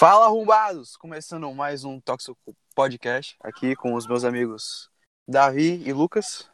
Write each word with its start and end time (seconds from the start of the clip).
Fala, 0.00 0.24
arrombados! 0.24 0.96
Começando 0.96 1.52
mais 1.52 1.84
um 1.84 2.00
Tóxico 2.00 2.56
Podcast 2.74 3.36
aqui 3.38 3.76
com 3.76 3.92
os 3.92 4.06
meus 4.06 4.24
amigos 4.24 4.88
Davi 5.28 5.86
e 5.86 5.92
Lucas. 5.92 6.50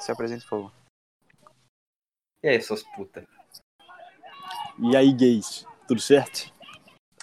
Se 0.00 0.10
apresente, 0.10 0.42
por 0.44 0.48
favor. 0.48 0.72
E 2.42 2.48
aí, 2.48 2.62
suas 2.62 2.82
putas? 2.82 3.26
E 4.78 4.96
aí, 4.96 5.12
gays? 5.12 5.66
Tudo 5.86 6.00
certo? 6.00 6.50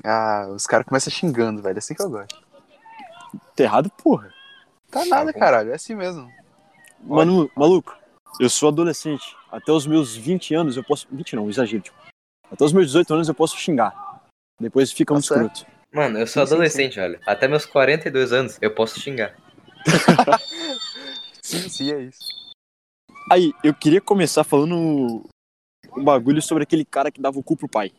Ah, 0.05 0.47
os 0.53 0.67
caras 0.67 0.85
começam 0.85 1.11
xingando, 1.11 1.63
velho. 1.63 1.77
É 1.77 1.79
assim 1.79 1.95
que 1.95 2.03
eu 2.03 2.09
gosto. 2.11 2.39
Tá 3.55 3.63
errado, 3.63 3.89
porra. 4.03 4.31
Tá 4.91 5.03
nada, 5.05 5.33
caralho. 5.33 5.71
É 5.71 5.73
assim 5.77 5.95
mesmo. 5.95 6.31
Mano, 6.99 7.49
maluco, 7.55 7.97
eu 8.39 8.51
sou 8.51 8.69
adolescente. 8.69 9.35
Até 9.51 9.71
os 9.71 9.87
meus 9.87 10.15
20 10.15 10.53
anos 10.53 10.77
eu 10.77 10.83
posso. 10.83 11.07
20 11.09 11.37
não, 11.37 11.49
exagero. 11.49 11.81
Tipo. 11.81 11.97
Até 12.51 12.63
os 12.63 12.71
meus 12.71 12.85
18 12.85 13.15
anos 13.15 13.27
eu 13.27 13.33
posso 13.33 13.57
xingar. 13.57 14.10
Depois 14.61 14.91
fica 14.91 15.13
muito 15.13 15.27
Tá 15.27 15.35
certo. 15.35 15.55
escroto. 15.55 15.81
Mano, 15.93 16.19
eu 16.19 16.27
sou 16.27 16.41
Sim, 16.43 16.47
sim, 16.47 16.53
adolescente, 16.53 16.99
olha. 16.99 17.19
Até 17.25 17.47
meus 17.47 17.65
42 17.65 18.31
anos 18.31 18.57
eu 18.61 18.73
posso 18.73 18.99
xingar. 18.99 19.35
Sim, 21.43 21.67
sim, 21.67 21.91
é 21.91 22.03
isso. 22.03 22.19
Aí, 23.29 23.51
eu 23.63 23.73
queria 23.73 23.99
começar 23.99 24.43
falando 24.43 25.25
um 25.97 26.03
bagulho 26.03 26.41
sobre 26.41 26.63
aquele 26.63 26.85
cara 26.85 27.11
que 27.11 27.19
dava 27.19 27.39
o 27.39 27.43
cu 27.43 27.57
pro 27.57 27.67
pai. 27.67 27.91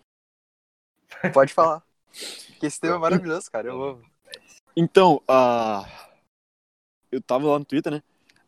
Pode 1.34 1.52
falar. 1.52 1.82
Que 2.60 2.66
esse 2.66 2.80
tema 2.80 2.95
é 2.95 2.98
maravilhoso, 2.98 3.51
cara. 3.51 3.68
Eu 3.68 3.82
amo. 3.82 4.02
Então, 4.76 5.20
ah, 5.29 5.84
eu 7.10 7.20
tava 7.20 7.46
lá 7.48 7.59
no 7.59 7.65
Twitter, 7.65 7.92
né? 7.92 8.02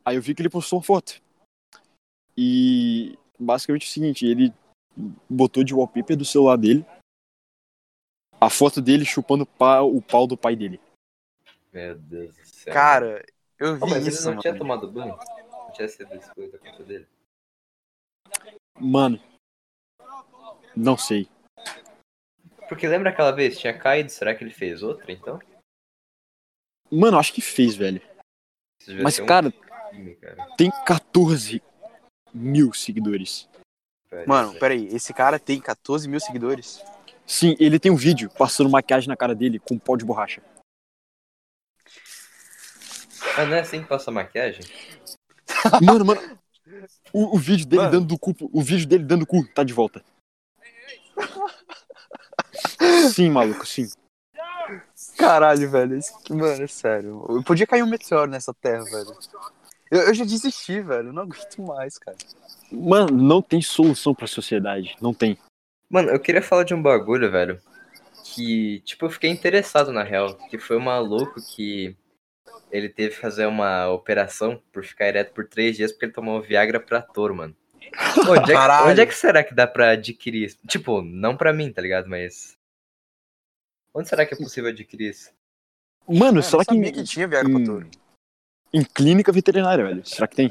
Aí 0.04 0.16
eu 0.16 0.22
vi 0.22 0.34
que 0.34 0.40
ele 0.40 0.48
postou 0.48 0.78
uma 0.78 0.84
foto. 0.84 1.20
E 2.36 3.18
basicamente 3.38 3.86
é 3.86 3.90
o 3.90 3.92
seguinte, 3.92 4.26
ele 4.26 4.54
botou 5.28 5.64
de 5.64 5.74
wallpaper 5.74 6.16
do 6.16 6.24
celular 6.24 6.56
dele 6.56 6.86
a 8.44 8.50
foto 8.50 8.80
dele 8.80 9.04
chupando 9.04 9.46
pa- 9.46 9.82
o 9.82 10.00
pau 10.02 10.26
do 10.26 10.36
pai 10.36 10.54
dele. 10.56 10.80
Meu 11.72 11.96
Deus 11.96 12.36
do 12.36 12.44
céu. 12.46 12.72
Cara, 12.72 13.24
eu 13.58 13.74
vi 13.74 13.80
Pô, 13.80 13.86
mas 13.86 13.98
ele 14.06 14.08
isso, 14.08 14.22
não 14.24 14.30
mano. 14.32 14.42
tinha 14.42 14.56
tomado 14.56 14.90
banho? 14.90 15.16
Não 15.16 15.72
tinha 15.72 15.88
sido 15.88 16.14
excluído 16.14 16.52
da 16.52 16.58
conta 16.58 16.84
dele? 16.84 17.06
Mano, 18.78 19.20
não 20.76 20.96
sei. 20.96 21.28
Porque 22.68 22.88
lembra 22.88 23.10
aquela 23.10 23.30
vez? 23.32 23.58
Tinha 23.58 23.76
caído, 23.76 24.10
será 24.10 24.34
que 24.34 24.42
ele 24.42 24.52
fez 24.52 24.82
outra, 24.82 25.12
então? 25.12 25.38
Mano, 26.90 27.18
acho 27.18 27.32
que 27.32 27.40
fez, 27.40 27.74
velho. 27.74 28.00
Mas, 29.02 29.14
ser 29.14 29.22
um 29.22 29.26
cara, 29.26 29.52
crime, 29.90 30.14
cara. 30.16 30.46
tem 30.56 30.70
14 30.84 31.62
mil 32.32 32.72
seguidores. 32.72 33.48
Mano, 34.26 34.56
peraí. 34.58 34.86
Esse 34.88 35.12
cara 35.12 35.38
tem 35.38 35.60
14 35.60 36.08
mil 36.08 36.20
seguidores. 36.20 36.82
Sim, 37.26 37.56
ele 37.58 37.78
tem 37.78 37.90
um 37.90 37.96
vídeo 37.96 38.30
passando 38.30 38.68
maquiagem 38.68 39.08
na 39.08 39.16
cara 39.16 39.34
dele 39.34 39.58
com 39.58 39.78
pó 39.78 39.96
de 39.96 40.04
borracha. 40.04 40.42
Mas 43.36 43.48
não 43.48 43.56
é 43.56 43.60
assim 43.60 43.82
que 43.82 43.88
passa 43.88 44.10
maquiagem? 44.10 44.64
Mano, 45.82 46.04
mano. 46.04 46.20
O, 47.12 47.36
o 47.36 47.38
vídeo 47.38 47.66
dele 47.66 47.82
Mano. 47.82 47.92
dando 47.92 48.06
do 48.06 48.18
cu. 48.18 48.34
O 48.52 48.62
vídeo 48.62 48.86
dele 48.86 49.04
dando 49.04 49.26
cu 49.26 49.46
tá 49.48 49.62
de 49.62 49.72
volta. 49.72 50.04
Sim, 53.12 53.30
maluco, 53.30 53.66
sim. 53.66 53.88
Caralho, 55.16 55.70
velho. 55.70 55.98
Mano, 56.30 56.62
é 56.62 56.66
sério. 56.66 57.24
Eu 57.28 57.42
podia 57.42 57.66
cair 57.66 57.82
um 57.82 57.88
meteoro 57.88 58.30
nessa 58.30 58.52
terra, 58.54 58.84
velho. 58.84 59.16
Eu, 59.90 60.00
eu 60.02 60.14
já 60.14 60.24
desisti, 60.24 60.80
velho. 60.80 61.08
Eu 61.08 61.12
não 61.12 61.22
aguento 61.22 61.62
mais, 61.62 61.98
cara. 61.98 62.16
Mano, 62.70 63.10
não 63.16 63.40
tem 63.40 63.60
solução 63.62 64.14
pra 64.14 64.26
sociedade. 64.26 64.96
Não 65.00 65.14
tem. 65.14 65.38
Mano, 65.94 66.10
eu 66.10 66.18
queria 66.18 66.42
falar 66.42 66.64
de 66.64 66.74
um 66.74 66.82
bagulho, 66.82 67.30
velho. 67.30 67.62
Que, 68.24 68.80
tipo, 68.80 69.06
eu 69.06 69.10
fiquei 69.10 69.30
interessado 69.30 69.92
na 69.92 70.02
real. 70.02 70.34
Que 70.50 70.58
foi 70.58 70.76
um 70.76 70.80
maluco 70.80 71.40
que 71.54 71.96
ele 72.68 72.88
teve 72.88 73.14
que 73.14 73.20
fazer 73.20 73.46
uma 73.46 73.88
operação 73.90 74.60
por 74.72 74.84
ficar 74.84 75.06
ereto 75.06 75.32
por 75.32 75.46
três 75.46 75.76
dias 75.76 75.92
porque 75.92 76.06
ele 76.06 76.12
tomou 76.12 76.42
Viagra 76.42 76.80
pra 76.80 77.00
touro, 77.00 77.36
mano. 77.36 77.56
Onde 78.28 78.52
é, 78.52 78.56
que, 78.56 78.88
onde 78.90 79.00
é 79.02 79.06
que 79.06 79.14
será 79.14 79.44
que 79.44 79.54
dá 79.54 79.68
pra 79.68 79.90
adquirir 79.90 80.46
isso? 80.46 80.58
Tipo, 80.66 81.00
não 81.00 81.36
pra 81.36 81.52
mim, 81.52 81.72
tá 81.72 81.80
ligado? 81.80 82.08
Mas. 82.08 82.58
Onde 83.94 84.08
será 84.08 84.26
que 84.26 84.34
é 84.34 84.36
possível 84.36 84.70
adquirir 84.70 85.10
isso? 85.10 85.30
Mano, 86.08 86.38
Eu 86.38 86.42
será 86.42 86.64
que 86.64 86.74
sabia 86.74 86.88
em, 86.88 86.92
que 86.92 87.04
tinha 87.04 87.28
Viagra 87.28 87.52
pra 87.52 87.64
touro. 87.64 87.88
em 88.72 88.82
clínica 88.82 89.30
veterinária, 89.30 89.84
velho? 89.84 90.04
Será 90.04 90.26
que 90.26 90.34
tem? 90.34 90.50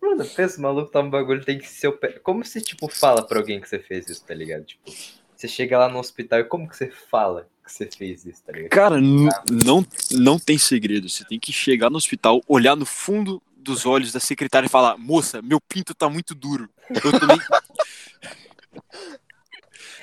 Mano, 0.00 0.24
pensa, 0.34 0.58
o 0.58 0.62
maluco 0.62 0.90
toma 0.90 1.08
um 1.08 1.10
bagulho, 1.10 1.44
tem 1.44 1.58
que 1.58 1.68
ser. 1.68 1.92
Como 2.22 2.44
se, 2.44 2.60
tipo, 2.60 2.88
fala 2.88 3.26
pra 3.26 3.38
alguém 3.38 3.60
que 3.60 3.68
você 3.68 3.78
fez 3.78 4.08
isso, 4.08 4.24
tá 4.24 4.32
ligado? 4.34 4.64
Tipo, 4.64 4.90
você 5.36 5.46
chega 5.46 5.78
lá 5.78 5.88
no 5.88 5.98
hospital 5.98 6.40
e 6.40 6.44
como 6.44 6.68
que 6.68 6.76
você 6.76 6.88
fala 6.88 7.48
que 7.64 7.70
você 7.70 7.86
fez 7.86 8.24
isso, 8.24 8.42
tá 8.44 8.52
ligado? 8.52 8.70
Cara, 8.70 8.98
n- 8.98 9.28
não, 9.64 9.84
não 10.10 10.38
tem 10.38 10.56
segredo. 10.56 11.08
Você 11.08 11.24
tem 11.24 11.38
que 11.38 11.52
chegar 11.52 11.90
no 11.90 11.96
hospital, 11.98 12.40
olhar 12.48 12.74
no 12.76 12.86
fundo 12.86 13.42
dos 13.56 13.84
olhos 13.84 14.10
da 14.12 14.20
secretária 14.20 14.66
e 14.66 14.70
falar: 14.70 14.96
Moça, 14.96 15.42
meu 15.42 15.60
pinto 15.60 15.94
tá 15.94 16.08
muito 16.08 16.34
duro. 16.34 16.68
Eu 17.04 17.18
tomei. 17.20 17.38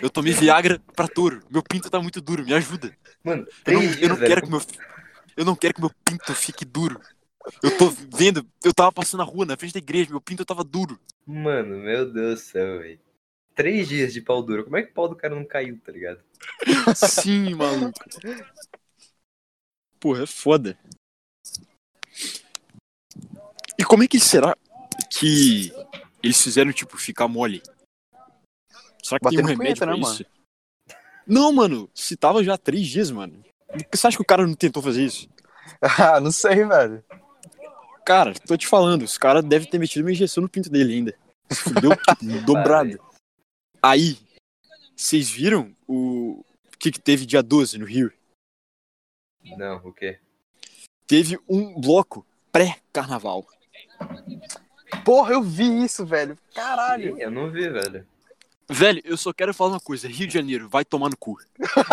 Eu 0.01 0.09
tomei 0.09 0.31
Viagra 0.31 0.79
pra 0.95 1.07
touro. 1.09 1.41
Meu 1.49 1.61
pinto 1.61 1.89
tá 1.89 1.99
muito 1.99 2.21
duro, 2.21 2.45
me 2.45 2.53
ajuda. 2.53 2.95
Mano, 3.23 3.45
Eu 3.65 3.73
não, 3.73 3.81
eu 3.83 4.09
não 4.09 4.15
quero 4.15 4.41
que 4.41 4.49
meu. 4.49 4.61
Eu 5.35 5.43
não 5.45 5.55
quero 5.55 5.73
que 5.73 5.81
meu 5.81 5.91
pinto 6.05 6.33
fique 6.33 6.63
duro. 6.63 7.01
Eu 7.61 7.77
tô 7.77 7.89
vendo, 7.89 8.45
eu 8.63 8.73
tava 8.73 8.91
passando 8.91 9.19
na 9.19 9.25
rua, 9.25 9.45
na 9.45 9.57
frente 9.57 9.73
da 9.73 9.79
igreja, 9.79 10.09
meu 10.09 10.21
pinto 10.21 10.45
tava 10.45 10.63
duro. 10.63 10.99
Mano, 11.25 11.77
meu 11.77 12.11
Deus 12.11 12.41
do 12.41 12.43
céu, 12.43 12.79
velho. 12.79 12.99
Três 13.55 13.87
dias 13.87 14.13
de 14.13 14.21
pau 14.21 14.41
duro. 14.41 14.63
Como 14.63 14.77
é 14.77 14.83
que 14.83 14.91
o 14.91 14.93
pau 14.93 15.09
do 15.09 15.15
cara 15.15 15.35
não 15.35 15.43
caiu, 15.43 15.79
tá 15.81 15.91
ligado? 15.91 16.21
Sim, 16.95 17.53
maluco. 17.55 17.99
Porra, 19.99 20.23
é 20.23 20.25
foda. 20.25 20.77
E 23.77 23.83
como 23.83 24.03
é 24.03 24.07
que 24.07 24.19
será 24.19 24.55
que 25.09 25.73
eles 26.23 26.41
fizeram, 26.41 26.71
tipo, 26.71 26.97
ficar 26.97 27.27
mole? 27.27 27.61
Será 29.03 29.19
que 29.19 29.29
tem 29.29 29.39
um 29.39 29.41
Batendo 29.41 29.47
remédio 29.47 29.57
punheta, 29.57 29.85
pra 29.85 29.95
né, 29.95 30.01
isso? 30.01 30.25
Não, 31.25 31.51
mano, 31.53 31.89
se 31.93 32.17
tava 32.17 32.43
já 32.43 32.53
há 32.55 32.57
três 32.57 32.87
dias, 32.87 33.11
mano. 33.11 33.43
Você 33.93 34.07
acha 34.07 34.17
que 34.17 34.23
o 34.23 34.25
cara 34.25 34.47
não 34.47 34.55
tentou 34.55 34.81
fazer 34.81 35.03
isso? 35.03 35.29
Ah, 35.81 36.19
não 36.19 36.31
sei, 36.31 36.65
velho. 36.65 37.03
Cara, 38.09 38.33
tô 38.33 38.57
te 38.57 38.65
falando, 38.65 39.03
os 39.03 39.19
caras 39.19 39.45
devem 39.45 39.69
ter 39.69 39.77
metido 39.77 40.03
uma 40.03 40.11
injeção 40.11 40.41
no 40.41 40.49
pinto 40.49 40.67
dele 40.67 40.93
ainda. 40.93 41.15
Fudeu 41.53 41.91
dobrado. 42.43 42.99
Aí, 43.79 44.17
vocês 44.95 45.29
viram 45.29 45.75
o... 45.87 46.39
o 46.39 46.77
que, 46.79 46.91
que 46.91 46.99
teve 46.99 47.23
dia 47.23 47.43
12 47.43 47.77
no 47.77 47.85
Rio? 47.85 48.11
Não, 49.55 49.75
o 49.85 49.93
quê? 49.93 50.17
Teve 51.05 51.37
um 51.47 51.79
bloco 51.79 52.25
pré-carnaval. 52.51 53.45
Porra, 55.05 55.33
eu 55.33 55.43
vi 55.43 55.83
isso, 55.83 56.03
velho. 56.03 56.35
Caralho. 56.55 57.15
Ih, 57.15 57.21
eu 57.21 57.29
não 57.29 57.51
vi, 57.51 57.69
velho. 57.69 58.07
Velho, 58.69 59.01
eu 59.03 59.17
só 59.17 59.33
quero 59.33 59.53
falar 59.53 59.71
uma 59.71 59.79
coisa. 59.79 60.07
Rio 60.07 60.27
de 60.27 60.33
Janeiro, 60.33 60.69
vai 60.69 60.85
tomar 60.85 61.09
no 61.09 61.17
cu. 61.17 61.37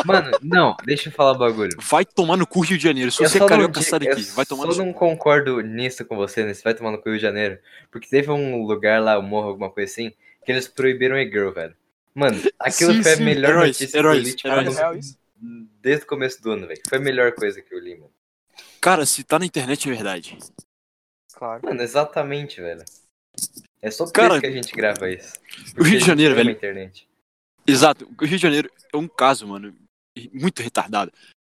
Mano, 0.04 0.30
não, 0.42 0.76
deixa 0.84 1.08
eu 1.08 1.12
falar 1.12 1.32
um 1.32 1.38
bagulho. 1.38 1.76
Vai 1.80 2.04
tomar 2.04 2.36
no 2.36 2.46
cu, 2.46 2.60
Rio 2.60 2.76
de 2.76 2.84
Janeiro. 2.84 3.10
Se 3.10 3.22
Eu 3.22 3.28
você 3.30 3.38
é 3.42 3.46
carioca, 3.46 3.80
sai 3.80 4.00
daqui. 4.00 4.20
eu 4.28 4.34
Vai 4.34 4.44
tomar 4.44 4.66
no 4.66 4.72
cu. 4.72 4.78
não 4.78 4.92
concordo 4.92 5.60
nisso 5.62 6.04
com 6.04 6.16
você, 6.16 6.44
nesse 6.44 6.62
vai 6.62 6.74
tomar 6.74 6.90
no 6.90 6.98
cu 6.98 7.08
Rio 7.08 7.16
de 7.18 7.22
Janeiro. 7.22 7.58
Porque 7.90 8.08
teve 8.08 8.30
um 8.30 8.62
lugar 8.64 9.00
lá, 9.02 9.18
o 9.18 9.22
morro, 9.22 9.48
alguma 9.48 9.70
coisa 9.70 9.90
assim, 9.90 10.12
que 10.44 10.52
eles 10.52 10.68
proibiram 10.68 11.16
e-girl, 11.18 11.50
velho. 11.50 11.74
Mano, 12.14 12.40
aquilo 12.58 12.92
Sim, 12.94 13.02
foi 13.02 13.12
a 13.12 13.16
sim, 13.16 13.24
melhor 13.24 13.50
heróis, 13.50 13.68
notícia 13.78 13.98
heróis, 13.98 14.18
que 14.18 14.26
eu 14.26 14.30
li, 14.30 14.36
tipo, 14.36 14.78
heróis. 14.80 15.18
desde 15.82 16.04
o 16.04 16.08
começo 16.08 16.42
do 16.42 16.50
ano, 16.52 16.66
velho. 16.66 16.80
Foi 16.88 16.98
a 16.98 17.00
melhor 17.00 17.32
coisa 17.32 17.60
que 17.62 17.74
eu 17.74 17.78
li, 17.78 17.94
mano. 17.94 18.10
Cara, 18.80 19.04
se 19.06 19.24
tá 19.24 19.38
na 19.38 19.46
internet 19.46 19.88
é 19.88 19.92
verdade. 19.94 20.38
Claro. 21.34 21.60
Mano, 21.64 21.82
exatamente, 21.82 22.60
velho. 22.60 22.84
É 23.82 23.90
só 23.90 24.04
por 24.04 24.12
Cara, 24.12 24.34
isso 24.34 24.40
que 24.40 24.46
a 24.46 24.50
gente 24.50 24.72
grava 24.74 25.10
isso. 25.10 25.34
o 25.78 25.82
Rio 25.82 25.98
de 25.98 26.04
Janeiro, 26.04 26.34
velho. 26.34 26.50
internet. 26.50 27.08
Exato. 27.66 28.08
O 28.20 28.24
Rio 28.24 28.36
de 28.36 28.42
Janeiro 28.42 28.70
é 28.92 28.96
um 28.96 29.08
caso, 29.08 29.46
mano, 29.46 29.74
muito 30.32 30.62
retardado. 30.62 31.12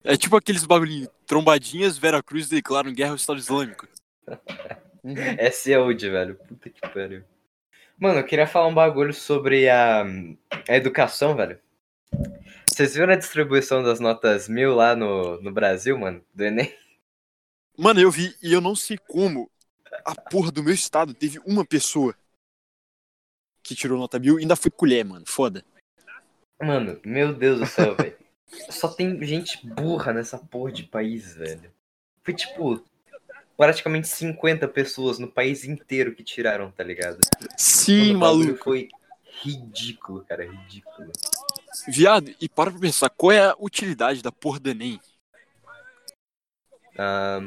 É 0.03 0.15
tipo 0.17 0.35
aqueles 0.35 0.65
bagulhinhos. 0.65 1.09
Trombadinhas, 1.25 1.97
Vera 1.97 2.23
Cruz 2.23 2.47
declaram 2.47 2.93
guerra 2.93 3.11
ao 3.11 3.15
Estado 3.17 3.39
Islâmico. 3.39 3.87
Uhum. 4.27 5.13
É 5.37 5.49
saúde, 5.51 6.09
velho. 6.09 6.35
Puta 6.35 6.69
que 6.69 6.81
pariu. 6.81 7.23
Mano, 7.97 8.19
eu 8.19 8.25
queria 8.25 8.45
falar 8.45 8.67
um 8.67 8.73
bagulho 8.73 9.13
sobre 9.13 9.69
a, 9.69 10.03
a 10.67 10.75
educação, 10.75 11.33
velho. 11.33 11.57
Vocês 12.65 12.93
viram 12.93 13.13
a 13.13 13.17
distribuição 13.17 13.81
das 13.81 14.01
notas 14.01 14.49
mil 14.49 14.75
lá 14.75 14.95
no, 14.97 15.41
no 15.41 15.51
Brasil, 15.51 15.97
mano? 15.97 16.21
Do 16.33 16.43
Enem? 16.43 16.75
Mano, 17.77 18.01
eu 18.01 18.11
vi 18.11 18.35
e 18.41 18.51
eu 18.51 18.59
não 18.59 18.75
sei 18.75 18.97
como 18.97 19.49
a 20.05 20.15
porra 20.15 20.51
do 20.51 20.63
meu 20.63 20.73
estado 20.73 21.13
teve 21.13 21.39
uma 21.45 21.65
pessoa 21.65 22.15
que 23.63 23.75
tirou 23.75 23.97
nota 23.97 24.17
mil 24.17 24.37
e 24.37 24.41
ainda 24.41 24.55
foi 24.55 24.71
colher, 24.71 25.03
mano. 25.03 25.25
Foda. 25.27 25.63
Mano, 26.61 26.99
meu 27.05 27.33
Deus 27.33 27.59
do 27.59 27.65
céu, 27.65 27.95
velho. 27.95 28.17
Só 28.69 28.87
tem 28.87 29.21
gente 29.23 29.65
burra 29.67 30.13
nessa 30.13 30.37
porra 30.37 30.71
de 30.71 30.83
país, 30.83 31.35
velho. 31.35 31.71
Foi 32.23 32.33
tipo 32.33 32.83
praticamente 33.57 34.07
50 34.07 34.67
pessoas 34.67 35.19
no 35.19 35.27
país 35.27 35.65
inteiro 35.65 36.15
que 36.15 36.23
tiraram, 36.23 36.71
tá 36.71 36.83
ligado? 36.83 37.19
Sim, 37.57 38.13
Mano, 38.13 38.17
o 38.17 38.19
bagulho 38.19 38.45
maluco. 38.45 38.63
Foi 38.63 38.89
ridículo, 39.41 40.23
cara, 40.23 40.45
ridículo. 40.45 41.11
Viado, 41.87 42.33
e 42.39 42.47
para 42.47 42.71
pra 42.71 42.79
pensar, 42.79 43.09
qual 43.09 43.31
é 43.31 43.49
a 43.49 43.55
utilidade 43.59 44.21
da 44.21 44.31
porra 44.31 44.59
do 44.59 44.69
Enem? 44.69 44.99
Ah, 46.97 47.39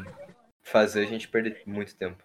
fazer 0.63 1.05
a 1.05 1.07
gente 1.07 1.29
perder 1.29 1.63
muito 1.67 1.97
tempo. 1.97 2.23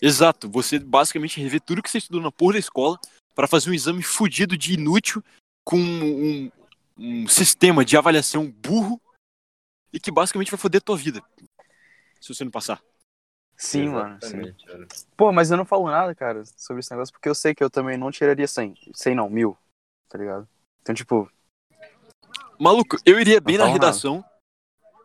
Exato, 0.00 0.48
você 0.48 0.78
basicamente 0.78 1.40
rever 1.40 1.60
tudo 1.60 1.82
que 1.82 1.90
você 1.90 1.98
estudou 1.98 2.20
na 2.20 2.30
porra 2.30 2.54
da 2.54 2.58
escola 2.58 2.98
para 3.34 3.46
fazer 3.46 3.70
um 3.70 3.74
exame 3.74 4.02
fudido 4.02 4.56
de 4.56 4.74
inútil 4.74 5.22
com 5.64 5.78
um, 5.78 6.50
um 6.96 7.28
sistema 7.28 7.84
de 7.84 7.96
avaliação 7.96 8.50
burro 8.50 9.00
e 9.92 9.98
que 9.98 10.10
basicamente 10.10 10.50
vai 10.50 10.58
foder 10.58 10.82
tua 10.82 10.96
vida. 10.96 11.22
Se 12.20 12.34
você 12.34 12.44
não 12.44 12.50
passar. 12.50 12.82
Sim, 13.56 13.88
mano. 13.88 14.18
Sim. 14.22 14.26
Exatamente, 14.26 14.66
mano. 14.66 14.88
Pô, 15.16 15.32
mas 15.32 15.50
eu 15.50 15.56
não 15.56 15.64
falo 15.64 15.90
nada, 15.90 16.14
cara, 16.14 16.44
sobre 16.56 16.80
esse 16.80 16.90
negócio, 16.90 17.12
porque 17.12 17.28
eu 17.28 17.34
sei 17.34 17.54
que 17.54 17.62
eu 17.62 17.70
também 17.70 17.96
não 17.96 18.10
tiraria 18.10 18.46
100. 18.46 18.74
100 18.94 19.14
não, 19.14 19.28
mil. 19.28 19.56
Tá 20.08 20.16
ligado? 20.16 20.48
Então, 20.80 20.94
tipo, 20.94 21.30
Maluco, 22.58 22.96
eu 23.06 23.20
iria 23.20 23.40
bem 23.40 23.56
na 23.56 23.64
fala 23.64 23.74
nada. 23.74 23.86
redação 23.86 24.24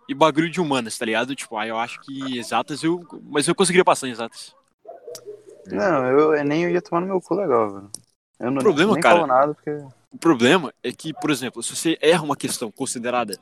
e 0.09 0.13
bagulho 0.13 0.49
de 0.49 0.59
humanas, 0.59 0.97
tá 0.97 1.05
ligado? 1.05 1.35
Tipo, 1.35 1.55
aí 1.55 1.69
eu 1.69 1.77
acho 1.77 2.01
que 2.01 2.37
exatas 2.37 2.83
eu. 2.83 3.05
Mas 3.23 3.47
eu 3.47 3.53
conseguiria 3.53 3.85
passar 3.85 4.07
em 4.07 4.11
exatas. 4.11 4.55
Não, 5.67 6.05
eu, 6.07 6.35
eu 6.35 6.43
nem 6.43 6.69
ia 6.71 6.81
tomar 6.81 7.01
no 7.01 7.07
meu 7.07 7.21
cu 7.21 7.35
legal, 7.35 7.73
velho. 7.73 7.91
Eu 8.39 8.51
não, 8.51 8.61
Problema, 8.61 8.93
nem 8.93 9.01
cara. 9.01 9.15
falo 9.15 9.27
nada, 9.27 9.53
porque. 9.53 9.71
O 10.11 10.17
problema 10.17 10.73
é 10.83 10.91
que, 10.91 11.13
por 11.13 11.31
exemplo, 11.31 11.63
se 11.63 11.75
você 11.75 11.97
erra 12.01 12.23
uma 12.23 12.35
questão 12.35 12.71
considerada 12.71 13.37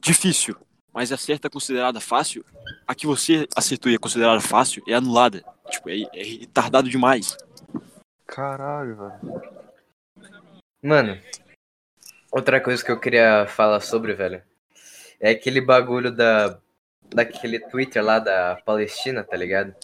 difícil, 0.00 0.56
mas 0.92 1.12
acerta 1.12 1.48
considerada 1.48 2.00
fácil, 2.00 2.44
a 2.86 2.94
que 2.94 3.06
você 3.06 3.46
acertou 3.54 3.90
e 3.92 3.94
é 3.94 3.98
considerada 3.98 4.40
fácil 4.40 4.82
é 4.88 4.94
anulada. 4.94 5.44
Tipo, 5.68 5.90
é, 5.90 6.02
é 6.12 6.22
retardado 6.22 6.88
demais. 6.88 7.36
Caralho, 8.26 8.96
velho. 8.96 9.42
Mano, 10.82 11.20
outra 12.32 12.60
coisa 12.60 12.84
que 12.84 12.90
eu 12.90 12.98
queria 12.98 13.46
falar 13.46 13.80
sobre, 13.80 14.14
velho, 14.14 14.42
é 15.20 15.30
aquele 15.30 15.60
bagulho 15.60 16.10
da 16.10 16.58
daquele 17.14 17.58
Twitter 17.58 18.04
lá 18.04 18.18
da 18.18 18.58
Palestina, 18.64 19.22
tá 19.24 19.36
ligado? 19.36 19.74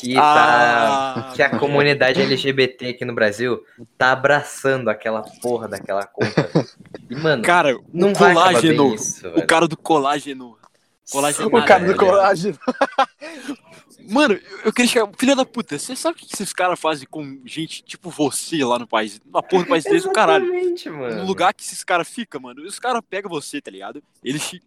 Que 0.00 0.14
tá 0.14 1.14
Ah, 1.30 1.32
que 1.34 1.42
a 1.42 1.58
comunidade 1.58 2.20
LGBT 2.20 2.88
aqui 2.88 3.04
no 3.04 3.14
Brasil 3.14 3.64
tá 3.96 4.12
abraçando 4.12 4.88
aquela 4.88 5.22
porra 5.40 5.68
daquela 5.68 6.04
conta. 6.06 6.50
E 7.08 7.14
mano, 7.16 7.42
cara, 7.42 7.78
não 7.92 8.10
o 8.10 8.14
vai 8.14 8.34
colágeno. 8.34 8.94
isso, 8.94 9.28
O 9.28 9.46
cara 9.46 9.66
do 9.68 9.76
colágeno. 9.76 10.58
Colágeno. 11.10 11.46
O 11.48 11.64
cara 11.64 11.80
do 11.80 11.86
velho. 11.86 11.98
colágeno. 11.98 12.58
Mano, 14.08 14.38
eu- 14.64 14.72
queria 14.72 14.88
chegar. 14.90 15.08
Filha 15.18 15.34
da 15.34 15.44
puta, 15.44 15.76
você 15.78 15.96
sabe 15.96 16.16
o 16.16 16.18
que 16.20 16.32
esses 16.32 16.52
caras 16.52 16.78
fazem 16.78 17.08
com 17.10 17.40
gente 17.44 17.82
tipo 17.82 18.08
você 18.10 18.64
lá 18.64 18.78
no 18.78 18.86
país? 18.86 19.20
Na 19.26 19.42
porra 19.42 19.64
do 19.64 19.68
país 19.68 19.82
deles, 19.84 20.04
o 20.04 20.12
caralho. 20.12 20.44
Exatamente, 20.44 20.90
mano. 20.90 21.16
No 21.16 21.24
lugar 21.26 21.52
que 21.52 21.64
esses 21.64 21.82
caras 21.82 22.08
ficam, 22.08 22.40
mano, 22.40 22.62
os 22.62 22.78
caras 22.78 23.02
pegam 23.08 23.28
você, 23.28 23.60
tá 23.60 23.70
ligado? 23.70 24.00
Eles 24.22 24.48
te 24.48 24.62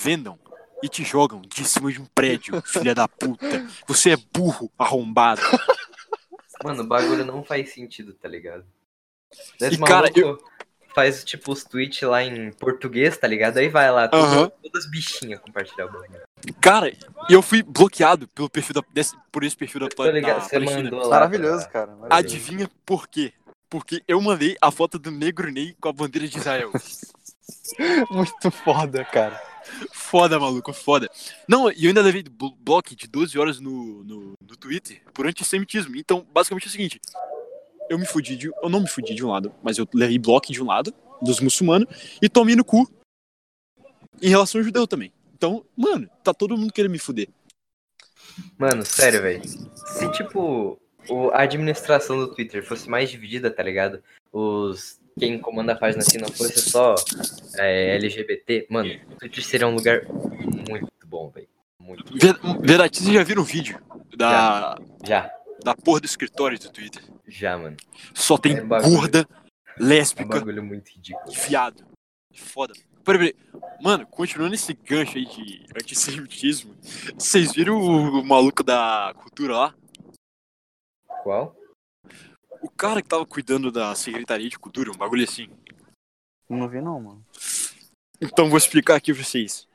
vendam 0.00 0.38
e 0.82 0.88
te 0.88 1.02
jogam 1.04 1.40
de 1.42 1.64
cima 1.64 1.90
de 1.92 2.00
um 2.00 2.06
prédio, 2.06 2.60
filha 2.66 2.94
da 2.94 3.06
puta. 3.08 3.66
Você 3.86 4.12
é 4.12 4.16
burro, 4.32 4.70
arrombado. 4.78 5.40
Mano, 6.64 6.82
o 6.82 6.86
bagulho 6.86 7.24
não 7.24 7.42
faz 7.44 7.72
sentido, 7.72 8.12
tá 8.14 8.28
ligado? 8.28 8.64
Esse 9.60 9.74
E, 9.74 9.78
cara, 9.78 10.10
maluco 10.14 10.42
faz 10.94 11.22
tipo 11.22 11.52
os 11.52 11.62
tweets 11.62 12.02
lá 12.02 12.24
em 12.24 12.50
português, 12.52 13.16
tá 13.16 13.28
ligado? 13.28 13.58
Aí 13.58 13.68
vai 13.68 13.90
lá, 13.90 14.08
tudo- 14.08 14.22
Aham. 14.24 14.50
todas 14.62 14.84
as 14.84 14.90
bichinhas 14.90 15.38
compartilhar 15.40 15.86
o 15.86 15.92
bagulho. 15.92 16.22
Cara, 16.60 16.92
eu 17.28 17.42
fui 17.42 17.62
bloqueado 17.62 18.26
pelo 18.28 18.48
perfil 18.50 18.74
da, 18.74 18.82
desse- 18.92 19.16
por 19.30 19.44
esse 19.44 19.56
perfil 19.56 19.80
da, 19.80 20.10
ligado, 20.10 20.36
da 20.38 20.40
você 20.44 20.50
Palestina. 20.56 20.82
mandou 20.84 21.00
lá. 21.00 21.08
Maravilhoso, 21.10 21.62
pra- 21.64 21.70
cara. 21.72 21.86
maravilhoso. 21.96 22.14
Adivinha 22.36 22.70
por 22.86 23.06
quê? 23.06 23.32
Porque 23.70 24.02
eu 24.08 24.20
mandei 24.20 24.56
a 24.60 24.70
foto 24.70 24.98
do 24.98 25.10
negro 25.10 25.50
Ney 25.52 25.76
com 25.80 25.88
a 25.88 25.92
bandeira 25.92 26.26
de 26.26 26.38
Israel. 26.38 26.72
Muito 28.10 28.50
foda, 28.50 29.04
cara. 29.04 29.40
Foda, 29.92 30.38
maluco, 30.38 30.72
foda. 30.72 31.10
Não, 31.46 31.70
e 31.70 31.84
eu 31.84 31.88
ainda 31.88 32.02
levei 32.02 32.22
blo- 32.22 32.56
bloco 32.58 32.94
de 32.94 33.06
12 33.06 33.38
horas 33.38 33.60
no, 33.60 34.02
no, 34.04 34.32
no 34.40 34.56
Twitter 34.56 35.02
por 35.12 35.26
antissemitismo. 35.26 35.96
Então, 35.96 36.26
basicamente 36.32 36.64
é 36.64 36.68
o 36.68 36.72
seguinte: 36.72 37.00
eu 37.88 37.98
me 37.98 38.06
fudi 38.06 38.36
de. 38.36 38.48
Eu 38.62 38.68
não 38.68 38.80
me 38.80 38.88
fudi 38.88 39.14
de 39.14 39.24
um 39.24 39.28
lado, 39.30 39.54
mas 39.62 39.78
eu 39.78 39.88
levei 39.94 40.18
bloco 40.18 40.52
de 40.52 40.62
um 40.62 40.66
lado, 40.66 40.92
dos 41.22 41.40
muçulmanos, 41.40 41.86
e 42.22 42.28
tomei 42.28 42.54
no 42.56 42.64
cu 42.64 42.88
em 44.20 44.28
relação 44.28 44.60
ao 44.60 44.64
judeu 44.64 44.86
também. 44.86 45.12
Então, 45.34 45.64
mano, 45.76 46.08
tá 46.24 46.34
todo 46.34 46.56
mundo 46.56 46.72
querendo 46.72 46.90
me 46.92 46.98
fuder. 46.98 47.28
Mano, 48.58 48.84
sério, 48.84 49.22
velho. 49.22 49.42
Se 49.46 50.10
tipo 50.12 50.78
a 51.32 51.42
administração 51.42 52.18
do 52.18 52.34
Twitter 52.34 52.62
fosse 52.64 52.88
mais 52.88 53.10
dividida, 53.10 53.50
tá 53.50 53.62
ligado? 53.62 54.02
Os. 54.32 55.00
Quem 55.18 55.38
comanda 55.38 55.72
a 55.72 55.76
página 55.76 56.02
assim 56.02 56.18
não 56.18 56.28
fosse 56.28 56.60
só 56.70 56.94
é, 57.56 57.96
LGBT, 57.96 58.66
mano, 58.70 58.90
o 59.12 59.16
Twitter 59.16 59.44
seria 59.44 59.66
um 59.68 59.74
lugar 59.74 60.02
muito 60.08 60.88
bom, 61.06 61.28
velho. 61.30 61.48
Muito. 61.80 62.04
Ver- 62.18 62.38
Verdade, 62.60 62.98
vocês 62.98 63.12
já 63.12 63.22
viram 63.22 63.42
o 63.42 63.44
vídeo 63.44 63.80
da, 64.16 64.76
Já, 65.04 65.30
da 65.64 65.74
porra 65.74 66.00
do 66.00 66.06
escritório 66.06 66.58
do 66.58 66.70
Twitter? 66.70 67.02
já, 67.26 67.56
mano. 67.58 67.76
Só 68.14 68.36
tem 68.38 68.56
É 68.56 68.60
gorda, 68.60 69.26
É 69.78 69.82
um 69.82 69.86
lésbica, 69.86 70.26
bagulho 70.38 70.62
muito 70.62 70.88
ridículo. 70.90 71.32
Fiado. 71.32 71.84
Foda. 72.34 72.74
Peraí, 73.04 73.32
peraí. 73.32 73.34
Mano, 73.80 74.06
continuando 74.06 74.54
esse 74.54 74.74
gancho 74.74 75.16
aí 75.16 75.24
de 75.24 75.64
antissemitismo, 75.74 76.74
vocês 77.18 77.52
viram 77.54 77.78
o, 77.78 78.20
o 78.20 78.24
maluco 78.24 78.62
da 78.62 79.14
cultura 79.22 79.56
lá? 79.56 79.74
Qual? 81.22 81.56
O 82.60 82.70
cara 82.70 83.02
que 83.02 83.08
tava 83.08 83.24
cuidando 83.26 83.70
da 83.70 83.94
Secretaria 83.94 84.48
de 84.48 84.58
Cultura, 84.58 84.90
um 84.90 84.96
bagulho 84.96 85.24
assim. 85.24 85.48
Não 86.48 86.68
vi, 86.68 86.80
não, 86.80 87.00
mano. 87.00 87.26
Então 88.20 88.48
vou 88.48 88.58
explicar 88.58 88.96
aqui 88.96 89.12
pra 89.12 89.22
vocês. 89.22 89.68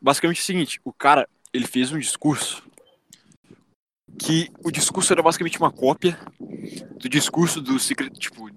Basicamente 0.00 0.38
é 0.38 0.42
o 0.42 0.44
seguinte, 0.44 0.80
o 0.84 0.92
cara, 0.92 1.28
ele 1.52 1.66
fez 1.66 1.90
um 1.92 1.98
discurso 1.98 2.62
que 4.18 4.50
o 4.64 4.70
discurso 4.70 5.12
era 5.12 5.22
basicamente 5.22 5.58
uma 5.58 5.72
cópia 5.72 6.18
do 6.98 7.08
discurso 7.08 7.60
do 7.60 7.78
secre- 7.78 8.10
tipo 8.10 8.48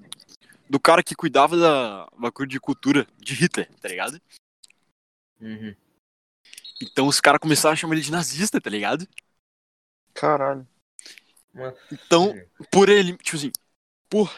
do 0.70 0.80
cara 0.80 1.04
que 1.04 1.16
cuidava 1.16 1.58
da 1.58 2.08
bagulho 2.18 2.48
de 2.48 2.60
cultura 2.60 3.08
de 3.18 3.34
Hitler, 3.34 3.70
tá 3.80 3.90
ligado? 3.90 4.22
Uhum. 5.40 5.76
Então 6.82 7.08
os 7.08 7.20
caras 7.20 7.40
começaram 7.40 7.74
a 7.74 7.76
chamar 7.76 7.96
ele 7.96 8.04
de 8.04 8.12
nazista, 8.12 8.62
tá 8.62 8.70
ligado? 8.70 9.08
Caralho. 10.14 10.68
Então, 11.92 12.34
por 12.72 12.88
ele, 12.88 13.18
tipo 13.18 13.36
assim, 13.36 13.52
por 14.12 14.30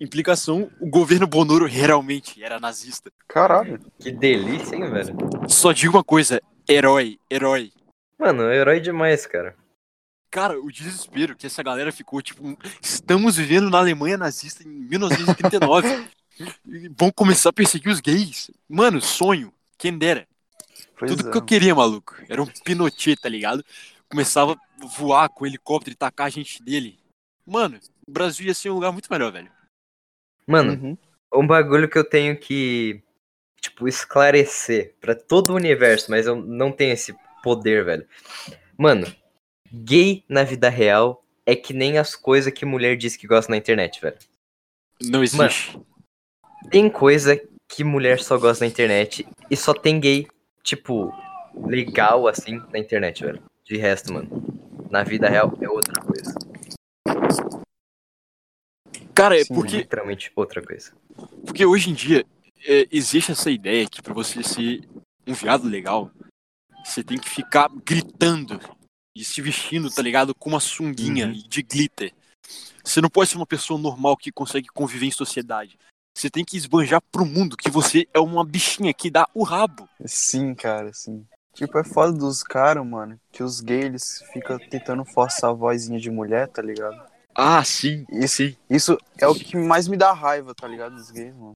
implicação, 0.00 0.70
o 0.80 0.88
governo 0.88 1.26
Bonoro 1.26 1.66
realmente 1.66 2.42
era 2.42 2.60
nazista. 2.60 3.12
Caralho. 3.26 3.80
Que 3.98 4.12
delícia, 4.12 4.76
hein, 4.76 4.88
velho? 4.88 5.16
Só 5.48 5.72
digo 5.72 5.96
uma 5.96 6.04
coisa, 6.04 6.40
herói, 6.66 7.18
herói. 7.28 7.72
Mano, 8.16 8.44
herói 8.44 8.80
demais, 8.80 9.26
cara. 9.26 9.56
Cara, 10.30 10.58
o 10.60 10.70
desespero 10.70 11.36
que 11.36 11.48
essa 11.48 11.60
galera 11.60 11.90
ficou, 11.90 12.22
tipo, 12.22 12.56
estamos 12.80 13.36
vivendo 13.36 13.68
na 13.68 13.78
Alemanha 13.78 14.16
nazista 14.16 14.62
em 14.62 14.68
1939. 14.68 16.08
e 16.66 16.88
vão 16.96 17.10
começar 17.10 17.50
a 17.50 17.52
perseguir 17.52 17.92
os 17.92 18.00
gays. 18.00 18.50
Mano, 18.68 19.00
sonho, 19.00 19.52
quem 19.76 19.98
dera. 19.98 20.26
Pois 20.96 21.10
Tudo 21.10 21.28
é. 21.28 21.32
que 21.32 21.36
eu 21.36 21.42
queria, 21.42 21.74
maluco. 21.74 22.14
Era 22.28 22.40
um 22.40 22.46
Pinochet, 22.64 23.20
tá 23.20 23.28
ligado? 23.28 23.64
Começava 24.08 24.52
a 24.52 24.86
voar 24.86 25.28
com 25.28 25.44
o 25.44 25.46
helicóptero 25.48 25.94
e 25.94 25.96
tacar 25.96 26.28
a 26.28 26.30
gente 26.30 26.62
dele. 26.62 26.96
Mano, 27.44 27.80
o 28.10 28.12
Brasil 28.12 28.46
ia 28.46 28.54
ser 28.54 28.70
um 28.70 28.74
lugar 28.74 28.90
muito 28.92 29.10
melhor, 29.10 29.30
velho. 29.30 29.50
Mano, 30.46 30.72
Uhum. 30.72 30.98
um 31.32 31.46
bagulho 31.46 31.88
que 31.88 31.96
eu 31.96 32.04
tenho 32.04 32.36
que, 32.36 33.00
tipo, 33.60 33.86
esclarecer 33.86 34.96
pra 35.00 35.14
todo 35.14 35.50
o 35.50 35.54
universo, 35.56 36.10
mas 36.10 36.26
eu 36.26 36.34
não 36.34 36.72
tenho 36.72 36.92
esse 36.92 37.14
poder, 37.40 37.84
velho. 37.84 38.06
Mano, 38.76 39.06
gay 39.72 40.24
na 40.28 40.42
vida 40.42 40.68
real 40.68 41.24
é 41.46 41.54
que 41.54 41.72
nem 41.72 41.98
as 41.98 42.16
coisas 42.16 42.52
que 42.52 42.64
mulher 42.66 42.96
diz 42.96 43.16
que 43.16 43.28
gosta 43.28 43.50
na 43.50 43.56
internet, 43.56 44.00
velho. 44.00 44.18
Não 45.00 45.22
existe. 45.22 45.78
Tem 46.68 46.90
coisa 46.90 47.40
que 47.68 47.84
mulher 47.84 48.18
só 48.18 48.36
gosta 48.36 48.64
na 48.64 48.70
internet 48.70 49.26
e 49.48 49.56
só 49.56 49.72
tem 49.72 50.00
gay, 50.00 50.26
tipo, 50.64 51.12
legal 51.54 52.26
assim 52.26 52.60
na 52.72 52.78
internet, 52.78 53.24
velho. 53.24 53.42
De 53.64 53.76
resto, 53.76 54.12
mano, 54.12 54.28
na 54.90 55.04
vida 55.04 55.28
real 55.28 55.56
é 55.60 55.68
outra 55.68 56.02
coisa. 56.02 56.34
Cara, 59.14 59.38
é 59.38 59.44
Sim. 59.44 59.54
porque 59.54 59.76
Literalmente 59.78 60.32
outra 60.34 60.62
coisa. 60.64 60.92
Porque 61.44 61.64
hoje 61.64 61.90
em 61.90 61.94
dia 61.94 62.24
é, 62.66 62.86
existe 62.90 63.32
essa 63.32 63.50
ideia 63.50 63.86
que 63.88 64.02
pra 64.02 64.14
você 64.14 64.42
ser 64.42 64.88
um 65.26 65.34
viado 65.34 65.68
legal, 65.68 66.10
você 66.84 67.02
tem 67.02 67.18
que 67.18 67.28
ficar 67.28 67.68
gritando 67.84 68.60
e 69.14 69.24
se 69.24 69.42
vestindo, 69.42 69.90
tá 69.90 70.00
ligado? 70.02 70.34
Com 70.34 70.50
uma 70.50 70.60
sunguinha 70.60 71.26
Uhum. 71.26 71.32
de 71.32 71.62
glitter. 71.62 72.12
Você 72.82 73.00
não 73.00 73.10
pode 73.10 73.30
ser 73.30 73.36
uma 73.36 73.46
pessoa 73.46 73.78
normal 73.78 74.16
que 74.16 74.32
consegue 74.32 74.68
conviver 74.68 75.06
em 75.06 75.10
sociedade. 75.10 75.78
Você 76.16 76.30
tem 76.30 76.44
que 76.44 76.56
esbanjar 76.56 77.00
pro 77.12 77.24
mundo 77.26 77.56
que 77.56 77.70
você 77.70 78.06
é 78.12 78.18
uma 78.18 78.44
bichinha 78.44 78.92
que 78.92 79.10
dá 79.10 79.26
o 79.34 79.42
rabo. 79.42 79.88
Sim, 80.04 80.54
cara, 80.54 80.92
sim. 80.92 81.24
Tipo, 81.54 81.78
é 81.78 81.84
foda 81.84 82.12
dos 82.12 82.42
caras, 82.42 82.86
mano, 82.86 83.20
que 83.32 83.42
os 83.42 83.60
gays 83.60 83.84
eles 83.84 84.24
ficam 84.32 84.58
tentando 84.58 85.04
forçar 85.04 85.50
a 85.50 85.52
vozinha 85.52 85.98
de 85.98 86.10
mulher, 86.10 86.48
tá 86.48 86.62
ligado? 86.62 87.09
Ah, 87.34 87.62
sim. 87.64 88.06
Isso, 88.12 88.42
isso 88.68 88.98
é 89.18 89.26
o 89.26 89.34
que 89.34 89.56
mais 89.56 89.88
me 89.88 89.96
dá 89.96 90.12
raiva, 90.12 90.54
tá 90.54 90.66
ligado? 90.66 90.94
Dos 90.94 91.10
gays, 91.10 91.34
mano. 91.34 91.52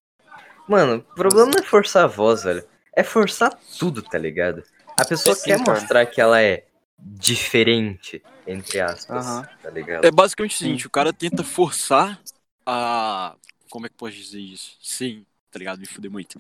Mano, 0.69 0.97
o 1.11 1.15
problema 1.15 1.51
não 1.53 1.59
é 1.59 1.63
forçar 1.63 2.05
a 2.05 2.07
voz, 2.09 2.45
velho. 2.45 2.65
É 2.97 3.03
forçar 3.03 3.53
tudo, 3.79 4.03
tá 4.03 4.17
ligado? 4.19 4.63
A 4.97 5.05
pessoa 5.05 5.35
É 5.35 5.39
sim, 5.39 5.45
quer 5.45 5.59
cara. 5.59 5.81
mostrar 5.81 6.07
que 6.07 6.21
ela 6.21 6.41
é 6.41 6.65
diferente, 6.99 8.23
entre 8.47 8.81
aspas, 8.81 9.27
Aham. 9.27 9.49
tá 9.63 9.71
ligado? 9.71 10.05
É 10.07 10.11
basicamente 10.11 10.55
o 10.55 10.59
seguinte, 10.59 10.87
o 10.87 10.91
cara 10.91 11.13
tenta 11.13 11.43
forçar 11.43 12.21
a. 12.67 13.37
Como 13.71 13.87
é 13.87 13.89
que 13.89 13.97
pode 13.97 14.17
dizer 14.17 14.41
isso? 14.41 14.77
Sim, 14.81 15.27
tá 15.51 15.59
ligado? 15.59 15.79
Me 15.81 15.87
fuder 15.87 16.11
muito. 16.11 16.39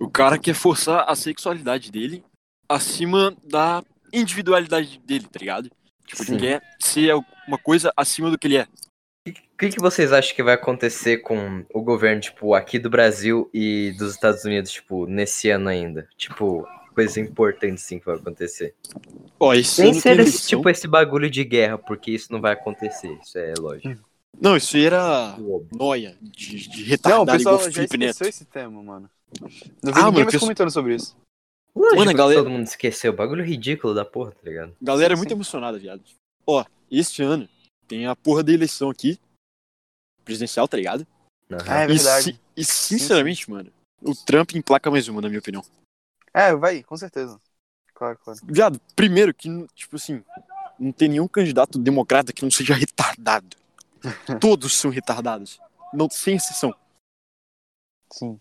O 0.00 0.08
cara 0.10 0.38
quer 0.38 0.54
forçar 0.54 1.04
a 1.08 1.14
sexualidade 1.14 1.90
dele 1.90 2.24
acima 2.68 3.36
da 3.44 3.82
individualidade 4.12 4.98
dele, 5.00 5.26
tá 5.28 5.38
ligado? 5.38 5.70
Tipo, 6.06 6.24
Sim. 6.24 6.34
ele 6.34 6.40
quer 6.40 6.62
ser 6.78 7.14
uma 7.46 7.58
coisa 7.58 7.92
acima 7.96 8.30
do 8.30 8.38
que 8.38 8.46
ele 8.46 8.58
é. 8.58 8.66
O 9.28 9.58
que, 9.58 9.70
que 9.70 9.80
vocês 9.80 10.12
acham 10.12 10.36
que 10.36 10.42
vai 10.42 10.54
acontecer 10.54 11.18
com 11.18 11.64
o 11.72 11.82
governo, 11.82 12.20
tipo, 12.20 12.54
aqui 12.54 12.78
do 12.78 12.90
Brasil 12.90 13.48
e 13.52 13.92
dos 13.98 14.12
Estados 14.12 14.44
Unidos, 14.44 14.70
tipo, 14.70 15.06
nesse 15.06 15.48
ano 15.48 15.68
ainda? 15.68 16.06
Tipo, 16.16 16.66
coisa 16.94 17.20
importante 17.20 17.80
sim 17.80 17.98
que 17.98 18.06
vai 18.06 18.16
acontecer. 18.16 18.74
Ó, 19.40 19.52
esse 19.54 19.82
tem 19.82 19.94
ser 19.94 20.20
esse, 20.20 20.48
tipo 20.48 20.68
esse 20.68 20.86
bagulho 20.86 21.28
de 21.28 21.42
guerra, 21.42 21.76
porque 21.78 22.10
isso 22.10 22.32
não 22.32 22.40
vai 22.40 22.52
acontecer, 22.52 23.18
isso 23.22 23.38
é 23.38 23.52
lógico. 23.58 23.98
Não, 24.40 24.56
isso 24.56 24.76
aí 24.76 24.84
era 24.84 25.36
noia 25.72 26.16
de, 26.20 26.68
de 26.68 26.78
Não, 26.80 26.84
o 26.84 26.88
retardado 26.88 27.38
pessoal 27.38 27.54
igual 27.56 27.70
já 27.70 27.72
Felipe 27.72 27.98
Neto. 27.98 28.24
esse 28.24 28.44
tema, 28.44 28.82
mano. 28.82 29.10
Não 29.40 29.48
vi 29.48 29.58
Ah, 29.82 30.04
ninguém 30.04 30.12
mano, 30.12 30.24
mais 30.26 30.36
comentando 30.36 30.70
sobre 30.70 30.94
isso. 30.94 31.16
Lógico 31.76 31.96
Mano, 31.98 32.10
a 32.10 32.14
que 32.14 32.18
galera- 32.18 32.40
todo 32.42 32.50
mundo 32.50 32.66
esqueceu, 32.66 33.12
bagulho 33.12 33.44
ridículo 33.44 33.94
da 33.94 34.04
porra, 34.04 34.32
tá 34.32 34.40
ligado? 34.42 34.74
Galera 34.80 35.12
é 35.12 35.16
Sim, 35.16 35.20
muito 35.20 35.28
sim. 35.28 35.34
emocionada, 35.34 35.78
viado. 35.78 36.02
Ó, 36.46 36.64
este 36.90 37.22
ano 37.22 37.46
tem 37.86 38.06
a 38.06 38.16
porra 38.16 38.42
da 38.42 38.52
eleição 38.52 38.88
aqui. 38.88 39.20
Presidencial, 40.24 40.66
tá 40.66 40.76
ligado? 40.76 41.06
Aham. 41.50 41.74
É 41.80 41.84
E, 41.84 41.86
verdade. 41.88 42.24
si- 42.32 42.40
e 42.56 42.64
sinceramente, 42.64 43.48
mano, 43.50 43.70
o 44.02 44.14
Trump 44.14 44.52
emplaca 44.54 44.90
mais 44.90 45.06
uma, 45.06 45.20
na 45.20 45.28
minha 45.28 45.38
opinião. 45.38 45.62
É, 46.32 46.54
vai, 46.54 46.82
com 46.82 46.96
certeza. 46.96 47.38
Claro, 47.94 48.18
claro. 48.18 48.40
Viado, 48.44 48.80
primeiro 48.94 49.32
que, 49.34 49.48
tipo 49.74 49.96
assim, 49.96 50.24
não 50.78 50.92
tem 50.92 51.08
nenhum 51.08 51.28
candidato 51.28 51.78
democrata 51.78 52.32
que 52.32 52.42
não 52.42 52.50
seja 52.50 52.74
retardado. 52.74 53.56
Todos 54.40 54.74
são 54.74 54.90
retardados. 54.90 55.60
Não, 55.92 56.08
sem 56.10 56.36
exceção. 56.36 56.74
Sim. 58.12 58.40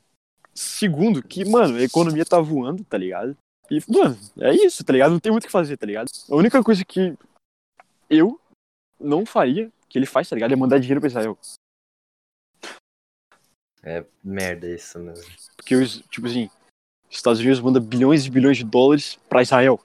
Segundo, 0.58 1.22
que, 1.22 1.44
mano, 1.44 1.78
a 1.78 1.82
economia 1.82 2.26
tá 2.26 2.40
voando, 2.40 2.84
tá 2.86 2.98
ligado? 2.98 3.36
E, 3.70 3.80
mano, 3.88 4.18
é 4.40 4.54
isso, 4.54 4.84
tá 4.84 4.94
ligado? 4.94 5.12
Não 5.12 5.20
tem 5.20 5.32
muito 5.32 5.44
o 5.44 5.48
que 5.48 5.52
fazer, 5.52 5.76
tá 5.76 5.86
ligado? 5.86 6.08
A 6.30 6.36
única 6.36 6.64
coisa 6.64 6.86
que 6.86 7.18
eu 8.10 8.40
não 9.00 9.26
faria, 9.26 9.72
que 9.90 9.98
ele 9.98 10.06
faz, 10.06 10.30
tá 10.30 10.36
ligado? 10.36 10.54
É 10.54 10.56
mandar 10.56 10.80
dinheiro 10.80 11.02
pra 11.02 11.08
Israel. 11.08 11.38
É 13.84 14.06
merda 14.24 14.68
isso 14.68 14.98
mesmo. 15.00 15.26
Porque, 15.58 15.76
os, 15.76 16.02
tipo 16.10 16.28
assim, 16.28 16.50
os 17.10 17.18
Estados 17.18 17.40
Unidos 17.40 17.60
manda 17.60 17.80
bilhões 17.80 18.26
e 18.26 18.30
bilhões 18.30 18.58
de 18.58 18.64
dólares 18.64 19.18
pra 19.30 19.42
Israel. 19.42 19.80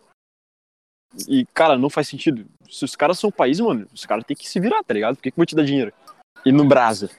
E, 1.28 1.44
cara, 1.46 1.76
não 1.76 1.90
faz 1.90 2.08
sentido. 2.08 2.46
Se 2.70 2.84
os 2.84 2.94
caras 2.94 3.18
são 3.18 3.28
um 3.28 3.32
país, 3.32 3.58
mano, 3.58 3.88
os 3.92 4.06
caras 4.06 4.24
têm 4.24 4.36
que 4.36 4.48
se 4.48 4.60
virar, 4.60 4.82
tá 4.84 4.94
ligado? 4.94 5.16
Por 5.16 5.22
que, 5.22 5.30
que 5.30 5.34
eu 5.34 5.40
vou 5.40 5.46
te 5.46 5.56
dar 5.56 5.64
dinheiro? 5.64 5.92
E 6.44 6.52
no 6.52 6.64
Brasa. 6.64 7.10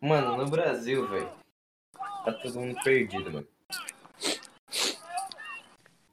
Mano, 0.00 0.36
no 0.36 0.46
Brasil, 0.48 1.06
velho, 1.08 1.30
tá 2.24 2.32
todo 2.32 2.58
mundo 2.60 2.80
perdido, 2.82 3.30
mano. 3.30 3.46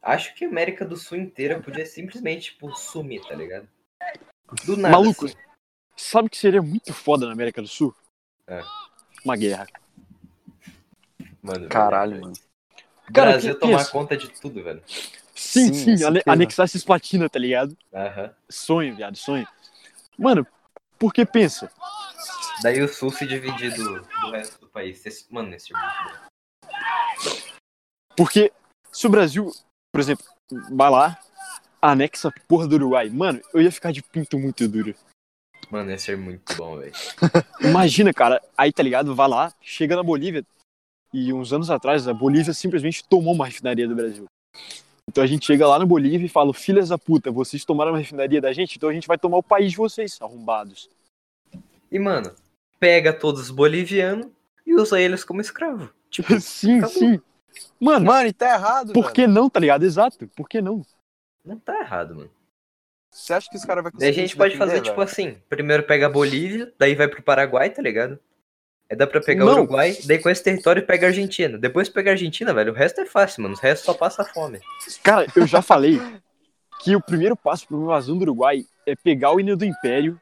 Acho 0.02 0.34
que 0.36 0.46
a 0.46 0.48
América 0.48 0.86
do 0.86 0.96
Sul 0.96 1.18
inteira 1.18 1.60
podia 1.62 1.86
simplesmente, 1.86 2.52
tipo, 2.52 2.74
sumir, 2.76 3.22
tá 3.26 3.36
ligado? 3.36 3.68
Do 4.66 4.78
nada. 4.78 4.96
Maluco. 4.96 5.26
assim. 5.26 5.36
Sabe 5.96 6.28
o 6.28 6.30
que 6.30 6.38
seria 6.38 6.62
muito 6.62 6.94
foda 6.94 7.26
na 7.26 7.34
América 7.34 7.62
do 7.62 7.68
Sul? 7.68 7.94
É. 8.48 8.62
Uma 9.26 9.36
guerra. 9.36 9.68
Mano, 11.42 11.68
Caralho, 11.70 12.12
velho. 12.12 12.24
mano. 12.24 12.34
O 13.10 13.14
Cara, 13.14 13.32
Brasil 13.32 13.54
que- 13.54 13.60
tomar 13.60 13.90
conta 13.90 14.16
de 14.18 14.30
tudo, 14.30 14.64
velho. 14.64 14.84
Sim, 15.34 15.74
Sim, 15.74 15.98
sim, 15.98 16.04
ane- 16.04 16.24
anexar 16.26 16.68
Cisplatina, 16.68 17.30
tá 17.30 17.40
ligado? 17.40 17.78
Aham. 17.94 18.34
Sonho, 18.50 18.96
viado, 18.96 19.16
sonho. 19.18 19.48
Mano, 20.18 20.46
porque 20.98 21.26
pensa, 21.26 21.72
Daí 22.62 22.82
o 22.82 22.88
Sul 22.88 23.12
se 23.12 23.26
dividir 23.28 23.74
do, 23.76 24.02
do 24.02 24.32
resto 24.32 24.60
do 24.62 24.68
país. 24.68 25.06
Esse- 25.06 25.32
Mano, 25.32 25.54
esse 25.54 25.74
é 25.74 25.78
muito 25.78 25.96
bom. 26.04 27.38
porque 28.16 28.52
se 28.92 29.06
o 29.06 29.10
Brasil, 29.10 29.52
por 29.92 30.02
exemplo, 30.02 30.26
vai 30.72 30.90
lá, 30.90 31.20
anexa 31.82 32.30
a 32.30 32.32
porra 32.48 32.68
do 32.68 32.76
Uruguai, 32.76 33.10
mano, 33.10 33.40
eu 33.54 33.62
ia 33.62 33.72
ficar 33.72 33.92
de 33.92 34.02
pinto 34.02 34.40
muito 34.40 34.68
duro. 34.68 34.96
Mano, 35.70 35.92
esse 35.92 36.12
é 36.12 36.16
muito 36.16 36.56
bom, 36.56 36.78
velho. 36.78 36.94
Imagina, 37.62 38.14
cara, 38.14 38.42
aí 38.58 38.72
tá 38.72 38.82
ligado, 38.82 39.14
vai 39.14 39.28
lá, 39.28 39.54
chega 39.62 39.96
na 39.96 40.02
Bolívia, 40.04 40.44
e 41.14 41.32
uns 41.32 41.54
anos 41.54 41.70
atrás 41.70 42.08
a 42.08 42.14
Bolívia 42.14 42.54
simplesmente 42.54 43.04
tomou 43.08 43.34
uma 43.34 43.46
refinaria 43.46 43.88
do 43.88 43.96
Brasil. 43.96 44.26
Então 45.10 45.24
a 45.24 45.28
gente 45.28 45.46
chega 45.46 45.68
lá 45.68 45.78
na 45.78 45.86
Bolívia 45.86 46.26
e 46.26 46.30
fala, 46.30 46.54
filhas 46.54 46.90
da 46.90 46.98
puta, 46.98 47.32
vocês 47.32 47.64
tomaram 47.64 47.92
uma 47.92 47.98
refinaria 48.00 48.42
da 48.42 48.52
gente, 48.52 48.78
então 48.78 48.90
a 48.90 48.94
gente 48.94 49.08
vai 49.08 49.18
tomar 49.18 49.38
o 49.38 49.44
país 49.44 49.72
de 49.72 49.78
vocês, 49.78 50.18
arrombados. 50.22 50.90
E, 51.92 52.00
mano, 52.00 52.34
pega 52.80 53.14
todos 53.14 53.42
os 53.44 53.52
bolivianos 53.52 54.28
e 54.66 54.76
usa 54.76 55.00
eles 55.00 55.24
como 55.24 55.42
escravo. 55.42 55.90
Tipo, 56.10 56.40
sim, 56.42 56.80
Acabou. 56.80 56.96
sim. 56.98 57.22
Mano, 57.80 58.06
Mano, 58.06 58.28
e 58.28 58.34
tá 58.34 58.54
errado, 58.54 58.94
por 58.94 59.04
velho. 59.04 59.14
que 59.14 59.28
não, 59.28 59.50
tá 59.50 59.60
ligado? 59.60 59.84
Exato, 59.84 60.28
por 60.36 60.48
que 60.48 60.62
não? 60.62 60.86
não 61.44 61.58
tá 61.58 61.80
errado, 61.80 62.16
mano. 62.16 62.30
Você 63.10 63.34
acha 63.34 63.50
que 63.50 63.56
os 63.58 63.66
caras 63.66 63.84
vão 63.84 63.92
Daí 63.98 64.10
conseguir 64.12 64.20
a 64.20 64.28
gente 64.28 64.36
pode 64.38 64.54
defender, 64.54 64.70
fazer, 64.72 64.82
tipo 64.84 64.96
velho? 64.98 65.10
assim, 65.10 65.38
primeiro 65.50 65.84
pega 65.84 66.06
a 66.06 66.10
Bolívia, 66.10 66.72
daí 66.78 66.94
vai 66.94 67.08
pro 67.08 67.24
Paraguai, 67.24 67.70
tá 67.70 67.82
ligado? 67.82 68.20
Aí 68.90 68.96
dá 68.96 69.08
pra 69.08 69.22
pegar 69.22 69.46
o. 69.46 69.50
Uruguai, 69.52 69.98
daí 70.06 70.20
com 70.20 70.30
esse 70.30 70.44
território 70.44 70.86
pega 70.86 71.08
a 71.08 71.10
Argentina. 71.10 71.58
Depois 71.58 71.90
pega 71.90 72.12
a 72.12 72.14
Argentina, 72.14 72.54
velho, 72.54 72.72
o 72.74 72.76
resto 72.76 73.02
é 73.02 73.06
fácil, 73.06 73.44
mano. 73.44 73.56
O 73.56 73.60
resto 73.60 73.86
só 73.86 73.94
passa 73.94 74.24
fome. 74.26 74.60
Cara, 75.04 75.26
eu 75.36 75.48
já 75.48 75.62
falei 75.62 76.00
que 76.82 76.96
o 76.96 77.02
primeiro 77.02 77.36
passo 77.36 77.66
uma 77.72 77.82
invasão 77.84 78.18
do 78.18 78.22
Uruguai 78.22 78.66
é 78.86 78.96
pegar 78.96 79.32
o 79.32 79.40
hino 79.40 79.58
do 79.58 79.66
Império 79.66 80.20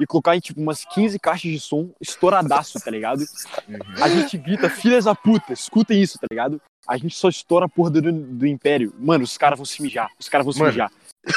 e 0.00 0.06
colocar 0.06 0.36
em 0.36 0.40
tipo 0.40 0.60
umas 0.60 0.84
15 0.84 1.18
caixas 1.18 1.50
de 1.52 1.60
som 1.60 1.90
estouradaço, 2.00 2.80
tá 2.80 2.90
ligado? 2.90 3.20
Uhum. 3.68 3.78
A 4.02 4.08
gente 4.08 4.36
grita, 4.36 4.68
filhas 4.68 5.04
da 5.04 5.14
puta, 5.14 5.52
escutem 5.52 6.00
isso, 6.02 6.18
tá 6.18 6.26
ligado? 6.30 6.60
A 6.86 6.96
gente 6.96 7.14
só 7.16 7.28
estoura 7.28 7.66
a 7.66 7.68
porra 7.68 7.90
do, 7.90 8.12
do 8.12 8.46
Império. 8.46 8.92
Mano, 8.98 9.24
os 9.24 9.38
caras 9.38 9.58
vão 9.58 9.64
se 9.66 9.80
mijar, 9.80 10.08
os 10.18 10.28
caras 10.28 10.44
vão 10.44 10.52
se 10.52 10.58
Mano. 10.58 10.70
mijar. 10.72 10.90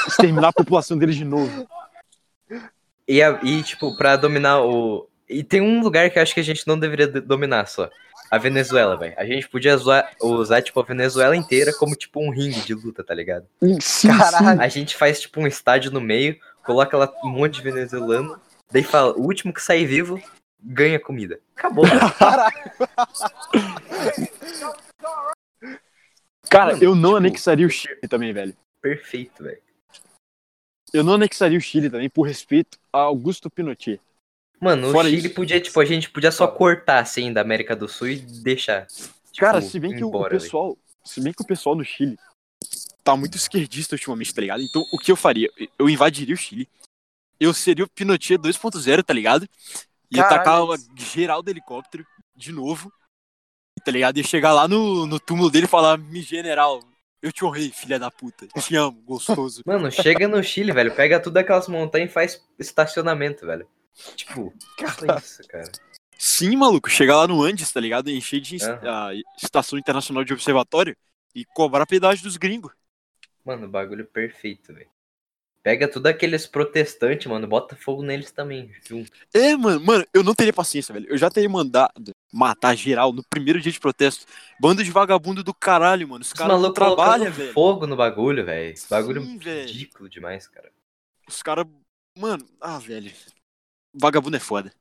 Exterminar 0.06 0.48
a 0.48 0.52
população 0.52 0.98
deles 0.98 1.16
de 1.16 1.24
novo. 1.24 1.66
E, 3.06 3.22
a- 3.22 3.40
e, 3.42 3.62
tipo, 3.62 3.96
pra 3.96 4.16
dominar 4.16 4.60
o. 4.62 5.08
E 5.28 5.42
tem 5.42 5.60
um 5.60 5.80
lugar 5.82 6.10
que 6.10 6.18
eu 6.18 6.22
acho 6.22 6.34
que 6.34 6.40
a 6.40 6.44
gente 6.44 6.66
não 6.66 6.78
deveria 6.78 7.06
do- 7.08 7.20
dominar 7.22 7.66
só. 7.66 7.88
A 8.30 8.36
Venezuela, 8.36 8.94
velho. 8.96 9.14
A 9.16 9.24
gente 9.24 9.48
podia 9.48 9.74
usar, 9.74 10.10
usar, 10.20 10.60
tipo, 10.60 10.78
a 10.80 10.82
Venezuela 10.82 11.34
inteira 11.34 11.72
como, 11.72 11.94
tipo, 11.96 12.20
um 12.20 12.30
ringue 12.30 12.60
de 12.60 12.74
luta, 12.74 13.02
tá 13.02 13.14
ligado? 13.14 13.46
Sim, 13.80 14.08
Caralho. 14.08 14.60
A 14.60 14.68
gente 14.68 14.94
faz, 14.96 15.20
tipo, 15.22 15.40
um 15.40 15.46
estádio 15.46 15.90
no 15.90 16.00
meio, 16.00 16.36
coloca 16.62 16.94
lá 16.98 17.10
um 17.24 17.28
monte 17.30 17.54
de 17.54 17.62
venezuelano, 17.62 18.38
daí 18.70 18.82
fala, 18.82 19.12
o 19.16 19.22
último 19.22 19.52
que 19.52 19.62
sair 19.62 19.86
vivo 19.86 20.20
ganha 20.60 20.98
comida. 21.00 21.40
Acabou, 21.56 21.84
velho. 21.86 22.00
Cara, 26.50 26.72
eu 26.82 26.94
não 26.94 27.10
Tipo, 27.10 27.16
anexaria 27.16 27.66
o 27.66 27.70
Chile 27.70 28.00
também, 28.08 28.32
velho. 28.32 28.56
Perfeito, 28.80 29.42
velho. 29.42 29.60
Eu 30.92 31.04
não 31.04 31.14
anexaria 31.14 31.58
o 31.58 31.60
Chile 31.60 31.90
também 31.90 32.08
por 32.08 32.22
respeito 32.22 32.78
a 32.92 33.00
Augusto 33.00 33.50
Pinochet. 33.50 34.00
Mano, 34.60 34.88
o 34.88 34.92
Fora 34.92 35.08
Chile 35.08 35.26
isso- 35.26 35.34
podia, 35.34 35.60
tipo, 35.60 35.78
a 35.80 35.84
gente 35.84 36.10
podia 36.10 36.32
só 36.32 36.48
cortar, 36.48 37.00
assim, 37.00 37.32
da 37.32 37.40
América 37.42 37.76
do 37.76 37.86
Sul 37.88 38.08
e 38.08 38.16
deixar. 38.16 38.86
tipo, 38.86 39.12
Cara, 39.38 39.60
se 39.60 39.78
bem 39.78 39.94
que 39.94 40.02
o- 40.02 40.08
embora, 40.08 40.34
o 40.36 40.40
pessoal, 40.40 40.76
se 41.04 41.20
bem 41.20 41.32
que 41.32 41.42
o 41.42 41.46
pessoal 41.46 41.76
no 41.76 41.84
Chile 41.84 42.18
tá 43.04 43.14
muito 43.16 43.36
esquerdista 43.36 43.94
ultimamente, 43.94 44.34
tá 44.34 44.40
ligado? 44.40 44.62
Então, 44.62 44.82
o 44.92 44.98
que 44.98 45.12
eu 45.12 45.16
faria? 45.16 45.50
Eu 45.78 45.88
invadiria 45.88 46.34
o 46.34 46.38
Chile. 46.38 46.66
Eu 47.40 47.54
seria 47.54 47.84
o 47.84 47.88
Pinochet 47.88 48.36
2.0, 48.38 49.02
tá 49.02 49.12
ligado? 49.12 49.48
Ia 50.10 50.22
Caralho, 50.22 50.40
atacar 50.40 50.62
o 50.64 50.74
isso. 50.74 50.88
geral 50.96 51.42
do 51.42 51.50
helicóptero 51.50 52.06
de 52.34 52.52
novo. 52.52 52.92
Tá 53.84 53.92
ligado? 53.92 54.16
Ia 54.16 54.24
chegar 54.24 54.52
lá 54.52 54.66
no, 54.66 55.06
no 55.06 55.20
túmulo 55.20 55.50
dele 55.50 55.66
e 55.66 55.68
falar: 55.68 55.96
"Me 55.98 56.20
general, 56.20 56.82
eu 57.22 57.32
te 57.32 57.44
honrei, 57.44 57.70
filha 57.70 57.98
da 57.98 58.10
puta. 58.10 58.48
Te 58.48 58.74
amo, 58.76 59.00
gostoso." 59.02 59.62
Mano, 59.66 59.90
chega 59.90 60.26
no 60.26 60.42
Chile, 60.42 60.72
velho, 60.72 60.94
pega 60.94 61.20
tudo 61.20 61.36
aquelas 61.36 61.68
montanhas 61.68 62.10
e 62.10 62.12
faz 62.12 62.44
estacionamento, 62.58 63.46
velho. 63.46 63.68
Tipo, 64.16 64.52
só 64.78 65.16
isso, 65.18 65.42
cara. 65.48 65.70
Sim, 66.18 66.56
maluco, 66.56 66.90
chegar 66.90 67.16
lá 67.16 67.28
no 67.28 67.42
Andes, 67.42 67.70
tá 67.70 67.80
ligado? 67.80 68.10
Encher 68.10 68.40
de 68.40 68.56
a 68.64 69.10
estação 69.40 69.78
internacional 69.78 70.24
de 70.24 70.32
observatório 70.32 70.96
e 71.34 71.44
cobrar 71.44 71.86
pedágio 71.86 72.24
dos 72.24 72.36
gringos. 72.36 72.72
Mano, 73.44 73.68
bagulho 73.68 74.04
perfeito, 74.04 74.74
velho. 74.74 74.90
Pega 75.62 75.90
tudo 75.90 76.06
aqueles 76.06 76.46
protestantes, 76.46 77.26
mano, 77.26 77.46
bota 77.46 77.76
fogo 77.76 78.02
neles 78.02 78.30
também, 78.30 78.72
junto. 78.88 79.10
É, 79.34 79.56
mano, 79.56 79.80
mano, 79.80 80.06
eu 80.14 80.22
não 80.22 80.34
teria 80.34 80.52
paciência, 80.52 80.92
velho. 80.92 81.08
Eu 81.10 81.18
já 81.18 81.28
teria 81.28 81.48
mandado 81.48 82.10
matar 82.32 82.76
geral 82.76 83.12
no 83.12 83.22
primeiro 83.28 83.60
dia 83.60 83.72
de 83.72 83.80
protesto. 83.80 84.24
Bando 84.60 84.84
de 84.84 84.90
vagabundo 84.90 85.42
do 85.42 85.52
caralho, 85.52 86.08
mano. 86.08 86.22
Os 86.22 86.28
Os 86.28 86.32
caras 86.32 86.60
não 86.60 86.72
trabalham, 86.72 87.30
velho. 87.32 87.52
fogo 87.52 87.86
no 87.86 87.96
bagulho, 87.96 88.44
velho. 88.44 88.72
Esse 88.72 88.88
bagulho 88.88 89.20
Sim, 89.22 89.38
ridículo 89.38 90.08
demais, 90.08 90.46
cara. 90.46 90.72
Os 91.26 91.42
caras. 91.42 91.66
Mano, 92.16 92.48
ah, 92.60 92.78
velho. 92.78 93.12
Vagabundo 93.94 94.36
é 94.36 94.40
foda. 94.40 94.72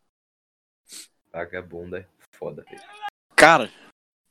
Vagabunda 1.32 2.00
é 2.00 2.06
foda, 2.38 2.64
velho. 2.70 2.82
Cara, 3.36 3.72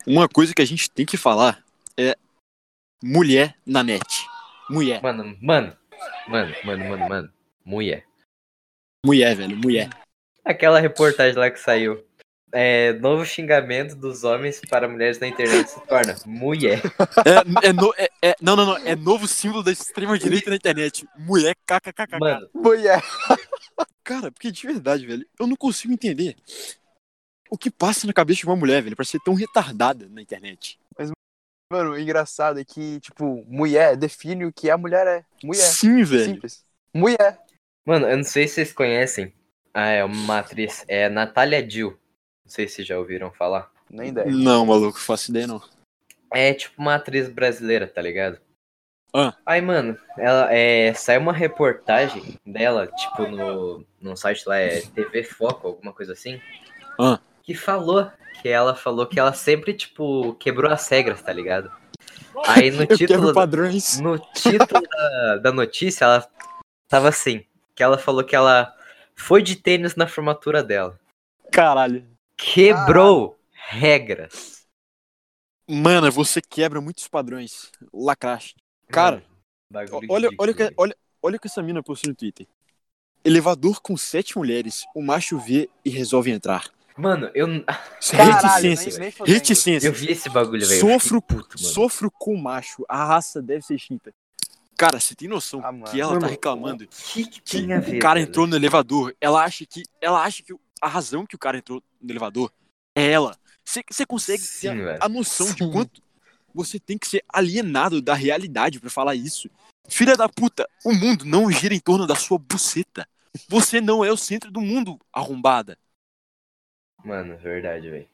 uma 0.07 0.29
coisa 0.29 0.55
que 0.55 0.63
a 0.63 0.67
gente 0.67 0.91
tem 0.91 1.05
que 1.05 1.17
falar 1.17 1.63
é 1.97 2.17
mulher 3.03 3.57
na 3.67 3.83
net. 3.83 4.27
Mulher. 4.71 5.03
Mano, 5.03 5.37
mano, 5.41 5.77
mano, 6.29 6.55
mano, 6.65 6.85
mano, 6.89 7.09
mano. 7.09 7.33
Mulher. 7.65 8.05
Mulher, 9.05 9.37
velho, 9.37 9.57
mulher. 9.57 9.91
Aquela 10.45 10.81
reportagem 10.81 11.37
lá 11.39 11.51
que 11.51 11.59
saiu. 11.59 12.05
É, 12.53 12.93
novo 12.95 13.25
xingamento 13.27 13.97
dos 13.97 14.23
homens 14.25 14.61
para 14.71 14.89
mulheres 14.89 15.19
na 15.19 15.27
internet 15.27 15.69
se 15.69 15.81
torna 15.87 16.15
mulher. 16.25 16.81
É, 17.27 17.69
é, 17.69 17.73
no- 17.73 17.93
é- 17.99 18.09
é- 18.23 18.37
não, 18.41 18.55
não, 18.57 18.65
não. 18.65 18.77
É 18.79 18.95
novo 18.95 19.27
símbolo 19.27 19.63
da 19.63 19.73
extrema-direita 19.73 20.49
na 20.51 20.57
internet. 20.57 21.07
Mulher 21.19 21.55
kkkk. 21.67 22.19
Mano, 22.21 22.49
Mulher. 22.55 23.03
Cara, 24.05 24.31
porque 24.31 24.53
de 24.53 24.67
verdade, 24.67 25.05
velho, 25.05 25.27
eu 25.39 25.47
não 25.49 25.57
consigo 25.57 25.93
entender 25.93 26.37
o 27.51 27.59
que 27.59 27.71
passa 27.71 28.07
na 28.07 28.13
cabeça 28.13 28.41
de 28.41 28.47
uma 28.47 28.57
mulher, 28.57 28.81
velho, 28.81 28.95
pra 28.97 29.05
ser 29.05 29.19
tão 29.25 29.35
retardada 29.35 30.09
na 30.09 30.23
internet. 30.23 30.79
Mano, 31.71 31.93
o 31.93 31.99
engraçado 31.99 32.61
é 32.61 32.65
que, 32.65 33.01
tipo, 33.01 33.45
mulher 33.49 33.97
define 33.97 34.45
o 34.45 34.53
que 34.53 34.71
a 34.71 34.79
mulher 34.79 35.07
é. 35.07 35.25
Mulher. 35.43 35.63
Sim, 35.63 36.05
velho. 36.05 36.25
Simples. 36.25 36.65
Mulher. 36.95 37.41
mano, 37.85 38.07
eu 38.07 38.17
não 38.17 38.25
sei 38.25 38.47
se 38.47 38.55
vocês 38.55 38.73
conhecem. 38.73 39.33
Ah, 39.75 39.89
é 39.89 40.05
uma 40.05 40.39
atriz. 40.39 40.85
É 40.87 41.09
Natália 41.09 41.63
Dill. 41.63 41.91
Não 42.45 42.51
sei 42.51 42.69
se 42.69 42.85
já 42.85 42.99
ouviram 42.99 43.33
falar. 43.33 43.71
Nem 43.91 44.09
ideia. 44.09 44.31
Não, 44.31 44.65
maluco, 44.65 44.99
faço 44.99 45.31
ideia 45.31 45.47
não. 45.47 45.61
É 46.33 46.55
tipo 46.55 46.81
uma 46.81 46.95
atriz 46.95 47.29
brasileira, 47.29 47.87
tá 47.87 48.01
ligado? 48.01 48.41
Ah. 49.15 49.35
Aí, 49.45 49.61
mano, 49.61 49.99
ela 50.19 50.53
é. 50.53 50.93
Saiu 50.95 51.21
uma 51.21 51.33
reportagem 51.33 52.39
dela, 52.45 52.87
tipo, 52.87 53.27
no, 53.29 53.85
no 54.01 54.17
site 54.17 54.47
lá, 54.47 54.59
é 54.59 54.81
TV 54.81 55.25
Foco, 55.25 55.67
alguma 55.67 55.93
coisa 55.93 56.13
assim. 56.13 56.41
Que 57.47 57.55
falou 57.55 58.11
que 58.43 58.49
ela 58.49 58.75
falou 58.75 59.07
que 59.07 59.19
ela 59.19 59.33
sempre, 59.33 59.73
tipo, 59.73 60.35
quebrou 60.35 60.71
as 60.71 60.87
regras, 60.89 61.23
tá 61.23 61.33
ligado? 61.33 61.73
Aí 62.45 62.71
no 62.71 62.85
título. 62.95 63.33
padrões. 63.33 64.01
No 64.01 64.19
título 64.19 64.83
da, 64.83 65.37
da 65.39 65.53
notícia, 65.53 66.05
ela 66.05 66.31
tava 66.89 67.09
assim, 67.09 67.45
que 67.75 67.83
ela 67.83 67.97
falou 67.97 68.25
que 68.25 68.35
ela 68.37 68.77
foi 69.15 69.43
de 69.43 69.57
tênis 69.57 69.95
na 69.95 70.07
formatura 70.07 70.63
dela. 70.63 70.99
Caralho. 71.53 72.07
Quebrou 72.37 73.39
regras. 73.53 74.67
Mano, 75.69 76.11
você 76.11 76.43
quebra 76.43 76.81
muitos 76.81 77.09
padrões. 77.09 77.71
Lacraste. 77.93 78.57
Cara, 78.89 79.25
Bagulho 79.71 80.07
olha, 80.11 80.29
olha, 80.39 80.53
o 80.53 80.55
que, 80.55 80.75
olha, 80.77 80.97
olha 81.23 81.37
o 81.37 81.41
que 81.41 81.47
essa 81.47 81.63
mina 81.63 81.83
postou 81.83 82.11
no 82.11 82.17
Twitter. 82.17 82.47
Elevador 83.25 83.81
com 83.81 83.97
sete 83.97 84.37
mulheres, 84.39 84.85
o 84.95 85.03
macho 85.03 85.39
vê 85.39 85.69
e 85.85 85.91
resolve 85.91 86.31
entrar. 86.31 86.71
Mano, 86.97 87.31
eu, 87.35 87.47
Caralho, 88.11 88.69
Reticência. 88.71 89.13
Reticência. 89.25 89.87
eu 89.89 89.93
vi 89.93 90.11
esse 90.13 90.31
bagulho, 90.31 90.67
velho. 90.67 90.81
Sofro, 90.81 91.21
puto, 91.21 91.57
mano. 91.61 91.75
sofro 91.75 92.11
com 92.11 92.37
macho. 92.37 92.85
A 92.89 93.05
raça 93.05 93.43
deve 93.43 93.63
ser 93.65 93.75
extinta. 93.75 94.13
Cara, 94.79 94.99
você 95.01 95.15
tem 95.15 95.29
noção 95.29 95.61
Ah, 95.65 95.73
mano. 95.73 95.85
que 95.91 96.01
ela 96.01 96.13
tá 96.15 96.21
Mano, 96.21 96.31
reclamando 96.31 96.85
O 96.85 96.89
que, 96.89 97.25
que 97.27 97.41
que 97.41 97.73
a 97.73 97.81
ver? 97.81 97.97
o 97.97 97.99
cara 97.99 98.19
velho? 98.21 98.29
entrou 98.29 98.47
no 98.47 98.57
elevador. 98.57 99.15
Ela 99.21 99.43
acha 99.45 99.65
que 99.67 99.83
ela 100.01 100.23
acha 100.23 100.43
que 100.43 100.55
a 100.81 100.89
razão 100.89 101.27
que 101.27 101.35
o 101.35 101.39
cara 101.39 101.59
entrou 101.59 101.83
no 102.01 102.11
elevador 102.11 102.51
é 102.95 103.11
ela. 103.11 103.37
Você 103.65 104.07
consegue 104.07 104.43
Sim, 104.43 104.69
ter 104.69 104.77
velho. 104.85 104.99
a 105.01 105.09
noção 105.09 105.47
de 105.53 105.65
Sim. 105.65 105.71
quanto 105.71 106.03
você 106.55 106.79
tem 106.79 106.97
que 106.97 107.09
ser 107.09 107.23
alienado 107.31 108.01
da 108.01 108.15
realidade 108.15 108.79
pra 108.81 108.89
falar 108.91 109.15
isso. 109.15 109.51
Filha 109.89 110.17
da 110.17 110.29
puta, 110.29 110.69
o 110.85 110.93
mundo 110.95 111.25
não 111.25 111.51
gira 111.51 111.75
em 111.75 111.81
torno 111.81 112.07
da 112.07 112.15
sua 112.15 112.39
buceta. 112.39 113.07
Você 113.49 113.81
não 113.81 114.05
é 114.05 114.11
o 114.11 114.17
centro 114.17 114.51
do 114.51 114.61
mundo, 114.61 114.99
arrombada. 115.13 115.77
Mano, 117.05 117.37
verdade, 117.39 117.89
velho. 117.91 118.09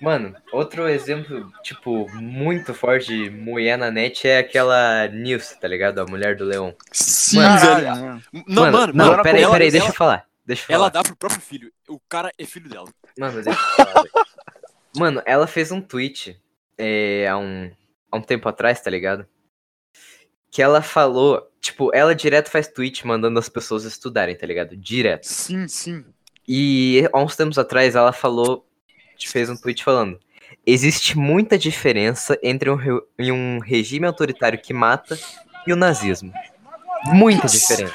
Mano, 0.00 0.34
outro 0.52 0.88
exemplo, 0.88 1.50
tipo, 1.62 2.10
muito 2.14 2.74
forte 2.74 3.06
de 3.06 3.30
mulher 3.30 3.78
na 3.78 3.90
net 3.90 4.26
é 4.26 4.38
aquela 4.38 5.06
Nilce, 5.08 5.58
tá 5.58 5.68
ligado? 5.68 6.00
A 6.00 6.04
mulher 6.06 6.36
do 6.36 6.44
leão. 6.44 6.74
Sim, 6.92 7.38
Caralho, 7.38 7.84
velho. 7.84 7.96
mano. 7.96 8.22
Não, 8.32 8.62
mano, 8.62 8.72
mano, 8.78 8.92
não, 8.92 9.06
mano, 9.12 9.22
peraí, 9.22 9.42
ela- 9.42 9.52
peraí, 9.52 9.70
deixa 9.70 9.86
ela- 9.86 9.92
eu 9.92 9.96
falar. 9.96 10.28
Deixa 10.44 10.62
eu 10.62 10.66
falar. 10.66 10.78
Ela 10.78 10.88
dá 10.90 11.02
pro 11.02 11.16
próprio 11.16 11.40
filho. 11.40 11.72
O 11.88 11.98
cara 12.00 12.30
é 12.36 12.44
filho 12.44 12.68
dela. 12.68 12.88
Mano, 13.18 13.42
deixa 13.42 13.58
eu 13.58 13.64
falar, 13.84 14.02
velho. 14.02 14.10
Mano, 14.96 15.22
ela 15.24 15.46
fez 15.46 15.70
um 15.72 15.80
tweet 15.80 16.40
é, 16.76 17.26
há, 17.28 17.38
um, 17.38 17.70
há 18.10 18.16
um 18.16 18.22
tempo 18.22 18.48
atrás, 18.48 18.80
tá 18.80 18.90
ligado? 18.90 19.26
Que 20.50 20.60
ela 20.60 20.82
falou, 20.82 21.50
tipo, 21.60 21.90
ela 21.94 22.14
direto 22.14 22.50
faz 22.50 22.68
tweet 22.68 23.06
mandando 23.06 23.38
as 23.38 23.48
pessoas 23.48 23.84
estudarem, 23.84 24.36
tá 24.36 24.46
ligado? 24.46 24.76
Direto. 24.76 25.24
Sim, 25.24 25.66
sim. 25.66 26.04
E 26.46 27.08
há 27.12 27.18
uns 27.18 27.36
tempos 27.36 27.58
atrás 27.58 27.94
ela 27.94 28.12
falou, 28.12 28.66
fez 29.18 29.48
um 29.48 29.56
tweet 29.56 29.82
falando: 29.82 30.20
existe 30.66 31.16
muita 31.16 31.56
diferença 31.58 32.38
entre 32.42 32.70
um, 32.70 32.74
re- 32.76 33.02
um 33.32 33.58
regime 33.60 34.06
autoritário 34.06 34.60
que 34.60 34.72
mata 34.74 35.18
e 35.66 35.72
o 35.72 35.76
nazismo. 35.76 36.32
Muita 37.06 37.46
diferença. 37.46 37.94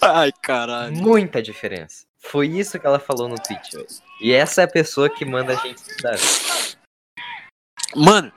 Ai, 0.00 0.32
caralho. 0.42 0.96
Muita 0.96 1.42
diferença. 1.42 2.06
Foi 2.18 2.48
isso 2.48 2.78
que 2.78 2.86
ela 2.86 2.98
falou 2.98 3.28
no 3.28 3.36
tweet, 3.36 3.76
velho. 3.76 3.86
E 4.20 4.32
essa 4.32 4.62
é 4.62 4.64
a 4.64 4.68
pessoa 4.68 5.08
que 5.08 5.24
manda 5.24 5.52
a 5.52 5.56
gente 5.56 5.76
estudar. 5.78 6.16
Mano, 7.94 8.32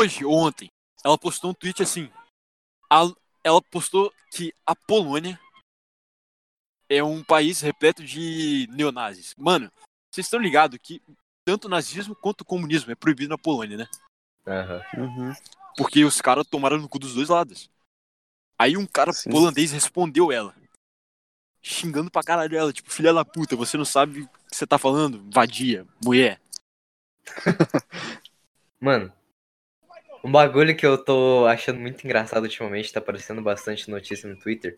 hoje, 0.00 0.24
ontem, 0.24 0.68
ela 1.04 1.16
postou 1.16 1.50
um 1.50 1.54
tweet 1.54 1.82
assim. 1.82 2.10
a- 2.90 3.12
ela 3.44 3.62
postou 3.70 4.12
que 4.32 4.52
a 4.66 4.74
Polônia 4.74 5.38
é 6.88 7.02
um 7.02 7.22
país 7.22 7.60
repleto 7.60 8.02
de 8.02 8.68
neonazis. 8.70 9.34
Mano, 9.36 9.70
vocês 10.10 10.26
estão 10.26 10.40
ligados 10.40 10.78
que 10.82 11.02
tanto 11.44 11.66
o 11.66 11.70
nazismo 11.70 12.14
quanto 12.14 12.42
o 12.42 12.44
comunismo 12.44 12.90
é 12.92 12.94
proibido 12.94 13.30
na 13.30 13.38
Polônia, 13.38 13.76
né? 13.76 13.88
Aham. 14.46 14.82
Uhum. 14.96 15.32
Porque 15.76 16.04
os 16.04 16.20
caras 16.20 16.46
tomaram 16.46 16.78
no 16.78 16.88
cu 16.88 16.98
dos 16.98 17.14
dois 17.14 17.28
lados. 17.28 17.70
Aí 18.58 18.76
um 18.76 18.86
cara 18.86 19.12
Sim. 19.12 19.30
polandês 19.30 19.70
respondeu 19.70 20.32
ela. 20.32 20.54
Xingando 21.62 22.10
pra 22.10 22.22
caralho 22.22 22.56
ela, 22.56 22.72
tipo, 22.72 22.90
filha 22.90 23.12
da 23.12 23.24
puta, 23.24 23.54
você 23.54 23.76
não 23.76 23.84
sabe 23.84 24.22
o 24.22 24.28
que 24.28 24.56
você 24.56 24.66
tá 24.66 24.78
falando? 24.78 25.24
Vadia, 25.32 25.86
mulher. 26.04 26.40
Mano, 28.80 29.12
um 30.28 30.32
bagulho 30.32 30.76
que 30.76 30.86
eu 30.86 30.98
tô 31.02 31.46
achando 31.46 31.80
muito 31.80 32.04
engraçado 32.04 32.42
ultimamente, 32.44 32.92
tá 32.92 33.00
aparecendo 33.00 33.42
bastante 33.42 33.90
notícia 33.90 34.28
no 34.28 34.38
Twitter, 34.38 34.76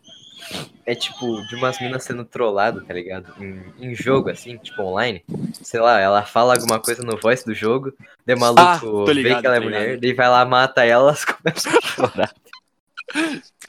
é 0.85 0.95
tipo, 0.95 1.25
de 1.47 1.55
umas 1.55 1.79
minas 1.79 2.03
sendo 2.03 2.25
trollado, 2.25 2.85
tá 2.85 2.93
ligado? 2.93 3.33
Em, 3.43 3.91
em 3.91 3.95
jogo, 3.95 4.29
assim, 4.29 4.57
tipo, 4.57 4.81
online. 4.83 5.23
Sei 5.53 5.79
lá, 5.79 5.99
ela 5.99 6.23
fala 6.25 6.53
alguma 6.55 6.79
coisa 6.79 7.03
no 7.03 7.17
voice 7.19 7.45
do 7.45 7.53
jogo, 7.53 7.93
daí 8.25 8.35
o 8.35 8.39
maluco 8.39 8.69
Ah, 8.69 8.79
tô 9.05 9.11
vê 9.11 9.13
ligado, 9.13 9.41
que 9.41 9.47
ela 9.47 9.57
é 9.57 9.59
mulher, 9.59 9.97
ligado. 9.97 10.01
daí 10.01 10.13
vai 10.13 10.29
lá, 10.29 10.45
mata 10.45 10.85
ela, 10.85 11.09
elas 11.09 11.25
começam 11.25 11.73
a 11.73 11.81
chorar. 11.81 12.35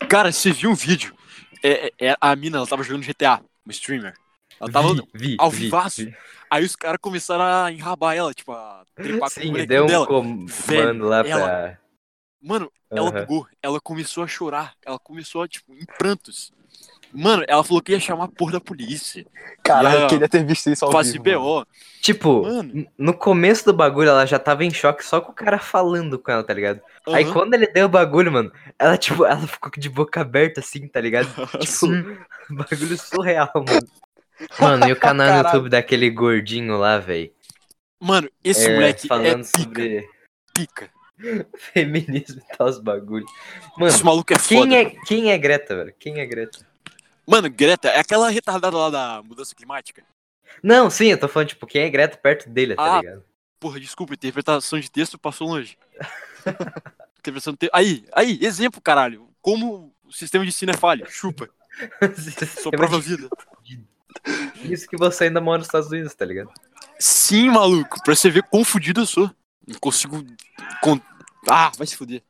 Cara, 0.09 0.33
você 0.33 0.53
viu 0.53 0.71
um 0.71 0.75
vídeo? 0.75 1.14
É, 1.62 1.87
é- 1.87 2.09
é- 2.11 2.16
a 2.21 2.35
mina, 2.37 2.59
ela 2.59 2.66
tava 2.66 2.83
jogando 2.83 3.03
GTA, 3.05 3.40
uma 3.64 3.73
streamer. 3.73 4.14
Ela 4.61 4.71
tava. 4.71 4.88
vi, 4.88 5.03
vi, 5.14 5.37
ao 5.38 5.51
vi, 5.51 5.59
vivaço. 5.61 6.05
vi. 6.05 6.16
Aí 6.53 6.65
os 6.67 6.77
caras 6.77 6.99
começaram 7.01 7.43
a 7.45 7.73
enrabar 7.73 8.15
ela, 8.15 8.35
tipo, 8.35 8.53
a 8.53 8.85
trepar 8.95 9.21
com 9.21 9.41
o 9.41 9.43
Sim, 9.43 9.67
deu 9.67 9.85
um 9.85 9.87
dela. 9.87 10.07
comando 10.07 10.47
Velho, 10.47 11.05
lá 11.05 11.27
ela- 11.27 11.47
pra... 11.49 11.79
Mano, 12.43 12.71
ela 12.91 13.11
bugou. 13.11 13.47
Ela 13.62 13.81
começou 13.81 14.23
a 14.23 14.27
chorar. 14.27 14.75
Ela 14.85 14.99
começou, 14.99 15.49
tipo, 15.49 15.73
em 15.73 15.87
prantos. 15.97 16.53
Mano, 17.15 17.43
ela 17.49 17.62
falou 17.65 17.81
que 17.81 17.93
ia 17.93 18.01
chamar 18.01 18.25
a 18.25 18.29
porra 18.29 18.53
da 18.53 18.61
polícia. 18.61 19.25
Caralho, 19.62 20.01
eu 20.01 20.07
queria 20.09 20.29
ter 20.29 20.45
visto 20.45 20.69
isso 20.69 20.85
ao 20.85 20.91
Fazer 20.93 21.21
vivo. 21.23 21.41
BO. 21.41 21.67
Tipo, 22.03 22.43
Mano. 22.43 22.87
no 22.99 23.15
começo 23.15 23.65
do 23.65 23.73
bagulho 23.73 24.09
ela 24.11 24.27
já 24.27 24.38
tava 24.38 24.65
em 24.65 24.71
choque 24.71 25.05
só 25.05 25.21
com 25.21 25.31
o 25.31 25.35
cara 25.35 25.59
falando 25.59 26.19
com 26.19 26.31
ela, 26.33 26.43
tá 26.45 26.53
ligado? 26.53 26.81
Aí 27.09 27.25
Aham. 27.25 27.33
quando 27.33 27.55
ele 27.55 27.67
deu 27.69 27.87
o 27.87 27.88
bagulho, 27.88 28.31
mano, 28.33 28.53
ela, 28.79 28.97
tipo, 28.99 29.25
ela 29.25 29.47
ficou 29.47 29.71
de 29.77 29.88
boca 29.88 30.21
aberta 30.21 30.61
assim, 30.61 30.87
tá 30.88 31.01
ligado? 31.01 31.29
Tipo, 31.61 31.67
Sim. 31.67 32.17
bagulho 32.51 32.99
surreal, 32.99 33.51
mano. 33.55 33.87
Mano, 34.61 34.88
e 34.88 34.92
o 34.92 34.96
canal 35.00 35.26
no 35.26 35.33
Caralho. 35.35 35.46
YouTube 35.57 35.68
daquele 35.70 36.11
gordinho 36.11 36.76
lá, 36.78 36.98
velho? 36.98 37.33
Mano, 38.00 38.28
esse 38.42 38.66
É, 38.66 38.74
moleque 38.74 39.07
falando 39.07 39.26
é 39.26 39.35
pica, 39.37 39.59
sobre 39.59 40.09
pica. 40.55 40.90
feminismo 41.72 42.40
e 42.42 42.57
tal, 42.57 42.68
os 42.68 42.78
bagulho. 42.78 43.26
Mano, 43.76 43.87
Esse 43.92 44.05
maluco 44.05 44.33
é 44.33 44.37
quem 44.38 44.59
foda. 44.62 44.74
é, 44.74 44.85
quem 45.07 45.31
é 45.31 45.38
Greta, 45.38 45.76
velho? 45.76 45.94
Quem 45.98 46.18
é 46.18 46.26
Greta? 46.26 46.66
Mano, 47.26 47.48
Greta 47.48 47.88
é 47.88 48.00
aquela 48.00 48.28
retardada 48.28 48.76
lá 48.76 48.90
da 48.90 49.22
mudança 49.22 49.55
climática. 49.55 50.02
Não, 50.62 50.90
sim, 50.90 51.07
eu 51.07 51.18
tô 51.18 51.28
falando, 51.28 51.48
tipo, 51.48 51.66
quem 51.66 51.83
é 51.83 51.90
Greta 51.90 52.16
perto 52.16 52.48
dele, 52.48 52.74
tá 52.74 52.96
Ah. 52.96 53.00
ligado? 53.00 53.24
Porra, 53.61 53.78
desculpa, 53.78 54.14
interpretação 54.14 54.81
de 54.81 54.90
texto 54.90 55.16
passou 55.16 55.46
longe. 55.48 55.78
interpretação 57.20 57.52
de 57.52 57.59
texto. 57.61 57.72
Aí, 57.74 58.05
aí, 58.12 58.38
exemplo, 58.42 58.81
caralho. 58.81 59.28
Como 59.40 59.94
o 60.05 60.12
sistema 60.12 60.44
de 60.44 60.48
ensino 60.50 60.72
é 60.72 60.76
falho. 60.76 61.07
Chupa. 61.09 61.48
Sua 62.61 62.72
prova 62.72 62.98
vida. 62.98 63.28
Isso 64.64 64.87
que 64.88 64.96
você 64.96 65.25
ainda 65.25 65.40
mora 65.40 65.59
nos 65.59 65.66
Estados 65.68 65.90
Unidos, 65.90 66.14
tá 66.14 66.25
ligado? 66.25 66.51
Sim, 66.98 67.51
maluco. 67.51 68.03
Pra 68.03 68.14
você 68.14 68.31
ver 68.31 68.42
quão 68.44 68.64
fudido 68.64 69.01
eu 69.01 69.07
sou. 69.07 69.31
Não 69.66 69.79
consigo. 69.79 70.22
con- 70.83 71.01
Ah, 71.48 71.70
vai 71.77 71.87
se 71.87 71.96
fuder. 71.96 72.22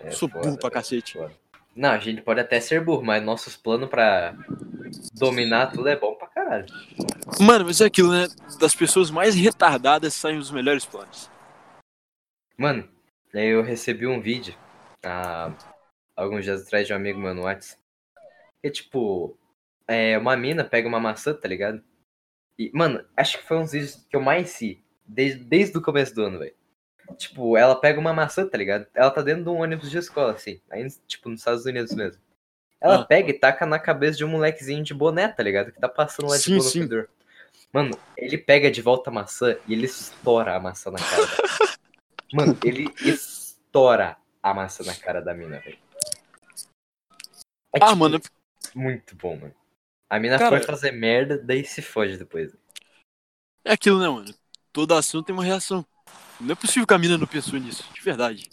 É 0.00 0.10
sou 0.10 0.28
foda, 0.28 0.42
burro 0.44 0.58
pra 0.58 0.68
velho, 0.68 0.72
cacete. 0.82 1.12
foda. 1.14 1.32
Não, 1.74 1.90
a 1.90 1.98
gente 1.98 2.20
pode 2.20 2.40
até 2.40 2.60
ser 2.60 2.84
burro, 2.84 3.02
mas 3.02 3.22
nossos 3.22 3.56
planos 3.56 3.88
pra 3.88 4.34
dominar 5.14 5.68
tudo 5.68 5.88
é 5.88 5.96
bom 5.96 6.14
pra 6.14 6.26
caralho. 6.28 6.66
Mano, 7.40 7.64
mas 7.64 7.80
é 7.80 7.86
aquilo, 7.86 8.12
né? 8.12 8.28
Das 8.60 8.74
pessoas 8.74 9.10
mais 9.10 9.34
retardadas 9.34 10.12
saem 10.12 10.36
os 10.38 10.50
melhores 10.50 10.84
planos. 10.84 11.30
Mano, 12.58 12.86
eu 13.32 13.62
recebi 13.62 14.06
um 14.06 14.20
vídeo 14.20 14.54
há 15.04 15.50
alguns 16.14 16.44
dias 16.44 16.62
atrás 16.62 16.86
de 16.86 16.92
um 16.92 16.96
amigo 16.96 17.18
meu 17.18 17.34
no 17.34 17.42
WhatsApp. 17.44 17.80
Que 18.62 18.70
tipo, 18.70 19.36
é, 19.88 20.16
uma 20.18 20.36
mina 20.36 20.64
pega 20.64 20.88
uma 20.88 21.00
maçã, 21.00 21.34
tá 21.34 21.48
ligado? 21.48 21.82
E, 22.58 22.70
mano, 22.74 23.04
acho 23.16 23.38
que 23.38 23.44
foi 23.44 23.56
um 23.58 23.62
dos 23.62 23.72
vídeos 23.72 24.06
que 24.08 24.16
eu 24.16 24.20
mais 24.20 24.60
ri 24.60 24.84
desde, 25.04 25.42
desde 25.44 25.76
o 25.78 25.82
começo 25.82 26.14
do 26.14 26.22
ano, 26.22 26.38
velho. 26.38 26.54
Tipo, 27.16 27.56
ela 27.56 27.74
pega 27.74 27.98
uma 28.00 28.12
maçã, 28.12 28.46
tá 28.46 28.56
ligado? 28.56 28.86
Ela 28.94 29.10
tá 29.10 29.20
dentro 29.22 29.42
de 29.44 29.48
um 29.50 29.60
ônibus 29.60 29.90
de 29.90 29.98
escola, 29.98 30.32
assim. 30.32 30.60
Aí, 30.70 30.86
tipo, 31.06 31.28
nos 31.28 31.40
Estados 31.40 31.64
Unidos 31.66 31.94
mesmo. 31.94 32.20
Ela 32.80 32.96
Ah. 33.00 33.04
pega 33.04 33.30
e 33.30 33.34
taca 33.38 33.64
na 33.66 33.78
cabeça 33.78 34.18
de 34.18 34.24
um 34.24 34.28
molequezinho 34.28 34.82
de 34.82 34.94
boné, 34.94 35.28
tá 35.28 35.42
ligado? 35.42 35.72
Que 35.72 35.80
tá 35.80 35.88
passando 35.88 36.28
lá 36.28 36.36
de 36.36 36.42
Sim, 36.42 36.52
boa 36.56 36.64
no 36.64 36.70
sim. 36.70 36.78
corredor. 36.80 37.08
Mano, 37.72 37.98
ele 38.16 38.36
pega 38.38 38.70
de 38.70 38.82
volta 38.82 39.10
a 39.10 39.12
maçã 39.12 39.56
e 39.66 39.72
ele 39.72 39.86
estoura 39.86 40.54
a 40.54 40.60
maçã 40.60 40.90
na 40.90 40.98
cara 40.98 41.26
dela. 41.26 41.38
Mano, 42.32 42.58
ele 42.64 42.88
estoura 43.04 44.16
a 44.42 44.54
maçã 44.54 44.82
na 44.84 44.94
cara 44.94 45.20
da 45.20 45.34
mina, 45.34 45.58
velho. 45.60 45.78
É, 47.74 47.78
Ah, 47.80 47.86
tipo, 47.88 47.96
mano, 47.96 48.20
Muito 48.74 49.14
bom, 49.16 49.36
mano. 49.36 49.54
A 50.12 50.18
mina 50.18 50.36
Cara- 50.38 50.58
foi 50.58 50.66
fazer 50.66 50.90
merda, 50.92 51.38
daí 51.42 51.64
se 51.64 51.80
foge 51.80 52.18
depois. 52.18 52.52
é 53.64 53.72
aquilo, 53.72 53.98
né, 53.98 54.06
mano? 54.06 54.34
Toda 54.70 54.98
ação 54.98 55.22
tem 55.22 55.34
uma 55.34 55.42
reação. 55.42 55.86
Não 56.38 56.52
é 56.52 56.54
possível 56.54 56.86
que 56.86 56.92
a 56.92 56.98
mina 56.98 57.16
não 57.16 57.26
pensou 57.26 57.58
nisso, 57.58 57.82
de 57.94 58.00
verdade. 58.02 58.50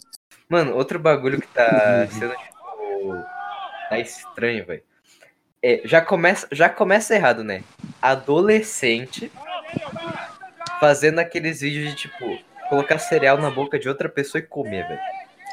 Mano, 0.48 0.74
outro 0.74 0.98
bagulho 0.98 1.38
que 1.38 1.46
tá 1.48 2.06
sendo, 2.08 2.32
tipo. 2.34 3.24
Tá 3.90 3.98
estranho, 3.98 4.64
velho. 4.64 4.82
É, 5.62 5.82
já 5.84 6.00
começa, 6.00 6.48
já 6.50 6.70
começa 6.70 7.14
errado, 7.14 7.44
né? 7.44 7.62
Adolescente 8.00 9.30
fazendo 10.80 11.18
aqueles 11.18 11.60
vídeos 11.60 11.90
de, 11.90 11.94
tipo, 11.94 12.38
colocar 12.70 12.98
cereal 12.98 13.36
na 13.36 13.50
boca 13.50 13.78
de 13.78 13.86
outra 13.86 14.08
pessoa 14.08 14.40
e 14.40 14.46
comer, 14.46 14.88
velho. 14.88 15.00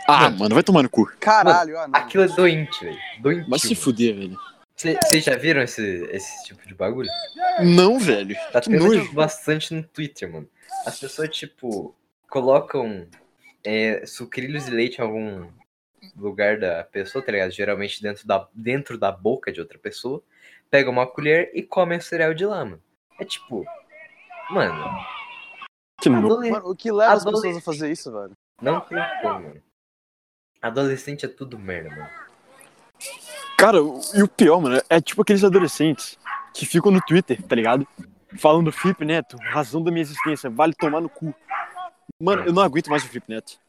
Ah, 0.07 0.29
mano, 0.29 0.55
vai 0.55 0.63
tomar 0.63 0.83
no 0.83 0.89
cu. 0.89 1.11
Caralho, 1.19 1.77
ah, 1.77 1.85
não. 1.85 1.99
Aquilo 1.99 2.23
é 2.23 2.27
doente, 2.29 2.85
velho. 2.85 2.97
Doentio. 3.19 3.49
Vai 3.49 3.59
se 3.59 3.75
fuder, 3.75 4.15
velho. 4.15 4.39
Vocês 4.77 5.23
já 5.23 5.35
viram 5.35 5.61
esse, 5.63 6.07
esse 6.11 6.45
tipo 6.45 6.67
de 6.67 6.75
bagulho? 6.75 7.09
Não, 7.63 7.97
velho. 7.97 8.35
Tá 8.51 8.61
tendo 8.61 8.77
nojo. 8.77 9.11
bastante 9.11 9.73
no 9.73 9.81
Twitter, 9.81 10.31
mano. 10.31 10.47
As 10.85 10.99
pessoas, 10.99 11.35
tipo, 11.35 11.95
colocam 12.29 13.07
é, 13.63 14.05
sucrilhos 14.05 14.65
de 14.65 14.71
leite 14.71 14.99
em 14.99 15.01
algum 15.01 15.49
lugar 16.15 16.59
da 16.59 16.83
pessoa, 16.83 17.25
tá 17.25 17.31
ligado? 17.31 17.49
Geralmente 17.49 18.01
dentro 18.03 18.27
da, 18.27 18.47
dentro 18.53 18.99
da 18.99 19.11
boca 19.11 19.51
de 19.51 19.59
outra 19.59 19.79
pessoa. 19.79 20.21
Pega 20.69 20.91
uma 20.91 21.07
colher 21.07 21.49
e 21.55 21.63
come 21.63 21.97
o 21.97 22.01
cereal 22.01 22.35
de 22.35 22.45
lá, 22.45 22.63
mano. 22.63 22.83
É 23.19 23.25
tipo. 23.25 23.65
Mano, 24.51 24.75
Que 25.99 26.09
Mano, 26.09 26.69
o 26.69 26.75
que 26.75 26.91
leva 26.91 27.13
as 27.13 27.25
pessoas 27.25 27.57
a 27.57 27.61
fazer 27.61 27.91
isso, 27.91 28.11
velho? 28.11 28.31
não 28.61 28.79
tem 28.81 28.97
como, 29.21 29.41
mano. 29.41 29.63
Adolescente 30.61 31.25
é 31.25 31.29
tudo 31.29 31.57
merda, 31.57 31.89
mano. 31.89 32.26
Cara, 33.57 33.77
e 34.13 34.21
o 34.21 34.27
pior, 34.27 34.61
mano, 34.61 34.79
é 34.87 35.01
tipo 35.01 35.23
aqueles 35.23 35.43
adolescentes 35.43 36.17
que 36.53 36.65
ficam 36.65 36.91
no 36.91 37.01
Twitter, 37.01 37.41
tá 37.41 37.55
ligado? 37.55 37.87
Falando 38.37 38.71
Felipe 38.71 39.03
Neto, 39.03 39.35
razão 39.37 39.81
da 39.81 39.89
minha 39.89 40.03
existência, 40.03 40.49
vale 40.49 40.73
tomar 40.75 41.01
no 41.01 41.09
cu. 41.09 41.33
Mano, 42.21 42.43
eu 42.45 42.53
não 42.53 42.61
aguento 42.61 42.89
mais 42.89 43.03
o 43.03 43.07
Felipe 43.07 43.31
Neto. 43.31 43.59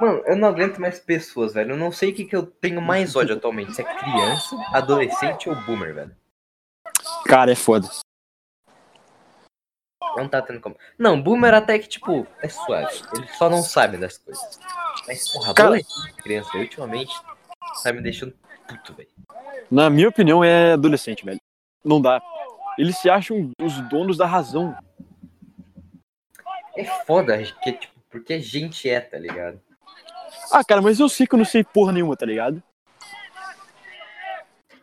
Mano, 0.00 0.22
eu 0.26 0.36
não 0.36 0.48
aguento 0.48 0.80
mais 0.80 0.98
pessoas, 0.98 1.54
velho. 1.54 1.72
Eu 1.72 1.76
não 1.76 1.90
sei 1.90 2.10
o 2.10 2.14
que, 2.14 2.24
que 2.24 2.34
eu 2.34 2.46
tenho 2.46 2.80
mais 2.80 3.14
ódio 3.16 3.36
atualmente. 3.36 3.74
Se 3.74 3.82
é 3.82 3.84
criança, 3.84 4.56
adolescente 4.72 5.48
ou 5.48 5.56
boomer, 5.62 5.94
velho. 5.94 6.16
Cara, 7.26 7.52
é 7.52 7.56
foda. 7.56 7.88
Não 10.16 10.28
tá 10.28 10.40
tendo 10.42 10.60
como. 10.60 10.76
Não, 10.96 11.20
boomer 11.20 11.54
até 11.54 11.78
que, 11.78 11.88
tipo, 11.88 12.26
é 12.40 12.48
suave. 12.48 13.02
Ele 13.14 13.26
só 13.36 13.48
não 13.50 13.62
sabe 13.62 13.96
das 13.96 14.18
coisas. 14.18 14.58
Mas, 15.06 15.32
porra, 15.32 15.54
Cara- 15.54 15.68
adolescente 15.68 16.22
criança, 16.22 16.56
ultimamente, 16.56 17.14
tá 17.82 17.92
me 17.92 18.00
deixando 18.00 18.34
puto, 18.68 18.94
velho. 18.94 19.08
Na 19.70 19.88
minha 19.90 20.08
opinião, 20.08 20.44
é 20.44 20.72
adolescente, 20.72 21.24
velho. 21.24 21.40
Não 21.84 22.00
dá. 22.00 22.20
Eles 22.78 22.98
se 22.98 23.08
acham 23.10 23.50
os 23.60 23.80
donos 23.88 24.16
da 24.16 24.26
razão. 24.26 24.76
É 26.76 26.84
foda, 27.04 27.36
que, 27.62 27.72
tipo, 27.72 27.94
porque 28.10 28.34
a 28.34 28.40
gente 28.40 28.88
é, 28.88 29.00
tá 29.00 29.18
ligado? 29.18 29.60
Ah, 30.52 30.64
cara, 30.64 30.80
mas 30.80 31.00
eu 31.00 31.08
sei 31.08 31.26
que 31.26 31.34
eu 31.34 31.38
não 31.38 31.44
sei 31.44 31.64
porra 31.64 31.92
nenhuma, 31.92 32.16
tá 32.16 32.24
ligado? 32.24 32.62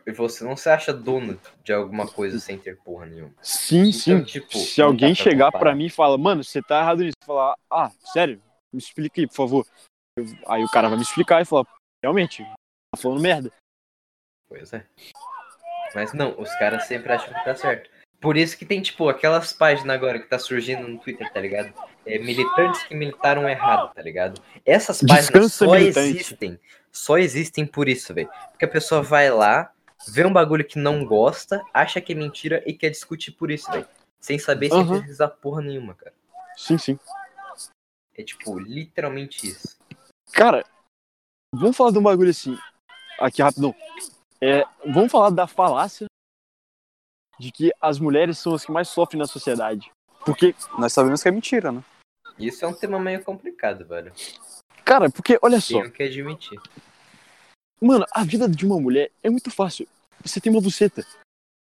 E 0.06 0.12
você 0.12 0.44
não 0.44 0.56
se 0.56 0.68
acha 0.68 0.92
dono 0.92 1.40
de 1.64 1.72
alguma 1.72 2.06
coisa 2.06 2.38
sem 2.38 2.56
ter 2.56 2.76
porra 2.76 3.06
nenhuma. 3.06 3.34
Sim, 3.42 3.90
sim. 3.90 4.12
Então, 4.12 4.24
tipo, 4.24 4.56
Se 4.56 4.80
alguém 4.80 5.14
pra 5.14 5.24
chegar 5.24 5.50
pra 5.50 5.74
mim 5.74 5.86
e 5.86 5.90
falar, 5.90 6.16
mano, 6.16 6.44
você 6.44 6.62
tá 6.62 6.80
errado 6.80 6.98
nisso, 7.02 7.16
falar, 7.24 7.56
ah, 7.70 7.90
sério, 8.12 8.40
me 8.72 8.78
explica 8.78 9.20
aí, 9.20 9.26
por 9.26 9.34
favor. 9.34 9.66
Eu- 10.16 10.26
aí 10.46 10.62
o 10.62 10.68
cara 10.68 10.88
vai 10.88 10.96
me 10.96 11.02
explicar 11.02 11.42
e 11.42 11.44
falar, 11.44 11.64
realmente, 12.04 12.44
tá 12.44 13.00
falando 13.00 13.20
merda. 13.20 13.50
Pois 14.48 14.72
é. 14.72 14.84
Mas 15.94 16.12
não, 16.12 16.38
os 16.38 16.54
caras 16.56 16.84
sempre 16.86 17.12
acham 17.12 17.32
que 17.32 17.44
tá 17.44 17.54
certo. 17.54 17.90
Por 18.20 18.36
isso 18.36 18.56
que 18.56 18.64
tem, 18.64 18.80
tipo, 18.80 19.08
aquelas 19.08 19.52
páginas 19.52 19.94
agora 19.94 20.18
que 20.18 20.26
tá 20.28 20.38
surgindo 20.38 20.88
no 20.88 20.98
Twitter, 20.98 21.30
tá 21.32 21.40
ligado? 21.40 21.72
É, 22.04 22.18
militantes 22.18 22.82
que 22.84 22.94
militaram 22.94 23.48
errado, 23.48 23.92
tá 23.94 24.02
ligado? 24.02 24.42
Essas 24.64 25.00
páginas 25.00 25.26
Descansa, 25.26 25.64
só 25.64 25.70
militante. 25.72 26.16
existem. 26.16 26.60
Só 26.90 27.18
existem 27.18 27.66
por 27.66 27.88
isso, 27.88 28.14
velho. 28.14 28.30
Porque 28.50 28.64
a 28.64 28.68
pessoa 28.68 29.02
vai 29.02 29.30
lá, 29.30 29.70
vê 30.08 30.24
um 30.24 30.32
bagulho 30.32 30.64
que 30.64 30.78
não 30.78 31.04
gosta, 31.04 31.62
acha 31.74 32.00
que 32.00 32.12
é 32.12 32.16
mentira 32.16 32.62
e 32.66 32.72
quer 32.72 32.90
discutir 32.90 33.32
por 33.32 33.50
isso, 33.50 33.70
velho. 33.70 33.86
Sem 34.18 34.38
saber 34.38 34.70
se 34.70 34.74
Aham. 34.74 34.98
pesquisar 34.98 35.28
porra 35.28 35.60
nenhuma, 35.60 35.94
cara. 35.94 36.14
Sim, 36.56 36.78
sim. 36.78 36.98
É 38.16 38.22
tipo, 38.22 38.58
literalmente 38.58 39.46
isso. 39.46 39.76
Cara, 40.32 40.64
vamos 41.54 41.76
falar 41.76 41.90
de 41.90 41.98
um 41.98 42.02
bagulho 42.02 42.30
assim, 42.30 42.56
aqui 43.20 43.42
rapidão. 43.42 43.74
É, 44.40 44.64
vamos 44.84 45.10
falar 45.10 45.30
da 45.30 45.46
falácia 45.46 46.06
de 47.38 47.50
que 47.52 47.72
as 47.80 47.98
mulheres 47.98 48.38
são 48.38 48.54
as 48.54 48.64
que 48.64 48.72
mais 48.72 48.88
sofrem 48.88 49.18
na 49.20 49.26
sociedade. 49.26 49.90
Porque, 50.24 50.54
Nós 50.78 50.92
sabemos 50.92 51.22
que 51.22 51.28
é 51.28 51.32
mentira, 51.32 51.70
né? 51.72 51.84
Isso 52.38 52.64
é 52.64 52.68
um 52.68 52.74
tema 52.74 52.98
meio 52.98 53.22
complicado, 53.24 53.86
velho. 53.86 54.12
cara, 54.84 55.10
porque, 55.10 55.38
olha 55.42 55.60
só, 55.60 55.80
Tenho 55.80 55.92
que 55.92 56.02
admitir. 56.02 56.60
mano, 57.80 58.04
a 58.12 58.24
vida 58.24 58.48
de 58.48 58.66
uma 58.66 58.78
mulher 58.80 59.10
é 59.22 59.30
muito 59.30 59.50
fácil. 59.50 59.86
Você 60.22 60.40
tem 60.40 60.50
uma 60.52 60.60
buceta. 60.60 61.06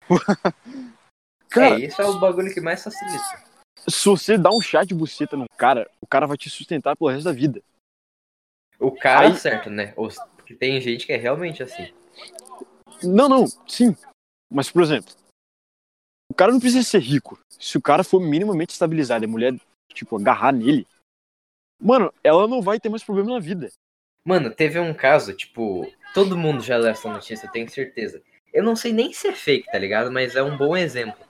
Cara, 1.51 1.77
é, 1.81 1.87
isso 1.87 2.01
é 2.01 2.05
o 2.05 2.19
bagulho 2.19 2.53
que 2.53 2.61
mais 2.61 2.83
facilita. 2.85 3.43
se 3.89 4.09
você 4.09 4.37
dá 4.37 4.51
um 4.51 4.61
chá 4.61 4.85
de 4.85 4.95
buceta 4.95 5.35
num 5.37 5.47
cara, 5.57 5.91
o 6.01 6.07
cara 6.07 6.27
vai 6.27 6.37
te 6.37 6.51
sustentar 6.51 6.95
pelo 6.97 7.11
resto 7.11 7.25
da 7.25 7.33
vida. 7.33 7.63
O 8.79 8.93
cara 8.93 9.29
Aí- 9.29 9.37
certo, 9.37 9.71
né? 9.71 9.95
Os- 9.97 10.19
Porque 10.37 10.55
tem 10.55 10.79
gente 10.81 11.07
que 11.07 11.13
é 11.13 11.17
realmente 11.17 11.63
assim. 11.63 11.93
Não, 13.03 13.29
não, 13.29 13.47
sim. 13.67 13.97
Mas, 14.51 14.71
por 14.71 14.83
exemplo, 14.83 15.13
o 16.31 16.35
cara 16.35 16.53
não 16.53 16.61
precisa 16.61 16.83
ser 16.83 17.01
rico. 17.01 17.39
Se 17.59 17.77
o 17.77 17.83
cara 17.83 18.05
for 18.05 18.21
minimamente 18.21 18.73
estabilizado 18.73 19.25
e 19.25 19.27
a 19.27 19.31
mulher, 19.31 19.55
tipo, 19.93 20.17
agarrar 20.17 20.53
nele, 20.53 20.87
mano, 21.81 22.13
ela 22.23 22.47
não 22.47 22.63
vai 22.63 22.79
ter 22.79 22.89
mais 22.89 23.03
problema 23.03 23.33
na 23.33 23.41
vida. 23.41 23.71
Mano, 24.25 24.51
teve 24.51 24.79
um 24.79 24.93
caso, 24.93 25.33
tipo, 25.33 25.91
todo 26.13 26.37
mundo 26.37 26.63
já 26.63 26.77
leu 26.77 26.91
essa 26.91 27.11
notícia, 27.11 27.47
eu 27.47 27.51
tenho 27.53 27.69
certeza. 27.71 28.23
Eu 28.53 28.63
não 28.63 28.77
sei 28.77 28.93
nem 28.93 29.13
se 29.13 29.29
é 29.29 29.33
fake, 29.33 29.71
tá 29.71 29.79
ligado? 29.79 30.11
Mas 30.13 30.37
é 30.37 30.43
um 30.43 30.57
bom 30.57 30.77
exemplo. 30.77 31.27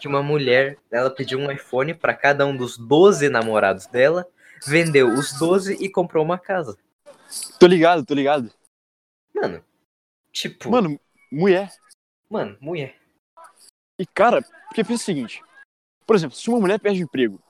Que 0.00 0.06
uma 0.06 0.22
mulher, 0.22 0.78
ela 0.90 1.10
pediu 1.10 1.38
um 1.38 1.50
iPhone 1.50 1.92
pra 1.92 2.14
cada 2.14 2.46
um 2.46 2.56
dos 2.56 2.78
12 2.78 3.28
namorados 3.28 3.86
dela, 3.86 4.26
vendeu 4.66 5.08
os 5.08 5.32
12 5.38 5.74
e 5.74 5.90
comprou 5.90 6.24
uma 6.24 6.38
casa. 6.38 6.78
Tô 7.58 7.66
ligado, 7.66 8.04
tô 8.04 8.14
ligado. 8.14 8.50
Mano, 9.34 9.62
tipo, 10.32 10.70
mano, 10.70 10.90
Mano, 10.90 11.00
mulher. 11.32 11.70
mulher. 12.60 13.00
E, 13.98 14.06
cara, 14.06 14.42
porque 14.68 14.84
pensa 14.84 15.02
o 15.02 15.06
seguinte: 15.06 15.42
por 16.06 16.16
exemplo, 16.16 16.36
se 16.36 16.48
uma 16.48 16.60
mulher 16.60 16.80
perde 16.80 17.02
o 17.02 17.04
emprego, 17.04 17.40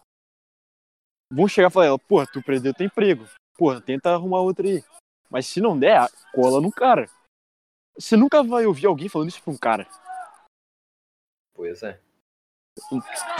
vão 1.33 1.47
chegar 1.49 1.69
e 1.69 1.73
falar, 1.73 1.87
ela, 1.87 1.99
porra, 1.99 2.27
tu 2.27 2.43
perdeu 2.43 2.75
teu 2.75 2.87
emprego. 2.87 3.29
Porra, 3.57 3.81
tenta 3.81 4.11
arrumar 4.11 4.41
outra 4.41 4.67
aí. 4.67 4.85
Mas 5.31 5.47
se 5.47 5.61
não 5.61 5.79
der, 5.79 6.09
cola 6.33 6.61
no 6.61 6.73
cara. 6.73 7.11
Você 7.97 8.17
nunca 8.17 8.43
vai 8.43 8.65
ouvir 8.65 8.87
alguém 8.87 9.09
falando 9.09 9.29
isso 9.29 9.43
pra 9.43 9.53
um 9.53 9.59
cara. 9.59 9.87
Pois 11.55 11.83
é. 11.83 12.01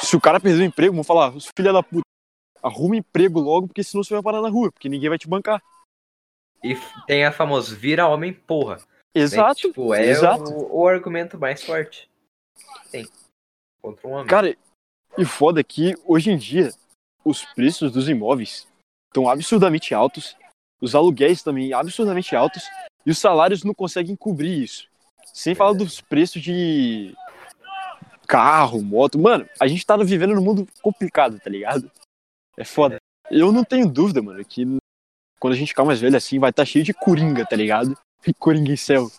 Se 0.03 0.17
o 0.17 0.21
cara 0.21 0.41
perder 0.41 0.63
o 0.63 0.67
emprego, 0.67 0.95
vão 0.95 1.05
falar, 1.05 1.35
"Os 1.35 1.49
filha 1.57 1.73
da 1.73 1.83
puta, 1.83 2.03
arruma 2.61 2.97
emprego 2.97 3.39
logo, 3.39 3.69
porque 3.69 3.85
senão 3.85 4.03
você 4.03 4.13
vai 4.13 4.23
parar 4.23 4.43
na 4.43 4.49
rua, 4.49 4.73
porque 4.73 4.89
ninguém 4.89 5.09
vai 5.09 5.19
te 5.19 5.29
bancar. 5.29 5.63
E 6.63 6.75
tem 7.07 7.25
a 7.25 7.31
famosa 7.33 7.75
vira 7.77 8.09
homem 8.09 8.35
porra. 8.35 8.79
Né? 9.15 9.23
Exato. 9.23 9.61
Tipo, 9.61 9.95
é 9.95 10.07
exato. 10.07 10.51
O, 10.51 10.81
o 10.81 10.89
argumento 10.89 11.39
mais 11.39 11.63
forte. 11.63 12.09
Tem. 12.91 13.07
Contra 13.81 14.09
um 14.09 14.13
homem. 14.13 14.27
Cara, 14.27 14.57
e 15.17 15.25
foda 15.25 15.63
que 15.65 15.95
hoje 16.05 16.31
em 16.31 16.37
dia 16.37 16.73
os 17.25 17.45
preços 17.45 17.93
dos 17.93 18.09
imóveis 18.09 18.67
estão 19.09 19.29
absurdamente 19.29 19.95
altos, 19.95 20.37
os 20.81 20.95
aluguéis 20.95 21.43
também 21.43 21.73
absurdamente 21.73 22.37
altos, 22.37 22.65
e 23.05 23.11
os 23.11 23.19
salários 23.19 23.65
não 23.65 23.75
conseguem 23.75 24.15
cobrir 24.15 24.63
isso. 24.63 24.89
Sem 25.33 25.55
falar 25.55 25.73
dos 25.73 26.01
preços 26.01 26.43
de 26.43 27.15
carro, 28.27 28.83
moto. 28.83 29.19
Mano, 29.19 29.49
a 29.59 29.67
gente 29.67 29.85
tá 29.85 29.97
vivendo 29.97 30.35
num 30.35 30.43
mundo 30.43 30.69
complicado, 30.83 31.41
tá 31.41 31.49
ligado? 31.49 31.91
É 32.57 32.65
foda. 32.65 32.99
Eu 33.31 33.53
não 33.53 33.65
tenho 33.65 33.91
dúvida, 33.91 34.23
mano, 34.23 34.45
que 34.45 34.65
quando 35.39 35.55
a 35.55 35.57
gente 35.57 35.69
ficar 35.69 35.85
mais 35.85 36.01
velho 36.01 36.17
assim, 36.17 36.39
vai 36.39 36.51
estar 36.51 36.63
tá 36.63 36.67
cheio 36.67 36.85
de 36.85 36.93
coringa, 36.93 37.47
tá 37.47 37.57
ligado? 37.57 37.97
Coringa 38.39 38.73
em 38.73 38.77
céu. 38.77 39.11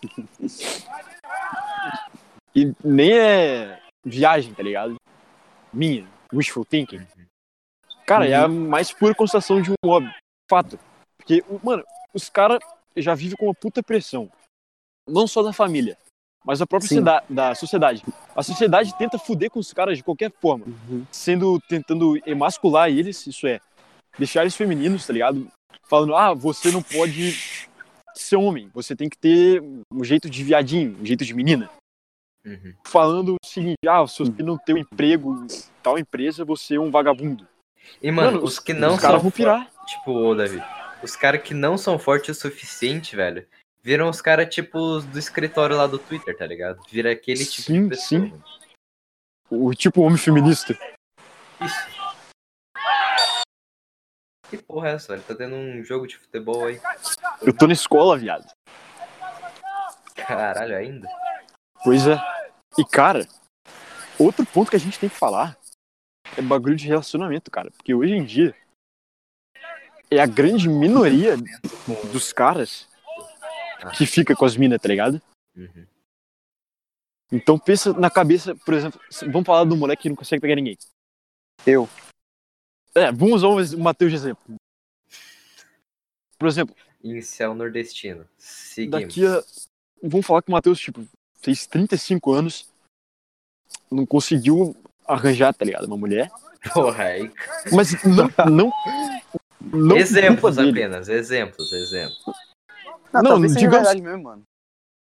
E 2.56 2.74
nem 2.84 3.18
é 3.18 3.80
viagem, 4.04 4.54
tá 4.54 4.64
ligado? 4.64 4.96
Minha, 5.72 6.08
wishful 6.34 6.66
thinking. 6.66 7.06
Cara, 8.06 8.26
uhum. 8.26 8.32
é 8.32 8.36
a 8.36 8.48
uhum. 8.48 8.68
mais 8.68 8.92
pura 8.92 9.14
constatação 9.14 9.62
de 9.62 9.72
um 9.72 9.76
óbvio. 9.86 10.14
Fato. 10.50 10.80
Porque, 11.18 11.44
mano, 11.64 11.84
os 12.14 12.30
caras 12.30 12.60
já 12.98 13.14
vivem 13.14 13.38
com 13.38 13.46
uma 13.46 13.54
puta 13.54 13.84
pressão. 13.84 14.32
Não 15.08 15.28
só 15.28 15.44
da 15.44 15.54
família, 15.54 15.98
mas 16.44 16.60
da 16.60 16.68
própria 16.68 17.02
da 17.30 17.56
sociedade. 17.56 18.04
A 18.36 18.44
sociedade 18.44 18.98
tenta 18.98 19.20
fuder 19.20 19.50
com 19.52 19.60
os 19.60 19.74
caras 19.74 19.98
de 19.98 20.04
qualquer 20.04 20.32
forma. 20.40 20.66
Uhum. 20.66 21.06
Sendo, 21.12 21.60
tentando 21.62 22.20
emascular 22.28 22.90
eles, 22.90 23.26
isso 23.28 23.46
é, 23.48 23.60
deixar 24.18 24.42
eles 24.42 24.56
femininos, 24.56 25.06
tá 25.06 25.14
ligado? 25.14 25.48
Falando, 25.88 26.16
ah, 26.16 26.34
você 26.34 26.72
não 26.72 26.82
pode 26.82 27.59
ser 28.30 28.38
homem, 28.38 28.70
você 28.74 28.96
tem 28.96 29.10
que 29.10 29.18
ter 29.18 29.62
um 29.92 30.04
jeito 30.04 30.30
de 30.30 30.44
viadinho, 30.44 30.98
um 31.00 31.06
jeito 31.06 31.26
de 31.26 31.34
menina. 31.34 31.70
Uhum. 32.46 32.74
Falando 32.86 33.36
o 33.36 33.46
seguinte, 33.46 33.78
ah, 33.88 34.06
se 34.08 34.20
você 34.20 34.44
não 34.44 34.58
tem 34.58 34.76
um 34.76 34.80
emprego 34.80 35.44
em 35.44 35.48
tal 35.84 36.00
empresa, 36.00 36.46
você 36.46 36.76
é 36.76 36.80
um 36.80 36.90
vagabundo. 36.90 37.48
E, 38.02 38.12
mano, 38.12 38.34
mano 38.34 38.44
os 38.44 38.60
que 38.60 38.74
não 38.74 38.96
os 38.96 39.02
são. 39.02 39.20
Vão 39.20 39.32
pirar. 39.32 39.70
Tipo, 39.86 40.12
ô, 40.12 40.36
Davi, 40.36 40.62
os 41.04 41.16
caras 41.16 41.42
que 41.42 41.54
não 41.54 41.78
são 41.78 42.00
fortes 42.00 42.38
o 42.38 42.40
suficiente, 42.40 43.16
velho, 43.16 43.46
viram 43.84 44.10
os 44.10 44.22
caras, 44.22 44.54
tipo, 44.54 45.00
do 45.02 45.20
escritório 45.20 45.76
lá 45.76 45.88
do 45.88 46.00
Twitter, 46.00 46.38
tá 46.38 46.46
ligado? 46.46 46.82
Vira 46.90 47.12
aquele 47.12 47.46
tipo 47.46 47.64
sim, 47.64 47.84
de 47.84 47.90
pessoa. 47.90 48.22
Sim. 48.22 48.42
O 49.50 49.74
tipo 49.74 50.02
homem 50.02 50.18
feminista. 50.18 50.78
Isso. 51.60 52.00
Que 54.50 54.58
porra 54.58 54.90
é 54.90 54.94
essa, 54.94 55.14
velho? 55.14 55.24
Tá 55.24 55.36
tendo 55.36 55.56
um 55.56 55.84
jogo 55.84 56.08
de 56.08 56.18
futebol 56.18 56.66
aí. 56.66 56.80
Eu 57.42 57.56
tô 57.56 57.68
na 57.68 57.74
escola, 57.74 58.18
viado. 58.18 58.52
Caralho, 60.16 60.76
ainda? 60.76 61.08
Pois 61.84 62.08
é. 62.08 62.18
E, 62.78 62.86
cara, 62.86 63.28
outro 64.18 64.46
ponto 64.46 64.70
que 64.70 64.76
a 64.76 64.80
gente 64.80 65.00
tem 65.00 65.10
que 65.10 65.16
falar 65.16 65.58
é 66.38 66.42
bagulho 66.42 66.76
de 66.76 66.88
relacionamento, 66.88 67.52
cara. 67.52 67.72
Porque 67.72 67.94
hoje 67.94 68.14
em 68.14 68.26
dia 68.26 68.56
é 70.12 70.20
a 70.20 70.26
grande 70.26 70.68
minoria 70.68 71.36
dos 72.12 72.34
caras 72.34 72.88
que 73.98 74.06
fica 74.06 74.36
com 74.36 74.46
as 74.46 74.58
minas, 74.58 74.82
tá 74.82 74.88
ligado? 74.88 75.22
Uhum. 75.56 75.86
Então 77.32 77.60
pensa 77.60 77.94
na 77.94 78.10
cabeça, 78.10 78.56
por 78.66 78.74
exemplo, 78.74 79.00
vamos 79.32 79.46
falar 79.46 79.64
do 79.64 79.78
moleque 79.78 80.04
que 80.04 80.10
não 80.10 80.16
consegue 80.16 80.42
pegar 80.42 80.56
ninguém. 80.56 80.78
Eu. 81.66 81.88
É, 83.00 83.12
vamos 83.12 83.44
usar 83.44 83.48
o 83.48 83.80
Matheus 83.80 84.12
de 84.12 84.18
exemplo. 84.18 84.56
Por 86.38 86.48
exemplo. 86.48 86.76
Inicial 87.04 87.54
nordestino. 87.54 88.28
Seguimos. 88.38 89.02
Daqui 89.02 89.26
a. 89.26 89.44
Vamos 90.02 90.26
falar 90.26 90.42
que 90.42 90.50
o 90.50 90.52
Matheus, 90.52 90.80
tipo, 90.80 91.06
fez 91.42 91.68
35 91.68 92.32
anos, 92.34 92.70
não 93.92 94.06
conseguiu 94.06 94.76
arranjar, 95.08 95.54
tá 95.54 95.66
ligado? 95.66 95.86
Uma 95.86 95.98
mulher. 95.98 96.30
Porra, 96.74 97.04
aí. 97.04 97.32
Mas 97.74 98.04
não. 98.04 98.30
não, 98.50 98.72
não 99.62 99.98
exemplos 99.98 100.58
apenas, 100.58 101.10
exemplos, 101.10 101.72
exemplos. 101.74 102.36
Não, 103.14 103.40
não 103.40 103.48
digamos, 103.48 103.94
mesmo, 103.96 104.24
mano. 104.24 104.44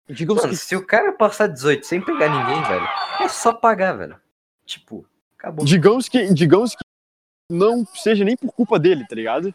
Digamos 0.09 0.43
mano, 0.43 0.55
que... 0.55 0.61
se 0.61 0.75
o 0.77 0.85
cara 0.85 1.13
passar 1.13 1.47
18 1.47 1.87
sem 1.87 2.01
pegar 2.01 2.29
ninguém, 2.29 2.63
velho, 2.65 2.89
é 3.21 3.29
só 3.29 3.53
pagar, 3.53 3.93
velho. 3.97 4.21
Tipo, 4.67 5.07
acabou. 5.39 5.65
Digamos 5.65 6.09
que, 6.09 6.33
digamos 6.35 6.75
que 6.75 6.85
não 7.53 7.85
seja 7.87 8.25
nem 8.25 8.37
por 8.37 8.53
culpa 8.53 8.79
dele, 8.79 9.07
tá 9.07 9.15
ligado? 9.15 9.47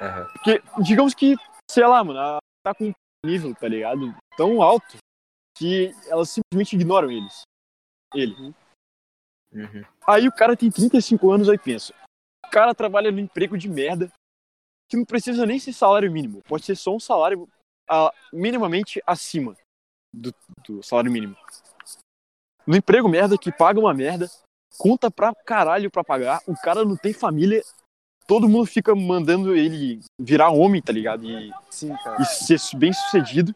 Uhum. 0.00 0.24
Porque, 0.32 0.62
digamos 0.82 1.14
que, 1.14 1.34
sei 1.70 1.86
lá, 1.86 2.02
mano, 2.04 2.18
ela 2.18 2.38
tá 2.62 2.74
com 2.74 2.88
um 2.88 2.92
nível, 3.26 3.54
tá 3.54 3.66
ligado? 3.66 4.14
Tão 4.36 4.62
alto 4.62 4.96
que 5.56 5.92
elas 6.06 6.30
simplesmente 6.30 6.76
ignoram 6.76 7.10
eles. 7.10 7.42
Ele. 8.14 8.54
Uhum. 9.52 9.84
Aí 10.06 10.28
o 10.28 10.32
cara 10.32 10.56
tem 10.56 10.70
35 10.70 11.30
anos, 11.30 11.48
aí 11.48 11.58
pensa. 11.58 11.92
O 12.46 12.50
cara 12.50 12.74
trabalha 12.74 13.10
no 13.10 13.18
emprego 13.18 13.58
de 13.58 13.68
merda, 13.68 14.10
que 14.88 14.96
não 14.96 15.04
precisa 15.04 15.44
nem 15.44 15.58
ser 15.58 15.72
salário 15.72 16.10
mínimo. 16.10 16.40
Pode 16.44 16.64
ser 16.64 16.76
só 16.76 16.94
um 16.94 17.00
salário 17.00 17.48
minimamente 18.32 19.02
acima 19.06 19.56
do, 20.14 20.32
do 20.66 20.82
salário 20.82 21.10
mínimo. 21.10 21.36
No 22.66 22.76
emprego 22.76 23.08
merda, 23.08 23.38
que 23.38 23.50
paga 23.50 23.80
uma 23.80 23.94
merda, 23.94 24.30
conta 24.76 25.10
pra 25.10 25.34
caralho 25.46 25.90
pra 25.90 26.04
pagar, 26.04 26.40
o 26.46 26.54
cara 26.54 26.84
não 26.84 26.96
tem 26.96 27.12
família, 27.12 27.62
todo 28.26 28.48
mundo 28.48 28.66
fica 28.66 28.94
mandando 28.94 29.56
ele 29.56 30.00
virar 30.20 30.50
homem, 30.50 30.82
tá 30.82 30.92
ligado? 30.92 31.24
E, 31.24 31.50
Sim, 31.70 31.94
e 32.20 32.24
ser 32.24 32.58
bem 32.76 32.92
sucedido. 32.92 33.54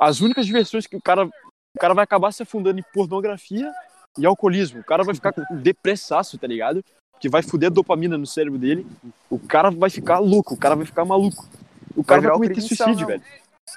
As 0.00 0.20
únicas 0.20 0.44
diversões 0.44 0.86
que 0.86 0.96
o 0.96 1.00
cara. 1.00 1.28
O 1.76 1.80
cara 1.80 1.94
vai 1.94 2.02
acabar 2.02 2.32
se 2.32 2.42
afundando 2.42 2.80
em 2.80 2.84
pornografia 2.92 3.72
e 4.18 4.26
alcoolismo. 4.26 4.80
O 4.80 4.84
cara 4.84 5.04
vai 5.04 5.14
ficar 5.14 5.32
depressaço, 5.50 6.36
tá 6.36 6.46
ligado? 6.46 6.82
Que 7.20 7.28
vai 7.28 7.42
fuder 7.42 7.68
a 7.68 7.72
dopamina 7.72 8.18
no 8.18 8.26
cérebro 8.26 8.58
dele. 8.58 8.86
O 9.30 9.38
cara 9.38 9.70
vai 9.70 9.90
ficar 9.90 10.18
louco, 10.18 10.54
o 10.54 10.56
cara 10.56 10.74
vai 10.74 10.86
ficar 10.86 11.04
maluco. 11.04 11.46
O 11.94 12.02
cara 12.02 12.20
vai, 12.20 12.30
vai 12.30 12.38
cometer 12.38 12.60
suicídio, 12.60 13.06
velho. 13.06 13.22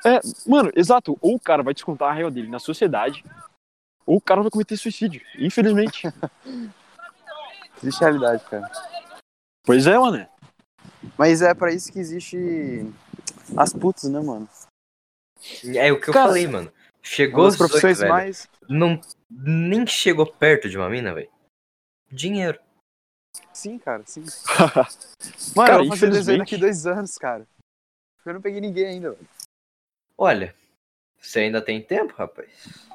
É, 0.06 0.20
mano, 0.48 0.72
exato. 0.76 1.18
Ou 1.22 1.36
o 1.36 1.40
cara 1.40 1.62
vai 1.62 1.74
descontar 1.74 2.10
a 2.10 2.14
raiva 2.14 2.32
dele 2.32 2.48
na 2.48 2.60
sociedade, 2.60 3.24
ou 4.12 4.18
o 4.18 4.22
cara 4.22 4.42
vai 4.42 4.52
cometer 4.52 4.76
suicídio, 4.76 5.22
infelizmente. 5.40 6.04
Triste 7.80 8.02
realidade, 8.02 8.44
cara. 8.44 8.70
Pois 9.64 9.88
é, 9.88 9.98
mano. 9.98 10.28
Mas 11.18 11.42
é 11.42 11.54
para 11.54 11.72
isso 11.72 11.94
que 11.94 11.98
existe 11.98 12.38
as 13.56 13.72
putas, 13.72 14.10
né, 14.10 14.20
mano? 14.20 14.50
É 15.64 15.94
o 15.94 16.02
que 16.02 16.10
eu 16.10 16.14
cara, 16.14 16.28
falei, 16.28 16.46
mano. 16.46 16.70
Chegou 17.02 17.46
as 17.46 17.56
profissões 17.56 18.00
velho, 18.00 18.12
mais. 18.12 18.50
Não, 18.68 19.00
nem 19.30 19.88
chegou 19.88 20.26
perto 20.26 20.70
de 20.70 20.78
uma 20.78 20.90
mina, 20.90 21.14
velho. 21.14 21.32
Dinheiro. 22.12 22.60
Sim, 23.54 23.80
cara, 23.80 24.04
sim. 24.06 24.26
mano, 25.56 25.68
cara, 25.68 25.84
eu 25.84 25.88
vou 25.88 25.96
fazer 25.96 26.12
desenho 26.12 26.40
daqui 26.40 26.58
dois 26.58 26.86
anos, 26.86 27.18
cara. 27.18 27.48
Eu 28.26 28.34
não 28.34 28.42
peguei 28.42 28.60
ninguém 28.60 28.88
ainda, 28.88 29.12
velho. 29.12 29.30
Olha, 30.18 30.54
você 31.18 31.40
ainda 31.40 31.62
tem 31.62 31.82
tempo, 31.82 32.14
rapaz? 32.14 32.92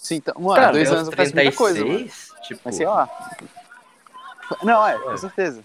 Sim, 0.00 0.16
então, 0.16 0.34
mano, 0.40 0.54
cara, 0.54 0.72
dois 0.72 0.90
anos 0.90 1.08
36, 1.08 1.16
faz 1.16 1.32
muita 1.32 1.56
coisa, 1.56 1.84
mano. 1.84 2.08
Tipo... 2.42 2.60
Mas 2.64 2.76
sei 2.76 2.86
lá. 2.86 3.08
Não, 4.62 4.86
é, 4.86 4.98
com 4.98 5.16
certeza. 5.16 5.64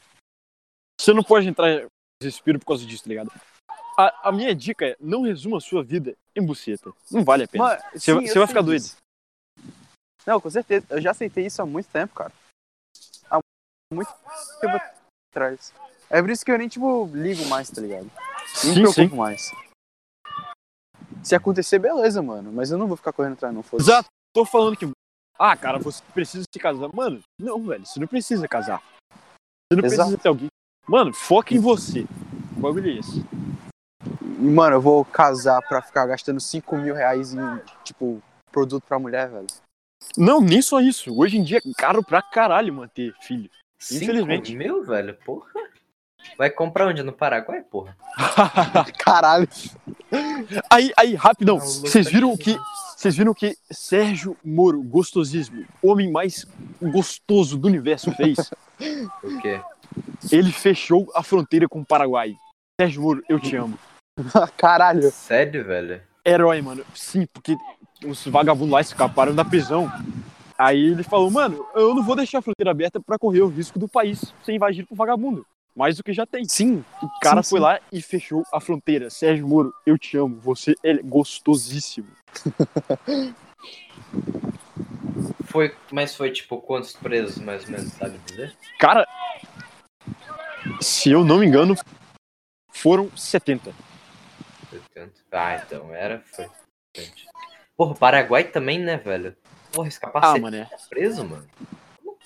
Você 0.99 1.13
não 1.13 1.23
pode 1.23 1.47
entrar 1.47 1.69
em 1.69 1.87
desespero 2.21 2.59
por 2.59 2.65
causa 2.65 2.85
disso, 2.85 3.03
tá 3.03 3.09
ligado? 3.09 3.31
A, 3.97 4.29
a, 4.29 4.31
minha 4.31 4.53
dica 4.53 4.85
é, 4.85 4.95
não 4.99 5.23
resuma 5.23 5.57
a 5.57 5.61
sua 5.61 5.83
vida 5.83 6.15
em 6.35 6.45
buceta. 6.45 6.91
Não 7.11 7.23
vale 7.23 7.43
a 7.43 7.47
pena. 7.47 7.63
Mano, 7.63 7.81
você, 7.93 8.13
sim, 8.13 8.27
você 8.27 8.37
vai 8.37 8.47
ficar 8.47 8.61
doido. 8.61 8.85
Não, 10.25 10.39
com 10.39 10.49
certeza. 10.49 10.85
Eu 10.89 11.01
já 11.01 11.11
aceitei 11.11 11.45
isso 11.45 11.61
há 11.61 11.65
muito 11.65 11.89
tempo, 11.89 12.13
cara. 12.13 12.31
Há 13.29 13.39
muito 13.93 14.13
tempo 14.61 14.77
atrás. 15.31 15.73
É 16.09 16.21
por 16.21 16.29
isso 16.29 16.45
que 16.45 16.51
eu 16.51 16.57
nem, 16.57 16.67
tipo, 16.67 17.09
ligo 17.13 17.45
mais, 17.47 17.69
tá 17.69 17.81
ligado? 17.81 18.09
Nem 18.63 18.73
sim, 18.73 18.81
me 18.81 18.93
preocupo 18.93 19.09
sim. 19.09 19.15
mais. 19.15 19.51
Se 21.23 21.35
acontecer, 21.35 21.79
beleza, 21.79 22.21
mano. 22.21 22.51
Mas 22.51 22.71
eu 22.71 22.77
não 22.77 22.87
vou 22.87 22.97
ficar 22.97 23.13
correndo 23.13 23.33
atrás, 23.33 23.53
não. 23.53 23.63
Foda 23.63 23.83
Exato. 23.83 24.09
Tô 24.37 24.45
falando 24.45 24.77
que. 24.77 24.87
Ah, 25.39 25.57
cara, 25.57 25.79
você 25.79 26.03
precisa 26.13 26.43
se 26.53 26.59
casar. 26.59 26.89
Mano, 26.93 27.21
não, 27.41 27.59
velho. 27.63 27.83
Você 27.83 27.99
não 27.99 28.05
precisa 28.05 28.47
casar. 28.47 28.83
Você 29.09 29.81
não 29.81 29.83
Exato. 29.83 29.95
precisa 29.95 30.17
ter 30.19 30.29
alguém. 30.29 30.47
Mano, 30.87 31.11
foca 31.11 31.55
em 31.55 31.59
você. 31.59 32.05
O 32.55 32.59
bagulho 32.59 32.87
é 32.87 32.99
esse 32.99 33.25
mano, 34.39 34.75
eu 34.75 34.81
vou 34.81 35.03
casar 35.03 35.59
pra 35.67 35.81
ficar 35.81 36.05
gastando 36.05 36.39
5 36.39 36.77
mil 36.77 36.93
reais 36.93 37.33
em, 37.33 37.39
tipo, 37.83 38.21
produto 38.51 38.83
pra 38.87 38.99
mulher, 38.99 39.27
velho. 39.29 39.47
Não, 40.15 40.39
nem 40.39 40.61
só 40.61 40.79
isso. 40.79 41.17
Hoje 41.17 41.37
em 41.37 41.43
dia 41.43 41.57
é 41.57 41.73
caro 41.75 42.03
pra 42.03 42.21
caralho 42.21 42.71
manter 42.71 43.15
filho. 43.21 43.49
Infelizmente. 43.91 44.55
mil, 44.55 44.83
velho? 44.83 45.15
Porra. 45.25 45.66
Vai 46.37 46.49
comprar 46.49 46.87
onde? 46.87 47.03
No 47.03 47.13
Paraguai, 47.13 47.61
porra? 47.61 47.95
caralho. 48.97 49.47
Aí, 50.69 50.91
aí, 50.97 51.15
rapidão. 51.15 51.59
Vocês 51.59 52.09
viram 52.09 52.31
o 52.31 52.37
que. 52.37 52.57
Vocês 52.95 53.15
viram 53.15 53.33
que 53.33 53.55
Sérgio 53.69 54.35
Moro, 54.43 54.81
gostosismo, 54.81 55.65
homem 55.83 56.11
mais 56.11 56.45
gostoso 56.81 57.55
do 57.55 57.67
universo, 57.67 58.11
fez? 58.13 58.37
o 59.23 59.39
quê? 59.39 59.61
Ele 60.31 60.51
fechou 60.51 61.07
a 61.13 61.21
fronteira 61.21 61.67
com 61.67 61.81
o 61.81 61.85
Paraguai. 61.85 62.35
Sérgio 62.79 63.03
Moro, 63.03 63.23
eu 63.29 63.39
te 63.39 63.55
amo. 63.55 63.77
Caralho. 64.57 65.11
Sério, 65.11 65.63
velho? 65.63 66.01
Herói, 66.25 66.61
mano. 66.61 66.83
Sim, 66.95 67.27
porque 67.31 67.55
os 68.05 68.25
vagabundos 68.25 68.71
lá 68.71 68.81
escaparam 68.81 69.33
da 69.33 69.45
prisão. 69.45 69.91
Aí 70.57 70.87
ele 70.87 71.03
falou, 71.03 71.29
mano, 71.29 71.65
eu 71.75 71.93
não 71.93 72.03
vou 72.03 72.15
deixar 72.15 72.39
a 72.39 72.41
fronteira 72.41 72.71
aberta 72.71 72.99
para 72.99 73.19
correr 73.19 73.41
o 73.41 73.47
risco 73.47 73.77
do 73.77 73.87
país 73.87 74.33
ser 74.43 74.53
invadido 74.53 74.87
por 74.87 74.95
vagabundo. 74.95 75.45
Mais 75.77 75.95
do 75.95 76.03
que 76.03 76.11
já 76.11 76.25
tem. 76.25 76.43
Sim. 76.45 76.83
O 77.03 77.19
cara 77.21 77.43
sim, 77.43 77.49
foi 77.51 77.59
sim. 77.59 77.63
lá 77.63 77.79
e 77.91 78.01
fechou 78.01 78.43
a 78.51 78.59
fronteira. 78.59 79.11
Sérgio 79.11 79.47
Moro, 79.47 79.71
eu 79.85 79.95
te 79.95 80.17
amo. 80.17 80.39
Você 80.39 80.73
é 80.83 80.95
gostosíssimo. 80.95 82.07
foi, 85.45 85.75
mas 85.91 86.15
foi 86.15 86.31
tipo 86.31 86.59
quantos 86.59 86.93
presos, 86.93 87.37
mais 87.37 87.63
ou 87.65 87.69
menos, 87.69 87.93
sabe 87.93 88.17
dizer? 88.25 88.57
Cara, 88.79 89.07
se 90.81 91.11
eu 91.11 91.23
não 91.23 91.37
me 91.37 91.45
engano, 91.45 91.75
foram 92.71 93.15
70. 93.15 93.71
Portanto, 94.71 95.21
Ah, 95.31 95.61
então 95.63 95.93
era, 95.93 96.23
foi. 96.33 96.49
Porra, 97.77 97.91
o 97.91 97.95
Paraguai 97.95 98.45
também, 98.45 98.79
né, 98.79 98.97
velho? 98.97 99.37
Porra, 99.71 99.87
esse 99.89 99.97
Ah, 99.97 100.07
capacete 100.07 100.39
mané. 100.41 100.65
tá 100.65 100.77
preso, 100.89 101.23
mano. 101.23 101.47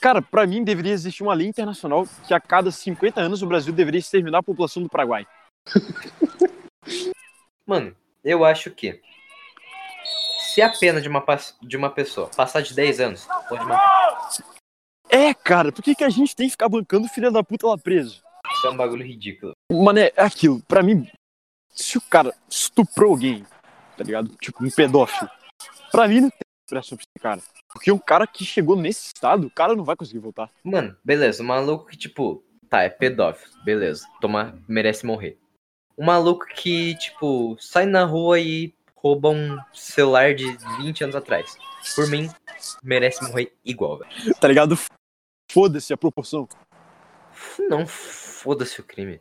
Cara, 0.01 0.19
pra 0.19 0.47
mim 0.47 0.63
deveria 0.63 0.93
existir 0.93 1.21
uma 1.21 1.35
lei 1.35 1.47
internacional 1.47 2.07
que 2.27 2.33
a 2.33 2.39
cada 2.39 2.71
50 2.71 3.21
anos 3.21 3.43
o 3.43 3.47
Brasil 3.47 3.71
deveria 3.71 3.99
exterminar 3.99 4.39
a 4.39 4.43
população 4.43 4.81
do 4.81 4.89
Paraguai. 4.89 5.27
Mano, 7.67 7.95
eu 8.23 8.43
acho 8.43 8.71
que 8.71 8.99
se 10.39 10.59
a 10.59 10.69
pena 10.69 10.99
de 10.99 11.07
uma, 11.07 11.23
de 11.61 11.77
uma 11.77 11.91
pessoa 11.91 12.31
passar 12.35 12.61
de 12.61 12.73
10 12.73 12.99
anos, 12.99 13.27
pode 13.47 13.63
matar. 13.63 14.29
É, 15.07 15.35
cara, 15.35 15.71
por 15.71 15.83
que, 15.83 15.93
que 15.93 16.03
a 16.03 16.09
gente 16.09 16.35
tem 16.35 16.47
que 16.47 16.51
ficar 16.51 16.67
bancando 16.67 17.05
o 17.05 17.09
filho 17.09 17.31
da 17.31 17.43
puta 17.43 17.67
lá 17.67 17.77
preso? 17.77 18.23
Isso 18.51 18.65
é 18.65 18.71
um 18.71 18.77
bagulho 18.77 19.05
ridículo. 19.05 19.53
Mané, 19.71 20.11
é 20.15 20.23
aquilo. 20.23 20.63
Pra 20.67 20.81
mim, 20.81 21.07
se 21.69 21.99
o 21.99 22.01
cara 22.01 22.33
estuprou 22.49 23.11
alguém, 23.11 23.45
tá 23.95 24.03
ligado? 24.03 24.35
Tipo, 24.41 24.65
um 24.65 24.71
pedófilo. 24.71 25.29
Pra 25.91 26.07
mim 26.07 26.21
não 26.21 26.31
pra 26.71 26.79
esse 26.79 27.19
cara. 27.19 27.41
Porque 27.71 27.91
um 27.91 27.97
cara 27.97 28.25
que 28.25 28.45
chegou 28.45 28.75
nesse 28.75 29.07
estado, 29.07 29.47
o 29.47 29.51
cara 29.51 29.75
não 29.75 29.83
vai 29.83 29.95
conseguir 29.95 30.19
voltar. 30.19 30.49
Mano, 30.63 30.95
beleza, 31.03 31.43
um 31.43 31.47
maluco 31.47 31.85
que, 31.85 31.97
tipo, 31.97 32.43
tá, 32.69 32.83
é 32.83 32.89
pedófilo, 32.89 33.51
beleza, 33.63 34.07
toma, 34.19 34.57
merece 34.67 35.05
morrer. 35.05 35.37
Um 35.97 36.05
maluco 36.05 36.45
que, 36.45 36.95
tipo, 36.97 37.57
sai 37.59 37.85
na 37.85 38.05
rua 38.05 38.39
e 38.39 38.73
rouba 38.95 39.29
um 39.29 39.57
celular 39.73 40.33
de 40.33 40.45
20 40.77 41.03
anos 41.03 41.15
atrás. 41.15 41.57
Por 41.95 42.09
mim, 42.09 42.29
merece 42.83 43.23
morrer 43.23 43.53
igual, 43.65 43.97
velho. 43.99 44.35
Tá 44.39 44.47
ligado? 44.47 44.75
Foda-se 45.51 45.91
a 45.93 45.97
proporção. 45.97 46.47
Não 47.69 47.85
foda-se 47.85 48.79
o 48.79 48.83
crime. 48.83 49.19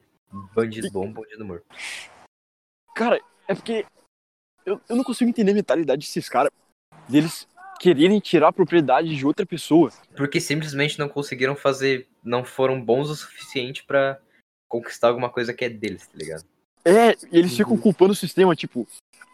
Bandido 0.55 0.91
bom, 0.93 1.11
bandido 1.13 1.45
morto. 1.45 1.65
Cara, 2.95 3.21
é 3.49 3.55
porque 3.55 3.85
eu, 4.65 4.81
eu 4.89 4.97
não 4.97 5.03
consigo 5.03 5.29
entender 5.29 5.53
a 5.53 5.55
mentalidade 5.55 6.07
desses 6.07 6.29
caras. 6.29 6.53
Deles 7.11 7.47
quererem 7.81 8.21
tirar 8.21 8.49
a 8.49 8.53
propriedade 8.53 9.17
de 9.17 9.27
outra 9.27 9.47
pessoa. 9.47 9.91
Porque 10.17 10.41
simplesmente 10.41 10.99
não 10.99 11.09
conseguiram 11.09 11.57
fazer, 11.57 12.07
não 12.23 12.45
foram 12.45 12.81
bons 12.81 13.09
o 13.09 13.15
suficiente 13.15 13.85
pra 13.85 14.19
conquistar 14.69 15.09
alguma 15.09 15.31
coisa 15.31 15.53
que 15.53 15.65
é 15.65 15.69
deles, 15.69 16.07
tá 16.07 16.13
ligado? 16.15 16.45
É, 16.85 17.13
e 17.33 17.39
eles 17.39 17.57
ficam 17.57 17.77
culpando 17.77 18.13
o 18.13 18.17
sistema, 18.17 18.55
tipo, 18.55 18.87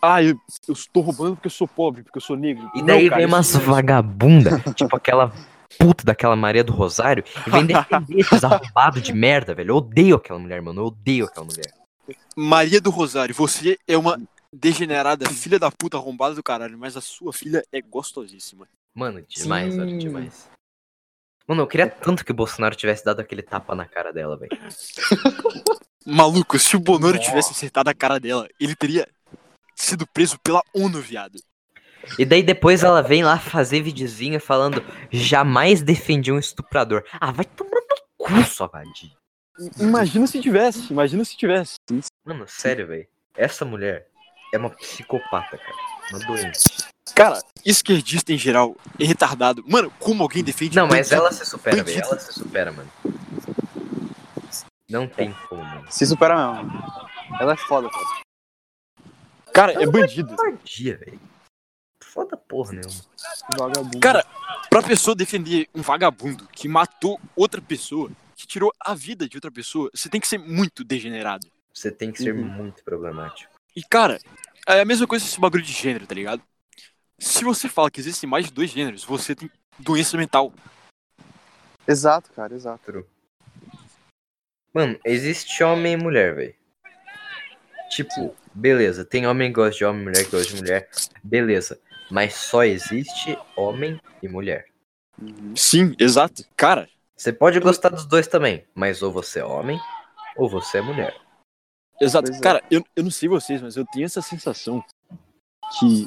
ah, 0.03 0.23
eu, 0.23 0.39
eu 0.69 0.73
estou 0.73 1.03
roubando 1.03 1.37
porque 1.37 1.47
eu 1.47 1.51
sou 1.51 1.67
pobre, 1.67 2.03
porque 2.03 2.19
eu 2.19 2.23
sou 2.23 2.37
negro. 2.37 2.71
E 2.75 2.79
Não, 2.79 2.87
daí 2.87 3.09
cara, 3.09 3.17
vem 3.17 3.27
umas 3.27 3.53
não 3.53 3.61
é 3.61 3.63
isso. 3.63 3.71
vagabunda, 3.71 4.61
tipo 4.75 4.97
aquela 4.97 5.33
puta 5.79 6.05
daquela 6.05 6.37
Maria 6.37 6.65
do 6.65 6.73
Rosário, 6.73 7.25
e 7.47 7.51
vem 7.51 7.67
defender 7.67 8.21
esses 8.21 8.43
arrombados 8.45 9.03
de 9.03 9.13
merda, 9.13 9.55
velho. 9.55 9.71
Eu 9.71 9.77
odeio 9.77 10.17
aquela 10.17 10.39
mulher, 10.39 10.63
mano. 10.63 10.83
Eu 10.83 10.87
odeio 10.87 11.27
aquela 11.27 11.47
mulher. 11.47 11.73
Maria 12.37 12.81
do 12.81 12.91
Rosário, 12.91 13.35
você 13.35 13.79
é 13.89 13.97
uma 13.97 14.21
degenerada 14.57 15.29
filha 15.29 15.59
da 15.59 15.71
puta 15.71 15.97
arrombada 15.97 16.35
do 16.35 16.43
caralho, 16.43 16.79
mas 16.79 16.97
a 16.97 17.01
sua 17.01 17.33
filha 17.33 17.63
é 17.73 17.81
gostosíssima. 17.81 18.69
Mano, 18.95 19.23
demais, 19.29 19.75
Sim. 19.75 19.81
velho, 19.81 19.99
demais. 19.99 20.49
Mano, 21.47 21.63
eu 21.63 21.67
queria 21.67 21.89
tanto 21.89 22.25
que 22.25 22.33
o 22.33 22.35
Bolsonaro 22.35 22.75
tivesse 22.75 23.05
dado 23.05 23.21
aquele 23.21 23.43
tapa 23.43 23.75
na 23.75 23.85
cara 23.85 24.13
dela, 24.13 24.37
velho. 24.37 24.51
Maluco, 26.05 26.59
se 26.59 26.77
o 26.77 26.81
Bonoro 26.81 27.19
tivesse 27.19 27.53
acertado 27.53 27.91
a 27.91 27.95
cara 27.95 28.19
dela, 28.19 28.49
ele 28.59 28.75
teria 28.75 29.09
sido 29.75 30.07
preso 30.07 30.39
pela 30.41 30.63
ONU, 30.75 31.01
viado. 31.01 31.39
E 32.19 32.25
daí 32.25 32.43
depois 32.43 32.83
ela 32.83 33.03
vem 33.03 33.25
lá 33.25 33.39
fazer 33.39 33.83
videozinho 33.83 34.41
falando 34.41 34.83
jamais 35.11 35.83
defendi 35.83 36.31
um 36.31 36.39
estuprador. 36.39 37.05
Ah, 37.13 37.33
vai 37.33 37.45
tomar 37.45 37.71
no 37.71 37.97
cu, 38.17 38.45
sua 38.45 38.69
vadia. 38.69 39.11
Imagina 39.81 40.27
se 40.27 40.41
tivesse, 40.41 40.93
imagina 40.93 41.25
se 41.25 41.37
tivesse. 41.37 41.75
Mano, 42.25 42.47
sério, 42.47 42.87
velho. 42.87 43.07
Essa 43.35 43.65
mulher 43.65 44.09
é 44.53 44.59
uma 44.59 44.71
psicopata, 44.71 45.59
cara. 45.59 45.77
Uma 46.11 46.19
doente. 46.21 46.59
Cara, 47.15 47.41
esquerdista 47.65 48.33
em 48.33 48.39
geral 48.39 48.77
é 48.99 49.05
retardado. 49.05 49.65
Mano, 49.67 49.91
como 49.99 50.23
alguém 50.23 50.43
defende 50.45 50.77
Não, 50.77 50.87
mas 50.87 51.09
bandido? 51.09 51.15
ela 51.15 51.33
se 51.33 51.45
supera, 51.47 51.83
velho. 51.83 52.01
Ela 52.03 52.19
se 52.19 52.33
supera, 52.33 52.73
mano. 52.73 52.91
Não 54.89 55.09
tem 55.09 55.35
como, 55.49 55.65
mano. 55.65 55.87
Se 55.91 56.07
supera 56.07 56.53
mesmo. 56.63 56.83
Ela 57.41 57.53
é 57.55 57.57
foda, 57.57 57.89
cara. 57.91 58.05
Cara, 59.53 59.83
é 59.83 59.87
bandido. 59.87 60.37
Covardia, 60.37 60.97
velho. 60.99 61.21
Foda 62.03 62.37
porra 62.37 62.73
nenhuma. 62.73 63.01
Vagabundo. 63.59 64.01
Cara, 64.01 64.25
pra 64.71 64.83
pessoa 64.83 65.15
defender 65.15 65.69
um 65.75 65.83
vagabundo 65.83 66.47
que 66.49 66.69
matou 66.69 67.21
outra 67.35 67.61
pessoa, 67.61 68.11
que 68.37 68.47
tirou 68.47 68.73
a 68.81 68.95
vida 68.95 69.29
de 69.29 69.37
outra 69.37 69.51
pessoa, 69.51 69.91
você 69.95 70.09
tem 70.09 70.21
que 70.21 70.29
ser 70.29 70.39
muito 70.39 70.85
degenerado. 70.85 71.47
Você 71.73 71.91
tem 71.91 72.11
que 72.13 72.23
ser 72.23 72.35
Uhum. 72.35 72.45
muito 72.45 72.83
problemático. 72.85 73.53
E, 73.77 73.83
cara, 73.83 74.19
é 74.67 74.81
a 74.81 74.85
mesma 74.85 75.07
coisa 75.07 75.25
esse 75.25 75.39
bagulho 75.39 75.63
de 75.63 75.73
gênero, 75.73 76.07
tá 76.07 76.15
ligado? 76.15 76.43
Se 77.19 77.45
você 77.45 77.69
fala 77.69 77.91
que 77.91 78.01
existem 78.01 78.29
mais 78.29 78.47
de 78.47 78.53
dois 78.53 78.71
gêneros, 78.71 79.05
você 79.05 79.35
tem 79.35 79.51
doença 79.79 80.17
mental. 80.17 80.53
Exato, 81.87 82.33
cara, 82.33 82.55
exato. 82.55 83.07
Mano, 84.73 84.99
existe 85.05 85.63
homem 85.63 85.93
e 85.93 85.97
mulher, 85.97 86.35
velho. 86.35 86.55
Tipo, 87.91 88.35
beleza, 88.53 89.05
tem 89.05 89.27
homem 89.27 89.49
que 89.49 89.57
gosta 89.57 89.77
de 89.77 89.85
homem, 89.85 90.05
mulher 90.05 90.25
que 90.25 90.31
gosta 90.31 90.53
de 90.53 90.61
mulher. 90.61 90.91
Beleza. 91.23 91.79
Mas 92.11 92.35
só 92.35 92.65
existe 92.65 93.39
homem 93.57 94.01
e 94.23 94.29
mulher. 94.29 94.69
Sim, 95.55 95.95
exato. 95.99 96.45
Cara, 96.57 96.89
Você 97.17 97.33
pode 97.33 97.59
gostar 97.61 97.89
dos 97.89 98.05
dois 98.05 98.27
também, 98.27 98.67
mas 98.75 99.03
ou 99.03 99.11
você 99.11 99.41
é 99.41 99.45
homem 99.45 99.81
ou 100.37 100.51
você 100.51 100.79
é 100.79 100.83
mulher. 100.83 101.26
Exato. 102.01 102.33
É. 102.33 102.41
Cara, 102.41 102.63
eu, 102.71 102.85
eu 102.95 103.03
não 103.05 103.11
sei 103.11 103.29
vocês, 103.29 103.61
mas 103.61 103.77
eu 103.77 103.85
tenho 103.87 104.05
essa 104.05 104.23
sensação 104.23 104.85
que 105.79 106.07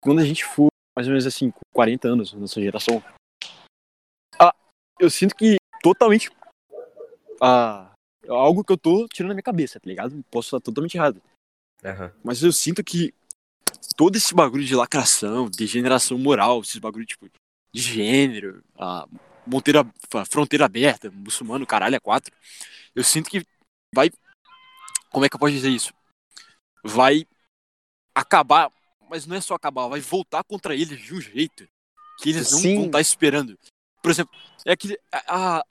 quando 0.00 0.20
a 0.20 0.24
gente 0.24 0.44
for, 0.44 0.68
mais 0.96 1.06
ou 1.06 1.12
menos 1.12 1.26
assim, 1.26 1.50
com 1.50 1.60
40 1.72 2.08
anos, 2.08 2.32
nessa 2.34 2.60
geração, 2.60 3.02
ah, 4.38 4.54
eu 4.98 5.10
sinto 5.10 5.34
que 5.34 5.56
totalmente. 5.82 6.30
Ah, 7.40 7.92
algo 8.28 8.64
que 8.64 8.72
eu 8.72 8.78
tô 8.78 9.06
tirando 9.08 9.30
da 9.30 9.34
minha 9.34 9.42
cabeça, 9.42 9.80
tá 9.80 9.88
ligado? 9.88 10.24
Posso 10.30 10.48
estar 10.48 10.60
totalmente 10.60 10.96
errado. 10.96 11.20
Aham. 11.84 12.12
Mas 12.22 12.42
eu 12.42 12.52
sinto 12.52 12.82
que 12.82 13.12
todo 13.96 14.16
esse 14.16 14.34
bagulho 14.34 14.64
de 14.64 14.74
lacração, 14.74 15.50
degeneração 15.50 16.18
moral, 16.18 16.60
esses 16.60 16.78
bagulho 16.78 17.04
tipo 17.04 17.28
de 17.72 17.80
gênero, 17.80 18.62
a 18.78 19.06
monteira, 19.46 19.86
a 20.14 20.24
fronteira 20.24 20.64
aberta, 20.64 21.10
muçulmano, 21.10 21.66
caralho, 21.66 21.96
é 21.96 22.00
quatro. 22.00 22.32
Eu 22.94 23.04
sinto 23.04 23.28
que 23.28 23.44
vai. 23.94 24.10
Como 25.14 25.24
é 25.24 25.28
que 25.28 25.36
eu 25.36 25.38
posso 25.38 25.52
dizer 25.52 25.70
isso? 25.70 25.94
Vai 26.82 27.24
acabar, 28.12 28.68
mas 29.08 29.24
não 29.26 29.36
é 29.36 29.40
só 29.40 29.54
acabar, 29.54 29.86
vai 29.86 30.00
voltar 30.00 30.42
contra 30.42 30.74
eles 30.74 31.00
de 31.00 31.14
um 31.14 31.20
jeito 31.20 31.68
que 32.18 32.30
eles 32.30 32.50
não 32.50 32.58
Sim. 32.58 32.74
vão 32.78 32.86
estar 32.86 33.00
esperando. 33.00 33.56
Por 34.02 34.10
exemplo, 34.10 34.36
é 34.66 34.72
aquele, 34.72 34.98
a, 35.12 35.58
a- 35.58 35.64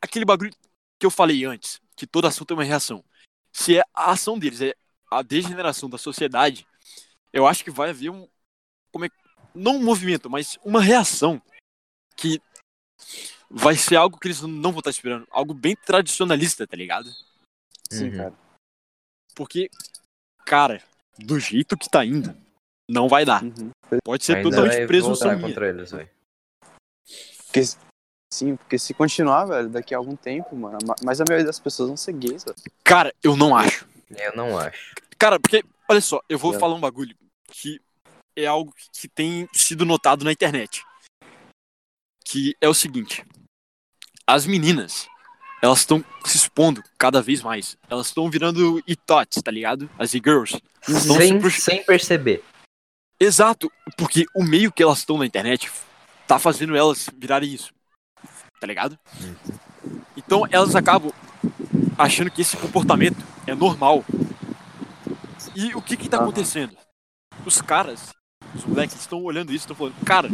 aquele 0.00 0.24
bagulho 0.24 0.50
que 0.98 1.04
eu 1.04 1.10
falei 1.10 1.44
antes, 1.44 1.78
que 1.94 2.06
toda 2.06 2.28
ação 2.28 2.46
tem 2.46 2.56
uma 2.56 2.64
reação. 2.64 3.04
Se 3.52 3.76
é 3.76 3.82
a 3.92 4.12
ação 4.12 4.38
deles 4.38 4.62
é 4.62 4.74
a 5.10 5.20
degeneração 5.20 5.90
da 5.90 5.98
sociedade, 5.98 6.66
eu 7.34 7.46
acho 7.46 7.62
que 7.62 7.70
vai 7.70 7.90
haver 7.90 8.08
um. 8.08 8.26
Como 8.90 9.04
é, 9.04 9.10
não 9.54 9.76
um 9.76 9.84
movimento, 9.84 10.30
mas 10.30 10.58
uma 10.64 10.80
reação 10.80 11.40
que 12.16 12.40
vai 13.50 13.76
ser 13.76 13.96
algo 13.96 14.18
que 14.18 14.26
eles 14.26 14.40
não 14.40 14.70
vão 14.72 14.78
estar 14.78 14.90
esperando. 14.90 15.28
Algo 15.30 15.52
bem 15.52 15.76
tradicionalista, 15.76 16.66
tá 16.66 16.74
ligado? 16.78 17.10
Sim, 17.90 18.06
Uhum. 18.06 18.16
cara. 18.16 18.45
Porque, 19.36 19.70
cara, 20.46 20.82
do 21.18 21.38
jeito 21.38 21.76
que 21.76 21.88
tá 21.90 22.04
indo, 22.04 22.34
não 22.90 23.08
vai 23.08 23.24
dar. 23.24 23.44
Uhum. 23.44 23.70
Pode 24.02 24.24
ser 24.24 24.38
Ainda 24.38 24.50
totalmente 24.50 24.86
presunção 24.86 25.38
contra 25.40 25.68
eles, 25.68 25.90
velho. 25.92 26.10
Porque, 27.44 27.60
sim, 28.32 28.56
porque 28.56 28.78
se 28.78 28.94
continuar, 28.94 29.44
velho, 29.44 29.68
daqui 29.68 29.94
a 29.94 29.98
algum 29.98 30.16
tempo, 30.16 30.56
mano, 30.56 30.78
ma- 30.86 30.96
mas 31.04 31.20
a 31.20 31.24
maioria 31.28 31.46
das 31.46 31.60
pessoas 31.60 31.88
vão 31.88 31.96
ser 31.96 32.14
gays, 32.14 32.42
velho. 32.44 32.56
Cara, 32.82 33.14
eu 33.22 33.36
não 33.36 33.54
acho. 33.54 33.86
Eu 34.10 34.34
não 34.34 34.58
acho. 34.58 34.94
Cara, 35.18 35.38
porque, 35.38 35.62
olha 35.88 36.00
só, 36.00 36.20
eu 36.28 36.38
vou 36.38 36.54
É. 36.54 36.58
falar 36.58 36.74
um 36.74 36.80
bagulho 36.80 37.14
que 37.48 37.80
é 38.34 38.46
algo 38.46 38.72
que 38.92 39.08
tem 39.08 39.48
sido 39.52 39.84
notado 39.84 40.24
na 40.24 40.32
internet. 40.32 40.82
Que 42.24 42.56
é 42.60 42.68
o 42.68 42.74
seguinte: 42.74 43.24
as 44.26 44.46
meninas, 44.46 45.08
elas 45.62 45.80
estão 45.80 46.04
se 46.24 46.36
expondo 46.36 46.82
cada 46.98 47.22
vez 47.22 47.42
mais. 47.42 47.76
Elas 47.88 48.08
estão 48.08 48.30
virando 48.30 48.82
e-tots, 48.86 49.40
tá 49.42 49.50
ligado? 49.50 49.88
As 49.98 50.14
e-girls. 50.14 50.60
Sem, 50.82 51.50
se 51.50 51.60
sem 51.60 51.84
perceber. 51.84 52.44
Exato, 53.18 53.70
porque 53.96 54.26
o 54.34 54.44
meio 54.44 54.70
que 54.70 54.82
elas 54.82 54.98
estão 54.98 55.18
na 55.18 55.26
internet 55.26 55.70
tá 56.26 56.38
fazendo 56.38 56.76
elas 56.76 57.08
virarem 57.16 57.52
isso. 57.52 57.72
Tá 58.60 58.66
ligado? 58.66 58.98
Então 60.16 60.46
elas 60.50 60.74
acabam 60.74 61.12
achando 61.98 62.30
que 62.30 62.42
esse 62.42 62.56
comportamento 62.56 63.24
é 63.46 63.54
normal. 63.54 64.04
E 65.54 65.74
o 65.74 65.80
que 65.80 65.96
que 65.96 66.08
tá 66.08 66.18
acontecendo? 66.18 66.76
Os 67.44 67.62
caras, 67.62 68.12
os 68.54 68.64
moleques 68.64 68.98
estão 68.98 69.22
olhando 69.22 69.52
isso 69.52 69.64
e 69.64 69.72
estão 69.72 69.76
falando, 69.76 70.04
cara, 70.04 70.28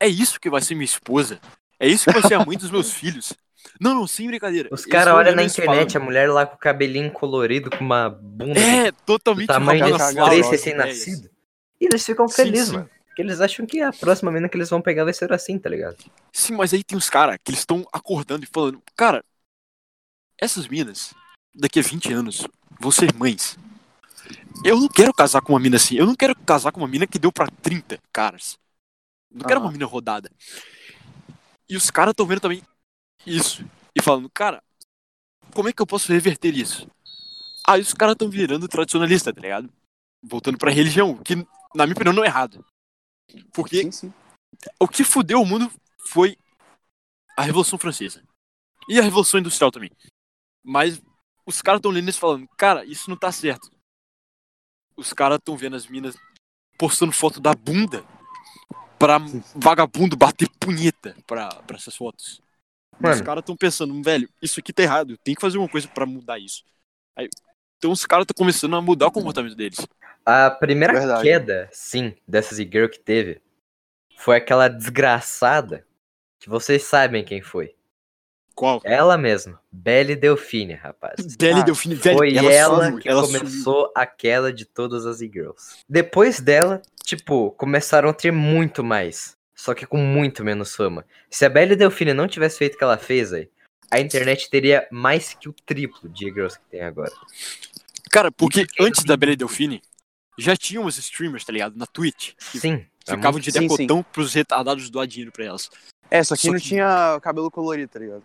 é 0.00 0.08
isso 0.08 0.40
que 0.40 0.50
vai 0.50 0.60
ser 0.60 0.74
minha 0.74 0.84
esposa? 0.84 1.40
É 1.78 1.86
isso 1.86 2.04
que 2.04 2.12
vai 2.12 2.22
ser 2.22 2.34
a 2.34 2.44
mãe 2.44 2.58
dos 2.58 2.70
meus 2.70 2.90
filhos? 2.94 3.32
Não, 3.80 3.94
não, 3.94 4.06
sem 4.06 4.26
brincadeira. 4.26 4.68
Os 4.72 4.84
caras 4.84 5.14
olham 5.14 5.34
na 5.34 5.42
internet 5.42 5.92
falam, 5.92 6.04
a 6.04 6.10
mulher 6.10 6.30
lá 6.30 6.46
com 6.46 6.56
o 6.56 6.58
cabelinho 6.58 7.10
colorido, 7.10 7.70
com 7.70 7.84
uma 7.84 8.10
bunda 8.10 8.58
É, 8.60 8.92
totalmente 8.92 9.46
tamanho 9.46 9.98
fora 9.98 10.30
três 10.30 10.50
recém-nascidos. 10.50 11.30
E 11.80 11.86
eles 11.86 12.04
ficam 12.04 12.28
Sim, 12.28 12.34
felizes, 12.34 12.68
sim. 12.68 12.74
mano. 12.74 12.90
Porque 13.06 13.22
eles 13.22 13.40
acham 13.40 13.66
que 13.66 13.80
a 13.80 13.92
próxima 13.92 14.30
mina 14.30 14.48
que 14.48 14.56
eles 14.56 14.70
vão 14.70 14.80
pegar 14.80 15.04
vai 15.04 15.12
ser 15.12 15.32
assim, 15.32 15.58
tá 15.58 15.68
ligado? 15.68 15.96
Sim, 16.32 16.54
mas 16.54 16.72
aí 16.72 16.84
tem 16.84 16.96
uns 16.96 17.10
caras 17.10 17.38
que 17.42 17.50
eles 17.50 17.60
estão 17.60 17.86
acordando 17.92 18.44
e 18.44 18.48
falando, 18.48 18.80
cara, 18.94 19.24
essas 20.38 20.68
minas, 20.68 21.12
daqui 21.54 21.80
a 21.80 21.82
20 21.82 22.12
anos, 22.12 22.46
vão 22.78 22.90
ser 22.90 23.12
mães. 23.14 23.58
Eu 24.64 24.78
não 24.78 24.88
quero 24.88 25.12
casar 25.12 25.40
com 25.40 25.54
uma 25.54 25.60
mina 25.60 25.76
assim. 25.76 25.96
Eu 25.96 26.06
não 26.06 26.14
quero 26.14 26.34
casar 26.36 26.70
com 26.70 26.80
uma 26.80 26.88
mina 26.88 27.06
que 27.06 27.18
deu 27.18 27.32
pra 27.32 27.46
30 27.62 27.98
caras. 28.12 28.58
Não 29.30 29.46
quero 29.46 29.58
Aham. 29.58 29.66
uma 29.66 29.72
mina 29.72 29.86
rodada. 29.86 30.30
E 31.68 31.76
os 31.76 31.90
caras 31.90 32.12
estão 32.12 32.26
vendo 32.26 32.40
também 32.40 32.62
isso. 33.26 33.64
E 33.96 34.02
falando, 34.02 34.28
cara, 34.30 34.62
como 35.54 35.68
é 35.68 35.72
que 35.72 35.82
eu 35.82 35.86
posso 35.86 36.12
reverter 36.12 36.54
isso? 36.56 36.88
Aí 37.66 37.80
os 37.80 37.92
caras 37.92 38.14
estão 38.14 38.30
virando 38.30 38.68
tradicionalista, 38.68 39.32
tá 39.32 39.40
ligado? 39.40 39.70
Voltando 40.22 40.58
pra 40.58 40.70
religião, 40.70 41.16
que 41.18 41.36
na 41.74 41.86
minha 41.86 41.94
opinião 41.94 42.12
não 42.12 42.24
é 42.24 42.26
errado. 42.26 42.64
Porque 43.52 43.82
Sim, 43.82 43.90
sim. 43.92 44.14
o 44.78 44.88
que 44.88 45.04
fudeu 45.04 45.40
o 45.40 45.46
mundo 45.46 45.70
foi 46.06 46.36
a 47.36 47.42
Revolução 47.42 47.78
Francesa. 47.78 48.22
E 48.88 48.98
a 48.98 49.02
Revolução 49.02 49.38
Industrial 49.40 49.70
também. 49.70 49.90
Mas 50.64 51.00
os 51.46 51.62
caras 51.62 51.78
estão 51.78 51.90
lendo 51.90 52.08
isso 52.08 52.18
falando, 52.18 52.48
cara, 52.56 52.84
isso 52.84 53.08
não 53.08 53.16
tá 53.16 53.30
certo. 53.30 53.70
Os 54.96 55.12
caras 55.12 55.38
estão 55.38 55.56
vendo 55.56 55.76
as 55.76 55.86
minas 55.86 56.16
postando 56.76 57.12
foto 57.12 57.40
da 57.40 57.54
bunda 57.54 58.04
pra 58.98 59.18
vagabundo 59.54 60.16
bater 60.16 60.48
punheta 60.58 61.16
pra, 61.26 61.48
pra 61.62 61.76
essas 61.76 61.96
fotos. 61.96 62.42
Os 63.00 63.08
Mano. 63.08 63.24
caras 63.24 63.42
estão 63.42 63.56
pensando, 63.56 64.02
velho, 64.02 64.28
isso 64.42 64.60
aqui 64.60 64.72
tá 64.72 64.82
errado, 64.82 65.16
tem 65.24 65.34
que 65.34 65.40
fazer 65.40 65.56
uma 65.58 65.68
coisa 65.68 65.88
pra 65.88 66.04
mudar 66.04 66.38
isso. 66.38 66.62
Aí, 67.16 67.28
então 67.78 67.90
os 67.90 68.04
caras 68.04 68.24
estão 68.24 68.34
começando 68.36 68.76
a 68.76 68.80
mudar 68.82 69.06
o 69.06 69.12
comportamento 69.12 69.54
deles. 69.56 69.86
A 70.24 70.50
primeira 70.50 70.92
Verdade. 70.92 71.22
queda, 71.22 71.68
sim, 71.72 72.14
dessas 72.28 72.58
e-girl 72.58 72.88
que 72.88 73.00
teve 73.00 73.40
foi 74.18 74.36
aquela 74.36 74.68
desgraçada 74.68 75.86
que 76.38 76.48
vocês 76.48 76.82
sabem 76.82 77.24
quem 77.24 77.40
foi. 77.40 77.74
Qual? 78.54 78.82
Ela 78.84 79.16
mesma, 79.16 79.58
Belle 79.72 80.14
Delfine, 80.14 80.74
rapaz. 80.74 81.34
Belle 81.36 81.60
Ah, 81.60 81.64
Delfine, 81.64 81.94
velho, 81.94 82.18
Foi 82.18 82.36
ela, 82.36 82.52
ela, 82.52 82.84
sumiu, 82.84 82.98
que 82.98 83.08
ela 83.08 83.24
sumiu. 83.24 83.40
começou 83.40 83.92
a 83.96 84.04
queda 84.04 84.52
de 84.52 84.66
todas 84.66 85.06
as 85.06 85.22
e-girls. 85.22 85.78
Depois 85.88 86.38
dela, 86.40 86.82
tipo, 87.02 87.52
começaram 87.52 88.10
a 88.10 88.12
ter 88.12 88.30
muito 88.30 88.84
mais. 88.84 89.38
Só 89.60 89.74
que 89.74 89.84
com 89.84 89.98
muito 89.98 90.42
menos 90.42 90.74
fama. 90.74 91.04
Se 91.30 91.44
a 91.44 91.50
Belle 91.50 91.76
Delfine 91.76 92.14
não 92.14 92.26
tivesse 92.26 92.56
feito 92.56 92.76
o 92.76 92.78
que 92.78 92.84
ela 92.84 92.96
fez 92.96 93.30
aí, 93.30 93.46
a 93.90 94.00
internet 94.00 94.48
teria 94.48 94.88
mais 94.90 95.34
que 95.34 95.50
o 95.50 95.52
triplo 95.52 96.08
de 96.08 96.28
e-girls 96.28 96.58
que 96.58 96.64
tem 96.70 96.80
agora. 96.80 97.12
Cara, 98.10 98.32
porque 98.32 98.66
antes 98.80 99.04
da 99.04 99.18
Belle 99.18 99.36
Delfine, 99.36 99.82
já 100.38 100.56
tinham 100.56 100.86
os 100.86 100.96
streamers, 100.96 101.44
tá 101.44 101.52
ligado? 101.52 101.76
Na 101.76 101.84
Twitch. 101.86 102.32
Que 102.50 102.58
Sim. 102.58 102.86
ficavam 103.06 103.32
muito- 103.32 103.44
de 103.44 103.52
Sim, 103.52 103.60
sim. 103.60 103.68
decotão 103.68 104.02
pros 104.02 104.32
retardados 104.32 104.88
doar 104.88 105.06
dinheiro 105.06 105.30
pra 105.30 105.44
elas. 105.44 105.68
É, 106.10 106.24
só 106.24 106.34
que 106.34 106.40
Só 106.46 106.52
não 106.52 106.58
que- 106.58 106.64
tinha 106.64 107.20
cabelo 107.22 107.50
colorido, 107.50 107.92
tá 107.92 107.98
ligado? 107.98 108.22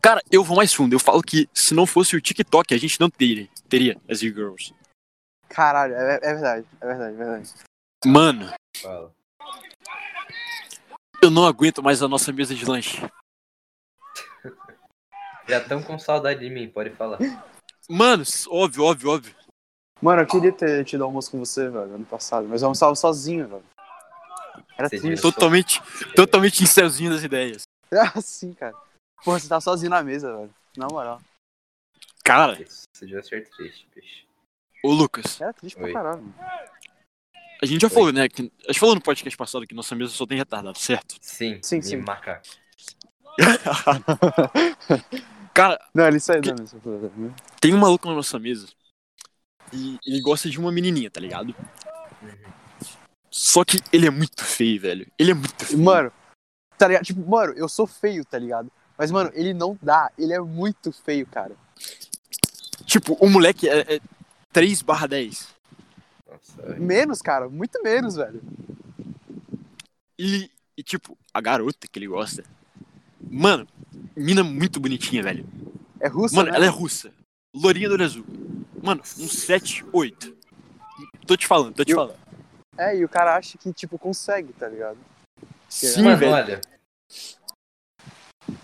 Cara, 0.00 0.22
eu 0.32 0.42
vou 0.42 0.56
mais 0.56 0.72
fundo. 0.72 0.94
Eu 0.94 0.98
falo 0.98 1.22
que 1.22 1.50
se 1.52 1.74
não 1.74 1.84
fosse 1.84 2.16
o 2.16 2.20
TikTok, 2.20 2.72
a 2.72 2.78
gente 2.78 2.98
não 2.98 3.10
teria, 3.10 3.46
teria 3.68 4.00
as 4.08 4.22
e-girls. 4.22 4.74
Caralho, 5.50 5.92
é, 5.94 6.14
é 6.22 6.32
verdade, 6.32 6.66
é 6.80 6.86
verdade, 6.86 7.14
é 7.14 7.18
verdade. 7.18 7.50
Mano, 8.06 8.50
Fala. 8.80 9.12
Eu 11.22 11.30
não 11.30 11.46
aguento 11.46 11.82
mais 11.82 12.02
a 12.02 12.08
nossa 12.08 12.32
mesa 12.32 12.54
de 12.54 12.64
lanche. 12.64 13.00
Já 15.48 15.58
estão 15.58 15.82
com 15.82 15.98
saudade 15.98 16.40
de 16.40 16.50
mim, 16.50 16.68
pode 16.68 16.90
falar. 16.90 17.18
Mano, 17.88 18.24
óbvio, 18.48 18.84
óbvio, 18.84 19.10
óbvio. 19.10 19.34
Mano, 20.00 20.22
eu 20.22 20.26
queria 20.26 20.52
ter 20.52 20.84
tido 20.84 21.04
almoço 21.04 21.30
com 21.30 21.38
você, 21.38 21.68
velho, 21.68 21.94
ano 21.94 22.04
passado, 22.04 22.48
mas 22.48 22.62
eu 22.62 22.66
almoçava 22.66 22.94
sozinho, 22.96 23.46
velho. 23.46 23.64
Era 24.76 24.88
triste. 24.90 25.22
Totalmente, 25.22 25.80
totalmente 26.16 26.62
incelzinho 26.62 27.10
das 27.12 27.22
ideias. 27.22 27.62
Ah, 27.94 28.18
sim, 28.22 28.54
cara. 28.54 28.74
Porra, 29.22 29.38
você 29.38 29.46
tá 29.46 29.60
sozinho 29.60 29.90
na 29.90 30.02
mesa, 30.02 30.34
velho. 30.34 30.54
Na 30.78 30.88
moral. 30.88 31.20
Cara, 32.24 32.58
Isso 32.62 32.84
devia 32.98 33.22
ser 33.22 33.46
triste, 33.50 33.86
bicho. 33.94 34.24
ô 34.82 34.92
Lucas, 34.94 35.38
Era 35.38 35.52
triste 35.52 35.76
pra 35.76 35.84
Oi. 35.84 35.92
caralho. 35.92 36.22
mano. 36.22 36.34
A 37.62 37.66
gente 37.66 37.80
já 37.80 37.86
Oi. 37.88 37.94
falou, 37.94 38.12
né? 38.12 38.28
Que, 38.28 38.50
a 38.64 38.72
gente 38.72 38.80
falou 38.80 38.94
no 38.96 39.00
podcast 39.00 39.36
passado 39.36 39.66
que 39.66 39.74
nossa 39.74 39.94
mesa 39.94 40.12
só 40.12 40.26
tem 40.26 40.36
retardado, 40.36 40.76
certo? 40.78 41.14
Sim, 41.20 41.60
Sim, 41.62 41.80
sim. 41.80 41.96
macaco. 41.98 42.42
Cara, 45.54 45.78
Não, 45.94 46.06
ele 46.06 46.18
saiu 46.18 46.42
da 46.42 46.54
mesa. 46.54 46.76
né? 47.16 47.34
tem 47.60 47.74
um 47.74 47.78
maluco 47.78 48.08
na 48.08 48.14
nossa 48.14 48.38
mesa 48.38 48.66
e 49.72 49.98
ele 50.06 50.20
gosta 50.20 50.50
de 50.50 50.58
uma 50.58 50.72
menininha, 50.72 51.10
tá 51.10 51.20
ligado? 51.20 51.54
Uhum. 52.22 52.52
Só 53.30 53.64
que 53.64 53.80
ele 53.92 54.06
é 54.06 54.10
muito 54.10 54.44
feio, 54.44 54.80
velho. 54.80 55.06
Ele 55.18 55.30
é 55.30 55.34
muito 55.34 55.64
feio. 55.64 55.78
Mano, 55.78 56.12
tá 56.76 56.88
ligado? 56.88 57.04
Tipo, 57.04 57.26
mano, 57.28 57.52
eu 57.54 57.68
sou 57.68 57.86
feio, 57.86 58.24
tá 58.24 58.38
ligado? 58.38 58.70
Mas, 58.98 59.10
mano, 59.10 59.30
ele 59.34 59.54
não 59.54 59.78
dá. 59.80 60.10
Ele 60.18 60.32
é 60.32 60.40
muito 60.40 60.92
feio, 60.92 61.26
cara. 61.26 61.56
Tipo, 62.84 63.14
o 63.14 63.30
moleque 63.30 63.68
é, 63.68 63.96
é 63.96 64.00
3 64.52 64.82
barra 64.82 65.06
10. 65.06 65.51
Nossa. 66.32 66.74
Menos, 66.78 67.20
cara. 67.22 67.48
Muito 67.48 67.82
menos, 67.82 68.16
velho. 68.16 68.40
E, 70.18 70.50
e, 70.76 70.82
tipo, 70.82 71.16
a 71.32 71.40
garota 71.40 71.86
que 71.86 71.98
ele 71.98 72.06
gosta. 72.08 72.44
Mano, 73.20 73.66
mina 74.16 74.42
muito 74.42 74.80
bonitinha, 74.80 75.22
velho. 75.22 75.46
É 76.00 76.08
russo, 76.08 76.34
Mano, 76.34 76.50
né? 76.50 76.56
ela 76.56 76.66
é 76.66 76.68
russa. 76.68 77.12
Lourinha 77.54 77.88
do 77.88 77.94
olho 77.94 78.04
azul. 78.04 78.24
Mano, 78.82 79.00
um 79.02 79.28
7, 79.28 79.84
8. 79.92 80.36
Tô 81.26 81.36
te 81.36 81.46
falando, 81.46 81.74
tô 81.74 81.84
te 81.84 81.92
Eu- 81.92 81.96
falando. 81.96 82.18
É, 82.78 82.96
e 82.96 83.04
o 83.04 83.08
cara 83.08 83.36
acha 83.36 83.58
que, 83.58 83.72
tipo, 83.72 83.98
consegue, 83.98 84.52
tá 84.54 84.66
ligado? 84.68 84.98
Sim, 85.68 86.02
Mano, 86.02 86.16
velho. 86.16 86.32
olha. 86.32 86.60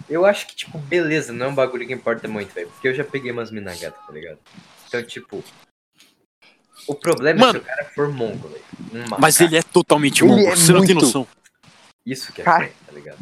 Eu 0.08 0.24
acho 0.24 0.46
que, 0.46 0.56
tipo, 0.56 0.78
beleza, 0.78 1.32
não 1.32 1.46
é 1.46 1.48
um 1.50 1.54
bagulho 1.54 1.86
que 1.86 1.92
importa 1.92 2.26
muito, 2.26 2.52
velho. 2.52 2.68
Porque 2.70 2.88
eu 2.88 2.94
já 2.94 3.04
peguei 3.04 3.30
umas 3.30 3.50
mina 3.50 3.76
gata, 3.76 3.98
tá 4.06 4.12
ligado? 4.12 4.38
Então, 4.86 5.02
tipo. 5.04 5.44
O 6.88 6.94
problema 6.94 7.38
Mano. 7.46 7.58
é 7.58 7.60
se 7.60 7.64
o 7.64 7.66
cara 7.66 7.84
for 7.94 8.08
mongo, 8.12 8.48
velho. 8.48 8.64
Mas 9.18 9.34
macaco. 9.36 9.42
ele 9.44 9.56
é 9.56 9.62
totalmente 9.62 10.22
Ele 10.24 10.30
mongo, 10.32 10.48
é 10.48 10.56
você 10.56 10.72
não 10.72 10.80
tem 10.84 10.94
muito. 10.94 11.04
noção. 11.06 11.26
Isso 12.06 12.32
que 12.32 12.40
é 12.40 12.44
Cara. 12.44 12.70
tá 12.86 12.92
ligado? 12.92 13.18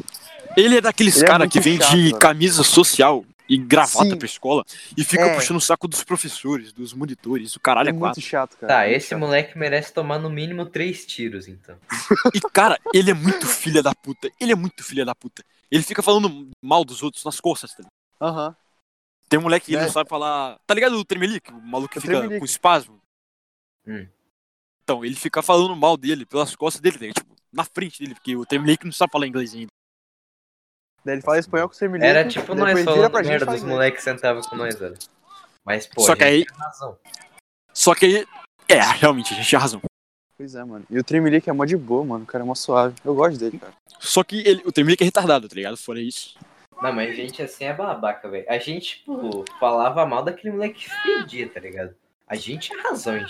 Ele 0.55 0.77
é 0.77 0.81
daqueles 0.81 1.15
Ele 1.17 1.25
é 1.25 1.27
cara 1.27 1.39
muito 1.39 1.51
que 1.51 1.59
vem 1.59 1.77
chato, 1.77 1.89
de 1.91 2.01
velho. 2.03 2.17
camisa 2.19 2.63
social 2.63 3.25
e 3.49 3.57
gravata 3.57 4.09
Sim. 4.09 4.17
pra 4.17 4.25
escola 4.25 4.63
e 4.97 5.03
fica 5.03 5.23
É. 5.23 5.35
puxando 5.35 5.57
o 5.57 5.61
saco 5.61 5.87
dos 5.87 6.03
professores, 6.03 6.71
dos 6.73 6.93
monitores, 6.93 7.55
o 7.55 7.59
caralho 7.59 7.87
É 7.87 7.89
é 7.89 7.93
muito 7.93 8.01
quatro. 8.03 8.21
chato, 8.21 8.57
cara. 8.57 8.73
Tá, 8.73 8.79
Muito 8.85 8.95
esse 8.97 9.07
chato. 9.09 9.19
moleque 9.19 9.57
merece 9.57 9.93
tomar 9.93 10.19
no 10.19 10.29
mínimo 10.29 10.65
três 10.65 11.05
tiros, 11.05 11.47
então. 11.47 11.75
E, 12.33 12.41
cara, 12.51 12.79
ele 12.93 13.11
é 13.11 13.13
muito 13.13 13.45
filha 13.47 13.83
da 13.83 13.93
puta. 13.93 14.29
Ele 14.39 14.51
é 14.51 14.55
muito 14.55 14.83
filha 14.83 15.05
da 15.05 15.13
puta. 15.15 15.43
Ele 15.69 15.83
fica 15.83 16.01
falando 16.01 16.49
mal 16.61 16.83
dos 16.83 17.03
outros 17.03 17.23
nas 17.23 17.39
costas, 17.39 17.71
tá 17.71 17.77
ligado? 17.83 17.91
Aham. 18.21 18.55
Tem 19.29 19.37
um 19.37 19.43
moleque 19.43 19.65
que 19.67 19.73
ele 19.73 19.81
É. 19.81 19.85
não 19.85 19.91
sabe 19.91 20.09
falar. 20.09 20.57
Tá 20.65 20.73
ligado 20.73 20.93
o 20.97 21.03
Tremelique? 21.05 21.51
O 21.51 21.61
maluco 21.61 21.91
que 21.91 21.97
O 21.99 22.01
fica 22.01 22.13
Tremelique. 22.13 22.39
com 22.39 22.45
espasmo. 22.45 22.97
Hum. 23.87 24.07
Então, 24.83 25.03
ele 25.03 25.15
fica 25.15 25.41
falando 25.41 25.75
mal 25.75 25.97
dele 25.97 26.25
pelas 26.25 26.55
costas 26.55 26.81
dele, 26.81 26.97
ligado? 26.97 27.15
Tipo, 27.15 27.35
na 27.51 27.63
frente 27.63 27.99
dele, 27.99 28.15
porque 28.15 28.35
o 28.35 28.45
Tremelique 28.45 28.85
não 28.85 28.91
sabe 28.91 29.11
falar 29.11 29.27
inglês 29.27 29.53
ainda. 29.53 29.71
Daí 31.03 31.15
ele 31.15 31.21
fala 31.21 31.39
espanhol 31.39 31.69
com 31.69 31.75
o 31.75 31.77
Terminator. 31.77 32.09
Era 32.09 32.27
tipo 32.27 32.53
nós 32.53 32.83
falando 32.83 33.09
pra 33.09 33.23
gente 33.23 33.29
merda 33.31 33.45
inglês. 33.45 33.63
moleques 33.63 34.03
que 34.03 34.09
sentavam 34.09 34.41
com 34.41 34.55
nós, 34.55 34.77
velho. 34.77 34.97
Mas, 35.65 35.87
pô, 35.87 36.01
Só 36.01 36.13
a 36.13 36.17
que 36.17 36.23
gente 36.29 36.49
aí-. 36.49 36.95
Só 37.73 37.95
que 37.95 38.05
aí. 38.05 38.27
É, 38.67 38.81
realmente, 38.81 39.33
a 39.33 39.37
gente 39.37 39.47
tinha 39.47 39.59
razão. 39.59 39.81
Pois 40.37 40.53
é, 40.53 40.63
mano. 40.63 40.85
E 40.89 40.99
o 40.99 41.03
Tremelique 41.03 41.49
é 41.49 41.53
mó 41.53 41.65
de 41.65 41.77
boa, 41.77 42.03
mano. 42.03 42.23
O 42.23 42.27
cara 42.27 42.43
é 42.43 42.47
mó 42.47 42.53
suave. 42.53 42.95
Eu 43.03 43.15
gosto 43.15 43.39
dele, 43.39 43.57
cara. 43.57 43.73
Só 43.99 44.23
que 44.23 44.45
ele, 44.47 44.61
o 44.65 44.71
Tremelique 44.71 45.03
é 45.03 45.05
retardado, 45.05 45.47
tá 45.47 45.55
ligado? 45.55 45.77
Fora 45.77 45.99
isso. 45.99 46.37
Não, 46.81 46.93
mas 46.93 47.15
gente 47.15 47.41
assim 47.41 47.65
é 47.65 47.73
babaca, 47.73 48.29
velho. 48.29 48.45
A 48.47 48.57
gente, 48.59 48.99
tipo, 48.99 49.43
falava 49.59 50.05
mal 50.05 50.23
daquele 50.23 50.53
moleque 50.53 50.85
que 50.85 50.89
fedia, 50.89 51.49
tá 51.49 51.59
ligado? 51.59 51.95
A 52.27 52.35
gente 52.35 52.69
tinha 52.69 52.83
razão 52.83 53.17
em 53.17 53.25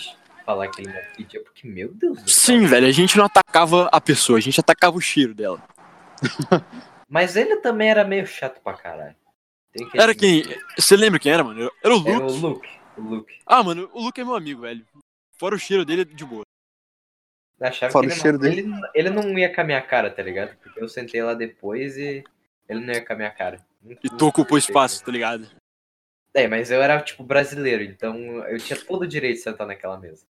falar 0.48 0.68
que 0.68 0.80
aquele 0.80 0.88
moleque 0.88 1.16
fedia, 1.16 1.42
porque, 1.42 1.68
meu 1.68 1.92
Deus 1.92 2.22
do 2.22 2.30
céu. 2.30 2.58
Sim, 2.58 2.66
velho, 2.66 2.86
a 2.86 2.90
gente 2.90 3.18
não 3.18 3.26
atacava 3.26 3.86
a 3.92 4.00
pessoa, 4.00 4.38
a 4.38 4.40
gente 4.40 4.58
atacava 4.58 4.96
o 4.96 5.00
cheiro 5.00 5.34
dela. 5.34 5.62
Mas 7.06 7.36
ele 7.36 7.56
também 7.56 7.90
era 7.90 8.02
meio 8.02 8.26
chato 8.26 8.58
pra 8.62 8.72
caralho. 8.72 9.14
Que 9.72 9.86
Era 9.94 10.14
quem. 10.14 10.42
Você 10.78 10.96
lembra 10.96 11.20
quem 11.20 11.30
era, 11.30 11.44
mano? 11.44 11.70
Era 11.84 11.94
o 11.94 12.08
Era 12.08 12.18
Luke. 12.18 12.32
o 12.32 12.48
Luke. 12.48 12.68
O 12.96 13.00
Luke. 13.02 13.38
Ah, 13.46 13.62
mano, 13.62 13.90
o 13.92 14.02
Luke 14.02 14.20
é 14.20 14.24
meu 14.24 14.34
amigo, 14.34 14.62
velho. 14.62 14.84
Fora 15.38 15.54
o 15.54 15.58
cheiro 15.58 15.84
dele, 15.84 16.04
de 16.04 16.24
boa. 16.24 16.42
Achava 17.60 17.92
Fora 17.92 18.06
que 18.06 18.12
o 18.12 18.14
ele, 18.14 18.20
cheiro 18.20 18.38
não, 18.38 18.46
ele, 18.46 18.66
ele 18.94 19.10
não 19.10 19.38
ia 19.38 19.54
com 19.54 19.60
a 19.60 19.64
minha 19.64 19.82
cara, 19.82 20.10
tá 20.10 20.22
ligado? 20.22 20.56
Porque 20.62 20.82
eu 20.82 20.88
sentei 20.88 21.22
lá 21.22 21.34
depois 21.34 21.96
e 21.98 22.24
ele 22.68 22.80
não 22.80 22.94
ia 22.94 23.04
com 23.04 23.12
a 23.12 23.16
minha 23.16 23.30
cara. 23.30 23.64
E 24.02 24.08
tu 24.08 24.26
ocupou 24.26 24.56
espaço, 24.56 25.04
tá 25.04 25.12
ligado? 25.12 25.48
É, 26.34 26.48
mas 26.48 26.70
eu 26.70 26.82
era, 26.82 27.00
tipo, 27.02 27.22
brasileiro, 27.22 27.82
então 27.82 28.16
eu 28.46 28.58
tinha 28.58 28.78
todo 28.78 29.02
o 29.02 29.06
direito 29.06 29.36
de 29.36 29.42
sentar 29.42 29.66
naquela 29.66 29.98
mesa. 29.98 30.24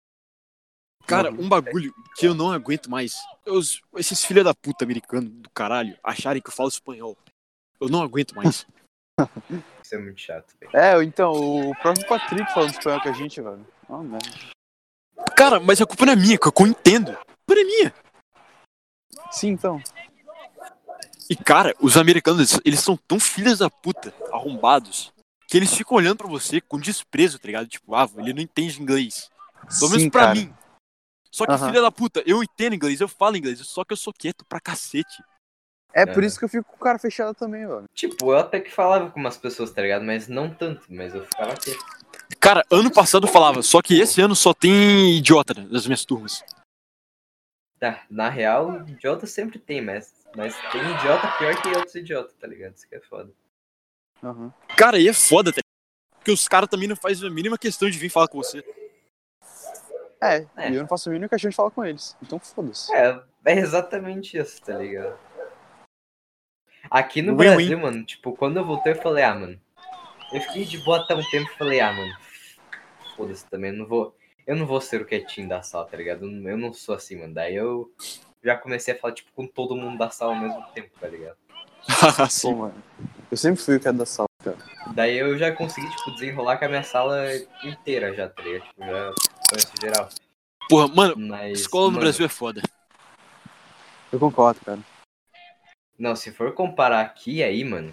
Cara, 1.09 1.31
um 1.31 1.49
bagulho 1.49 1.95
que 2.17 2.27
eu 2.27 2.35
não 2.35 2.53
aguento 2.53 2.91
mais. 2.91 3.15
Os, 3.47 3.81
esses 3.97 4.23
filha 4.23 4.45
da 4.45 4.55
puta 4.55 4.85
americanos 4.85 5.31
do 5.31 5.49
caralho 5.51 5.97
acharem 6.05 6.43
que 6.43 6.49
eu 6.49 6.53
falo 6.53 6.69
espanhol. 6.69 7.17
Eu 7.81 7.89
não 7.89 8.03
aguento 8.03 8.35
mais. 8.35 8.67
Isso 9.83 9.95
é 9.95 9.99
muito 9.99 10.21
chato, 10.21 10.55
velho. 10.61 10.77
É, 10.77 11.03
então, 11.03 11.33
o 11.33 11.75
próprio 11.77 12.07
Patrick 12.07 12.53
falando 12.53 12.73
espanhol 12.73 13.01
com 13.01 13.09
a 13.09 13.13
gente, 13.13 13.41
velho. 13.41 13.67
Oh, 13.89 14.03
merda. 14.03 14.29
Cara, 15.35 15.59
mas 15.59 15.81
a 15.81 15.87
culpa 15.87 16.05
não 16.05 16.13
é 16.13 16.17
minha, 16.17 16.39
que 16.39 16.47
eu 16.47 16.67
entendo. 16.67 17.13
A 17.13 17.17
culpa 17.17 17.55
não 17.55 17.61
é 17.61 17.65
minha. 17.65 17.95
Sim, 19.31 19.49
então. 19.49 19.83
E, 21.31 21.37
cara, 21.37 21.75
os 21.81 21.97
americanos, 21.97 22.61
eles 22.65 22.81
são 22.81 22.99
tão 23.09 23.19
filhas 23.19 23.61
da 23.61 23.71
puta, 23.71 24.13
arrombados, 24.31 25.11
que 25.47 25.57
eles 25.57 25.73
ficam 25.73 25.97
olhando 25.97 26.19
pra 26.19 26.29
você 26.29 26.61
com 26.61 26.79
desprezo, 26.79 27.39
tá 27.39 27.47
ligado? 27.47 27.67
Tipo, 27.67 27.95
ah, 27.95 28.09
ele 28.19 28.35
não 28.35 28.43
entende 28.43 28.81
inglês. 28.81 29.31
Pelo 29.79 29.91
menos 29.91 30.03
Sim, 30.03 30.11
pra 30.11 30.23
cara. 30.27 30.35
mim. 30.35 30.55
Só 31.31 31.47
que, 31.47 31.53
Aham. 31.53 31.69
filha 31.69 31.83
da 31.83 31.91
puta, 31.91 32.23
eu 32.27 32.43
entendo 32.43 32.75
inglês, 32.75 33.01
eu 33.01 33.09
falo 33.09 33.37
inglês, 33.37 33.59
só 33.67 33.85
que 33.85 33.93
eu 33.93 33.97
sou 33.97 34.13
quieto 34.13 34.45
pra 34.45 34.61
cacete. 34.61 35.23
É 35.93 36.05
por 36.07 36.23
É. 36.23 36.27
isso 36.27 36.39
que 36.39 36.45
eu 36.45 36.49
fico 36.49 36.65
com 36.65 36.77
o 36.77 36.81
cara 36.81 36.99
fechado 36.99 37.35
também, 37.35 37.67
velho. 37.67 37.85
Tipo, 37.95 38.33
eu 38.33 38.39
até 38.39 38.61
que 38.61 38.71
falava 38.71 39.11
com 39.11 39.19
umas 39.19 39.37
pessoas, 39.37 39.71
tá 39.71 39.83
ligado? 39.83 40.05
Mas 40.05 40.29
não 40.29 40.53
tanto, 40.53 40.87
mas 40.89 41.15
eu 41.15 41.25
ficava 41.25 41.53
aqui. 41.53 41.73
Cara, 42.39 42.65
ano 42.71 42.91
passado 42.93 43.27
eu 43.27 43.33
falava, 43.33 43.63
só 43.63 43.81
que 43.83 43.99
esse 43.99 44.21
ano 44.21 44.37
só 44.37 44.53
tem 44.53 45.17
idiota 45.17 45.55
né, 45.55 45.67
nas 45.71 45.87
minhas 45.87 46.05
turmas. 46.05 46.45
Tá, 47.81 48.05
na 48.11 48.29
real, 48.29 48.87
idiota 48.89 49.27
sempre 49.27 49.59
tem, 49.59 49.81
mas, 49.81 50.13
mas 50.37 50.55
tem 50.73 50.81
idiota 50.81 51.29
pior 51.39 51.63
que 51.63 51.69
outros 51.69 51.95
idiotas, 51.95 52.35
tá 52.35 52.47
ligado? 52.47 52.75
Isso 52.75 52.89
que 52.89 52.95
é 52.95 53.01
foda. 53.01 53.33
Aham. 54.23 54.53
Cara, 54.77 54.99
e 54.99 55.09
é 55.09 55.13
foda, 55.13 55.53
tá 55.53 55.57
ligado? 55.57 56.19
Porque 56.19 56.33
os 56.33 56.47
caras 56.49 56.69
também 56.69 56.89
não 56.89 56.97
fazem 56.97 57.27
a 57.27 57.33
mínima 57.33 57.57
questão 57.57 57.89
de 57.89 57.99
vir 57.99 58.11
falar 58.11 58.29
com 58.29 58.39
você. 58.39 58.63
É, 60.21 60.47
É. 60.57 60.71
e 60.71 60.75
eu 60.75 60.81
não 60.83 60.89
faço 60.89 61.09
a 61.09 61.13
mínima 61.13 61.29
questão 61.29 61.49
de 61.51 61.57
falar 61.57 61.71
com 61.71 61.85
eles. 61.85 62.17
Então 62.23 62.39
foda-se. 62.39 62.93
É, 62.95 63.21
é 63.45 63.53
exatamente 63.59 64.37
isso, 64.37 64.61
tá 64.63 64.77
ligado? 64.77 65.17
Aqui 66.91 67.21
no 67.23 67.37
Win-win. 67.37 67.55
Brasil, 67.57 67.79
mano, 67.79 68.05
tipo, 68.05 68.33
quando 68.35 68.57
eu 68.57 68.65
voltei, 68.65 68.93
eu 68.93 69.03
falei, 69.03 69.25
ah, 69.25 69.35
mano. 69.35 69.61
Eu 70.33 70.41
fiquei 70.41 70.65
de 70.65 70.79
boa 70.79 71.01
até 71.03 71.15
um 71.15 71.23
tempo 71.31 71.51
e 71.51 71.57
falei, 71.59 71.81
ah, 71.81 71.93
mano. 71.93 72.15
Foda-se 73.17 73.45
também, 73.47 73.71
eu 73.73 73.77
não 73.79 73.87
vou. 73.87 74.17
Eu 74.47 74.57
não 74.57 74.67
vou 74.67 74.81
ser 74.81 75.03
o 75.03 75.05
quietinho 75.05 75.49
da 75.49 75.63
sala, 75.63 75.85
tá 75.87 75.97
ligado? 75.97 76.25
Eu 76.25 76.31
não- 76.31 76.51
Eu 76.51 76.57
não 76.57 76.73
sou 76.73 76.95
assim, 76.95 77.17
mano. 77.21 77.35
Daí 77.35 77.55
eu 77.55 77.93
já 78.43 78.57
comecei 78.57 78.95
a 78.95 78.99
falar, 78.99 79.13
tipo, 79.15 79.31
com 79.33 79.47
todo 79.47 79.77
mundo 79.77 79.99
da 79.99 80.09
sala 80.11 80.35
ao 80.35 80.41
mesmo 80.41 80.63
tempo, 80.75 80.91
tá 80.99 81.07
ligado? 81.09 81.37
Sim. 82.31 82.55
mano. 82.55 82.75
Eu 83.31 83.37
sempre 83.37 83.61
fui 83.63 83.77
o 83.77 83.81
cara 83.81 83.97
da 83.97 84.07
sala, 84.07 84.29
cara. 84.43 84.57
Daí 84.95 85.19
eu 85.19 85.37
já 85.37 85.53
consegui, 85.53 85.89
tipo, 85.95 86.13
desenrolar 86.13 86.57
com 86.57 86.65
a 86.65 86.69
minha 86.69 86.83
sala 86.83 87.25
inteira 87.65 88.15
já, 88.15 88.29
tá 88.29 88.43
ligado? 88.43 88.65
Tipo, 88.69 88.81
já 88.85 89.13
conheço 89.49 89.73
geral. 89.81 90.09
Porra, 90.69 90.89
mano, 90.89 91.15
Mas. 91.17 91.61
escola 91.61 91.87
no 91.87 91.93
mano, 91.93 92.01
Brasil 92.03 92.27
é 92.27 92.29
foda. 92.29 92.63
Eu 94.13 94.19
concordo, 94.19 94.61
cara. 94.65 94.81
Não, 95.99 96.15
se 96.15 96.31
for 96.33 96.53
comparar 96.53 97.01
aqui 97.01 97.43
aí, 97.43 97.65
mano. 97.65 97.93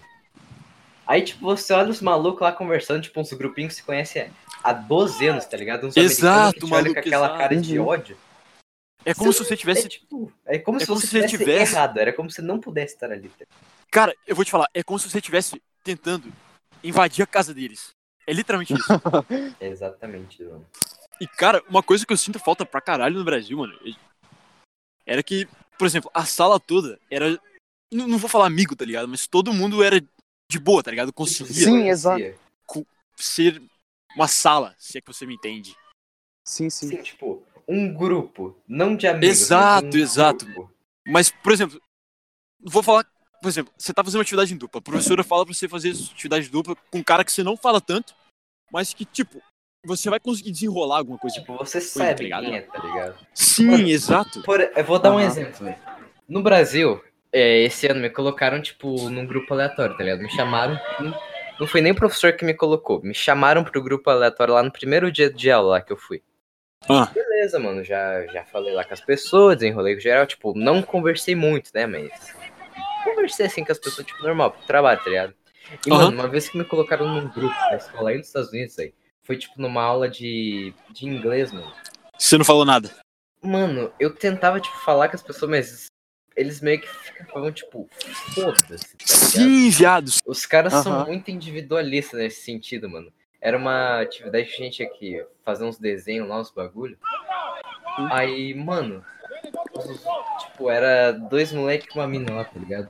Aí, 1.07 1.23
tipo, 1.23 1.41
você 1.41 1.73
olha 1.73 1.89
os 1.89 2.01
malucos 2.01 2.41
lá 2.41 2.51
conversando, 2.51 3.01
tipo, 3.01 3.19
uns 3.19 3.31
grupinhos 3.33 3.73
que 3.73 3.79
você 3.81 3.85
conhece 3.85 4.31
há 4.63 4.73
12 4.73 5.27
anos, 5.27 5.45
tá 5.45 5.55
ligado? 5.55 5.87
Uns 5.87 5.95
Exato, 5.95 6.59
que 6.59 6.65
maluco, 6.67 6.93
com 6.93 6.99
aquela 6.99 7.25
exato. 7.27 7.37
cara 7.39 7.55
de 7.55 7.79
ódio. 7.79 8.17
É 9.03 9.13
como 9.13 9.31
Você- 9.31 9.43
se 9.43 9.49
você 9.49 9.57
tivesse. 9.57 9.85
É, 9.85 9.89
tipo, 9.89 10.33
é 10.45 10.57
como 10.57 10.77
é 10.77 10.79
se 10.81 10.87
como 10.87 10.99
você 10.99 11.07
se 11.07 11.21
você 11.21 11.27
tivesse 11.27 11.73
errado, 11.75 11.99
era 11.99 12.11
como 12.11 12.29
se 12.31 12.41
não 12.41 12.59
pudesse 12.59 12.95
estar 12.95 13.11
ali. 13.11 13.29
tá 13.29 13.45
Cara, 13.91 14.15
eu 14.25 14.35
vou 14.35 14.43
te 14.43 14.49
falar, 14.49 14.67
é 14.73 14.81
como 14.81 14.97
se 14.97 15.09
você 15.09 15.19
estivesse 15.19 15.61
tentando 15.83 16.31
invadir 16.83 17.21
a 17.23 17.27
casa 17.27 17.53
deles. 17.53 17.91
É 18.25 18.33
literalmente 18.33 18.73
isso. 18.73 18.87
É 19.59 19.67
exatamente, 19.69 20.43
mano. 20.43 20.65
E, 21.19 21.27
cara, 21.27 21.63
uma 21.69 21.81
coisa 21.81 22.05
que 22.05 22.11
eu 22.11 22.17
sinto 22.17 22.39
falta 22.39 22.65
pra 22.65 22.81
caralho 22.81 23.17
no 23.17 23.23
Brasil, 23.23 23.57
mano, 23.57 23.77
era 25.05 25.23
que, 25.23 25.47
por 25.77 25.85
exemplo, 25.85 26.09
a 26.13 26.25
sala 26.25 26.59
toda 26.59 26.99
era. 27.09 27.39
Não, 27.91 28.07
não 28.07 28.17
vou 28.17 28.29
falar 28.29 28.47
amigo, 28.47 28.75
tá 28.75 28.83
ligado? 28.83 29.07
Mas 29.07 29.27
todo 29.27 29.53
mundo 29.53 29.83
era 29.83 30.01
de 30.49 30.59
boa, 30.59 30.83
tá 30.83 30.91
ligado? 30.91 31.13
Conseguia 31.13 31.53
Sim, 31.53 31.89
exato. 31.89 32.21
ser 33.15 33.61
uma 34.15 34.27
sala, 34.27 34.75
se 34.77 34.97
é 34.97 35.01
que 35.01 35.07
você 35.07 35.25
me 35.25 35.35
entende. 35.35 35.75
Sim, 36.45 36.69
sim. 36.69 36.89
Sim, 36.89 37.01
tipo, 37.01 37.43
um 37.67 37.93
grupo, 37.93 38.55
não 38.67 38.95
de 38.95 39.07
amigos. 39.07 39.41
Exato, 39.41 39.97
um 39.97 39.99
exato. 39.99 40.45
grupo. 40.45 40.71
Mas, 41.07 41.29
por 41.29 41.51
exemplo, 41.51 41.81
vou 42.59 42.83
falar. 42.83 43.05
Por 43.41 43.49
exemplo, 43.49 43.71
você 43.77 43.93
tá 43.93 44.03
fazendo 44.03 44.19
uma 44.19 44.23
atividade 44.23 44.53
em 44.53 44.57
dupla. 44.57 44.79
A 44.79 44.81
professora 44.81 45.23
fala 45.23 45.45
pra 45.45 45.53
você 45.53 45.69
fazer 45.69 45.91
atividade 45.91 46.47
em 46.47 46.51
dupla 46.51 46.75
com 46.75 46.97
um 46.97 47.03
cara 47.03 47.23
que 47.23 47.31
você 47.31 47.43
não 47.43 47.55
fala 47.55 47.79
tanto, 47.79 48.15
mas 48.71 48.91
que, 48.93 49.05
tipo, 49.05 49.41
você 49.85 50.09
vai 50.09 50.19
conseguir 50.19 50.51
desenrolar 50.51 50.97
alguma 50.97 51.17
coisa. 51.17 51.35
Tipo, 51.37 51.57
você 51.57 51.79
tá 51.79 51.85
sabe 51.85 52.23
ligado? 52.23 52.43
quem 52.43 52.55
é, 52.57 52.61
tá 52.61 52.83
ligado? 52.83 53.15
Sim, 53.33 53.71
Mano, 53.71 53.87
exato. 53.87 54.41
Por, 54.43 54.61
eu 54.61 54.83
vou 54.83 54.99
dar 54.99 55.13
um 55.13 55.19
exemplo. 55.19 55.73
No 56.27 56.41
Brasil, 56.41 57.01
é, 57.31 57.63
esse 57.63 57.87
ano 57.87 57.99
me 57.99 58.09
colocaram, 58.09 58.61
tipo, 58.61 59.09
num 59.09 59.25
grupo 59.25 59.53
aleatório, 59.53 59.95
tá 59.95 60.03
ligado? 60.03 60.21
Me 60.21 60.29
chamaram. 60.29 60.79
Não, 61.59 61.67
foi 61.67 61.81
nem 61.81 61.91
o 61.91 61.95
professor 61.95 62.33
que 62.33 62.45
me 62.45 62.53
colocou. 62.53 63.01
Me 63.03 63.13
chamaram 63.13 63.63
pro 63.63 63.83
grupo 63.83 64.09
aleatório 64.09 64.53
lá 64.53 64.63
no 64.63 64.71
primeiro 64.71 65.11
dia 65.11 65.29
de 65.29 65.51
aula 65.51 65.71
lá 65.71 65.81
que 65.81 65.93
eu 65.93 65.97
fui. 65.97 66.21
Ah. 66.89 67.09
Beleza, 67.13 67.59
mano. 67.59 67.83
Já, 67.83 68.25
já 68.27 68.43
falei 68.45 68.73
lá 68.73 68.83
com 68.83 68.93
as 68.93 69.01
pessoas, 69.01 69.57
desenrolei 69.57 69.95
com 69.95 70.01
geral. 70.01 70.25
Tipo, 70.25 70.53
não 70.57 70.81
conversei 70.81 71.35
muito, 71.35 71.71
né? 71.73 71.85
Mas. 71.85 72.11
Conversei 73.03 73.45
assim 73.45 73.63
com 73.63 73.71
as 73.71 73.79
pessoas, 73.79 74.07
tipo, 74.07 74.23
normal, 74.23 74.51
pro 74.51 74.65
trabalho, 74.65 75.03
tá 75.03 75.09
ligado? 75.09 75.33
E, 75.85 75.91
Aham. 75.91 76.05
mano, 76.05 76.19
uma 76.21 76.27
vez 76.27 76.49
que 76.49 76.57
me 76.57 76.65
colocaram 76.65 77.07
num 77.07 77.27
grupo 77.29 77.55
da 77.69 77.75
escola 77.75 78.09
aí 78.09 78.17
nos 78.17 78.27
Estados 78.27 78.49
Unidos 78.49 78.77
aí, 78.79 78.93
foi 79.25 79.37
tipo 79.37 79.59
numa 79.59 79.81
aula 79.81 80.07
de, 80.07 80.73
de 80.91 81.05
inglês, 81.05 81.51
mano. 81.51 81.71
Você 82.17 82.37
não 82.37 82.45
falou 82.45 82.63
nada. 82.63 82.89
Mano, 83.41 83.91
eu 83.99 84.13
tentava, 84.15 84.59
tipo, 84.59 84.77
falar 84.79 85.09
com 85.09 85.15
as 85.15 85.21
pessoas, 85.21 85.51
mas 85.51 85.85
eles 86.35 86.61
meio 86.61 86.79
que 86.81 86.87
ficavam, 86.87 87.51
tipo, 87.51 87.89
foda-se, 88.33 88.97
tá? 88.97 89.05
Sim, 89.05 89.69
viados. 89.69 90.19
Os 90.25 90.45
caras 90.45 90.73
são 90.73 91.05
muito 91.05 91.29
individualistas 91.29 92.19
nesse 92.19 92.41
sentido, 92.41 92.89
mano. 92.89 93.11
Era 93.41 93.57
uma 93.57 94.01
atividade 94.01 94.47
que 94.47 94.53
a 94.61 94.65
gente 94.65 94.83
aqui 94.83 95.23
fazer 95.43 95.65
uns 95.65 95.77
desenhos 95.77 96.27
lá, 96.27 96.39
uns 96.39 96.51
bagulho. 96.51 96.97
Aí, 98.11 98.53
mano, 98.53 99.03
tipo, 100.39 100.69
era 100.69 101.11
dois 101.11 101.51
moleques 101.51 101.87
com 101.89 101.99
uma 101.99 102.07
mina 102.07 102.33
lá, 102.33 102.43
tá 102.43 102.59
ligado? 102.59 102.89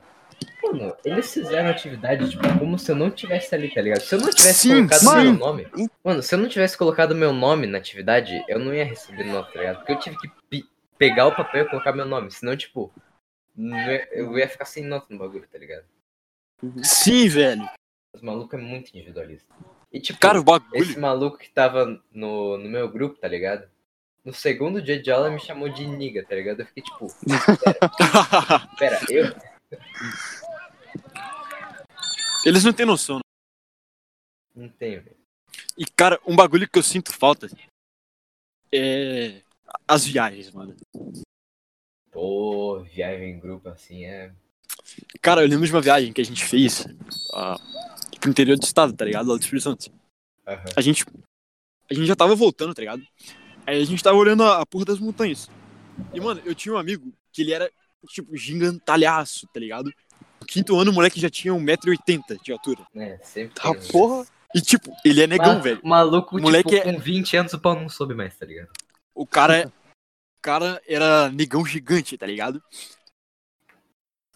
Mano, 0.62 0.96
eles 1.04 1.32
fizeram 1.32 1.70
atividade, 1.70 2.28
tipo, 2.30 2.42
como 2.58 2.78
se 2.78 2.90
eu 2.90 2.96
não 2.96 3.10
tivesse 3.10 3.54
ali, 3.54 3.72
tá 3.72 3.80
ligado? 3.80 4.00
Se 4.00 4.14
eu 4.14 4.20
não 4.20 4.30
tivesse 4.30 4.60
Sim, 4.60 4.74
colocado 4.88 4.98
sim. 5.00 5.22
meu 5.24 5.32
nome. 5.34 5.68
Mano, 6.04 6.22
se 6.22 6.34
eu 6.34 6.38
não 6.38 6.48
tivesse 6.48 6.76
colocado 6.76 7.14
meu 7.14 7.32
nome 7.32 7.66
na 7.66 7.78
atividade, 7.78 8.44
eu 8.48 8.58
não 8.58 8.74
ia 8.74 8.84
receber 8.84 9.24
nota, 9.24 9.52
tá 9.52 9.58
ligado? 9.60 9.76
Porque 9.78 9.92
eu 9.92 9.98
tive 10.00 10.16
que 10.18 10.28
pe- 10.50 10.68
pegar 10.98 11.26
o 11.26 11.34
papel 11.36 11.64
e 11.64 11.68
colocar 11.68 11.92
meu 11.92 12.04
nome. 12.06 12.30
Senão, 12.32 12.56
tipo, 12.56 12.92
não 13.54 13.76
ia- 13.78 14.08
eu 14.12 14.36
ia 14.38 14.48
ficar 14.48 14.64
sem 14.64 14.84
nota 14.84 15.06
no 15.10 15.18
bagulho, 15.18 15.46
tá 15.50 15.58
ligado? 15.58 15.84
Sim, 16.82 17.28
velho. 17.28 17.68
Os 18.14 18.22
malucos 18.22 18.58
é 18.58 18.62
muito 18.62 18.88
individualista. 18.90 19.46
E 19.92 20.00
tipo, 20.00 20.18
Cara, 20.18 20.42
esse 20.74 20.98
maluco 20.98 21.38
que 21.38 21.48
tava 21.50 22.00
no, 22.12 22.58
no 22.58 22.68
meu 22.68 22.88
grupo, 22.88 23.18
tá 23.20 23.28
ligado? 23.28 23.68
No 24.24 24.32
segundo 24.34 24.82
dia 24.82 25.00
de 25.00 25.10
aula 25.12 25.30
me 25.30 25.38
chamou 25.38 25.68
de 25.68 25.86
niga, 25.86 26.24
tá 26.24 26.34
ligado? 26.34 26.60
Eu 26.60 26.66
fiquei 26.66 26.82
tipo, 26.82 27.06
pera, 28.78 28.98
eu? 29.08 29.32
Eles 32.44 32.64
não 32.64 32.72
têm 32.72 32.86
noção. 32.86 33.20
Não 34.54 34.68
tenho, 34.68 35.02
velho. 35.02 35.16
E, 35.76 35.84
cara, 35.84 36.20
um 36.26 36.34
bagulho 36.34 36.68
que 36.68 36.78
eu 36.78 36.82
sinto 36.82 37.12
falta 37.12 37.48
é 38.72 39.42
as 39.86 40.06
viagens, 40.06 40.50
mano. 40.50 40.74
Pô, 42.10 42.82
viagem 42.84 43.32
em 43.32 43.38
grupo 43.38 43.68
assim 43.68 44.04
é. 44.04 44.32
Cara, 45.20 45.42
eu 45.42 45.48
lembro 45.48 45.66
de 45.66 45.72
uma 45.72 45.82
viagem 45.82 46.12
que 46.12 46.20
a 46.20 46.24
gente 46.24 46.44
fez 46.44 46.86
ah, 47.34 47.56
pro 48.20 48.30
interior 48.30 48.56
do 48.56 48.64
estado, 48.64 48.92
tá 48.92 49.04
ligado? 49.04 49.28
Lá 49.28 49.36
do 49.36 49.40
Espírito 49.40 49.64
Santo. 49.64 49.92
Aham. 50.46 50.64
A 50.76 50.80
gente, 50.80 51.04
a 51.90 51.94
gente 51.94 52.06
já 52.06 52.16
tava 52.16 52.34
voltando, 52.34 52.74
tá 52.74 52.80
ligado? 52.80 53.06
Aí 53.66 53.82
a 53.82 53.84
gente 53.84 54.02
tava 54.02 54.16
olhando 54.16 54.44
a, 54.44 54.62
a 54.62 54.66
porra 54.66 54.84
das 54.84 54.98
montanhas. 54.98 55.50
E, 56.14 56.20
mano, 56.20 56.40
eu 56.44 56.54
tinha 56.54 56.74
um 56.74 56.78
amigo 56.78 57.12
que 57.32 57.42
ele 57.42 57.52
era, 57.52 57.70
tipo, 58.06 58.36
gigantalhaço, 58.36 59.46
tá 59.48 59.60
ligado? 59.60 59.92
No 60.40 60.46
quinto 60.46 60.78
ano, 60.78 60.90
o 60.90 60.94
moleque 60.94 61.20
já 61.20 61.28
tinha 61.30 61.52
1,80m 61.54 62.40
de 62.42 62.52
altura. 62.52 62.86
É, 62.94 63.18
sempre 63.18 63.54
Tá 63.54 63.70
tem, 63.72 63.80
né? 63.80 63.88
porra. 63.90 64.26
E, 64.54 64.60
tipo, 64.60 64.90
ele 65.04 65.22
é 65.22 65.26
negão, 65.26 65.56
Ma- 65.56 65.60
velho. 65.60 65.80
Maluco, 65.84 66.38
Moleque 66.40 66.70
tipo, 66.70 66.88
é- 66.88 66.92
com 66.92 66.98
20 66.98 67.36
anos 67.36 67.52
o 67.52 67.58
pau 67.60 67.74
não 67.74 67.88
soube 67.88 68.14
mais, 68.14 68.36
tá 68.36 68.46
ligado? 68.46 68.70
O 69.14 69.26
cara, 69.26 69.58
é- 69.58 69.66
o 69.66 69.72
cara 70.40 70.80
era 70.86 71.30
negão 71.30 71.64
gigante, 71.66 72.16
tá 72.16 72.26
ligado? 72.26 72.62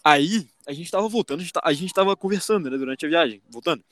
Aí, 0.04 0.48
a 0.66 0.72
gente 0.72 0.90
tava 0.90 1.08
voltando, 1.08 1.42
a 1.62 1.72
gente 1.72 1.92
tava 1.92 2.16
conversando, 2.16 2.70
né, 2.70 2.76
durante 2.76 3.04
a 3.04 3.08
viagem, 3.08 3.42
voltando. 3.50 3.84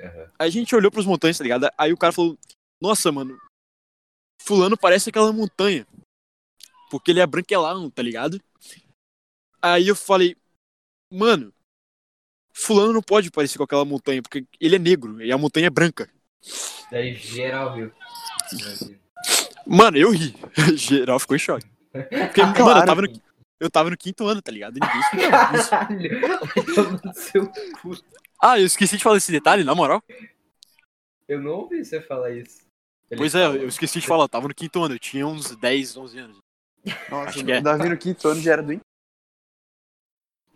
Aham. 0.00 0.30
Aí 0.38 0.48
a 0.48 0.50
gente 0.50 0.74
olhou 0.74 0.90
pras 0.90 1.04
montanhas, 1.04 1.36
tá 1.36 1.44
ligado? 1.44 1.68
Aí 1.76 1.92
o 1.92 1.96
cara 1.96 2.12
falou: 2.12 2.38
Nossa, 2.80 3.12
mano, 3.12 3.38
Fulano 4.42 4.76
parece 4.76 5.10
aquela 5.10 5.32
montanha. 5.32 5.86
Porque 6.90 7.10
ele 7.10 7.20
é 7.20 7.26
branquelão, 7.26 7.90
tá 7.90 8.02
ligado? 8.02 8.40
Aí 9.62 9.88
eu 9.88 9.96
falei: 9.96 10.36
Mano, 11.10 11.52
Fulano 12.52 12.92
não 12.92 13.02
pode 13.02 13.30
parecer 13.30 13.58
com 13.58 13.64
aquela 13.64 13.84
montanha, 13.84 14.22
porque 14.22 14.44
ele 14.60 14.76
é 14.76 14.78
negro 14.78 15.22
e 15.22 15.32
a 15.32 15.38
montanha 15.38 15.66
é 15.66 15.70
branca. 15.70 16.08
Daí 16.90 17.14
geral 17.14 17.74
viu. 17.74 17.92
Mano, 19.66 19.96
eu 19.96 20.10
ri. 20.10 20.34
Geral 20.76 21.20
ficou 21.20 21.36
em 21.36 21.38
choque. 21.38 21.66
Porque, 21.92 22.42
mano, 22.42 22.56
eu 22.56 22.64
claro. 22.64 22.86
tava, 22.86 23.02
no, 23.02 23.22
eu 23.60 23.70
tava 23.70 23.90
no 23.90 23.96
quinto 23.96 24.26
ano, 24.26 24.40
tá 24.40 24.50
ligado? 24.50 24.76
E 24.76 24.80
ninguém 24.80 25.00
esperava 25.00 25.56
isso. 25.56 25.70
Caralho. 25.70 27.52
Ah, 28.42 28.58
eu 28.58 28.64
esqueci 28.64 28.96
de 28.96 29.02
falar 29.02 29.18
esse 29.18 29.30
detalhe, 29.30 29.62
na 29.62 29.74
moral. 29.74 30.02
Eu 31.28 31.42
não 31.42 31.50
ouvi 31.50 31.84
você 31.84 32.00
falar 32.00 32.30
isso. 32.30 32.62
Ele 33.10 33.18
Pois 33.18 33.34
é, 33.34 33.44
eu 33.44 33.68
esqueci 33.68 34.00
de 34.00 34.06
falar, 34.06 34.24
eu 34.24 34.28
tava 34.30 34.48
no 34.48 34.54
quinto 34.54 34.82
ano, 34.82 34.94
eu 34.94 34.98
tinha 34.98 35.26
uns 35.26 35.54
10, 35.54 35.98
11 35.98 36.18
anos. 36.18 36.38
Nossa, 37.10 37.28
Acho 37.28 37.44
que 37.44 37.52
é. 37.52 37.60
Davi 37.60 37.90
no 37.90 37.98
quinto 37.98 38.26
ano 38.28 38.40
já 38.40 38.54
era 38.54 38.62
do 38.62 38.72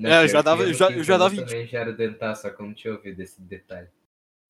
É, 0.05 0.23
eu 0.23 0.29
já 0.29 0.43
dava- 0.43 0.63
eu 0.63 0.75
já- 0.75 0.91
eu 0.91 1.03
já 1.05 1.19
dava 1.19 1.35
também 1.35 1.67
já 1.67 1.81
era 1.81 1.93
dentar, 1.93 2.35
só 2.35 2.51
que 2.51 2.61
eu 2.61 2.67
não 2.67 2.75
tinha 2.75 2.93
ouvido 2.95 3.21
esse 3.21 3.41
detalhe. 3.41 3.89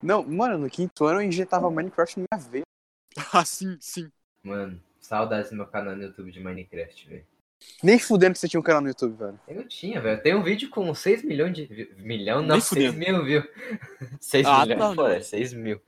Não, 0.03 0.23
mano, 0.23 0.59
no 0.59 0.69
quinto 0.71 1.05
ano 1.05 1.21
eu 1.21 1.27
injetava 1.27 1.71
Minecraft 1.71 2.21
na 2.21 2.27
minha 2.33 2.49
veia. 2.51 2.65
Ah, 3.33 3.45
sim, 3.45 3.77
sim. 3.81 4.11
Mano, 4.43 4.81
saudades 5.01 5.51
do 5.51 5.57
meu 5.57 5.67
canal 5.67 5.95
no 5.97 6.03
YouTube 6.03 6.31
de 6.31 6.41
Minecraft, 6.41 7.09
velho. 7.09 7.27
Nem 7.83 7.99
fudendo 7.99 8.33
que 8.35 8.39
você 8.41 8.49
tinha 8.49 8.61
um 8.61 8.63
canal 8.65 8.83
no 8.83 8.89
YouTube, 8.89 9.17
velho. 9.17 9.39
Eu 9.49 9.57
não 9.57 9.69
tinha, 9.69 10.01
velho. 10.01 10.23
Tem 10.23 10.35
um 10.35 10.43
vídeo 10.43 10.69
com 10.71 10.93
6 10.95 11.23
milhões 11.23 11.55
de. 11.55 11.89
Milhão? 11.99 12.43
Não, 12.43 12.55
Nem 12.55 12.61
6 12.61 12.93
fudendo. 12.93 12.99
mil, 12.99 13.25
viu? 13.25 13.43
6 14.21 14.47
Ah, 14.47 14.67
milhões, 14.67 14.79
tá, 14.79 14.95
pô, 14.95 15.07
é 15.07 15.21
6 15.21 15.53
mil. 15.53 15.81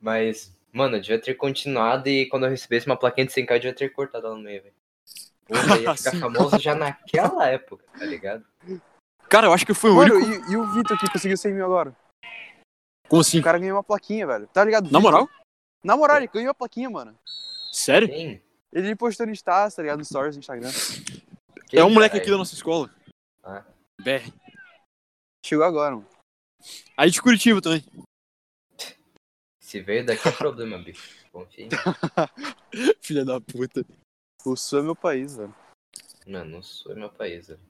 Mas, 0.00 0.52
mano, 0.72 0.96
eu 0.96 1.00
devia 1.00 1.20
ter 1.20 1.34
continuado 1.34 2.08
e 2.08 2.26
quando 2.28 2.46
eu 2.46 2.50
recebesse 2.50 2.86
uma 2.86 2.96
plaquinha 2.98 3.26
de 3.26 3.32
100k, 3.32 3.54
eu 3.54 3.60
devia 3.60 3.74
ter 3.74 3.90
cortado 3.90 4.26
ela 4.26 4.34
no 4.36 4.42
meio, 4.42 4.62
velho. 4.62 4.74
Ia 5.50 5.94
ficar 5.96 6.18
famoso 6.18 6.58
já 6.58 6.74
naquela 6.74 7.46
época, 7.48 7.84
tá 7.98 8.04
ligado? 8.04 8.44
Cara, 9.28 9.46
eu 9.46 9.52
acho 9.52 9.64
que 9.64 9.72
eu 9.72 9.76
fui 9.76 9.90
o 9.90 9.94
Mano, 9.96 10.14
único. 10.14 10.50
e, 10.50 10.52
e 10.52 10.56
o 10.56 10.72
Vitor 10.72 10.98
que 10.98 11.10
conseguiu 11.10 11.36
100 11.36 11.52
mil 11.54 11.64
agora? 11.64 11.96
Como 13.08 13.20
assim? 13.22 13.40
O 13.40 13.42
cara 13.42 13.58
ganhou 13.58 13.76
uma 13.76 13.84
plaquinha, 13.84 14.26
velho. 14.26 14.46
Tá 14.48 14.64
ligado? 14.64 14.90
Na 14.90 15.00
moral? 15.00 15.28
Na 15.82 15.96
moral, 15.96 16.18
ele 16.18 16.28
ganhou 16.28 16.50
a 16.50 16.54
plaquinha, 16.54 16.90
mano. 16.90 17.18
Sério? 17.72 18.08
Quem? 18.08 18.42
Ele 18.72 18.94
postou 18.96 19.26
no 19.26 19.32
Stars, 19.32 19.74
tá 19.74 19.82
ligado? 19.82 19.98
No 19.98 20.04
Stories 20.04 20.36
no 20.36 20.40
Instagram. 20.40 20.70
Quem, 21.68 21.80
É 21.80 21.84
um 21.84 21.90
moleque 21.90 22.12
caralho? 22.12 22.22
aqui 22.22 22.30
da 22.30 22.36
nossa 22.38 22.54
escola. 22.54 22.90
Ah. 23.42 23.64
BR. 24.00 24.30
Chegou 25.44 25.64
agora, 25.64 25.96
mano. 25.96 26.08
Aí 26.96 27.10
de 27.10 27.22
Curitiba 27.22 27.62
também. 27.62 27.82
Se 29.60 29.80
veio 29.80 30.04
daqui 30.04 30.28
é 30.28 30.32
problema, 30.32 30.78
bicho. 30.78 31.16
Confia. 31.30 31.68
Filha 33.00 33.24
da 33.24 33.40
puta. 33.40 33.84
O 34.44 34.56
Sul 34.56 34.78
é 34.78 34.82
meu 34.82 34.96
país, 34.96 35.36
velho. 35.36 35.54
Mano, 36.26 36.50
não 36.50 36.62
sou 36.62 36.94
meu 36.94 37.10
país, 37.10 37.48
velho. 37.48 37.60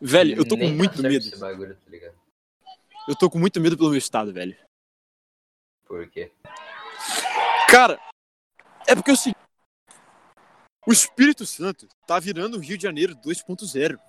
Velho, 0.00 0.36
eu 0.36 0.44
tô 0.44 0.56
com 0.56 0.64
Nem 0.64 0.74
muito 0.74 1.02
tá 1.02 1.08
medo. 1.08 1.26
Esse 1.26 1.38
bagulho, 1.38 1.76
tá 1.76 1.90
ligado? 1.90 2.16
Eu 3.08 3.16
tô 3.16 3.28
com 3.28 3.38
muito 3.38 3.60
medo 3.60 3.76
pelo 3.76 3.90
meu 3.90 3.98
estado, 3.98 4.32
velho. 4.32 4.56
Por 5.84 6.08
quê? 6.10 6.32
Cara, 7.70 8.00
é 8.86 8.94
porque 8.94 9.10
eu 9.10 9.16
sei. 9.16 9.34
O 10.86 10.92
Espírito 10.92 11.46
Santo 11.46 11.88
tá 12.06 12.18
virando 12.18 12.56
o 12.56 12.60
Rio 12.60 12.76
de 12.76 12.82
Janeiro 12.82 13.14
2.0. 13.16 14.00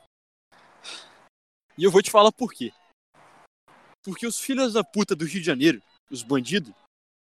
E 1.78 1.84
eu 1.84 1.92
vou 1.92 2.02
te 2.02 2.12
falar 2.12 2.32
por 2.32 2.54
quê. 2.54 2.72
Porque 4.04 4.28
os 4.28 4.40
filhos 4.40 4.74
da 4.74 4.84
puta 4.84 5.16
do 5.16 5.26
Rio 5.26 5.40
de 5.40 5.46
Janeiro, 5.46 5.82
os 6.10 6.22
bandidos, 6.24 6.74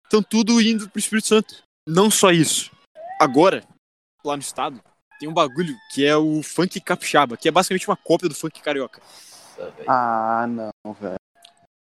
estão 0.04 0.22
tudo 0.22 0.60
indo 0.60 0.88
pro 0.88 0.98
Espírito 0.98 1.28
Santo. 1.28 1.62
Não 1.86 2.10
só 2.10 2.30
isso. 2.30 2.70
Agora, 3.20 3.66
lá 4.24 4.36
no 4.36 4.42
estado, 4.42 4.80
tem 5.18 5.28
um 5.28 5.34
bagulho 5.34 5.74
que 5.92 6.04
é 6.06 6.16
o 6.16 6.42
funk 6.42 6.80
capixaba, 6.80 7.36
que 7.36 7.48
é 7.48 7.50
basicamente 7.50 7.88
uma 7.88 7.96
cópia 7.96 8.28
do 8.28 8.34
funk 8.34 8.60
carioca. 8.60 9.00
Nossa. 9.58 9.72
Ah, 9.88 10.46
não, 10.46 10.92
velho. 10.94 11.16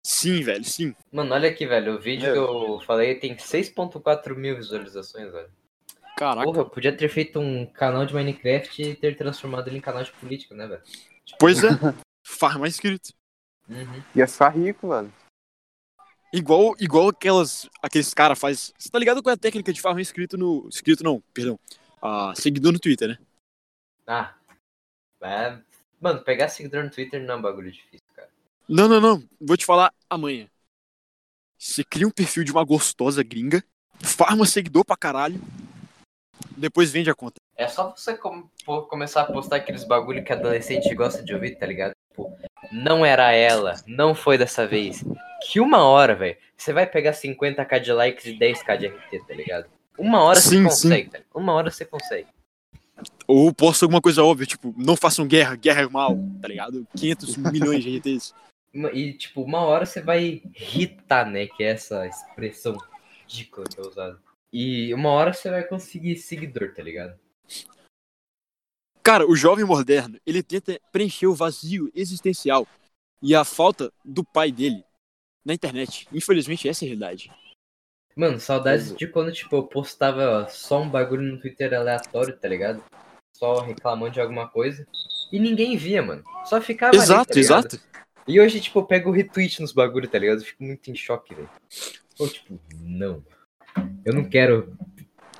Sim, 0.03 0.41
velho, 0.41 0.63
sim. 0.65 0.95
Mano, 1.11 1.33
olha 1.35 1.49
aqui, 1.49 1.67
velho. 1.67 1.95
O 1.95 1.99
vídeo 1.99 2.29
É. 2.29 2.31
que 2.33 2.37
eu 2.39 2.79
falei 2.85 3.15
tem 3.15 3.35
6.4 3.35 4.35
mil 4.35 4.55
visualizações, 4.55 5.31
velho. 5.31 5.49
Caraca. 6.17 6.43
Porra, 6.43 6.59
eu 6.59 6.69
podia 6.69 6.95
ter 6.95 7.07
feito 7.09 7.39
um 7.39 7.65
canal 7.65 8.05
de 8.05 8.13
Minecraft 8.13 8.81
e 8.81 8.95
ter 8.95 9.15
transformado 9.15 9.67
ele 9.67 9.77
em 9.77 9.81
canal 9.81 10.03
de 10.03 10.11
política, 10.13 10.55
né, 10.55 10.67
velho? 10.67 10.81
Pois 11.39 11.63
é. 11.63 11.69
Faz 12.25 12.55
mais 12.57 12.73
inscrito. 12.73 13.13
Uhum. 13.69 14.03
Ia 14.15 14.27
ficar 14.27 14.49
rico, 14.49 14.89
velho. 14.89 15.13
Igual, 16.33 16.75
igual 16.79 17.09
aquelas, 17.09 17.69
aqueles 17.81 18.13
caras 18.13 18.37
faz. 18.37 18.73
Você 18.77 18.89
tá 18.89 18.99
ligado 18.99 19.21
qual 19.23 19.31
é 19.31 19.33
a 19.33 19.37
técnica 19.37 19.73
de 19.73 19.81
farmar 19.81 20.01
inscrito 20.01 20.37
no. 20.37 20.67
Inscrito 20.67 21.03
não, 21.03 21.21
perdão. 21.33 21.59
Ah, 22.01 22.33
seguidor 22.35 22.71
no 22.71 22.79
Twitter, 22.79 23.09
né? 23.09 23.17
Ah. 24.07 24.33
É... 25.21 25.57
Mano, 25.99 26.21
pegar 26.23 26.47
seguidor 26.47 26.83
no 26.83 26.89
Twitter 26.89 27.21
não 27.21 27.35
é 27.35 27.37
um 27.37 27.41
bagulho 27.41 27.71
difícil, 27.71 28.05
cara. 28.15 28.29
Não, 28.67 28.87
não, 28.87 29.01
não. 29.01 29.23
Vou 29.41 29.57
te 29.57 29.65
falar 29.65 29.93
amanhã. 30.09 30.47
Você 31.57 31.83
cria 31.83 32.07
um 32.07 32.11
perfil 32.11 32.43
de 32.45 32.51
uma 32.53 32.63
gostosa 32.63 33.21
gringa, 33.21 33.61
farma 34.01 34.45
seguidor 34.45 34.85
pra 34.85 34.95
caralho, 34.95 35.41
depois 36.55 36.89
vende 36.89 37.09
a 37.09 37.15
conta. 37.15 37.35
É 37.57 37.67
só 37.67 37.93
você 37.93 38.15
com- 38.17 38.47
começar 38.87 39.23
a 39.23 39.25
postar 39.25 39.57
aqueles 39.57 39.83
bagulho 39.83 40.23
que 40.23 40.31
adolescente 40.31 40.93
gosta 40.95 41.21
de 41.21 41.33
ouvir, 41.33 41.57
tá 41.57 41.65
ligado? 41.65 41.91
Tipo, 42.09 42.33
não 42.71 43.05
era 43.05 43.33
ela, 43.33 43.75
não 43.85 44.15
foi 44.15 44.37
dessa 44.37 44.65
vez. 44.65 45.03
Que 45.43 45.59
uma 45.59 45.83
hora, 45.83 46.15
velho, 46.15 46.37
você 46.55 46.71
vai 46.71 46.87
pegar 46.87 47.11
50k 47.11 47.79
de 47.81 47.91
likes 47.91 48.25
e 48.25 48.37
10k 48.39 48.77
de 48.77 48.87
RT, 48.87 49.19
tá 49.27 49.33
ligado? 49.33 49.69
Uma 49.99 50.23
hora 50.23 50.39
Sim, 50.39 50.63
você 50.63 50.83
consegue, 50.83 51.09
tá? 51.09 51.19
Uma 51.35 51.53
hora 51.53 51.69
você 51.69 51.83
consegue. 51.83 52.27
Ou 53.27 53.53
posta 53.53 53.85
alguma 53.85 54.01
coisa 54.01 54.23
óbvia, 54.23 54.47
tipo, 54.47 54.73
não 54.77 54.95
façam 54.95 55.27
guerra, 55.27 55.55
guerra 55.55 55.81
é 55.81 55.87
mal, 55.87 56.17
tá 56.41 56.47
ligado? 56.47 56.87
500 56.95 57.35
milhões 57.51 57.83
de 57.83 57.97
RTs. 57.97 58.33
E, 58.93 59.13
tipo, 59.13 59.41
uma 59.41 59.59
hora 59.59 59.85
você 59.85 60.01
vai 60.01 60.41
irritar, 60.55 61.29
né? 61.29 61.47
Que 61.47 61.63
é 61.63 61.71
essa 61.71 62.07
expressão 62.07 62.77
ridícula 63.21 63.67
que 63.67 63.79
é 63.79 63.83
usada. 63.83 64.19
E 64.53 64.93
uma 64.93 65.09
hora 65.09 65.33
você 65.33 65.49
vai 65.49 65.63
conseguir 65.63 66.15
seguidor, 66.17 66.73
tá 66.73 66.81
ligado? 66.81 67.19
Cara, 69.03 69.29
o 69.29 69.35
jovem 69.35 69.65
moderno, 69.65 70.19
ele 70.25 70.41
tenta 70.41 70.79
preencher 70.91 71.27
o 71.27 71.35
vazio 71.35 71.91
existencial 71.93 72.67
e 73.21 73.35
a 73.35 73.43
falta 73.43 73.91
do 74.03 74.23
pai 74.23 74.51
dele 74.51 74.83
na 75.43 75.53
internet. 75.53 76.07
Infelizmente, 76.13 76.69
essa 76.69 76.83
é 76.83 76.87
a 76.87 76.89
realidade. 76.89 77.31
Mano, 78.15 78.39
saudades 78.39 78.95
de 78.95 79.07
quando, 79.07 79.31
tipo, 79.31 79.55
eu 79.55 79.63
postava 79.63 80.47
só 80.49 80.81
um 80.81 80.89
bagulho 80.89 81.21
no 81.21 81.39
Twitter 81.39 81.73
aleatório, 81.73 82.37
tá 82.37 82.47
ligado? 82.47 82.83
Só 83.35 83.61
reclamando 83.61 84.11
de 84.11 84.21
alguma 84.21 84.47
coisa. 84.47 84.85
E 85.31 85.39
ninguém 85.39 85.77
via, 85.77 86.01
mano. 86.01 86.23
Só 86.45 86.59
ficava 86.59 86.93
ali, 86.93 87.01
exato, 87.01 87.29
tá 87.29 87.39
ligado? 87.39 87.65
exato. 87.65 87.79
E 88.27 88.39
hoje, 88.39 88.59
tipo, 88.59 88.79
eu 88.79 88.85
pego 88.85 89.09
o 89.09 89.13
retweet 89.13 89.61
nos 89.61 89.71
bagulho, 89.71 90.07
tá 90.07 90.19
ligado? 90.19 90.39
Eu 90.39 90.45
fico 90.45 90.63
muito 90.63 90.91
em 90.91 90.95
choque, 90.95 91.33
velho. 91.33 91.49
Ou, 92.19 92.27
tipo, 92.27 92.59
não. 92.81 93.23
Eu 94.03 94.13
não 94.13 94.23
quero 94.23 94.77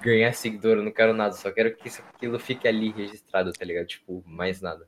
ganhar 0.01 0.33
seguidor, 0.33 0.77
eu 0.77 0.83
não 0.83 0.91
quero 0.91 1.13
nada. 1.13 1.33
Só 1.33 1.51
quero 1.51 1.75
que 1.75 1.87
isso, 1.87 2.01
aquilo 2.15 2.39
fique 2.39 2.67
ali 2.67 2.91
registrado, 2.91 3.51
tá 3.51 3.65
ligado? 3.65 3.87
Tipo, 3.87 4.23
mais 4.25 4.61
nada. 4.61 4.87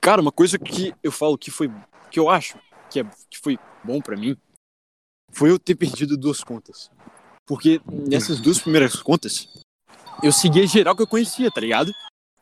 Cara, 0.00 0.20
uma 0.20 0.32
coisa 0.32 0.58
que 0.58 0.94
eu 1.02 1.10
falo 1.10 1.38
que 1.38 1.50
foi. 1.50 1.70
que 2.10 2.20
eu 2.20 2.28
acho 2.28 2.58
que, 2.90 3.00
é, 3.00 3.04
que 3.30 3.38
foi 3.38 3.58
bom 3.82 4.00
pra 4.00 4.16
mim 4.16 4.36
foi 5.34 5.50
eu 5.50 5.58
ter 5.58 5.74
perdido 5.74 6.16
duas 6.16 6.42
contas. 6.42 6.90
Porque 7.46 7.80
nessas 7.86 8.40
duas 8.40 8.58
primeiras 8.60 8.94
contas, 9.02 9.48
eu 10.22 10.32
seguia 10.32 10.66
geral 10.66 10.96
que 10.96 11.02
eu 11.02 11.06
conhecia, 11.06 11.50
tá 11.50 11.60
ligado? 11.60 11.92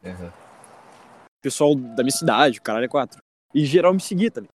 Aham. 0.05 0.32
Pessoal 1.43 1.74
da 1.74 2.03
minha 2.05 2.16
cidade, 2.16 2.59
o 2.59 2.62
caralho 2.62 2.84
é 2.84 2.88
quatro. 2.88 3.20
E 3.55 3.64
geral 3.66 3.93
me 3.93 4.01
seguia, 4.01 4.30
ligado? 4.40 4.53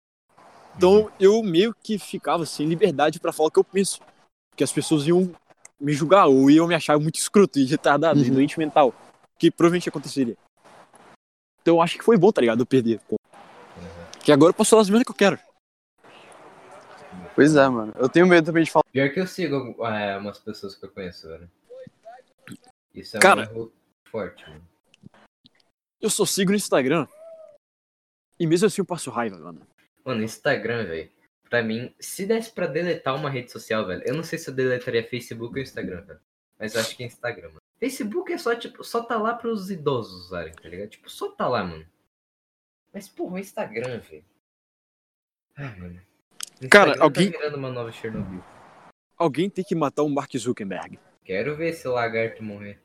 Então 0.76 1.10
eu 1.18 1.42
meio 1.42 1.74
que 1.74 1.98
ficava 1.98 2.46
sem 2.46 2.66
liberdade 2.68 3.18
pra 3.18 3.32
falar 3.32 3.48
o 3.48 3.50
que 3.50 3.58
eu 3.58 3.64
penso. 3.64 4.00
Porque 4.50 4.62
as 4.62 4.72
pessoas 4.72 5.06
iam 5.06 5.32
me 5.80 5.92
julgar 5.92 6.26
ou 6.26 6.50
iam 6.50 6.66
me 6.66 6.74
achar 6.74 6.98
muito 6.98 7.16
escroto 7.16 7.58
e 7.58 7.64
retardado 7.64 8.20
e 8.20 8.28
Uhum. 8.28 8.34
doente 8.34 8.58
mental. 8.58 8.94
Que 9.38 9.50
provavelmente 9.50 9.88
aconteceria. 9.88 10.36
Então 11.60 11.76
eu 11.76 11.82
acho 11.82 11.98
que 11.98 12.04
foi 12.04 12.16
bom, 12.16 12.30
tá 12.30 12.40
ligado? 12.40 12.60
Eu 12.60 12.66
perder. 12.66 13.00
pô. 13.08 13.16
Que 14.22 14.30
agora 14.32 14.50
eu 14.50 14.54
posso 14.54 14.70
falar 14.70 14.82
as 14.82 14.88
merdas 14.90 15.04
que 15.04 15.10
eu 15.12 15.16
quero. 15.16 15.38
Pois 17.36 17.54
é, 17.54 17.68
mano. 17.68 17.92
Eu 17.98 18.08
tenho 18.08 18.26
medo 18.26 18.46
também 18.46 18.64
de 18.64 18.70
falar. 18.70 18.84
Pior 18.90 19.12
que 19.12 19.20
eu 19.20 19.26
sigo 19.26 19.76
é, 19.84 20.16
umas 20.16 20.38
pessoas 20.38 20.74
que 20.74 20.86
eu 20.86 20.90
conheço, 20.90 21.28
velho. 21.28 21.50
Isso 22.94 23.14
é 23.18 23.20
Cara. 23.20 23.42
um 23.42 23.42
erro 23.42 23.72
forte, 24.06 24.48
mano. 24.48 24.66
Eu 26.00 26.08
só 26.08 26.24
sigo 26.24 26.50
no 26.50 26.56
Instagram. 26.56 27.06
E 28.40 28.46
mesmo 28.46 28.66
assim 28.66 28.80
eu 28.80 28.86
passo 28.86 29.10
raiva, 29.10 29.38
mano. 29.38 29.60
Mano, 30.02 30.22
Instagram, 30.22 30.86
velho. 30.86 31.10
Pra 31.50 31.62
mim, 31.62 31.94
se 32.00 32.24
desse 32.24 32.50
pra 32.50 32.66
deletar 32.66 33.14
uma 33.14 33.28
rede 33.28 33.52
social, 33.52 33.86
velho, 33.86 34.02
eu 34.06 34.14
não 34.14 34.22
sei 34.22 34.38
se 34.38 34.48
eu 34.48 34.54
deletaria 34.54 35.06
Facebook 35.06 35.54
ou 35.54 35.62
Instagram, 35.62 36.00
velho. 36.06 36.20
Mas 36.58 36.74
eu 36.74 36.80
acho 36.80 36.96
que 36.96 37.02
é 37.02 37.06
Instagram, 37.06 37.48
mano. 37.48 37.60
Facebook 37.78 38.32
é 38.32 38.38
só, 38.38 38.54
tipo, 38.54 38.82
só 38.82 39.02
tá 39.02 39.18
lá 39.18 39.34
pros 39.34 39.70
idosos 39.70 40.24
usarem, 40.24 40.54
tá 40.54 40.66
ligado? 40.70 40.88
Tipo, 40.88 41.10
só 41.10 41.30
tá 41.32 41.46
lá, 41.46 41.62
mano. 41.62 41.86
Mas, 42.94 43.10
porra, 43.10 43.34
o 43.34 43.38
Instagram, 43.38 43.98
velho. 44.00 44.24
Ah, 45.54 45.76
mano. 45.76 46.05
O 46.62 46.68
Cara, 46.68 46.90
Instagram 46.90 47.04
alguém- 47.04 47.30
Tá 47.32 47.38
virando 47.38 47.56
uma 47.56 47.70
nova 47.70 47.92
Chernobyl. 47.92 48.42
Alguém 49.16 49.48
tem 49.50 49.64
que 49.64 49.74
matar 49.74 50.02
o 50.02 50.08
Mark 50.08 50.30
Zuckerberg. 50.36 50.98
Quero 51.24 51.56
ver 51.56 51.70
esse 51.70 51.86
lagarto 51.88 52.42
morrer. 52.42 52.80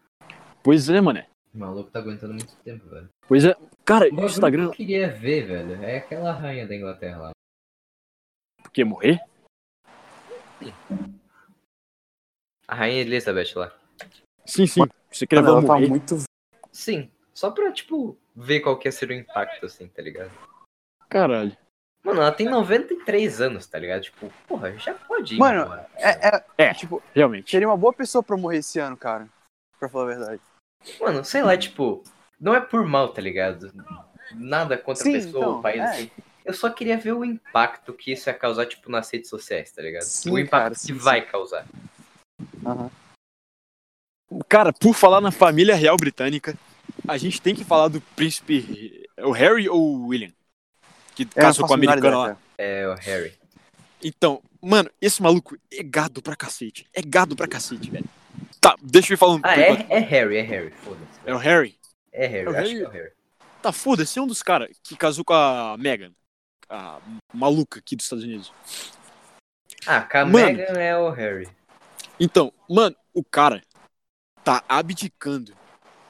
Pois 0.63 0.89
é, 0.89 0.99
mané. 1.01 1.27
O 1.53 1.57
maluco 1.57 1.89
tá 1.91 1.99
aguentando 1.99 2.33
muito 2.33 2.55
tempo, 2.57 2.87
velho. 2.89 3.09
Pois 3.27 3.43
é. 3.45 3.55
Cara, 3.83 4.05
O 4.13 4.25
Instagram. 4.25 4.65
eu 4.65 4.71
queria 4.71 5.09
ver, 5.09 5.45
velho, 5.45 5.83
é 5.83 5.97
aquela 5.97 6.31
rainha 6.31 6.65
da 6.67 6.75
Inglaterra 6.75 7.17
lá. 7.17 7.31
Por 8.63 8.71
que 8.71 8.83
morrer? 8.83 9.19
A 12.67 12.75
rainha 12.75 13.01
Elizabeth 13.01 13.53
lá. 13.55 13.75
Sim, 14.45 14.65
sim. 14.65 14.81
Você 15.11 15.27
quer 15.27 15.37
ela 15.37 15.61
tá 15.61 15.67
morrer. 15.67 15.87
muito. 15.89 16.17
Sim, 16.71 17.11
só 17.33 17.51
pra, 17.51 17.71
tipo, 17.73 18.17
ver 18.35 18.61
qual 18.61 18.77
que 18.79 18.87
ia 18.87 18.91
ser 18.91 19.09
o 19.09 19.13
impacto, 19.13 19.65
assim, 19.65 19.87
tá 19.89 20.01
ligado? 20.01 20.31
Caralho. 21.09 21.55
Mano, 22.03 22.21
ela 22.21 22.31
tem 22.31 22.47
93 22.49 23.41
anos, 23.41 23.67
tá 23.67 23.77
ligado? 23.77 24.01
Tipo, 24.01 24.31
porra, 24.47 24.71
já 24.77 24.93
pode 24.93 25.35
ir 25.35 25.37
Mano, 25.37 25.61
embora. 25.61 25.87
É, 25.95 26.09
é, 26.29 26.43
É. 26.57 26.73
tipo, 26.73 27.01
Realmente. 27.13 27.51
seria 27.51 27.67
uma 27.67 27.77
boa 27.77 27.93
pessoa 27.93 28.23
pra 28.23 28.35
morrer 28.37 28.57
esse 28.57 28.79
ano, 28.79 28.97
cara. 28.97 29.27
Pra 29.79 29.87
falar 29.87 30.05
a 30.05 30.15
verdade. 30.17 30.41
Mano, 30.99 31.23
sei 31.23 31.43
lá, 31.43 31.55
tipo, 31.55 32.03
não 32.39 32.55
é 32.55 32.59
por 32.59 32.83
mal, 32.85 33.09
tá 33.13 33.21
ligado? 33.21 33.71
Nada 34.33 34.77
contra 34.77 35.03
Sim, 35.03 35.09
a 35.11 35.13
pessoa, 35.13 35.43
então, 35.43 35.59
o 35.59 35.61
país, 35.61 35.79
é. 35.79 35.83
assim. 35.83 36.11
Eu 36.43 36.53
só 36.55 36.71
queria 36.71 36.97
ver 36.97 37.11
o 37.13 37.23
impacto 37.23 37.93
que 37.93 38.11
isso 38.11 38.27
ia 38.27 38.33
causar, 38.33 38.65
tipo, 38.65 38.89
nas 38.89 39.07
redes 39.11 39.29
sociais, 39.29 39.71
tá 39.71 39.81
ligado? 39.83 40.03
Sim, 40.03 40.31
o 40.31 40.39
impacto 40.39 40.63
cara, 40.63 40.73
que 40.73 40.79
sim, 40.79 40.93
vai 40.93 41.21
causar. 41.23 41.67
Aham. 42.65 42.89
Cara, 44.49 44.73
por 44.73 44.95
falar 44.95 45.21
na 45.21 45.31
família 45.31 45.75
real 45.75 45.97
britânica, 45.97 46.57
a 47.07 47.17
gente 47.17 47.39
tem 47.41 47.53
que 47.53 47.63
falar 47.63 47.89
do 47.89 48.01
príncipe. 48.15 49.07
O 49.19 49.31
Harry 49.31 49.69
ou 49.69 49.79
o 49.97 50.07
William? 50.07 50.31
Que 51.15 51.25
não 51.25 51.31
casou 51.33 51.65
com 51.67 51.73
a 51.73 51.75
americana 51.75 52.17
lá. 52.17 52.25
cara. 52.27 52.39
É 52.57 52.87
o 52.87 52.95
Harry. 52.95 53.33
Então, 54.03 54.41
mano, 54.61 54.89
esse 55.01 55.21
maluco 55.21 55.57
é 55.71 55.83
gado 55.83 56.21
pra 56.21 56.35
cacete. 56.35 56.87
É 56.93 57.01
gado 57.01 57.35
pra 57.35 57.47
cacete, 57.47 57.89
velho. 57.89 58.05
Tá, 58.59 58.75
deixa 58.81 59.11
eu 59.11 59.15
ir 59.15 59.17
falando. 59.17 59.41
Ah, 59.43 59.59
é, 59.59 59.85
é 59.89 59.99
Harry, 59.99 60.37
é 60.37 60.41
Harry, 60.41 60.71
foda-se. 60.83 61.19
É 61.25 61.33
o 61.33 61.37
Harry. 61.37 61.75
É 62.13 62.27
Harry, 62.27 62.45
É 62.45 62.49
o 62.49 62.53
eu 62.53 62.57
acho 62.59 62.67
Harry? 62.67 62.75
que 62.77 62.83
é 62.83 62.87
o 62.87 62.91
Harry. 62.91 63.11
Tá, 63.61 63.71
foda-se, 63.71 64.19
é 64.19 64.21
um 64.21 64.27
dos 64.27 64.41
caras 64.43 64.69
que 64.83 64.95
casou 64.95 65.23
com 65.25 65.33
a 65.33 65.75
Meghan. 65.77 66.11
A 66.69 66.99
maluca 67.33 67.79
aqui 67.79 67.95
dos 67.95 68.05
Estados 68.05 68.23
Unidos. 68.23 68.51
Ah, 69.85 70.01
com 70.01 70.17
a 70.17 70.25
Mano. 70.25 70.45
Meghan 70.57 70.79
é 70.79 70.97
o 70.97 71.09
Harry. 71.11 71.47
Então, 72.19 72.53
mano, 72.69 72.95
o 73.13 73.23
cara 73.23 73.61
tá 74.43 74.63
abdicando 74.69 75.53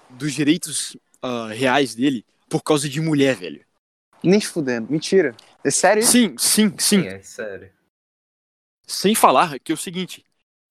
dos 0.09 0.33
direitos 0.33 0.95
ah, 1.21 1.47
reais 1.53 1.95
dele 1.95 2.25
por 2.49 2.61
causa 2.63 2.87
de 2.89 2.99
mulher, 3.01 3.35
velho. 3.35 3.65
Nem 4.23 4.39
se 4.39 4.47
fudendo. 4.47 4.91
Mentira. 4.91 5.35
É 5.63 5.71
sério 5.71 6.03
sim, 6.03 6.35
sim. 6.37 6.73
Sim, 6.77 7.07
é 7.07 7.21
sério. 7.21 7.71
Sem 8.85 9.15
falar 9.15 9.59
que 9.59 9.71
é 9.71 9.75
o 9.75 9.77
seguinte, 9.77 10.23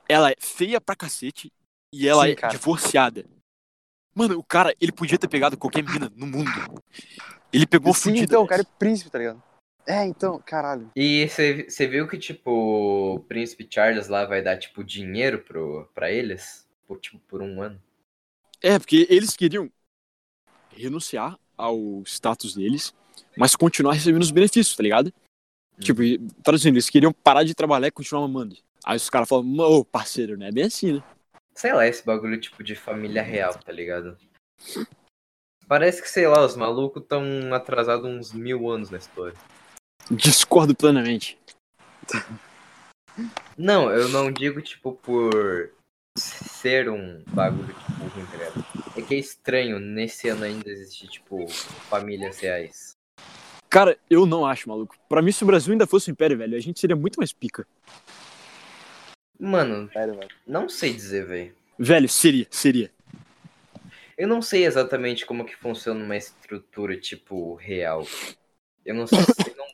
ela 0.08 0.30
é 0.30 0.36
feia 0.38 0.80
pra 0.80 0.96
cacete 0.96 1.52
e 1.92 2.06
ela 2.08 2.26
Sim, 2.26 2.32
é 2.32 2.34
cara. 2.34 2.52
divorciada. 2.52 3.24
Mano, 4.14 4.38
o 4.38 4.44
cara, 4.44 4.74
ele 4.80 4.92
podia 4.92 5.18
ter 5.18 5.28
pegado 5.28 5.56
qualquer 5.56 5.82
mina 5.82 6.10
no 6.14 6.26
mundo. 6.26 6.50
Ele 7.52 7.66
pegou 7.66 7.94
Sim, 7.94 8.10
fudida. 8.10 8.24
então, 8.24 8.42
o 8.42 8.46
cara 8.46 8.62
é 8.62 8.78
príncipe, 8.78 9.10
tá 9.10 9.18
ligado? 9.18 9.42
É, 9.86 10.04
então, 10.04 10.38
caralho. 10.44 10.90
E 10.94 11.26
você 11.28 11.86
viu 11.86 12.06
que, 12.06 12.18
tipo, 12.18 13.14
o 13.14 13.20
príncipe 13.20 13.66
Charles 13.68 14.08
lá 14.08 14.24
vai 14.24 14.42
dar, 14.42 14.58
tipo, 14.58 14.84
dinheiro 14.84 15.42
pro, 15.42 15.88
pra 15.94 16.10
eles? 16.10 16.68
Por, 16.86 17.00
tipo, 17.00 17.18
por 17.20 17.40
um 17.40 17.62
ano. 17.62 17.80
É, 18.62 18.78
porque 18.78 19.06
eles 19.08 19.34
queriam 19.36 19.70
renunciar 20.70 21.38
ao 21.56 22.02
status 22.04 22.54
deles, 22.54 22.94
mas 23.36 23.56
continuar 23.56 23.94
recebendo 23.94 24.22
os 24.22 24.30
benefícios, 24.30 24.76
tá 24.76 24.82
ligado? 24.82 25.12
Tipo, 25.78 26.02
e- 26.02 26.18
traduzindo, 26.42 26.74
eles 26.74 26.90
queriam 26.90 27.12
parar 27.12 27.42
de 27.42 27.54
trabalhar 27.54 27.88
e 27.88 27.92
continuar 27.92 28.22
mamando. 28.22 28.56
Aí 28.84 28.96
os 28.96 29.08
caras 29.08 29.28
falam, 29.28 29.46
ô, 29.58 29.84
parceiro, 29.84 30.36
não 30.36 30.46
é 30.46 30.52
bem 30.52 30.64
assim, 30.64 30.94
né? 30.94 31.02
Sei 31.54 31.72
lá, 31.72 31.86
esse 31.86 32.04
bagulho, 32.04 32.40
tipo, 32.40 32.62
de 32.62 32.74
família 32.74 33.22
real, 33.22 33.54
tá 33.54 33.72
ligado? 33.72 34.16
Parece 35.66 36.02
que, 36.02 36.08
sei 36.08 36.26
lá, 36.26 36.44
os 36.44 36.56
malucos 36.56 37.04
tão 37.06 37.54
atrasados 37.54 38.08
uns 38.08 38.32
mil 38.32 38.68
anos 38.68 38.90
na 38.90 38.98
história. 38.98 39.36
Discordo 40.10 40.74
plenamente. 40.74 41.38
Não, 43.56 43.90
eu 43.90 44.08
não 44.08 44.32
digo, 44.32 44.60
tipo, 44.60 44.94
por 44.94 45.72
ser 46.16 46.88
um 46.90 47.22
bagulho, 47.28 47.72
tipo, 47.74 48.04
ruim, 48.08 48.26
tá 48.26 48.36
ligado? 48.36 48.64
É 48.96 49.02
que 49.02 49.14
é 49.14 49.18
estranho 49.18 49.78
nesse 49.78 50.28
ano 50.28 50.44
ainda 50.44 50.68
existir, 50.70 51.08
tipo, 51.08 51.46
famílias 51.88 52.38
reais. 52.38 52.96
Cara, 53.70 53.96
eu 54.10 54.26
não 54.26 54.44
acho, 54.44 54.68
maluco. 54.68 54.96
Pra 55.08 55.22
mim, 55.22 55.30
se 55.30 55.44
o 55.44 55.46
Brasil 55.46 55.70
ainda 55.70 55.86
fosse 55.86 56.10
um 56.10 56.12
império, 56.12 56.36
velho, 56.36 56.56
a 56.56 56.60
gente 56.60 56.80
seria 56.80 56.96
muito 56.96 57.18
mais 57.18 57.32
pica. 57.32 57.64
Mano, 59.38 59.88
não 60.44 60.68
sei 60.68 60.92
dizer, 60.92 61.24
velho. 61.24 61.54
Velho, 61.78 62.08
seria, 62.08 62.48
seria. 62.50 62.90
Eu 64.18 64.26
não 64.26 64.42
sei 64.42 64.66
exatamente 64.66 65.24
como 65.24 65.46
que 65.46 65.56
funciona 65.56 66.04
uma 66.04 66.16
estrutura, 66.16 66.96
tipo, 67.00 67.54
real. 67.54 68.04
Eu 68.84 68.94
não 68.96 69.06
sei 69.06 69.18
eu 69.48 69.56
não, 69.56 69.66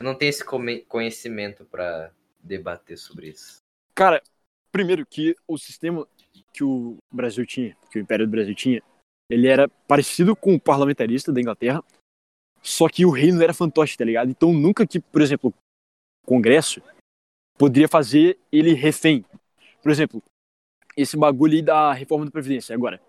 eu 0.00 0.04
não 0.04 0.14
tenho 0.14 0.30
esse 0.30 0.42
conhecimento 0.88 1.64
pra 1.66 2.10
debater 2.42 2.96
sobre 2.96 3.28
isso. 3.28 3.58
Cara, 3.94 4.22
primeiro 4.72 5.04
que 5.06 5.36
o 5.46 5.58
sistema 5.58 6.08
que 6.52 6.64
o 6.64 6.96
Brasil 7.12 7.44
tinha, 7.46 7.76
que 7.90 7.98
o 7.98 8.02
Império 8.02 8.26
do 8.26 8.30
Brasil 8.30 8.54
tinha, 8.54 8.82
ele 9.30 9.46
era 9.46 9.68
parecido 9.86 10.34
com 10.34 10.54
o 10.54 10.60
parlamentarista 10.60 11.30
da 11.30 11.40
Inglaterra, 11.40 11.84
só 12.62 12.88
que 12.88 13.04
o 13.04 13.10
reino 13.10 13.42
era 13.42 13.52
fantoche, 13.52 13.96
tá 13.96 14.04
ligado? 14.04 14.30
Então 14.30 14.52
nunca 14.52 14.86
que, 14.86 15.00
por 15.00 15.20
exemplo, 15.20 15.52
o 16.22 16.26
Congresso 16.26 16.80
poderia 17.58 17.88
fazer 17.88 18.38
ele 18.50 18.72
refém. 18.72 19.24
Por 19.82 19.90
exemplo, 19.90 20.22
esse 20.96 21.16
bagulho 21.16 21.54
aí 21.54 21.62
da 21.62 21.92
reforma 21.92 22.24
da 22.24 22.30
Previdência. 22.30 22.74
Agora, 22.74 23.00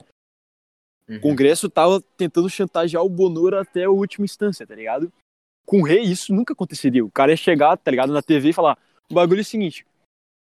Uhum. 1.08 1.18
o 1.18 1.20
Congresso 1.22 1.70
tava 1.70 2.02
tentando 2.18 2.50
chantagear 2.50 3.04
o 3.04 3.10
Bonoro 3.10 3.60
até 3.60 3.84
a 3.84 3.90
última 3.90 4.26
instância, 4.26 4.66
tá 4.66 4.74
ligado? 4.74 5.12
Com 5.66 5.82
o 5.82 5.86
rei, 5.86 6.02
isso 6.02 6.34
nunca 6.34 6.54
aconteceria. 6.54 7.04
O 7.06 7.12
cara 7.12 7.32
ia 7.32 7.38
chegar, 7.38 7.78
tá 7.78 7.92
ligado, 7.92 8.14
na 8.14 8.22
TV 8.22 8.50
e 8.50 8.54
falar: 8.54 8.78
o 9.10 9.14
bagulho 9.14 9.40
é 9.40 9.42
o 9.42 9.46
seguinte, 9.46 9.86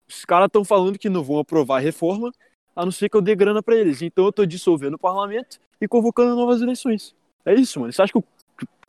os 0.09 0.25
caras 0.25 0.47
estão 0.47 0.65
falando 0.65 0.99
que 0.99 1.09
não 1.09 1.23
vão 1.23 1.39
aprovar 1.39 1.77
a 1.77 1.81
reforma, 1.81 2.33
a 2.75 2.85
não 2.85 2.93
ser 2.93 3.09
que 3.09 3.17
eu 3.17 3.23
dê 3.23 3.35
grana 3.35 3.63
pra 3.63 3.77
eles. 3.77 4.03
Então 4.03 4.25
eu 4.25 4.33
tô 4.33 4.45
dissolvendo 4.45 4.95
o 4.95 4.99
parlamento 4.99 5.61
e 5.81 5.87
convocando 5.89 6.35
novas 6.37 6.61
eleições. 6.61 7.15
É 7.45 7.55
isso, 7.55 7.79
mano. 7.81 7.93
Você 7.93 8.03
acha 8.03 8.13
que, 8.13 8.19
o- 8.19 8.25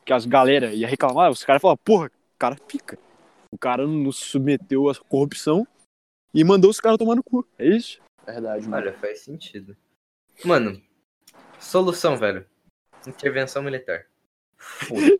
que 0.10 0.14
as 0.14 0.26
galera 0.26 0.74
ia 0.74 0.88
reclamar? 0.88 1.30
Os 1.30 1.43
caras 1.43 1.62
falavam, 1.62 1.80
porra, 1.84 2.07
o 2.07 2.39
cara 2.39 2.55
pica. 2.55 2.97
O 3.51 3.57
cara 3.60 3.86
não 3.86 4.12
se 4.12 4.26
submeteu 4.26 4.89
à 4.89 4.95
corrupção 4.95 5.68
e 6.34 6.43
mandou 6.43 6.72
os 6.72 6.80
caras 6.80 6.97
tomar 6.97 7.14
no 7.14 7.22
cu. 7.22 7.47
É 7.60 7.68
isso? 7.68 8.01
Verdade, 8.26 8.68
mano. 8.68 8.88
Olha, 8.88 8.93
faz 8.93 9.20
sentido. 9.20 9.78
Mano, 10.43 10.82
solução, 11.60 12.18
velho. 12.18 12.43
Intervenção 13.05 13.62
militar. 13.62 14.07
Foda. 14.57 15.20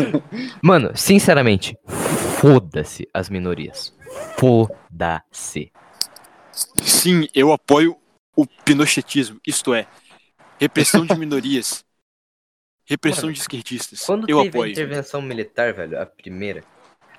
Mano, 0.62 0.94
sinceramente, 0.94 1.76
foda-se 2.40 3.08
as 3.14 3.30
minorias. 3.30 3.96
Foda-se. 4.38 5.72
Sim, 6.82 7.28
eu 7.34 7.50
apoio 7.50 7.96
o 8.36 8.46
pinochetismo, 8.46 9.40
isto 9.46 9.74
é, 9.74 9.86
repressão 10.58 11.04
de 11.04 11.14
minorias, 11.16 11.84
repressão 12.88 13.24
Mano, 13.24 13.34
de 13.34 13.40
esquerdistas. 13.40 14.02
Quando 14.04 14.28
eu 14.28 14.38
teve 14.38 14.46
a 14.46 14.50
apoio. 14.50 14.72
intervenção 14.72 15.20
militar, 15.20 15.74
velho, 15.74 16.00
a 16.00 16.06
primeira, 16.06 16.64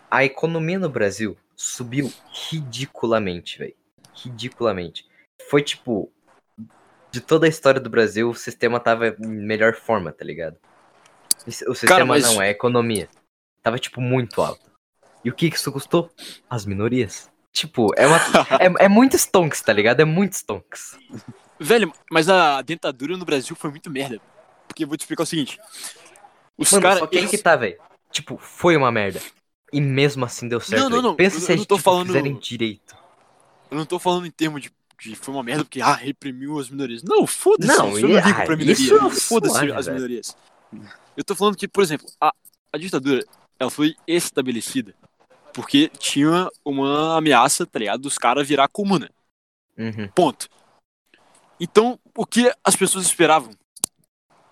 a 0.09 0.26
economia 0.26 0.80
no 0.80 0.89
Brasil 0.89 1.38
subiu 1.55 2.11
ridiculamente, 2.49 3.59
velho. 3.59 3.76
Ridiculamente. 4.15 5.05
Foi 5.49 5.61
tipo. 5.61 6.11
De 7.11 7.22
toda 7.22 7.47
a 7.47 7.49
história 7.49 7.80
do 7.80 7.89
Brasil, 7.89 8.30
o 8.30 8.36
sistema 8.36 8.80
tava 8.80 9.07
em 9.07 9.28
melhor 9.28 9.74
forma, 9.74 10.11
tá 10.11 10.24
ligado? 10.24 10.57
O 11.47 11.51
sistema 11.51 11.88
Cara, 11.88 12.05
mas- 12.05 12.24
não, 12.24 12.41
é 12.41 12.47
a 12.47 12.51
economia. 12.51 13.09
Tava, 13.63 13.80
tipo, 13.80 13.99
muito 13.99 14.41
alto. 14.41 14.70
E 15.26 15.30
o 15.30 15.34
que 15.34 15.49
que 15.49 15.57
isso 15.57 15.72
custou? 15.72 16.11
As 16.49 16.65
minorias. 16.65 17.30
Tipo, 17.51 17.88
é 17.97 18.05
uma. 18.05 18.17
é, 18.82 18.86
é 18.86 18.88
muito 18.88 19.15
stonks, 19.15 19.59
tá 19.61 19.74
ligado? 19.74 19.99
É 20.01 20.05
muito 20.05 20.34
stonks. 20.34 20.97
Velho, 21.59 21.91
mas 22.11 22.30
a 22.30 22.61
dentadura 22.61 23.17
no 23.17 23.26
Brasil 23.26 23.55
foi 23.55 23.72
muito 23.72 23.89
merda. 23.89 24.22
Porque 24.70 24.84
eu 24.84 24.88
vou 24.88 24.95
te 24.95 25.01
explicar 25.01 25.24
o 25.24 25.26
seguinte. 25.26 25.59
Os 26.57 26.70
caras. 26.70 26.99
só 26.99 27.07
quem 27.07 27.28
que 27.28 27.38
tá, 27.38 27.55
velho? 27.55 27.78
Tipo, 28.11 28.38
foi 28.38 28.78
uma 28.78 28.91
merda. 28.91 29.20
E 29.74 29.82
mesmo 29.82 30.24
assim 30.26 30.47
deu 30.47 30.59
certo. 30.61 30.84
Não, 30.84 30.89
não, 30.89 31.01
não, 31.01 31.15
Pensa 31.15 31.38
eu- 31.38 31.41
se 31.41 31.51
eu 31.53 31.57
tô 31.65 31.76
tipo, 31.76 31.80
falando- 31.80 32.07
fizerem 32.07 32.38
direito. 32.39 32.95
Eu 33.70 33.78
não 33.78 33.86
tô 33.86 33.99
falando 33.99 34.26
em 34.26 34.32
termos 34.32 34.61
de, 34.61 34.72
de 34.99 35.15
foi 35.15 35.34
uma 35.34 35.43
merda 35.43 35.63
porque, 35.63 35.82
ah, 35.82 35.93
reprimiu 35.93 36.57
as 36.59 36.70
minorias. 36.70 37.03
Não, 37.03 37.28
foda-se. 37.28 37.67
Não, 37.78 37.89
eu 37.97 38.09
e- 38.09 38.13
não 38.13 38.26
ligo 38.26 38.41
ah, 38.41 38.45
pra 38.45 38.55
minoria. 38.55 38.72
isso 38.74 38.95
é 38.95 39.09
Foda-se 39.11 39.72
as 39.72 39.86
velho. 39.86 39.95
minorias. 39.97 40.38
Eu 41.17 41.24
tô 41.24 41.36
falando 41.36 41.55
que, 41.57 41.67
por 41.67 41.84
exemplo, 41.84 42.07
a, 42.22 42.32
a 42.72 42.78
ditadura, 42.78 43.26
ela 43.59 43.70
foi 43.70 43.95
estabelecida 44.07 44.95
porque 45.53 45.89
tinha 45.99 46.47
uma 46.63 47.17
ameaça, 47.17 47.65
tá 47.65 47.78
ligado, 47.80 48.01
dos 48.01 48.17
caras 48.17 48.47
virar 48.47 48.67
comuna. 48.70 49.09
Uhum. 49.78 50.07
Ponto. 50.15 50.47
Então, 51.59 51.99
o 52.15 52.26
que 52.26 52.51
as 52.63 52.76
pessoas 52.76 53.05
esperavam 53.05 53.51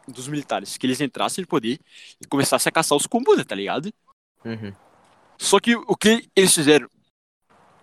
dos 0.07 0.27
militares? 0.27 0.77
Que 0.77 0.85
eles 0.85 1.01
entrassem 1.01 1.43
de 1.43 1.47
poder 1.47 1.79
e 2.21 2.25
começassem 2.27 2.69
a 2.69 2.73
caçar 2.73 2.97
os 2.97 3.05
comunas, 3.07 3.45
tá 3.45 3.55
ligado? 3.55 3.91
Uhum. 4.45 4.73
Só 5.37 5.59
que 5.59 5.75
o 5.75 5.95
que 5.95 6.27
eles 6.35 6.53
fizeram 6.53 6.89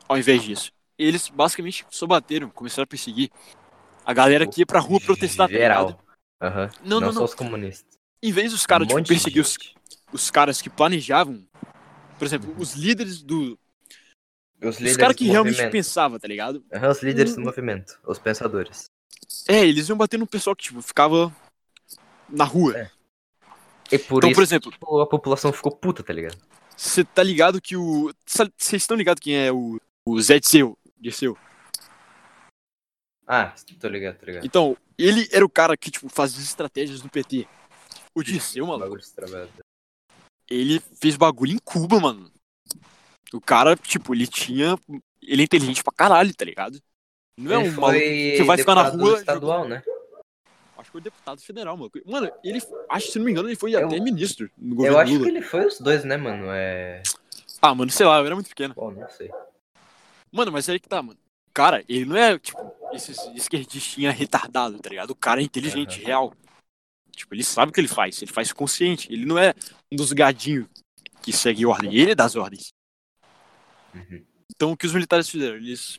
ao 0.09 0.19
invés 0.19 0.43
disso? 0.43 0.73
Eles 0.99 1.29
basicamente 1.29 1.85
só 1.91 2.07
bateram, 2.07 2.49
começaram 2.51 2.85
a 2.85 2.87
perseguir 2.87 3.31
a 4.05 4.13
galera 4.13 4.47
que 4.47 4.61
ia 4.61 4.67
pra 4.67 4.81
rua 4.81 5.01
protestar, 5.01 5.49
tá 5.49 5.55
Geral. 5.55 5.87
ligado? 5.87 6.05
Aham. 6.43 6.71
Não, 6.85 7.01
não, 7.01 7.13
só 7.13 7.19
não. 7.21 7.25
os 7.25 7.35
comunistas. 7.35 7.95
Em 8.23 8.33
vez 8.33 8.53
dos 8.53 8.65
caras 8.67 8.87
Um 8.87 8.97
tipo, 8.97 9.09
perseguir 9.09 9.41
os, 9.43 9.57
os 10.13 10.31
caras 10.31 10.61
que 10.63 10.71
planejavam, 10.71 11.47
por 12.19 12.25
exemplo, 12.25 12.51
Uhum. 12.51 12.59
os 12.59 12.75
líderes 12.75 13.23
do. 13.23 13.59
Os 14.63 14.79
Os 14.81 14.97
caras 14.97 15.17
que 15.17 15.27
realmente 15.27 15.55
movimento. 15.55 15.73
pensavam, 15.73 16.19
tá 16.19 16.27
ligado? 16.29 16.65
Aham, 16.73 16.91
os 16.91 17.03
líderes 17.03 17.35
do 17.35 17.41
movimento. 17.43 17.99
Os 18.07 18.19
pensadores. 18.19 18.87
É, 19.49 19.67
eles 19.67 19.89
iam 19.89 19.99
bater 19.99 20.19
no 20.19 20.27
pessoal 20.27 20.55
que, 20.57 20.65
tipo, 20.65 20.81
ficava 20.81 21.35
na 22.35 22.45
rua. 22.45 22.77
É. 22.77 22.91
E 23.93 23.99
por 23.99 24.19
Então, 24.19 24.31
isso 24.31 24.37
por 24.37 24.43
exemplo, 24.43 24.71
tipo, 24.73 25.01
a 25.01 25.07
população 25.07 25.53
ficou 25.53 25.73
puta, 25.73 26.03
tá 26.03 26.13
ligado? 26.13 26.37
você 26.77 27.05
tá 27.05 27.23
ligado 27.23 27.61
que 27.61 27.77
o. 27.77 28.13
Vocês 28.27 28.83
estão 28.83 28.97
ligados 28.97 29.21
quem 29.21 29.37
é 29.37 29.53
o, 29.53 29.81
o 30.07 30.21
Zé 30.21 30.41
Disseu? 30.41 30.77
Disseu? 30.99 31.37
Ah, 33.27 33.55
tô 33.81 33.89
ligado, 33.89 34.19
tô 34.19 34.27
ligado. 34.27 34.45
Então, 34.45 34.77
ele 34.99 35.29
era 35.33 35.45
o 35.45 35.49
cara 35.49 35.77
que, 35.77 35.91
tipo, 35.91 36.09
fazia 36.09 36.39
as 36.39 36.45
estratégias 36.45 37.01
do 37.01 37.09
PT. 37.09 37.47
O 38.15 38.23
Disseu, 38.23 38.67
maluco, 38.67 38.99
de 38.99 39.05
ele 40.49 40.81
fez 41.01 41.17
bagulho 41.17 41.53
em 41.53 41.59
Cuba, 41.59 41.99
mano. 42.01 42.31
O 43.33 43.41
cara, 43.41 43.77
tipo, 43.77 44.15
ele 44.15 44.27
tinha. 44.27 44.79
Ele 45.23 45.43
é 45.43 45.45
inteligente 45.45 45.83
pra 45.83 45.93
caralho, 45.93 46.35
tá 46.35 46.45
ligado? 46.45 46.81
Não 47.37 47.53
é 47.53 47.61
Ele 47.61 47.71
um 47.71 47.81
maluco 47.81 47.99
que 47.99 48.43
vai 48.45 48.59
ficar 48.59 48.75
na 48.75 48.83
rua. 48.83 49.19
estadual, 49.19 49.67
né? 49.67 49.83
Acho 50.85 50.91
que 50.91 50.93
foi 50.93 51.01
deputado 51.01 51.41
federal, 51.41 51.77
mano. 51.79 51.91
Mano, 52.05 52.31
ele. 52.45 52.61
Acho 52.91 53.11
se 53.11 53.19
não 53.19 53.25
me 53.25 53.33
engano, 53.33 53.49
ele 53.49 53.57
foi 53.57 53.75
Eu- 53.75 53.87
até 53.87 53.99
ministro 53.99 54.51
no 54.59 54.73
Eu 54.73 54.77
governo 54.77 54.99
acho 54.99 55.13
Lula. 55.15 55.25
que 55.25 55.31
ele 55.31 55.43
foi 55.43 55.67
os 55.67 55.81
dois, 55.81 56.05
né, 56.05 56.17
mano? 56.19 56.45
É. 56.51 57.03
Ah, 57.63 57.75
mano, 57.75 57.91
sei 57.91 58.05
lá, 58.05 58.19
eu 58.19 58.27
era 58.27 58.35
muito 58.35 58.49
pequeno. 58.51 58.75
Bom, 58.75 58.91
não 58.91 59.09
sei. 59.09 59.31
Mano, 60.31 60.53
mas 60.53 60.69
aí 60.69 60.79
que 60.79 60.89
tá, 60.89 61.03
mano. 61.03 61.19
Cara, 61.55 61.83
ele 61.89 62.05
não 62.05 62.17
é, 62.17 62.39
tipo, 62.39 62.59
esses 62.93 63.17
esquerdistinha 63.35 64.11
retardado, 64.11 64.79
tá 64.79 64.91
ligado? 64.91 65.11
O 65.13 65.17
cara 65.17 65.41
é 65.41 65.45
inteligente, 65.45 65.99
Aham. 66.01 66.07
real. 66.07 66.35
Tipo, 67.13 67.35
ele 67.35 67.45
sabe 67.45 67.71
o 67.71 67.73
que 67.73 67.81
ele 67.81 67.89
faz, 67.89 68.21
ele 68.21 68.33
faz 68.33 68.53
consciente. 68.53 69.11
Ele 69.11 69.25
não 69.25 69.39
é 69.39 69.55
um 69.91 69.97
dos 69.97 70.13
gadinhos 70.13 70.67
que 71.23 71.33
segue 71.33 71.65
ordem, 71.65 71.95
ele 71.95 72.11
é 72.11 72.15
das 72.15 72.37
ordens. 72.37 72.73
Uhum. 73.95 74.23
Então, 74.55 74.73
o 74.73 74.77
que 74.77 74.85
os 74.87 74.93
militares 74.93 75.29
fizeram? 75.31 75.57
Eles 75.57 75.99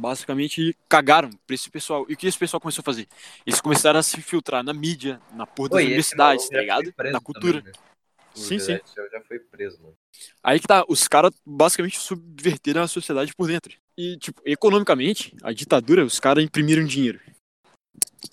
basicamente 0.00 0.76
cagaram 0.88 1.30
pra 1.46 1.54
esse 1.54 1.70
pessoal. 1.70 2.06
E 2.08 2.14
o 2.14 2.16
que 2.16 2.26
esse 2.26 2.38
pessoal 2.38 2.60
começou 2.60 2.82
a 2.82 2.84
fazer? 2.84 3.06
Eles 3.46 3.60
começaram 3.60 4.00
a 4.00 4.02
se 4.02 4.20
filtrar 4.20 4.64
na 4.64 4.72
mídia, 4.72 5.20
na 5.32 5.46
porra 5.46 5.70
das 5.70 5.78
Oi, 5.78 5.86
universidades, 5.86 6.48
tá 6.48 6.58
ligado? 6.58 6.94
Na 7.12 7.20
cultura. 7.20 7.58
também, 7.58 7.72
né? 7.72 7.90
O 8.34 8.38
Sim, 8.38 8.58
sim. 8.58 8.78
Já 9.12 9.20
foi 9.26 9.38
preso, 9.40 9.82
mano. 9.82 9.96
Aí 10.42 10.60
que 10.60 10.66
tá, 10.66 10.84
os 10.88 11.08
caras 11.08 11.32
basicamente 11.44 11.98
subverteram 11.98 12.82
a 12.82 12.88
sociedade 12.88 13.34
por 13.34 13.46
dentro. 13.46 13.76
E, 13.96 14.16
tipo, 14.18 14.40
economicamente, 14.44 15.36
a 15.42 15.52
ditadura, 15.52 16.04
os 16.04 16.20
caras 16.20 16.44
imprimiram 16.44 16.84
dinheiro. 16.84 17.20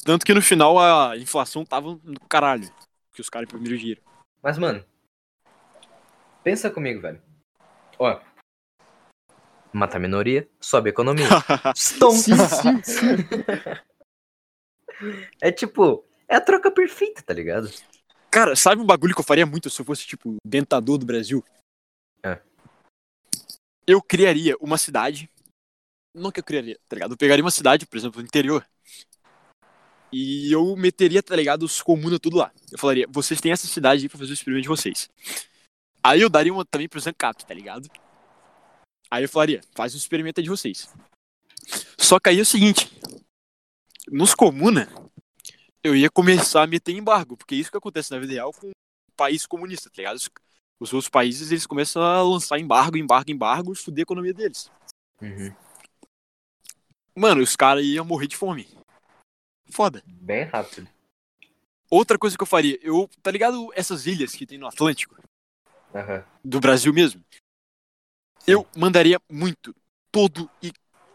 Tanto 0.05 0.26
que 0.26 0.34
no 0.34 0.41
final 0.41 0.80
a 0.80 1.18
inflação 1.18 1.65
tava 1.65 1.99
no 2.03 2.20
caralho. 2.30 2.72
Que 3.13 3.22
os 3.22 3.30
caras 3.30 3.47
imprimiram 3.47 3.76
dinheiro. 3.76 4.01
Mas, 4.41 4.57
mano, 4.57 4.86
pensa 6.43 6.70
comigo, 6.70 7.01
velho. 7.01 7.22
Ó. 7.97 8.22
Mata 9.74 9.97
a 9.97 9.99
minoria, 9.99 10.47
sobe 10.59 10.89
a 10.89 10.91
economia. 10.91 11.28
Stom. 11.76 12.11
sim, 12.11 12.36
sim, 12.36 12.84
sim. 12.84 13.18
É 15.39 15.51
tipo, 15.51 16.03
é 16.28 16.36
a 16.36 16.41
troca 16.41 16.72
perfeita, 16.72 17.22
tá 17.22 17.34
ligado? 17.34 17.72
Cara, 18.32 18.55
sabe 18.55 18.82
um 18.82 18.86
bagulho 18.86 19.13
que 19.13 19.20
eu 19.20 19.26
faria 19.26 19.45
muito 19.45 19.70
se 19.70 19.80
eu 19.80 19.86
fosse, 19.86 20.05
tipo, 20.05 20.36
dentador 20.45 20.97
do 20.97 21.05
Brasil? 21.05 21.43
É. 22.24 22.41
Eu 23.86 24.01
criaria 24.01 24.55
uma 24.59 24.78
cidade. 24.78 25.30
Não 26.13 26.32
que 26.32 26.39
eu 26.39 26.43
criaria, 26.43 26.80
tá 26.89 26.95
ligado? 26.95 27.11
Eu 27.11 27.18
pegaria 27.18 27.43
uma 27.43 27.51
cidade, 27.51 27.86
por 27.86 27.97
exemplo, 27.97 28.20
no 28.20 28.26
interior. 28.26 28.65
E 30.11 30.51
eu 30.51 30.76
meteria, 30.76 31.22
tá 31.22 31.36
ligado, 31.36 31.63
os 31.63 31.82
comunas 31.82 32.20
tudo 32.20 32.38
lá. 32.38 32.51
Eu 32.72 32.78
falaria, 32.78 33.05
vocês 33.09 33.39
têm 33.39 33.51
essa 33.51 33.68
cidade 33.68 34.03
aí 34.03 34.09
pra 34.09 34.18
fazer 34.18 34.32
o 34.32 34.34
experimento 34.34 34.63
de 34.63 34.70
vocês. 34.70 35.09
Aí 36.03 36.22
eu 36.22 36.30
daria 36.30 36.53
uma 36.53 36.65
também 36.65 36.88
pro 36.88 36.99
Zancap, 36.99 37.45
tá 37.45 37.53
ligado? 37.53 37.89
Aí 39.09 39.23
eu 39.23 39.29
falaria, 39.29 39.61
faz 39.75 39.93
o 39.93 39.97
experimento 39.97 40.41
de 40.41 40.49
vocês. 40.49 40.93
Só 41.97 42.19
que 42.19 42.29
aí 42.29 42.39
é 42.39 42.41
o 42.41 42.45
seguinte. 42.45 42.89
Nos 44.09 44.33
comuna, 44.33 44.89
eu 45.83 45.95
ia 45.95 46.09
começar 46.09 46.63
a 46.63 46.67
meter 46.67 46.93
embargo, 46.93 47.35
porque 47.35 47.55
é 47.55 47.57
isso 47.57 47.71
que 47.71 47.77
acontece 47.77 48.11
na 48.11 48.19
vida 48.19 48.33
real 48.33 48.53
com 48.53 48.67
um 48.67 49.15
país 49.15 49.45
comunista, 49.45 49.89
tá 49.89 49.97
ligado? 49.97 50.15
Os, 50.15 50.29
os 50.79 50.93
outros 50.93 51.09
países, 51.09 51.51
eles 51.51 51.65
começam 51.65 52.01
a 52.01 52.21
lançar 52.21 52.59
embargo, 52.59 52.97
embargo, 52.97 53.31
embargo, 53.31 53.73
e 53.73 53.75
fuder 53.75 54.01
a 54.01 54.03
economia 54.03 54.33
deles. 54.33 54.69
Uhum. 55.21 55.53
Mano, 57.15 57.41
os 57.41 57.55
caras 57.55 57.83
iam 57.83 58.05
morrer 58.05 58.27
de 58.27 58.37
fome. 58.37 58.67
Foda. 59.71 60.03
Bem 60.05 60.43
rápido. 60.45 60.87
Outra 61.89 62.17
coisa 62.17 62.37
que 62.37 62.43
eu 62.43 62.47
faria, 62.47 62.77
eu, 62.81 63.09
tá 63.23 63.31
ligado 63.31 63.71
essas 63.73 64.05
ilhas 64.05 64.35
que 64.35 64.45
tem 64.45 64.57
no 64.57 64.67
Atlântico, 64.67 65.15
Aham. 65.95 66.23
do 66.43 66.59
Brasil 66.59 66.93
mesmo? 66.93 67.23
Eu 68.47 68.65
mandaria 68.75 69.19
muito, 69.29 69.75
todo 70.11 70.49
e 70.63 70.71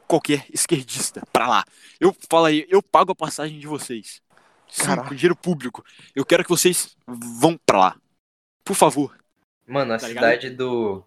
qualquer 0.06 0.44
esquerdista 0.52 1.22
pra 1.32 1.48
lá. 1.48 1.64
Eu 1.98 2.14
falaria, 2.30 2.66
eu 2.68 2.82
pago 2.82 3.12
a 3.12 3.16
passagem 3.16 3.58
de 3.58 3.66
vocês. 3.66 4.20
Sim, 4.68 4.84
Caraca. 4.84 5.08
com 5.08 5.14
dinheiro 5.14 5.36
público. 5.36 5.84
Eu 6.14 6.24
quero 6.24 6.42
que 6.44 6.50
vocês 6.50 6.96
vão 7.06 7.58
pra 7.66 7.78
lá. 7.78 7.96
Por 8.64 8.74
favor. 8.74 9.16
Mano, 9.66 9.94
a 9.94 9.98
Tá 9.98 10.08
ligado? 10.08 10.22
cidade 10.24 10.50
do. 10.50 11.02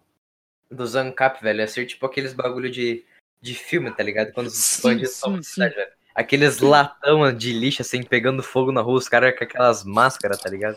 Do 0.68 0.84
Zancap, 0.84 1.40
velho, 1.40 1.60
ia 1.60 1.68
ser 1.68 1.86
tipo 1.86 2.04
aqueles 2.04 2.32
bagulho 2.32 2.68
de, 2.68 3.04
de 3.40 3.54
filme, 3.54 3.88
tá 3.92 4.02
ligado? 4.02 4.32
Quando 4.32 4.48
os 4.48 4.54
Sim, 4.54 4.82
bandidos 4.82 5.12
sim, 5.12 5.36
sim. 5.36 5.42
cidade, 5.42 5.76
velho. 5.76 5.92
Aqueles 6.12 6.58
latão 6.58 7.32
de 7.32 7.52
lixo, 7.52 7.82
assim, 7.82 8.02
pegando 8.02 8.42
fogo 8.42 8.72
na 8.72 8.80
rua, 8.80 8.98
os 8.98 9.08
caras 9.08 9.36
com 9.38 9.44
aquelas 9.44 9.84
máscaras, 9.84 10.40
tá 10.40 10.50
ligado? 10.50 10.76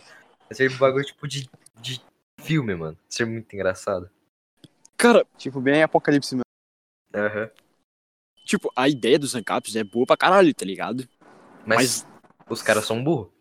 Ia 0.50 0.56
ser 0.56 0.72
um 0.72 0.78
bagulho 0.78 1.04
tipo 1.06 1.28
de, 1.28 1.50
de 1.82 2.00
filme, 2.40 2.76
mano. 2.76 2.94
Ia 2.94 3.12
ser 3.18 3.26
muito 3.26 3.52
engraçado. 3.56 4.10
Cara, 5.00 5.26
Tipo, 5.38 5.62
bem 5.62 5.82
apocalipse 5.82 6.36
mesmo. 6.36 6.44
Aham. 7.16 7.50
tipo, 8.46 8.72
a 8.76 8.90
ideia 8.90 9.18
dos 9.18 9.34
Ancaps 9.34 9.76
é 9.76 9.84
boa 9.84 10.06
pra 10.06 10.18
caralho, 10.18 10.54
tá 10.54 10.66
ligado? 10.66 11.08
Mas, 11.66 12.06
os 12.50 12.62
caras 12.62 12.86
são 12.86 13.02
burros. 13.02 13.32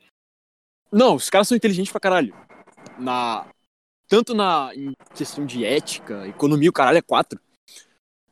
Não, 0.92 1.16
os 1.16 1.28
caras 1.28 1.48
são 1.48 1.56
inteligentes 1.56 1.90
pra 1.90 2.00
caralho. 2.00 2.32
Na... 2.98 3.48
Tanto 4.06 4.34
na 4.34 4.70
em 4.74 4.92
questão 5.14 5.44
de 5.44 5.64
ética, 5.64 6.26
economia, 6.28 6.70
o 6.70 6.72
caralho 6.72 6.98
é 6.98 7.02
quatro. 7.02 7.40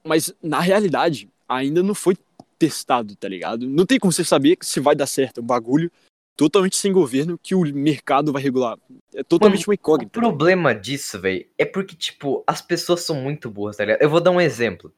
Mas, 0.05 0.33
na 0.41 0.61
realidade, 0.61 1.29
ainda 1.49 1.83
não 1.83 1.95
foi 1.95 2.16
testado, 2.59 3.16
tá 3.16 3.29
ligado? 3.29 3.66
Não 3.66 3.85
tem 3.85 3.99
como 3.99 4.12
você 4.12 4.24
saber 4.24 4.57
se 4.62 4.79
vai 4.81 4.95
dar 4.95 5.07
certo. 5.07 5.41
Um 5.41 5.47
bagulho 5.47 5.91
totalmente 6.37 6.76
sem 6.76 6.93
governo 6.93 7.39
que 7.43 7.55
o 7.55 7.62
mercado 7.62 8.32
vai 8.32 8.43
regular. 8.43 8.76
É 9.14 9.22
totalmente 9.22 9.66
uma 9.66 9.72
O 9.72 9.74
incógnita. 9.74 10.20
problema 10.20 10.74
disso, 10.74 11.20
velho, 11.20 11.47
é 11.57 11.64
porque, 11.64 11.97
tipo, 11.97 12.45
as 12.47 12.61
pessoas 12.61 13.01
são 13.01 13.16
muito 13.16 13.51
burras, 13.51 13.76
tá 13.76 13.84
ligado? 13.84 14.03
Eu 14.03 14.11
vou 14.11 14.20
dar 14.20 14.30
um 14.30 14.41
exemplo. 14.41 14.93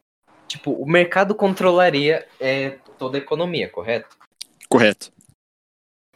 Tipo, 0.48 0.72
o 0.72 0.86
mercado 0.86 1.34
controlaria 1.34 2.26
é, 2.40 2.78
toda 2.98 3.18
a 3.18 3.20
economia, 3.20 3.68
correto? 3.68 4.16
Correto. 4.68 5.12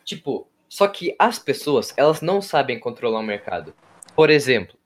Tipo, 0.04 0.48
só 0.68 0.88
que 0.88 1.14
as 1.18 1.38
pessoas, 1.38 1.94
elas 1.96 2.20
não 2.20 2.42
sabem 2.42 2.80
controlar 2.80 3.20
o 3.20 3.22
mercado. 3.22 3.74
Por 4.16 4.30
exemplo, 4.30 4.76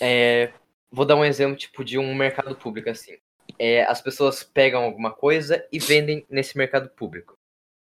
é, 0.00 0.52
vou 0.90 1.06
dar 1.06 1.16
um 1.16 1.24
exemplo, 1.24 1.56
tipo, 1.56 1.84
de 1.84 1.98
um 1.98 2.14
mercado 2.14 2.54
público, 2.54 2.90
assim. 2.90 3.16
É, 3.58 3.84
as 3.84 4.00
pessoas 4.00 4.42
pegam 4.42 4.82
alguma 4.84 5.10
coisa 5.10 5.66
e 5.72 5.78
vendem 5.78 6.24
nesse 6.28 6.56
mercado 6.58 6.88
público. 6.90 7.34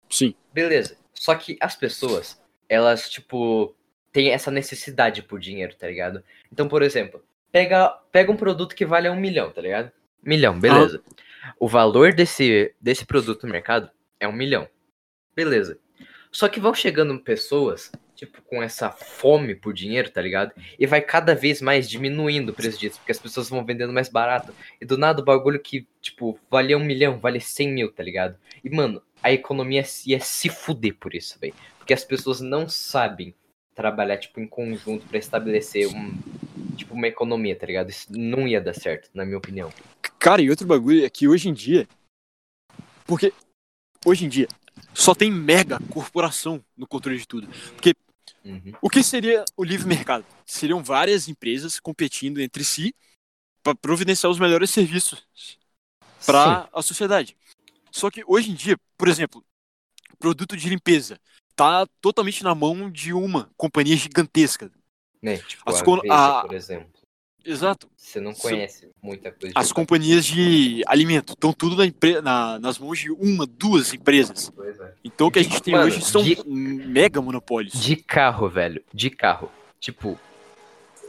Sim. 0.09 0.35
Beleza. 0.53 0.97
Só 1.16 1.34
que 1.36 1.57
as 1.59 1.76
pessoas, 1.76 2.39
elas, 2.70 3.09
tipo, 3.09 3.76
têm 4.11 4.32
essa 4.32 4.51
necessidade 4.51 5.22
por 5.24 5.39
dinheiro, 5.39 5.76
tá 5.76 5.88
ligado? 5.88 6.24
Então, 6.51 6.68
por 6.68 6.82
exemplo, 6.82 7.24
pega, 7.51 7.89
pega 8.11 8.32
um 8.32 8.38
produto 8.38 8.76
que 8.76 8.86
vale 8.86 9.09
um 9.09 9.20
milhão, 9.20 9.51
tá 9.51 9.61
ligado? 9.61 9.91
Milhão, 10.22 10.59
beleza. 10.59 11.01
O 11.59 11.68
valor 11.68 12.13
desse, 12.13 12.74
desse 12.82 13.05
produto 13.05 13.45
no 13.45 13.53
mercado 13.53 13.89
é 14.20 14.28
um 14.28 14.34
milhão. 14.34 14.68
Beleza. 15.36 15.78
Só 16.32 16.49
que 16.49 16.59
vão 16.59 16.74
chegando 16.74 17.18
pessoas, 17.20 17.91
tipo, 18.13 18.41
com 18.41 18.61
essa 18.61 18.89
fome 18.91 19.55
por 19.55 19.74
dinheiro, 19.74 20.09
tá 20.09 20.22
ligado? 20.22 20.51
E 20.78 20.86
vai 20.86 20.99
cada 20.99 21.34
vez 21.34 21.61
mais 21.61 21.89
diminuindo 21.89 22.49
o 22.49 22.53
preço 22.53 22.80
disso, 22.80 22.97
porque 22.97 23.11
as 23.11 23.20
pessoas 23.20 23.49
vão 23.49 23.63
vendendo 23.63 23.93
mais 23.93 24.09
barato. 24.09 24.53
E 24.82 24.86
do 24.86 24.97
nada 24.97 25.22
o 25.22 25.26
bagulho 25.26 25.59
que, 25.59 25.88
tipo, 26.01 26.38
valia 26.49 26.78
um 26.78 26.84
milhão, 26.84 27.20
vale 27.20 27.39
100 27.39 27.70
mil, 27.70 27.91
tá 27.91 28.03
ligado? 28.03 28.38
E, 28.63 28.70
mano, 28.70 29.01
a 29.26 29.32
economia 29.32 29.84
ia 30.05 30.19
se 30.19 30.49
fuder 30.49 30.93
por 30.99 31.15
isso, 31.15 31.39
velho. 31.39 31.55
Porque 31.80 31.95
as 31.95 32.03
pessoas 32.03 32.41
não 32.41 32.69
sabem 32.69 33.34
trabalhar, 33.73 34.17
tipo, 34.17 34.39
em 34.39 34.45
conjunto 34.45 35.07
pra 35.07 35.17
estabelecer 35.17 35.88
um, 35.88 36.15
tipo, 36.76 36.93
uma 36.93 37.07
economia, 37.07 37.55
tá 37.55 37.65
ligado? 37.65 37.89
Isso 37.89 38.05
não 38.11 38.47
ia 38.47 38.61
dar 38.61 38.76
certo, 38.76 39.09
na 39.15 39.26
minha 39.26 39.39
opinião. 39.39 39.73
Cara, 40.19 40.43
e 40.43 40.49
outro 40.51 40.67
bagulho 40.67 41.03
é 41.03 41.09
que 41.09 41.28
hoje 41.28 41.49
em 41.49 41.53
dia. 41.55 41.88
Porque 43.07 43.34
hoje 44.05 44.26
em 44.26 44.30
dia 44.30 44.47
só 44.93 45.15
tem 45.15 45.32
mega 45.32 45.80
corporação 45.89 46.63
no 46.78 46.86
controle 46.86 47.17
de 47.17 47.28
tudo. 47.28 47.47
Porque 47.73 47.95
Uhum. 48.43 48.73
o 48.80 48.91
que 48.91 49.01
seria 49.01 49.43
o 49.57 49.63
livre 49.63 49.88
mercado? 49.88 50.23
Seriam 50.45 50.84
várias 50.84 51.28
empresas 51.28 51.80
competindo 51.80 52.39
entre 52.39 52.63
si 52.63 52.93
para 53.63 53.73
providenciar 53.73 54.32
os 54.32 54.38
melhores 54.38 54.69
serviços 54.69 55.28
para 56.23 56.69
a 56.71 56.82
sociedade. 56.84 57.36
Só 57.95 58.11
que 58.11 58.21
hoje 58.27 58.51
em 58.51 58.53
dia, 58.53 58.77
por 58.97 59.07
exemplo, 59.07 59.41
produto 60.19 60.57
de 60.57 60.67
limpeza 60.67 61.17
tá 61.55 61.87
totalmente 62.01 62.43
na 62.43 62.53
mão 62.53 62.91
de 62.91 63.13
uma 63.13 63.49
companhia 63.55 63.95
gigantesca. 63.95 64.69
Né? 65.21 65.37
Tipo, 65.37 65.63
As 65.65 65.79
a 65.79 65.85
colo- 65.85 66.01
Veja, 66.01 66.13
a- 66.13 66.41
por 66.41 66.53
exemplo. 66.53 66.89
Exato. 67.45 67.89
Você 67.95 68.19
não 68.19 68.33
conhece 68.33 68.89
muita 69.01 69.31
coisa. 69.31 69.53
de 69.53 69.59
As 69.59 69.71
companhias 69.71 70.25
de 70.25 70.81
alimento 70.87 71.33
estão 71.33 71.53
tudo 71.53 71.77
na 71.77 71.85
empre- 71.85 72.19
na- 72.19 72.59
nas 72.59 72.77
mãos 72.77 72.99
de 72.99 73.09
uma, 73.11 73.45
duas 73.45 73.93
empresas. 73.93 74.49
Pois 74.53 74.77
é. 74.77 74.93
Então 75.01 75.27
o 75.27 75.31
que 75.31 75.39
a 75.39 75.43
gente 75.43 75.61
tem 75.61 75.73
Mano, 75.73 75.85
hoje 75.85 76.01
são 76.01 76.21
de- 76.21 76.43
mega 76.45 77.21
monopólios. 77.21 77.79
De 77.81 77.95
carro, 77.95 78.49
velho. 78.49 78.83
De 78.93 79.09
carro. 79.09 79.49
Tipo, 79.79 80.19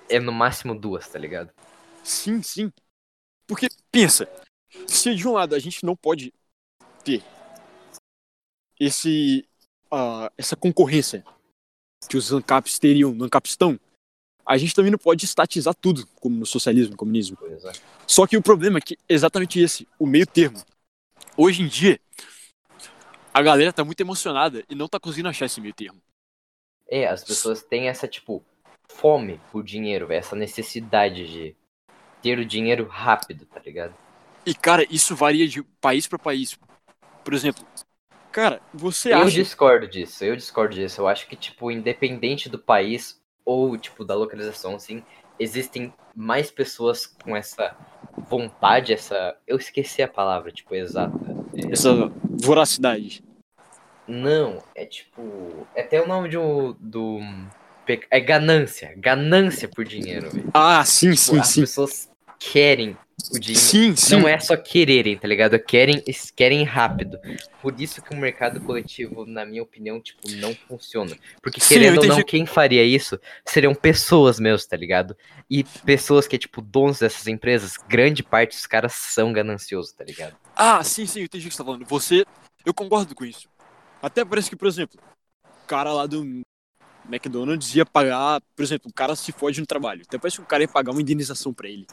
é 0.09 0.21
no 0.21 0.31
máximo 0.31 0.79
duas, 0.79 1.09
tá 1.09 1.19
ligado? 1.19 1.51
Sim, 2.05 2.41
sim. 2.43 2.71
Porque, 3.47 3.67
pensa, 3.91 4.29
se 4.87 5.15
de 5.17 5.27
um 5.27 5.33
lado 5.33 5.55
a 5.55 5.59
gente 5.59 5.85
não 5.85 5.97
pode 5.97 6.33
ter 7.07 7.23
esse, 8.81 9.49
ah, 9.91 10.31
essa 10.37 10.57
concorrência 10.57 11.25
que 12.09 12.17
os 12.17 12.33
ANCAPs 12.33 12.79
teriam, 12.79 13.13
no 13.13 13.25
ANCAPistão, 13.25 13.79
a 14.45 14.59
gente 14.59 14.75
também 14.75 14.91
não 14.91 14.99
pode 14.99 15.25
estatizar 15.25 15.75
tudo, 15.75 16.07
como 16.21 16.37
no 16.37 16.47
socialismo, 16.47 16.93
no 16.93 16.97
comunismo. 16.97 17.39
É. 17.43 17.73
Só 18.07 18.27
que 18.27 18.37
o 18.37 18.43
problema 18.43 18.79
é 18.79 18.81
que 18.81 18.99
exatamente 19.09 19.61
esse, 19.61 19.89
o 19.99 20.07
meio 20.07 20.27
termo. 20.27 20.63
Hoje 21.37 21.63
em 21.63 21.69
dia, 21.69 21.99
a 23.33 23.43
galera 23.43 23.73
tá 23.73 23.85
muito 23.85 24.01
emocionada 24.01 24.65
e 24.69 24.75
não 24.75 24.89
tá 24.89 25.01
conseguindo 25.01 25.29
achar 25.29 25.47
esse 25.47 25.61
meio 25.61 25.75
termo. 25.75 26.01
É, 26.89 27.07
as 27.07 27.25
pessoas 27.25 27.63
têm 27.63 27.89
essa, 27.89 28.07
tipo, 28.07 28.45
fome 28.89 29.41
por 29.51 29.65
dinheiro. 29.65 30.13
Essa 30.13 30.37
necessidade 30.37 31.27
de 31.27 31.57
ter 32.23 32.39
o 32.39 32.45
dinheiro 32.45 32.87
rápido, 32.87 33.45
tá 33.47 33.61
ligado? 33.61 33.95
E, 34.45 34.55
cara, 34.55 34.87
isso 34.89 35.17
varia 35.17 35.49
de 35.49 35.63
país 35.81 36.07
pra 36.07 36.19
país. 36.19 36.57
Por 37.27 37.35
exemplo, 37.35 37.67
cara, 38.31 38.61
você 38.73 39.13
Eu 39.13 39.19
acha... 39.19 39.31
discordo 39.33 39.89
disso, 39.89 40.25
eu 40.25 40.37
discordo 40.37 40.77
disso. 40.77 41.01
Eu 41.01 41.09
acho 41.09 41.27
que, 41.27 41.35
tipo, 41.35 41.73
independente 41.73 42.49
do 42.49 42.57
país 42.57 43.21
ou, 43.45 43.77
tipo, 43.77 44.05
da 44.05 44.15
localização, 44.15 44.77
assim, 44.77 45.03
existem 45.37 45.93
mais 46.15 46.53
pessoas 46.53 47.05
com 47.05 47.37
essa 47.37 47.77
vontade, 48.31 48.93
essa. 48.93 49.37
Eu 49.45 49.57
esqueci 49.57 50.05
a 50.05 50.07
palavra, 50.07 50.53
tipo, 50.53 50.73
exata. 50.77 51.19
É, 51.57 51.73
essa 51.73 52.13
voracidade. 52.25 53.25
Não, 54.07 54.63
é 54.73 54.87
tipo. 54.87 55.67
É 55.75 55.83
até 55.83 56.01
o 56.01 56.07
nome 56.07 56.29
de 56.29 56.39
um, 56.39 56.77
do. 56.79 57.19
É 58.09 58.21
ganância. 58.21 58.95
Ganância 58.97 59.69
por 59.69 59.85
dinheiro, 59.85 60.31
velho. 60.31 60.49
Ah, 60.55 60.85
sim, 60.85 61.11
Tipo, 61.11 61.23
sim, 61.23 61.39
as 61.41 61.49
sim. 61.49 61.61
pessoas 61.63 62.09
querem 62.39 62.97
o 63.31 63.39
dinheiro. 63.39 63.61
Sim, 63.61 63.97
sim. 63.97 64.17
Não 64.17 64.29
é 64.29 64.39
só 64.39 64.57
quererem, 64.57 65.17
tá 65.17 65.27
ligado? 65.27 65.59
Querem, 65.59 66.03
eles 66.07 66.31
querem 66.31 66.63
rápido. 66.65 67.19
Por 67.61 67.81
isso 67.81 68.03
que 68.03 68.15
o 68.15 68.17
mercado 68.17 68.61
coletivo, 68.61 69.27
na 69.27 69.45
minha 69.45 69.63
opinião, 69.63 70.01
tipo, 70.01 70.31
não 70.33 70.55
funciona. 70.55 71.17
Porque 71.43 71.61
Sim, 71.61 71.75
querendo 71.75 71.99
ou 71.99 72.07
não, 72.07 72.23
quem 72.23 72.47
faria 72.47 72.85
isso 72.85 73.19
seriam 73.45 73.75
pessoas 73.75 74.39
mesmo, 74.39 74.69
tá 74.69 74.77
ligado? 74.77 75.17
E 75.51 75.65
pessoas 75.85 76.27
que, 76.27 76.39
tipo, 76.39 76.61
donos 76.61 77.01
dessas 77.01 77.27
empresas, 77.27 77.77
grande 77.89 78.23
parte 78.23 78.57
dos 78.57 78.67
caras 78.67 78.93
são 78.93 79.33
gananciosos, 79.33 79.93
tá 79.93 80.05
ligado? 80.05 80.37
Ah, 80.55 80.83
sim, 80.85 81.07
sim, 81.07 81.21
eu 81.21 81.25
entendi 81.25 81.47
o 81.47 81.51
que 81.51 81.55
você 81.55 81.63
tá 81.63 81.65
falando. 81.65 81.85
Você, 81.87 82.25
eu 82.65 82.75
concordo 82.75 83.15
com 83.15 83.25
isso. 83.25 83.49
Até 84.03 84.25
parece 84.25 84.51
que, 84.51 84.57
por 84.57 84.69
exemplo, 84.69 84.99
o 85.45 85.67
cara 85.67 85.93
lá 85.93 86.07
do 86.07 86.43
McDonald's 87.09 87.75
ia 87.75 87.87
pagar, 87.87 88.41
por 88.55 88.63
exemplo, 88.63 88.91
o 88.91 88.95
cara 88.95 89.17
se 89.17 89.33
fode 89.33 89.61
no 89.61 89.67
trabalho. 89.67 90.03
Até 90.07 90.19
parece 90.19 90.37
que 90.37 90.43
o 90.43 90.47
cara 90.47 90.63
ia 90.63 90.69
pagar 90.69 90.93
uma 90.93 91.01
indenização 91.01 91.53
pra 91.53 91.69
ele. 91.69 91.87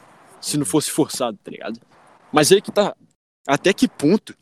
Se 0.44 0.58
não 0.58 0.66
fosse 0.66 0.90
forçado, 0.90 1.38
tá 1.42 1.50
ligado? 1.50 1.80
Mas 2.30 2.52
aí 2.52 2.60
que 2.60 2.70
tá. 2.70 2.94
Até 3.46 3.72
que 3.72 3.88
ponto 3.88 4.36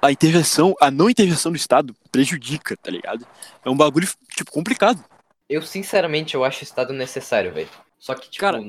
a 0.00 0.12
intervenção, 0.12 0.74
a 0.80 0.90
não 0.90 1.10
intervenção 1.10 1.50
do 1.50 1.56
Estado 1.56 1.94
prejudica, 2.12 2.76
tá 2.76 2.90
ligado? 2.90 3.26
É 3.64 3.70
um 3.70 3.76
bagulho, 3.76 4.06
tipo, 4.36 4.52
complicado. 4.52 5.02
Eu, 5.48 5.62
sinceramente, 5.62 6.34
eu 6.34 6.44
acho 6.44 6.60
o 6.60 6.64
Estado 6.64 6.92
necessário, 6.92 7.52
velho. 7.52 7.70
Só 7.98 8.14
que, 8.14 8.30
tipo, 8.30 8.40
Cara- 8.40 8.62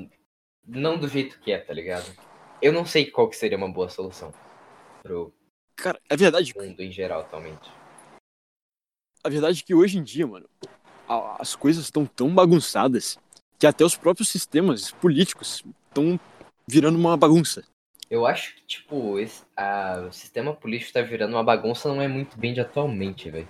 não 0.65 0.97
do 0.97 1.07
jeito 1.07 1.39
que 1.39 1.51
é, 1.51 1.59
tá 1.59 1.73
ligado? 1.73 2.05
Eu 2.61 2.73
não 2.73 2.85
sei 2.85 3.11
qual 3.11 3.29
que 3.29 3.35
seria 3.35 3.57
uma 3.57 3.71
boa 3.71 3.89
solução 3.89 4.33
pro 5.03 5.31
Cara, 5.75 5.99
é 6.09 6.15
verdade, 6.15 6.53
mundo 6.57 6.81
em 6.81 6.91
geral 6.91 7.21
atualmente. 7.21 7.69
a 9.23 9.29
verdade 9.29 9.61
é 9.61 9.63
que 9.63 9.75
hoje 9.75 9.97
em 9.97 10.03
dia, 10.03 10.25
mano, 10.25 10.49
as 11.37 11.55
coisas 11.55 11.83
estão 11.83 12.05
tão 12.05 12.33
bagunçadas 12.33 13.19
que 13.59 13.67
até 13.67 13.83
os 13.83 13.95
próprios 13.95 14.29
sistemas 14.29 14.91
políticos 14.91 15.63
estão 15.95 16.19
virando 16.67 16.97
uma 16.97 17.15
bagunça. 17.15 17.63
Eu 18.09 18.25
acho 18.27 18.55
que, 18.55 18.65
tipo, 18.65 19.17
esse, 19.17 19.43
a- 19.55 20.05
o 20.09 20.11
sistema 20.11 20.53
político 20.53 20.93
tá 20.93 21.01
virando 21.01 21.31
uma 21.33 21.43
bagunça 21.43 21.87
não 21.89 22.01
é 22.01 22.07
muito 22.07 22.37
bem 22.37 22.53
de 22.53 22.59
atualmente, 22.61 23.31
velho. 23.31 23.47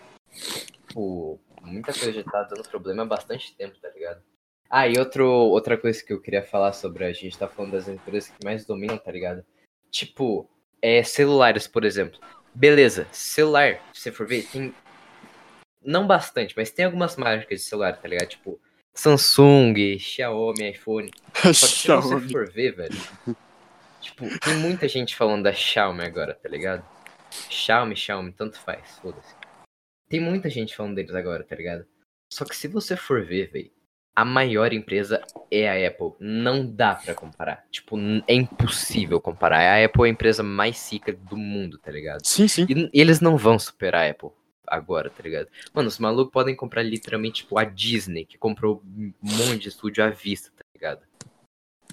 Tipo, 0.88 1.40
muita 1.62 1.92
coisa 1.94 2.14
já 2.14 2.24
tá 2.24 2.44
dando 2.44 2.64
problema 2.70 3.04
há 3.04 3.06
bastante 3.06 3.54
tempo, 3.56 3.78
tá 3.82 3.90
ligado? 3.90 4.22
Ah, 4.70 4.88
e 4.88 4.98
outro, 4.98 5.26
outra 5.28 5.78
coisa 5.78 6.04
que 6.04 6.14
eu 6.14 6.22
queria 6.22 6.44
falar 6.44 6.74
sobre, 6.74 7.06
a 7.06 7.12
gente 7.14 7.38
tá 7.38 7.48
falando 7.48 7.72
das 7.74 7.88
empresas 7.88 8.30
que 8.30 8.46
mais 8.46 8.66
dominam, 8.66 8.98
tá 8.98 9.12
ligado? 9.12 9.44
Tipo, 9.92 10.50
é, 10.82 11.04
celulares, 11.04 11.68
por 11.68 11.84
exemplo. 11.84 12.20
Beleza, 12.54 13.08
celular, 13.12 13.80
se 13.94 14.02
você 14.02 14.12
for 14.12 14.26
ver, 14.28 14.44
tem. 14.48 14.74
Não 15.84 16.08
bastante, 16.08 16.56
mas 16.58 16.72
tem 16.72 16.86
algumas 16.86 17.16
marcas 17.16 17.60
de 17.60 17.66
celular, 17.66 17.96
tá 18.02 18.08
ligado? 18.08 18.30
Tipo, 18.30 18.60
Samsung, 18.96 20.00
Xiaomi, 20.00 20.72
iPhone. 20.72 21.12
Só 21.34 21.50
que 21.50 21.56
se 21.56 21.88
você 21.88 22.30
for 22.30 22.50
ver, 22.50 22.76
velho. 22.76 22.98
Tipo, 24.02 24.40
tem 24.40 24.56
muita 24.56 24.88
gente 24.88 25.16
falando 25.16 25.44
da 25.44 25.54
Xiaomi 25.54 26.04
agora, 26.04 26.34
tá 26.34 26.48
ligado? 26.48 26.84
Xiaomi, 27.50 27.96
Xiaomi, 27.96 28.32
tanto 28.32 28.58
faz, 28.60 28.98
foda-se. 29.02 29.36
Tem 30.08 30.20
muita 30.20 30.50
gente 30.50 30.76
falando 30.76 30.96
deles 30.96 31.14
agora, 31.14 31.44
tá 31.44 31.56
ligado? 31.56 31.86
Só 32.32 32.46
que 32.46 32.56
se 32.56 32.68
você 32.68 32.96
for 32.96 33.26
ver, 33.26 33.52
velho, 33.52 33.72
a 34.16 34.24
maior 34.24 34.72
empresa 34.72 35.22
é 35.52 35.68
a 35.68 35.88
Apple. 35.88 36.14
Não 36.20 36.66
dá 36.66 36.96
pra 36.96 37.14
comparar. 37.14 37.66
Tipo, 37.70 37.98
é 38.28 38.34
impossível 38.34 39.20
comparar. 39.20 39.60
A 39.60 39.84
Apple 39.84 40.04
é 40.04 40.06
a 40.06 40.10
empresa 40.10 40.42
mais 40.42 40.92
rica 40.92 41.12
do 41.12 41.36
mundo, 41.36 41.78
tá 41.78 41.92
ligado? 41.92 42.26
Sim, 42.26 42.48
sim. 42.48 42.66
E 42.70 43.02
eles 43.02 43.20
não 43.20 43.36
vão 43.36 43.60
superar 43.60 44.06
a 44.06 44.10
Apple 44.10 44.30
agora, 44.68 45.10
tá 45.10 45.22
ligado? 45.24 45.48
Mano, 45.74 45.88
os 45.88 45.98
malucos 46.00 46.32
podem 46.32 46.56
comprar 46.56 46.84
literalmente, 46.84 47.44
tipo, 47.44 47.58
a 47.58 47.64
Disney, 47.64 48.26
que 48.26 48.38
comprou 48.38 48.82
um 48.86 49.12
monte 49.22 49.64
de 49.64 49.70
estúdio 49.70 50.04
à 50.04 50.10
vista, 50.10 50.52
tá 50.56 50.64
ligado? 50.74 51.04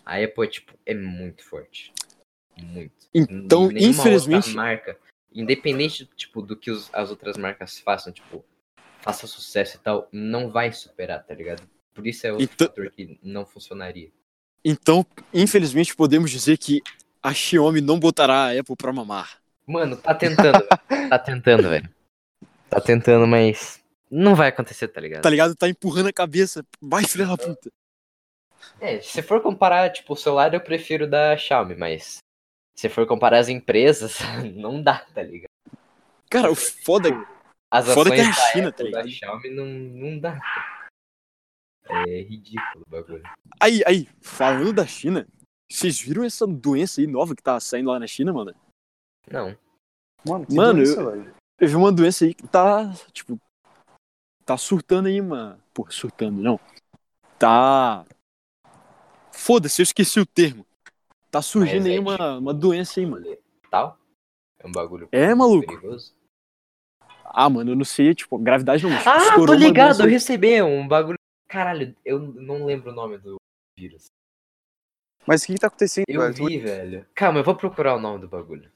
A 0.05 0.17
Apple, 0.17 0.49
tipo, 0.49 0.73
é 0.85 0.95
muito 0.95 1.45
forte. 1.45 1.93
Muito. 2.61 2.93
Então, 3.15 3.69
Nenhuma 3.69 3.91
infelizmente, 3.91 4.49
outra 4.49 4.63
marca, 4.63 4.99
independente, 5.35 6.05
tipo, 6.17 6.43
do 6.43 6.57
que 6.57 6.71
os- 6.71 6.91
as 6.93 7.11
outras 7.11 7.37
marcas 7.37 7.79
façam, 7.79 8.13
tipo, 8.13 8.45
faça 9.01 9.27
sucesso 9.27 9.77
e 9.77 9.81
tal, 9.81 10.09
não 10.13 10.51
vai 10.51 10.73
superar, 10.73 11.25
tá 11.25 11.35
ligado? 11.35 11.63
Por 11.95 12.07
isso 12.07 12.27
é 12.27 12.33
outro 12.33 12.45
Então- 12.45 12.67
fator 12.69 12.91
que 12.91 13.19
não 13.23 13.45
funcionaria. 13.47 14.11
então, 14.65 15.05
infelizmente 15.35 15.95
podemos 15.97 16.31
dizer 16.31 16.57
que 16.59 16.81
a 17.23 17.33
Xiaomi 17.35 17.81
não 17.81 17.99
botará 17.99 18.47
a 18.49 18.59
Apple 18.59 18.77
pra 18.77 18.93
mamar. 18.93 19.41
Mano, 19.67 19.97
tá 19.97 20.15
tentando, 20.15 20.59
tá 21.11 21.19
tentando, 21.19 21.69
velho. 21.69 21.89
Tá 22.73 22.81
tentando, 22.81 23.27
mas 23.27 23.85
não 24.11 24.35
vai 24.35 24.49
acontecer, 24.49 24.89
tá 24.89 24.99
ligado? 24.99 25.21
Tá 25.23 25.29
ligado? 25.29 25.55
Tá 25.55 25.69
empurrando 25.69 26.07
a 26.09 26.13
cabeça. 26.13 26.65
Vai, 26.81 27.05
filha 27.05 27.27
da 27.27 27.37
puta. 27.37 27.71
É, 28.81 28.99
se 29.03 29.21
for 29.21 29.43
comparar, 29.43 29.91
tipo, 29.91 30.15
o 30.15 30.17
celular 30.17 30.55
eu 30.55 30.61
prefiro 30.61 31.07
da 31.07 31.37
Xiaomi, 31.37 31.77
mas 31.77 32.19
se 32.75 32.89
for 32.89 33.07
comparar 33.07 33.41
as 33.41 33.51
empresas, 33.51 34.19
não 34.57 34.83
dá, 34.83 35.05
tá 35.15 35.23
ligado? 35.23 35.51
Cara, 36.31 36.51
o 36.51 36.55
foda 36.55 37.11
As 37.71 37.93
Foda 37.93 38.15
ações 38.15 38.15
que 38.15 38.21
é 38.21 38.25
a 38.25 38.29
da 38.29 38.53
China, 38.53 38.69
Apple, 38.71 38.91
tá 38.91 38.99
da 38.99 39.03
ligado? 39.03 39.19
Xiaomi 39.19 39.51
não, 39.51 39.67
não 39.67 40.19
dá. 40.19 40.41
É 42.07 42.23
ridículo 42.23 42.85
o 42.87 42.91
bagulho. 42.91 43.23
Aí, 43.61 43.83
aí, 43.87 44.09
falando 44.23 44.73
da 44.73 44.87
China, 44.87 45.29
vocês 45.71 46.01
viram 46.01 46.25
essa 46.25 46.47
doença 46.47 47.03
aí 47.03 47.07
nova 47.07 47.35
que 47.37 47.43
tá 47.43 47.61
saindo 47.61 47.91
lá 47.91 47.99
na 47.99 48.07
China, 48.07 48.33
mano? 48.33 48.55
Não. 49.31 49.55
Mano, 50.27 50.47
que 50.47 50.55
Mano, 50.55 50.83
doença, 50.83 51.01
eu- 51.01 51.11
velho. 51.11 51.35
Vi 51.61 51.77
uma 51.77 51.93
doença 51.93 52.25
aí 52.25 52.35
que 52.35 52.47
tá, 52.49 52.93
tipo, 53.13 53.39
tá 54.45 54.57
surtando 54.57 55.07
aí, 55.07 55.21
mano. 55.21 55.63
Pô, 55.73 55.87
surtando, 55.91 56.41
não. 56.43 56.59
Tá. 57.39 58.05
Foda-se, 59.33 59.81
eu 59.81 59.85
esqueci 59.85 60.21
o 60.21 60.27
termo. 60.27 60.67
Tá 61.31 61.41
surgindo 61.41 61.83
Mas 61.83 61.87
é 61.87 61.93
aí 61.93 61.99
uma, 61.99 62.39
uma 62.39 62.55
doença 62.55 63.01
aí, 63.01 63.07
mano. 63.07 63.27
Tal? 63.71 63.99
É 64.59 64.67
um 64.67 64.73
bagulho 64.73 65.09
É, 65.11 65.35
maluco. 65.35 65.67
perigoso. 65.67 66.15
Ah, 67.25 67.49
mano, 67.49 67.73
eu 67.73 67.77
não 67.77 67.85
sei, 67.85 68.15
tipo, 68.15 68.37
gravidade 68.39 68.85
não. 68.85 68.91
Ah, 68.91 69.35
tô 69.35 69.55
ligado, 69.55 70.03
eu 70.03 70.09
recebi 70.09 70.61
um 70.63 70.87
bagulho. 70.87 71.17
Caralho, 71.49 71.97
eu 72.05 72.19
não 72.19 72.65
lembro 72.67 72.91
o 72.91 72.95
nome 72.95 73.19
do 73.19 73.37
vírus. 73.79 74.07
Mas 75.27 75.43
o 75.43 75.47
que, 75.47 75.55
que 75.55 75.61
tá 75.61 75.69
acontecendo, 75.69 76.05
Eu 76.09 76.21
velho? 76.21 76.35
vi, 76.35 76.59
velho. 76.59 77.07
Calma, 77.15 77.41
eu 77.41 77.45
vou 77.45 77.57
procurar 77.57 77.95
o 77.95 78.01
nome 78.01 78.21
do 78.21 78.29
bagulho. 78.29 78.71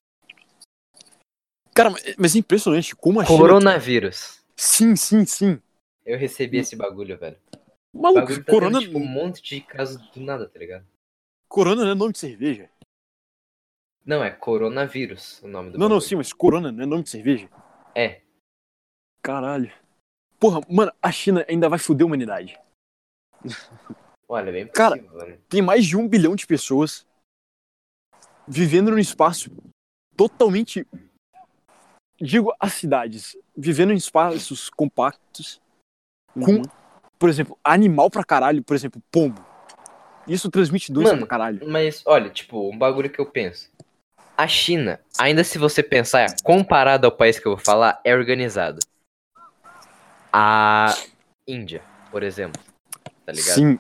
Cara, 1.77 1.91
mas- 2.18 2.35
é 2.35 2.39
impressionante 2.39 2.97
como 2.97 3.20
a 3.20 3.24
China. 3.24 3.39
Coronavírus. 3.39 4.43
Sim, 4.57 4.97
sim, 4.97 5.27
sim. 5.27 5.61
Eu 6.05 6.16
recebi 6.18 6.57
esse 6.59 6.74
bagulho, 6.74 7.18
velho. 7.18 7.37
Maluco, 7.93 8.20
bagulho 8.20 8.45
tá 8.45 8.53
corona, 8.53 8.79
tendo, 8.79 8.87
tipo, 8.89 8.99
um 8.99 9.07
monte 9.07 9.43
de 9.43 9.61
casos 9.61 10.01
do 10.11 10.20
nada, 10.20 10.49
tá 10.49 10.59
ligado? 10.59 10.87
corona 11.49 11.85
não 11.85 11.91
é 11.93 11.95
nome 11.95 12.12
de 12.12 12.18
cerveja. 12.18 12.70
Não, 14.05 14.22
é 14.22 14.31
coronavírus 14.31 15.43
o 15.43 15.49
nome 15.49 15.70
do 15.70 15.79
Não, 15.79 15.89
não, 15.89 15.97
bagulho. 15.97 16.09
sim, 16.09 16.16
mas 16.16 16.33
corona 16.33 16.72
não 16.72 16.83
é 16.83 16.87
nome 16.87 17.03
de 17.03 17.11
cerveja. 17.11 17.49
É. 17.95 18.20
Caralho. 19.22 19.72
Porra, 20.39 20.61
mano, 20.68 20.93
a 21.03 21.11
China 21.12 21.45
ainda 21.49 21.68
vai 21.68 21.79
foder 21.79 22.05
a 22.05 22.07
humanidade. 22.07 22.59
Olha, 24.29 24.53
bem 24.53 24.66
Cara, 24.68 24.97
possível, 24.97 25.27
né? 25.27 25.39
Tem 25.49 25.62
mais 25.62 25.85
de 25.85 25.97
um 25.97 26.09
bilhão 26.09 26.35
de 26.37 26.47
pessoas 26.47 27.07
vivendo 28.47 28.91
num 28.91 28.99
espaço 28.99 29.51
totalmente. 30.16 30.87
Digo, 32.21 32.55
as 32.59 32.73
cidades. 32.75 33.37
Vivendo 33.57 33.93
em 33.93 33.97
espaços 33.97 34.71
compactos. 34.71 35.61
Com, 36.35 36.57
Uhum. 36.57 36.62
por 37.19 37.29
exemplo, 37.29 37.59
animal 37.64 38.11
pra 38.11 38.25
caralho. 38.25 38.62
Por 38.62 38.75
exemplo, 38.75 39.03
pombo. 39.11 39.45
Isso 40.27 40.51
transmite 40.51 40.93
doença 40.93 41.17
pra 41.17 41.27
caralho. 41.27 41.69
Mas, 41.69 42.03
olha, 42.07 42.29
tipo, 42.31 42.69
um 42.71 42.77
bagulho 42.77 43.09
que 43.11 43.21
eu 43.21 43.27
penso. 43.27 43.71
A 44.37 44.47
China, 44.47 45.01
ainda 45.19 45.43
se 45.45 45.57
você 45.57 45.83
pensar, 45.83 46.27
comparado 46.43 47.07
ao 47.07 47.12
país 47.12 47.39
que 47.39 47.47
eu 47.47 47.57
vou 47.57 47.64
falar, 47.64 48.01
é 48.05 48.14
organizado. 48.14 48.81
A 50.33 50.89
Índia, 51.47 51.83
por 52.11 52.23
exemplo. 52.23 52.61
Tá 53.25 53.33
ligado? 53.33 53.55
Sim. 53.55 53.79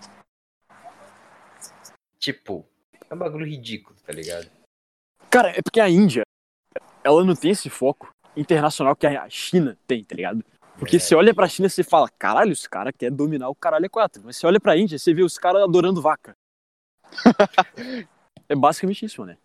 Tipo, 2.18 2.64
é 3.10 3.14
um 3.14 3.18
bagulho 3.18 3.44
ridículo, 3.46 3.96
tá 4.06 4.12
ligado? 4.12 4.48
Cara, 5.30 5.50
é 5.50 5.60
porque 5.62 5.80
a 5.80 5.88
Índia, 5.88 6.22
ela 7.04 7.24
não 7.24 7.34
tem 7.36 7.50
esse 7.50 7.68
foco 7.68 8.08
internacional 8.36 8.94
que 8.94 9.06
a 9.06 9.28
China 9.28 9.76
tem, 9.86 10.04
tá 10.04 10.14
ligado? 10.14 10.44
Porque 10.78 10.96
É. 10.96 10.98
você 10.98 11.14
olha 11.14 11.34
pra 11.34 11.48
China 11.48 11.66
e 11.66 11.70
você 11.70 11.82
fala, 11.82 12.08
caralho, 12.18 12.52
os 12.52 12.66
caras 12.66 12.92
querem 12.96 13.16
dominar 13.16 13.48
o 13.48 13.54
caralho 13.54 13.86
é 13.86 13.88
quatro. 13.88 14.22
Mas 14.24 14.36
você 14.36 14.46
olha 14.46 14.60
pra 14.60 14.76
Índia, 14.76 14.98
você 14.98 15.14
vê 15.14 15.22
os 15.22 15.38
caras 15.38 15.62
adorando 15.62 16.02
vaca. 16.02 16.36
é 18.48 18.54
basicamente 18.54 19.04
isso, 19.06 19.24
né? 19.24 19.38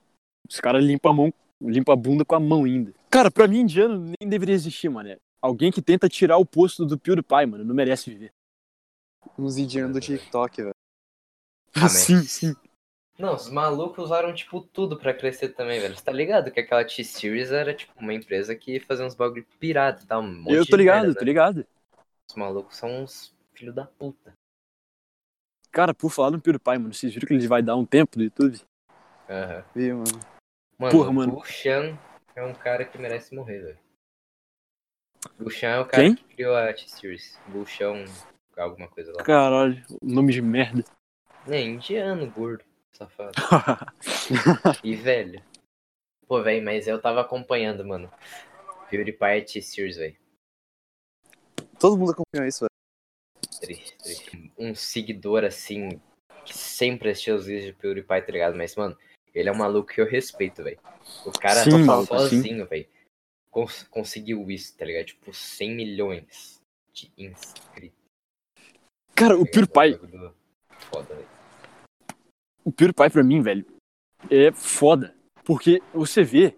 Os 0.50 0.60
caras 0.60 0.84
limpam 0.84 1.12
a 1.12 1.14
mão, 1.14 1.34
limpam 1.62 1.94
a 1.94 1.96
bunda 1.96 2.26
com 2.26 2.36
a 2.36 2.40
mão 2.40 2.66
ainda. 2.66 2.94
Cara, 3.10 3.32
pra 3.32 3.48
mim, 3.48 3.62
indiano 3.62 4.14
nem 4.20 4.30
deveria 4.30 4.56
existir, 4.56 4.90
mano. 4.90 5.16
Alguém 5.42 5.72
que 5.72 5.82
tenta 5.82 6.10
tirar 6.10 6.38
o 6.38 6.46
posto 6.46 6.86
do 6.86 7.00
PewDiePie, 7.00 7.46
mano, 7.46 7.64
não 7.64 7.74
merece 7.74 8.10
viver. 8.10 8.32
Uns 9.38 9.58
indianos 9.58 9.94
do 9.94 10.02
TikTok, 10.02 10.62
velho. 10.64 10.76
Ah, 11.74 11.88
sim, 11.88 12.22
sim. 12.24 12.54
Não, 13.22 13.36
os 13.36 13.48
malucos 13.52 14.06
usaram, 14.06 14.34
tipo, 14.34 14.62
tudo 14.62 14.98
pra 14.98 15.14
crescer 15.14 15.50
também, 15.50 15.80
velho. 15.80 15.96
Você 15.96 16.04
tá 16.04 16.12
ligado 16.12 16.50
que 16.50 16.60
aquela 16.60 16.84
T-Series 16.84 17.52
era, 17.52 17.72
tipo, 17.72 17.94
uma 18.00 18.16
empresa 18.16 18.56
que 18.56 18.80
fazia 18.80 19.06
uns 19.06 19.14
bagulho 19.14 19.46
pirata 19.60 20.04
e 20.04 20.08
tal. 20.08 20.24
Um 20.24 20.44
Eu 20.50 20.66
tô 20.66 20.76
ligado, 20.76 21.02
merda, 21.04 21.14
tô 21.14 21.20
né? 21.20 21.26
ligado. 21.28 21.68
Os 22.28 22.34
malucos 22.36 22.76
são 22.76 23.04
uns 23.04 23.32
filhos 23.54 23.76
da 23.76 23.86
puta. 23.86 24.34
Cara, 25.72 25.94
por 25.94 26.10
falar 26.10 26.32
no 26.32 26.42
PewDiePie, 26.42 26.80
mano, 26.80 26.94
vocês 26.96 27.14
viram 27.14 27.28
que 27.28 27.34
ele 27.36 27.48
vai 27.48 27.62
dar 27.62 27.76
um 27.76 27.86
tempo 27.86 28.18
do 28.18 28.24
YouTube? 28.24 28.60
Aham. 29.30 29.64
Viu, 29.76 29.98
mano? 29.98 30.20
Mano, 30.80 30.92
Porra, 30.92 31.10
o 31.12 31.14
mano. 31.14 31.34
Bushan 31.34 32.00
é 32.36 32.44
um 32.44 32.56
cara 32.56 32.86
que 32.86 32.98
merece 32.98 33.36
morrer, 33.36 33.60
velho. 33.60 33.80
Bushan 35.38 35.68
é 35.68 35.80
o 35.80 35.86
cara 35.86 36.04
Quem? 36.06 36.16
que 36.16 36.24
criou 36.24 36.56
a 36.56 36.74
T-Series. 36.74 37.40
Bushan, 37.50 38.04
alguma 38.58 38.88
coisa 38.88 39.14
lá. 39.16 39.24
Caralho, 39.24 39.86
nome 40.02 40.34
de 40.34 40.42
merda. 40.42 40.84
É, 41.48 41.62
indiano, 41.62 42.28
gordo, 42.32 42.64
safado. 42.94 43.32
E 44.84 44.96
velho. 44.96 45.44
Pô, 46.28 46.42
velho, 46.42 46.64
mas 46.64 46.88
eu 46.88 47.02
tava 47.02 47.22
acompanhando, 47.22 47.86
mano. 47.86 48.12
PewDiePie 48.90 49.38
e 49.38 49.42
T-Series, 49.42 49.98
velho. 49.98 50.18
Todo 51.80 51.98
mundo 51.98 52.12
acompanhou 52.12 52.48
isso, 52.48 52.66
velho. 52.66 53.60
Triste, 53.60 53.98
triste. 53.98 54.54
Um 54.58 54.74
seguidor 54.74 55.44
assim, 55.44 56.02
que 56.46 56.58
sempre 56.58 57.10
assistiu 57.10 57.36
os 57.36 57.46
vídeos 57.46 57.66
de 57.66 57.74
PewDiePie, 57.74 58.22
tá 58.22 58.32
ligado? 58.32 58.56
Mas, 58.56 58.76
mano, 58.76 58.98
ele 59.34 59.50
é 59.50 59.52
um 59.52 59.58
maluco 59.58 59.92
que 59.94 60.02
eu 60.02 60.06
respeito, 60.06 60.64
velho. 60.64 60.80
O 61.26 61.32
cara 61.32 61.64
Sim, 61.64 61.72
tá 61.72 61.78
maluco, 61.78 62.08
sozinho, 62.08 62.66
velho. 62.66 62.88
Cons- 63.52 63.84
conseguiu 63.84 64.50
isso, 64.50 64.78
tá 64.78 64.86
ligado? 64.86 65.08
Tipo, 65.08 65.34
100 65.34 65.76
milhões 65.76 66.62
de 66.94 67.12
inscritos. 67.18 68.00
Cara, 69.14 69.38
o 69.38 69.46
tá? 69.46 69.52
PewDiePie, 69.52 70.00
Foda, 70.90 71.16
velho. 71.16 71.41
O 72.64 72.72
PewDiePie 72.72 73.10
pra 73.10 73.24
mim, 73.24 73.42
velho, 73.42 73.66
é 74.30 74.52
foda. 74.52 75.14
Porque 75.44 75.82
você 75.94 76.24
vê 76.24 76.56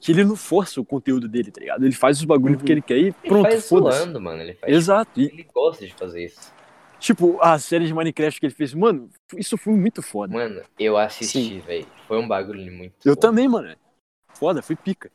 que 0.00 0.12
ele 0.12 0.24
não 0.24 0.36
força 0.36 0.80
o 0.80 0.84
conteúdo 0.84 1.28
dele, 1.28 1.50
tá 1.50 1.60
ligado? 1.60 1.84
Ele 1.84 1.94
faz 1.94 2.18
os 2.18 2.24
bagulho 2.24 2.52
Uhum. 2.54 2.58
porque 2.58 2.72
ele 2.72 2.82
quer 2.82 2.96
e 2.96 3.00
Ele 3.06 3.12
pronto, 3.12 3.50
faz 3.50 3.68
foda-se. 3.68 3.98
zoando, 3.98 4.20
mano. 4.20 4.40
Ele 4.42 4.54
faz. 4.54 4.72
Exato. 4.72 5.20
E, 5.20 5.24
Ele 5.26 5.46
gosta 5.52 5.84
de 5.86 5.92
fazer 5.94 6.24
isso. 6.24 6.52
tipo, 6.98 7.38
a 7.42 7.58
série 7.58 7.86
de 7.86 7.92
Minecraft 7.94 8.38
que 8.40 8.46
ele 8.46 8.54
fez, 8.54 8.72
mano, 8.72 9.10
isso 9.36 9.56
foi 9.58 9.74
muito 9.74 10.00
foda. 10.02 10.32
Mano, 10.32 10.62
eu 10.78 10.96
assisti, 10.96 11.58
velho. 11.60 11.86
Foi 12.06 12.18
um 12.18 12.26
bagulho 12.28 12.70
muito. 12.72 12.94
Eu 13.04 13.14
bom. 13.14 13.20
também, 13.20 13.48
mano. 13.48 13.74
Foda, 14.34 14.62
foi 14.62 14.76
pica. 14.76 15.10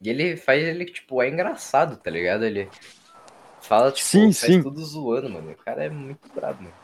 E 0.00 0.08
ele 0.08 0.36
faz 0.36 0.62
ele, 0.64 0.84
tipo, 0.86 1.20
é 1.22 1.28
engraçado, 1.28 1.96
tá 1.96 2.10
ligado? 2.10 2.44
Ele 2.44 2.68
fala, 3.60 3.92
tipo, 3.92 4.06
Sim, 4.08 4.32
faz 4.32 4.36
sim. 4.38 4.62
tudo 4.62 4.82
zoando, 4.84 5.28
mano. 5.28 5.50
O 5.52 5.56
cara 5.56 5.84
é 5.84 5.90
muito 5.90 6.28
brabo, 6.32 6.62
mano. 6.62 6.74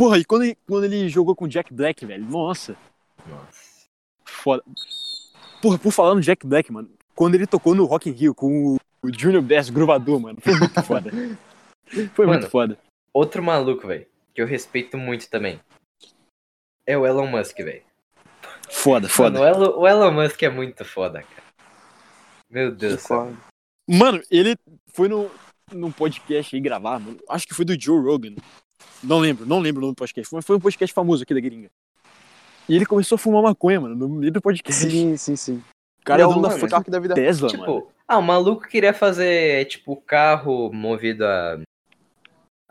Porra, 0.00 0.16
e 0.16 0.24
quando 0.24 0.44
ele, 0.44 0.56
quando 0.66 0.84
ele 0.84 1.10
jogou 1.10 1.36
com 1.36 1.44
o 1.44 1.48
Jack 1.48 1.74
Black, 1.74 2.06
velho, 2.06 2.24
nossa, 2.24 2.74
Nossa. 3.28 3.86
foda. 4.24 4.64
Porra, 5.60 5.78
por 5.78 5.92
falar 5.92 6.14
no 6.14 6.22
Jack 6.22 6.46
Black, 6.46 6.72
mano, 6.72 6.90
quando 7.14 7.34
ele 7.34 7.46
tocou 7.46 7.74
no 7.74 7.84
Rock 7.84 8.08
in 8.08 8.14
Rio 8.14 8.34
com 8.34 8.76
o, 8.76 8.76
o 9.02 9.12
Junior 9.12 9.42
Bass 9.42 9.68
grovador, 9.68 10.18
mano, 10.18 10.38
foi 10.40 10.58
muito 10.58 10.80
foda. 10.82 11.10
Foi 12.14 12.24
Mano, 12.24 12.38
muito 12.38 12.50
foda. 12.50 12.78
Outro 13.12 13.42
maluco, 13.42 13.86
velho, 13.88 14.06
que 14.34 14.40
eu 14.40 14.46
respeito 14.46 14.96
muito 14.96 15.28
também. 15.28 15.60
É 16.86 16.96
o 16.96 17.06
Elon 17.06 17.26
Musk, 17.26 17.58
velho. 17.58 17.82
Foda, 18.70 19.06
foda. 19.06 19.38
Mano, 19.38 19.44
o 19.44 19.46
Elon, 19.46 19.80
o 19.80 19.86
Elon 19.86 20.12
Musk 20.12 20.42
é 20.42 20.48
muito 20.48 20.82
foda, 20.82 21.22
cara. 21.22 21.42
Meu 22.48 22.74
Deus 22.74 22.94
do 22.94 23.00
céu. 23.00 23.18
Concordo. 23.18 23.38
Mano, 23.86 24.22
ele 24.30 24.56
foi 24.94 25.08
no, 25.08 25.30
num 25.70 25.92
podcast 25.92 26.56
aí 26.56 26.62
gravar, 26.62 26.98
mano. 26.98 27.18
Acho 27.28 27.46
que 27.46 27.54
foi 27.54 27.66
do 27.66 27.78
Joe 27.78 28.02
Rogan. 28.02 28.34
Não 29.02 29.18
lembro, 29.18 29.46
não 29.46 29.58
lembro 29.60 29.80
o 29.80 29.82
nome 29.82 29.94
do 29.94 29.98
podcast. 29.98 30.34
Mas 30.34 30.44
foi 30.44 30.56
um 30.56 30.60
podcast 30.60 30.92
famoso 30.92 31.22
aqui 31.22 31.32
da 31.34 31.40
gringa. 31.40 31.70
E 32.68 32.76
ele 32.76 32.86
começou 32.86 33.16
a 33.16 33.18
fumar 33.18 33.42
maconha, 33.42 33.80
mano, 33.80 33.94
no 33.96 34.08
meio 34.08 34.32
do 34.32 34.40
podcast. 34.40 34.88
Sim, 34.88 35.16
sim, 35.16 35.36
sim. 35.36 35.62
O 36.00 36.04
cara 36.04 36.22
é 36.22 36.24
Ele 36.24 36.28
dono 36.34 36.46
o 36.46 36.48
da 36.48 36.56
mano, 36.56 36.84
da 36.88 36.98
vida. 37.00 37.14
Tesla, 37.14 37.48
Tipo, 37.48 37.62
mano. 37.66 37.88
ah, 38.06 38.18
o 38.18 38.22
maluco 38.22 38.68
queria 38.68 38.94
fazer, 38.94 39.64
tipo, 39.66 39.96
carro 39.96 40.72
movido 40.72 41.24
a. 41.24 41.60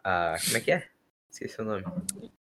a. 0.03 0.35
Como 0.45 0.57
é 0.57 0.59
que 0.61 0.71
é? 0.71 0.87
Esqueci 1.31 1.61
o 1.61 1.65
nome. 1.65 1.83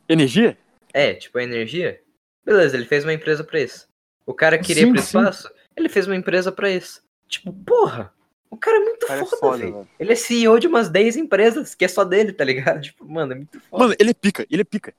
Energia? 0.08 0.56
É, 0.92 1.14
tipo, 1.14 1.38
a 1.38 1.42
energia. 1.42 2.00
Beleza, 2.44 2.76
ele 2.76 2.84
fez 2.86 3.04
uma 3.04 3.12
empresa 3.12 3.44
pra 3.44 3.60
isso. 3.60 3.86
O 4.26 4.34
cara 4.34 4.58
queria 4.58 4.82
ir 4.82 4.86
Sim, 4.86 4.92
pro 4.92 5.00
sim. 5.02 5.06
espaço, 5.18 5.50
ele 5.76 5.88
fez 5.88 6.06
uma 6.06 6.16
empresa 6.16 6.50
pra 6.50 6.70
isso. 6.70 7.02
Tipo, 7.28 7.52
porra, 7.52 8.12
o 8.52 8.56
cara 8.58 8.76
é 8.76 8.80
muito 8.80 9.06
cara 9.06 9.20
é 9.22 9.24
foda, 9.24 9.36
foda, 9.38 9.56
velho. 9.58 9.88
Ele 9.98 10.12
é 10.12 10.14
CEO 10.14 10.58
de 10.58 10.66
umas 10.66 10.90
10 10.90 11.16
empresas, 11.16 11.74
que 11.74 11.86
é 11.86 11.88
só 11.88 12.04
dele, 12.04 12.34
tá 12.34 12.44
ligado? 12.44 12.82
Tipo, 12.84 13.08
mano, 13.08 13.32
é 13.32 13.36
muito 13.36 13.58
foda. 13.62 13.84
Mano, 13.84 13.96
ele 13.98 14.10
é 14.10 14.14
pica, 14.14 14.46
ele 14.50 14.60
é 14.60 14.64
pica. 14.64 14.94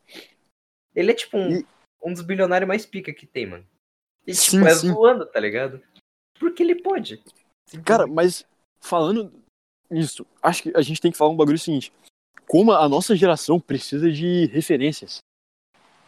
ele 0.95 1.11
é 1.11 1.13
tipo 1.13 1.37
um, 1.37 1.51
E- 1.59 1.65
um 2.03 2.11
dos 2.11 2.23
bilionários 2.23 2.67
mais 2.67 2.83
pica 2.85 3.13
que 3.13 3.27
tem, 3.27 3.45
mano. 3.45 3.65
E 4.25 4.33
tipo, 4.33 4.57
Sim, 4.57 4.65
é 4.65 4.73
sim. 4.73 4.87
zoando, 4.87 5.25
tá 5.27 5.39
ligado? 5.39 5.79
Porque 6.39 6.63
ele 6.63 6.81
pode. 6.81 7.23
Cara, 7.85 8.07
mas 8.07 8.43
falando 8.81 9.31
nisso, 9.89 10.25
acho 10.41 10.63
que 10.63 10.71
a 10.75 10.81
gente 10.81 10.99
tem 10.99 11.11
que 11.11 11.17
falar 11.17 11.29
um 11.29 11.35
bagulho 11.37 11.59
seguinte. 11.59 11.93
Como 12.47 12.71
a 12.71 12.89
nossa 12.89 13.15
geração 13.15 13.59
precisa 13.59 14.11
de 14.11 14.47
referências. 14.47 15.19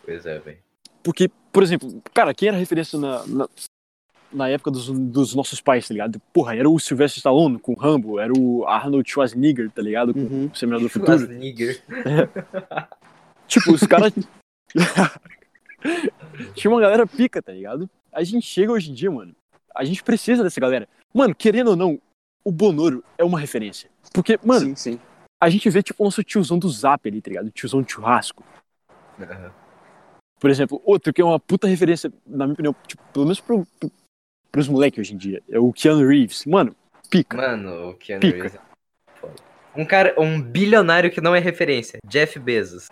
Pois 0.04 0.26
é, 0.26 0.40
velho. 0.40 0.60
Porque, 1.04 1.30
por 1.54 1.62
exemplo, 1.62 2.02
cara, 2.14 2.34
quem 2.34 2.48
era 2.50 2.58
referência 2.58 2.98
na, 2.98 3.26
na, 3.28 3.50
na 4.36 4.50
época 4.50 4.70
dos, 4.72 4.88
dos 4.90 5.34
nossos 5.34 5.62
pais, 5.62 5.88
tá 5.88 5.94
ligado? 5.94 6.20
Porra, 6.34 6.56
era 6.56 6.70
o 6.70 6.78
Sylvester 6.80 7.18
Stallone 7.20 7.58
com 7.60 7.72
o 7.74 7.76
Rambo, 7.76 8.20
era 8.20 8.34
o 8.38 8.66
Arnold 8.68 9.10
Schwarzenegger, 9.10 9.72
tá 9.72 9.82
ligado? 9.82 10.14
Com 10.14 10.20
Uhum. 10.20 10.50
o 10.52 10.56
Seminador 10.56 10.88
do 10.88 10.90
Futuro. 10.94 11.18
Schwarzenegger. 11.20 11.82
Tipo, 13.48 13.72
os 13.74 13.82
caras. 13.82 14.14
Tinha 16.56 16.72
uma 16.72 16.82
galera 16.82 17.06
pica, 17.06 17.42
tá 17.42 17.52
ligado? 17.52 17.90
A 18.12 18.24
gente 18.24 18.46
chega 18.46 18.72
hoje 18.72 18.92
em 18.92 18.94
dia, 18.94 19.12
mano. 19.12 19.36
A 19.74 19.84
gente 19.84 20.04
precisa 20.04 20.44
dessa 20.44 20.60
galera. 20.60 20.88
Mano, 21.14 21.34
querendo 21.36 21.70
ou 21.72 21.76
não, 21.76 22.00
o 22.44 22.52
Bonoro 22.52 23.04
é 23.18 23.24
uma 23.24 23.40
referência. 23.40 23.90
Porque, 24.14 24.40
mano, 24.44 24.68
Sim, 24.68 24.76
sim. 24.76 25.00
a 25.42 25.50
gente 25.50 25.70
vê, 25.70 25.84
tipo, 25.84 26.04
o 26.04 26.06
nosso 26.06 26.24
tiozão 26.24 26.58
do 26.58 26.70
Zap 26.70 27.08
ali, 27.08 27.22
tá 27.22 27.30
ligado? 27.30 27.52
Tiozão 27.52 27.82
de 27.82 27.92
churrasco. 27.92 28.44
Aham. 29.20 29.52
Por 30.40 30.50
exemplo, 30.50 30.82
outro 30.86 31.14
que 31.14 31.22
é 31.22 31.26
uma 31.26 31.40
puta 31.40 31.68
referência, 31.68 32.12
na 32.28 32.46
minha 32.46 32.54
opinião, 32.54 32.76
tipo, 32.88 33.02
pelo 33.14 33.26
menos 33.26 33.40
pro, 33.40 33.66
pro, 33.80 33.90
pros 34.56 34.70
moleques 34.70 35.00
hoje 35.00 35.14
em 35.14 35.18
dia, 35.18 35.44
é 35.52 35.60
o 35.60 35.74
Keanu 35.74 36.08
Reeves. 36.08 36.46
Mano, 36.46 36.74
pica. 37.10 37.36
Mano, 37.36 37.90
o 37.90 37.94
Keanu 37.96 38.22
Pica. 38.22 38.38
Reeves 38.38 38.56
é 38.56 38.60
foda. 39.20 39.34
Um 39.76 39.84
cara, 39.84 40.16
um 40.18 40.42
bilionário 40.42 41.12
que 41.12 41.20
não 41.20 41.36
é 41.36 41.40
referência. 41.40 42.00
Jeff 42.08 42.40
Bezos. 42.40 42.88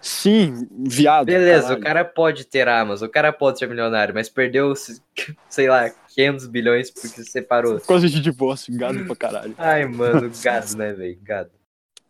Sim, 0.00 0.66
viado. 0.70 1.26
Beleza, 1.26 1.62
caralho. 1.62 1.80
o 1.80 1.82
cara 1.82 2.04
pode 2.06 2.46
ter 2.46 2.66
Amazon, 2.68 3.06
o 3.06 3.12
cara 3.12 3.32
pode 3.34 3.58
ser 3.58 3.68
milionário, 3.68 4.14
mas 4.14 4.30
perdeu, 4.30 4.72
sei 5.46 5.68
lá, 5.68 5.90
500 5.90 6.46
bilhões 6.46 6.90
porque 6.90 7.22
separou. 7.22 7.78
Por 7.78 7.86
causa 7.86 8.08
de 8.08 8.20
divórcio, 8.20 8.74
gado 8.74 9.04
pra 9.04 9.14
caralho. 9.14 9.54
Ai, 9.58 9.84
mano, 9.84 10.30
gado, 10.42 10.74
né, 10.74 10.94
velho? 10.94 11.18
Gado. 11.22 11.50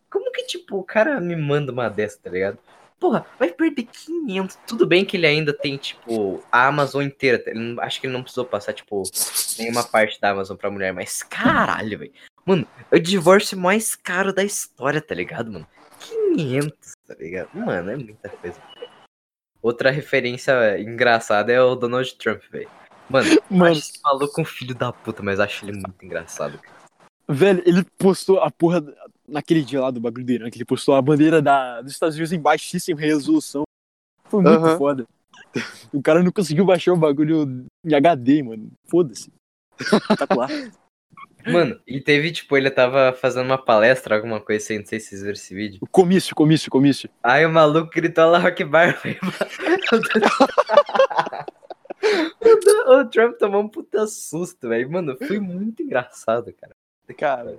Como 0.09 0.31
que, 0.31 0.43
tipo, 0.43 0.77
o 0.77 0.83
cara 0.83 1.19
me 1.19 1.35
manda 1.35 1.73
uma 1.73 1.89
dessa, 1.89 2.17
tá 2.23 2.29
ligado? 2.29 2.57
Porra, 2.99 3.25
vai 3.37 3.51
perder 3.51 3.83
500. 3.91 4.57
Tudo 4.67 4.87
bem 4.87 5.03
que 5.05 5.17
ele 5.17 5.27
ainda 5.27 5.53
tem, 5.53 5.77
tipo, 5.77 6.41
a 6.51 6.67
Amazon 6.67 7.03
inteira. 7.03 7.43
Não- 7.53 7.81
acho 7.83 7.99
que 7.99 8.07
ele 8.07 8.13
não 8.13 8.23
precisou 8.23 8.45
passar, 8.45 8.73
tipo, 8.73 9.03
nenhuma 9.59 9.83
parte 9.83 10.19
da 10.19 10.31
Amazon 10.31 10.55
pra 10.57 10.71
mulher. 10.71 10.93
Mas 10.93 11.21
caralho, 11.21 11.99
velho. 11.99 12.13
Mano, 12.45 12.67
é 12.91 12.95
o 12.95 12.99
divórcio 12.99 13.57
mais 13.57 13.95
caro 13.95 14.31
da 14.33 14.43
história, 14.43 15.01
tá 15.01 15.13
ligado, 15.13 15.51
mano? 15.51 15.67
500, 15.99 16.93
tá 17.07 17.15
ligado? 17.15 17.49
Mano, 17.53 17.91
é 17.91 17.95
muita 17.95 18.29
coisa. 18.29 18.61
outra 19.61 19.89
referência 19.89 20.79
engraçada 20.79 21.51
é 21.51 21.59
o 21.61 21.75
Donald 21.75 22.13
Trump, 22.15 22.41
velho. 22.51 22.69
Mano, 23.09 23.29
Mano, 23.49 23.71
acho 23.71 23.79
esse 23.81 23.99
maluco 24.03 24.41
um 24.41 24.45
filho 24.45 24.73
da 24.75 24.91
puta, 24.93 25.21
mas 25.21 25.39
acho 25.39 25.65
ele 25.65 25.73
muito 25.73 26.03
engraçado, 26.03 26.57
cara. 26.59 26.75
velho, 27.27 27.61
ele 27.65 27.83
postou 27.97 28.39
a 28.41 28.49
porra. 28.49 28.83
Naquele 29.27 29.63
dia 29.63 29.81
lá 29.81 29.89
do 29.91 29.99
bagulho 29.99 30.25
do 30.25 30.31
Irã, 30.31 30.49
que 30.49 30.57
ele 30.57 30.65
postou 30.65 30.93
a 30.95 31.01
bandeira 31.01 31.41
da, 31.41 31.81
dos 31.81 31.91
Estados 31.93 32.15
Unidos 32.15 32.31
em 32.33 32.39
baixíssima 32.39 32.99
resolução. 32.99 33.63
Foi 34.25 34.41
muito 34.41 34.57
Aham. 34.63 34.77
foda. 34.77 35.07
O 35.93 36.01
cara 36.01 36.21
não 36.21 36.31
conseguiu 36.31 36.65
baixar 36.65 36.93
o 36.93 36.97
bagulho 36.97 37.65
em 37.83 37.93
HD, 37.95 38.43
mano. 38.43 38.69
Foda-se. 38.87 39.31
Espetacular. 39.79 40.49
Mano, 41.47 41.79
e 41.85 42.01
teve, 42.01 42.31
tipo, 42.31 42.57
ele 42.57 42.71
tava 42.71 43.13
fazendo 43.13 43.45
uma 43.45 43.57
palestra, 43.63 44.15
alguma 44.15 44.41
coisa 44.41 44.63
assim, 44.65 44.79
não 44.79 44.85
sei 44.87 44.99
se 44.99 45.09
vocês 45.09 45.21
viram 45.21 45.33
esse 45.33 45.53
vídeo. 45.53 45.77
O 45.79 45.85
comício, 45.85 46.33
comício, 46.35 46.71
comício. 46.71 47.07
Aí 47.21 47.45
o 47.45 47.51
maluco 47.51 47.91
gritou 47.93 48.25
lá 48.31 48.39
Rock 48.39 48.63
Bar, 48.63 48.99
velho. 49.03 49.19
O 52.41 52.55
Do- 52.59 52.91
O 52.99 53.05
Trump 53.09 53.37
tomou 53.37 53.61
um 53.61 53.67
puta 53.69 54.07
susto, 54.07 54.69
velho. 54.69 54.89
Mano, 54.91 55.15
foi 55.17 55.39
muito 55.39 55.83
engraçado, 55.83 56.51
cara. 56.53 56.75
Cara, 57.15 57.55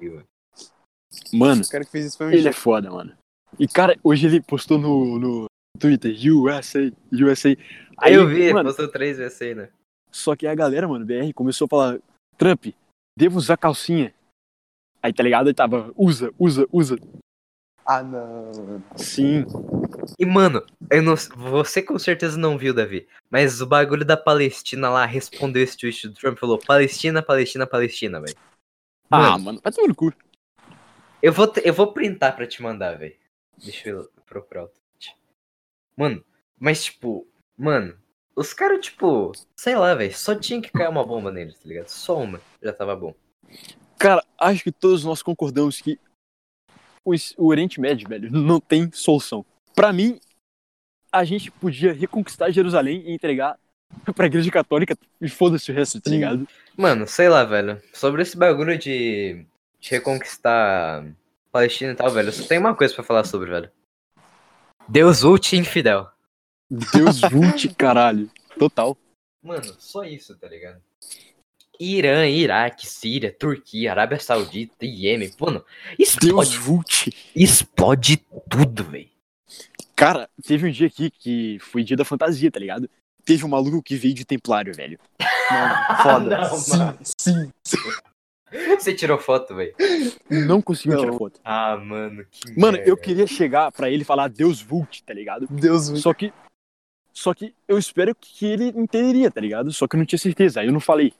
Mano, 1.32 1.62
o 1.62 1.68
cara 1.68 1.84
que 1.84 1.90
fez 1.90 2.06
isso 2.06 2.16
foi 2.16 2.26
um 2.26 2.30
ele 2.30 2.38
é 2.38 2.42
gênio. 2.42 2.54
foda, 2.54 2.90
mano. 2.90 3.12
E, 3.58 3.66
cara, 3.66 3.98
hoje 4.02 4.26
ele 4.26 4.40
postou 4.40 4.78
no, 4.78 5.18
no 5.18 5.46
Twitter, 5.78 6.14
USA, 6.32 6.92
USA. 7.12 7.56
Aí 7.98 8.14
eu 8.14 8.26
vi, 8.26 8.52
mano, 8.52 8.68
postou 8.68 8.88
três 8.88 9.18
vezes 9.18 9.40
aí, 9.40 9.54
né? 9.54 9.68
Só 10.10 10.34
que 10.34 10.46
a 10.46 10.54
galera, 10.54 10.88
mano, 10.88 11.04
BR, 11.04 11.32
começou 11.34 11.66
a 11.66 11.68
falar: 11.68 11.98
Trump, 12.36 12.66
devo 13.18 13.38
usar 13.38 13.56
calcinha. 13.56 14.14
Aí, 15.02 15.12
tá 15.12 15.22
ligado? 15.22 15.46
Aí 15.48 15.54
tava, 15.54 15.92
usa, 15.96 16.32
usa, 16.38 16.66
usa. 16.72 16.98
Ah, 17.84 18.02
não. 18.02 18.82
Sim. 18.96 19.44
E, 20.18 20.26
mano, 20.26 20.64
eu 20.90 21.02
não, 21.02 21.14
você 21.16 21.80
com 21.80 21.98
certeza 21.98 22.36
não 22.36 22.58
viu, 22.58 22.74
Davi. 22.74 23.06
Mas 23.30 23.60
o 23.60 23.66
bagulho 23.66 24.04
da 24.04 24.16
Palestina 24.16 24.90
lá 24.90 25.06
respondeu 25.06 25.62
esse 25.62 25.76
tweet 25.76 26.08
do 26.08 26.14
Trump 26.14 26.38
falou: 26.38 26.58
Palestina, 26.58 27.22
Palestina, 27.22 27.66
Palestina, 27.66 28.20
velho. 28.20 28.36
Ah, 29.08 29.18
Mano. 29.18 29.44
mano, 29.44 29.60
vai 29.62 29.72
tomar 29.72 29.88
no 29.88 29.94
cu. 29.94 30.12
Eu 31.26 31.32
vou, 31.32 31.52
eu 31.64 31.74
vou 31.74 31.92
printar 31.92 32.36
pra 32.36 32.46
te 32.46 32.62
mandar, 32.62 32.96
velho. 32.96 33.16
Deixa 33.58 33.88
eu 33.88 34.08
procurar 34.24 34.66
o 34.66 34.68
tweet. 34.68 35.16
Mano, 35.96 36.24
mas 36.56 36.84
tipo, 36.84 37.26
mano, 37.56 37.98
os 38.36 38.52
caras, 38.52 38.86
tipo, 38.86 39.32
sei 39.56 39.74
lá, 39.74 39.92
velho, 39.96 40.16
só 40.16 40.36
tinha 40.36 40.62
que 40.62 40.70
cair 40.70 40.88
uma 40.88 41.04
bomba 41.04 41.32
neles, 41.32 41.58
tá 41.58 41.66
ligado? 41.68 41.88
Só 41.88 42.16
uma, 42.16 42.40
já 42.62 42.72
tava 42.72 42.94
bom. 42.94 43.12
Cara, 43.98 44.24
acho 44.38 44.62
que 44.62 44.70
todos 44.70 45.04
nós 45.04 45.20
concordamos 45.20 45.80
que 45.80 45.98
o, 47.04 47.12
o 47.38 47.46
Oriente 47.48 47.80
Médio, 47.80 48.08
velho, 48.08 48.30
não 48.30 48.60
tem 48.60 48.88
solução. 48.92 49.44
Pra 49.74 49.92
mim, 49.92 50.20
a 51.10 51.24
gente 51.24 51.50
podia 51.50 51.92
reconquistar 51.92 52.52
Jerusalém 52.52 53.02
e 53.04 53.12
entregar 53.12 53.58
pra 54.14 54.26
Igreja 54.26 54.52
Católica 54.52 54.96
e 55.20 55.28
foda-se 55.28 55.72
o 55.72 55.74
resto, 55.74 56.00
tá 56.00 56.08
ligado? 56.08 56.46
Mano, 56.76 57.04
sei 57.04 57.28
lá, 57.28 57.42
velho. 57.42 57.82
Sobre 57.92 58.22
esse 58.22 58.36
bagulho 58.36 58.78
de, 58.78 59.44
de 59.80 59.90
reconquistar 59.90 61.04
Palestina 61.52 61.92
e 61.92 61.94
tal, 61.94 62.10
velho, 62.10 62.28
eu 62.28 62.32
só 62.32 62.46
tenho 62.46 62.60
uma 62.60 62.74
coisa 62.74 62.94
pra 62.94 63.04
falar 63.04 63.24
sobre, 63.24 63.50
velho. 63.50 63.70
Deus 64.88 65.22
ult 65.22 65.56
infidel. 65.56 66.08
Deus 66.70 67.20
vult, 67.20 67.68
caralho. 67.76 68.30
Total. 68.58 68.96
Mano, 69.42 69.74
só 69.78 70.04
isso, 70.04 70.36
tá 70.36 70.48
ligado? 70.48 70.80
Irã, 71.78 72.26
Iraque, 72.26 72.86
Síria, 72.86 73.32
Turquia, 73.32 73.90
Arábia 73.90 74.18
Saudita, 74.18 74.84
Iêmen, 74.84 75.30
mano, 75.38 75.64
Deus 75.98 76.10
explode, 76.10 76.58
vult. 76.58 77.10
explode 77.34 78.16
tudo, 78.48 78.84
velho. 78.84 79.10
Cara, 79.94 80.28
teve 80.42 80.68
um 80.68 80.70
dia 80.70 80.86
aqui 80.86 81.10
que 81.10 81.58
foi 81.60 81.82
dia 81.82 81.96
da 81.96 82.04
fantasia, 82.04 82.50
tá 82.50 82.58
ligado? 82.58 82.88
Teve 83.24 83.44
um 83.44 83.48
maluco 83.48 83.82
que 83.82 83.96
veio 83.96 84.14
de 84.14 84.24
templário, 84.24 84.74
velho. 84.74 84.98
Mano, 85.50 86.02
foda. 86.02 86.38
Não, 86.38 86.56
sim, 86.58 86.76
mano. 86.76 86.98
sim. 87.06 87.52
Você 88.78 88.94
tirou 88.94 89.18
foto, 89.18 89.54
velho? 89.54 89.74
Não 90.30 90.62
conseguiu 90.62 90.98
tirar 90.98 91.12
foto. 91.12 91.40
Ah, 91.44 91.76
mano, 91.76 92.24
que 92.30 92.58
Mano, 92.58 92.76
merda. 92.76 92.88
eu 92.90 92.96
queria 92.96 93.26
chegar 93.26 93.72
pra 93.72 93.90
ele 93.90 94.02
e 94.02 94.04
falar 94.04 94.28
Deus 94.28 94.60
vult, 94.62 95.02
tá 95.02 95.12
ligado? 95.12 95.46
Deus 95.50 95.90
me 95.90 95.98
Só 95.98 96.14
que. 96.14 96.32
Só 97.12 97.32
que 97.34 97.54
eu 97.66 97.78
espero 97.78 98.14
que 98.14 98.44
ele 98.46 98.66
entenderia, 98.68 99.30
tá 99.30 99.40
ligado? 99.40 99.72
Só 99.72 99.88
que 99.88 99.96
eu 99.96 99.98
não 99.98 100.04
tinha 100.06 100.18
certeza, 100.18 100.60
aí 100.60 100.66
eu 100.66 100.72
não 100.72 100.80
falei. 100.80 101.12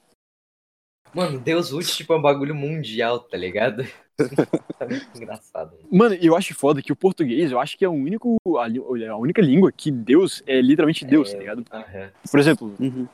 Mano, 1.15 1.41
Deus 1.41 1.73
ult, 1.73 1.87
tipo, 1.97 2.13
é 2.13 2.17
um 2.17 2.23
bagulho 2.23 2.55
mundial, 2.55 3.19
tá 3.21 3.37
ligado? 3.39 3.83
tá 4.79 4.87
muito 4.87 5.09
engraçado. 5.17 5.73
mano. 5.73 5.89
Mano, 5.91 6.15
eu 6.21 6.37
acho 6.37 6.55
foda 6.55 6.83
que 6.83 6.93
o 6.93 6.97
português, 6.97 7.51
eu 7.51 7.59
acho 7.59 7.79
que 7.79 7.85
é 7.85 7.89
o 7.89 7.93
único, 7.93 8.37
a, 8.59 8.67
li- 8.69 9.07
a 9.09 9.17
única 9.17 9.41
língua 9.41 9.73
que 9.73 9.91
Deus 9.91 10.43
é 10.47 10.61
literalmente 10.61 11.05
Deus, 11.07 11.33
tá 11.33 11.39
ligado? 11.39 11.65
Aham. 11.73 12.11
Por 12.31 12.39
exemplo, 12.39 12.75
Uhum. 12.79 13.09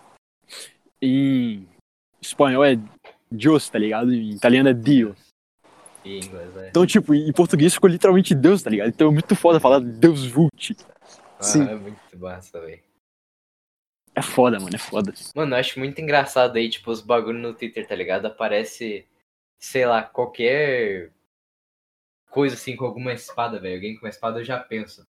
em 1.01 1.69
espanhol 2.21 2.65
é 2.65 2.77
Dios, 3.33 3.69
tá 3.69 3.79
ligado? 3.79 4.13
Em 4.13 4.31
italiano 4.31 4.69
é 4.69 4.75
Dio. 4.75 5.17
E 6.05 6.19
inglês, 6.19 6.57
é. 6.57 6.69
Então, 6.69 6.87
tipo, 6.87 7.15
em 7.15 7.33
português 7.33 7.75
ficou 7.75 7.89
literalmente 7.89 8.35
Deus, 8.35 8.63
tá 8.63 8.71
ligado? 8.71 8.89
Então 8.89 9.09
é 9.09 9.13
muito 9.13 9.35
foda 9.37 9.61
falar 9.61 9.81
Deus 9.81 10.27
vult. 10.27 10.77
Sim. 11.41 11.63
Ah, 11.63 11.73
é 11.73 11.75
muito 11.75 12.19
massa, 12.19 12.61
velho. 12.61 12.83
É 14.15 14.21
foda, 14.21 14.61
mano, 14.61 14.75
é 14.75 14.79
foda. 14.79 15.15
Mano, 15.35 15.55
eu 15.55 15.59
acho 15.59 15.79
muito 15.79 16.01
engraçado 16.01 16.57
aí, 16.57 16.69
tipo, 16.69 16.91
os 16.91 17.01
bagulho 17.01 17.39
no 17.39 17.55
Twitter, 17.55 17.87
tá 17.87 17.95
ligado? 17.95 18.27
Aparece, 18.27 19.07
sei 19.59 19.87
lá, 19.87 20.03
qualquer 20.03 21.11
coisa 22.31 22.55
assim 22.55 22.77
com 22.77 22.85
alguma 22.85 23.13
espada, 23.13 23.59
velho. 23.59 23.77
Alguém 23.77 23.95
com 23.95 24.05
uma 24.05 24.11
espada 24.11 24.41
eu 24.41 24.45
já 24.45 24.59
penso. 24.59 25.07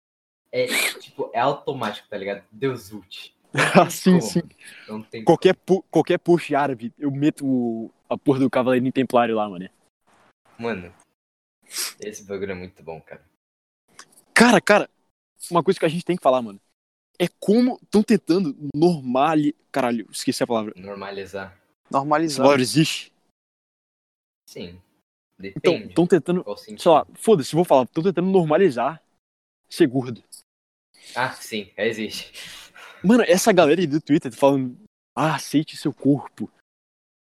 É, 0.52 0.66
tipo, 0.98 1.30
é 1.32 1.38
automático, 1.38 2.08
tá 2.08 2.18
ligado? 2.18 2.44
Deus 2.50 2.92
ult. 2.92 3.34
sim, 3.90 4.10
Como? 4.18 4.22
sim. 4.22 4.42
Não 4.88 5.02
tem 5.02 5.24
Qualquer, 5.24 5.54
pu- 5.54 5.82
qualquer 5.90 6.18
push 6.18 6.52
árabe, 6.52 6.92
eu 6.98 7.10
meto 7.10 7.44
o- 7.46 7.90
a 8.08 8.16
porra 8.16 8.38
do 8.38 8.50
cavaleirinho 8.50 8.92
templário 8.92 9.36
lá, 9.36 9.48
mano. 9.48 9.68
Mano, 10.58 10.94
esse 12.00 12.24
bagulho 12.24 12.52
é 12.52 12.54
muito 12.54 12.82
bom, 12.82 13.00
cara. 13.00 13.24
Cara, 14.34 14.60
cara, 14.60 14.90
uma 15.50 15.62
coisa 15.62 15.78
que 15.78 15.86
a 15.86 15.88
gente 15.88 16.04
tem 16.04 16.16
que 16.16 16.22
falar, 16.22 16.42
mano. 16.42 16.60
É 17.18 17.28
como 17.38 17.78
estão 17.82 18.02
tentando 18.02 18.56
normali... 18.74 19.54
Caralho, 19.70 20.08
esqueci 20.10 20.42
a 20.42 20.46
palavra. 20.46 20.72
Normalizar. 20.76 21.60
Normalizar. 21.90 22.44
palavra 22.44 22.62
existe? 22.62 23.12
Sim. 24.46 24.80
Então, 25.38 25.74
Depende. 25.74 25.88
estão 25.90 26.06
tentando... 26.06 26.44
Sei 26.56 26.90
lá, 26.90 27.06
foda-se, 27.14 27.54
vou 27.54 27.64
falar. 27.64 27.84
Estão 27.84 28.02
tentando 28.02 28.28
normalizar 28.28 29.02
ser 29.68 29.86
gordo. 29.86 30.24
Ah, 31.14 31.32
sim, 31.32 31.70
existe. 31.76 32.32
Mano, 33.02 33.24
essa 33.26 33.52
galera 33.52 33.80
aí 33.80 33.86
do 33.86 34.00
Twitter 34.00 34.32
falando... 34.32 34.76
Ah, 35.14 35.34
aceite 35.34 35.76
seu 35.76 35.92
corpo. 35.92 36.48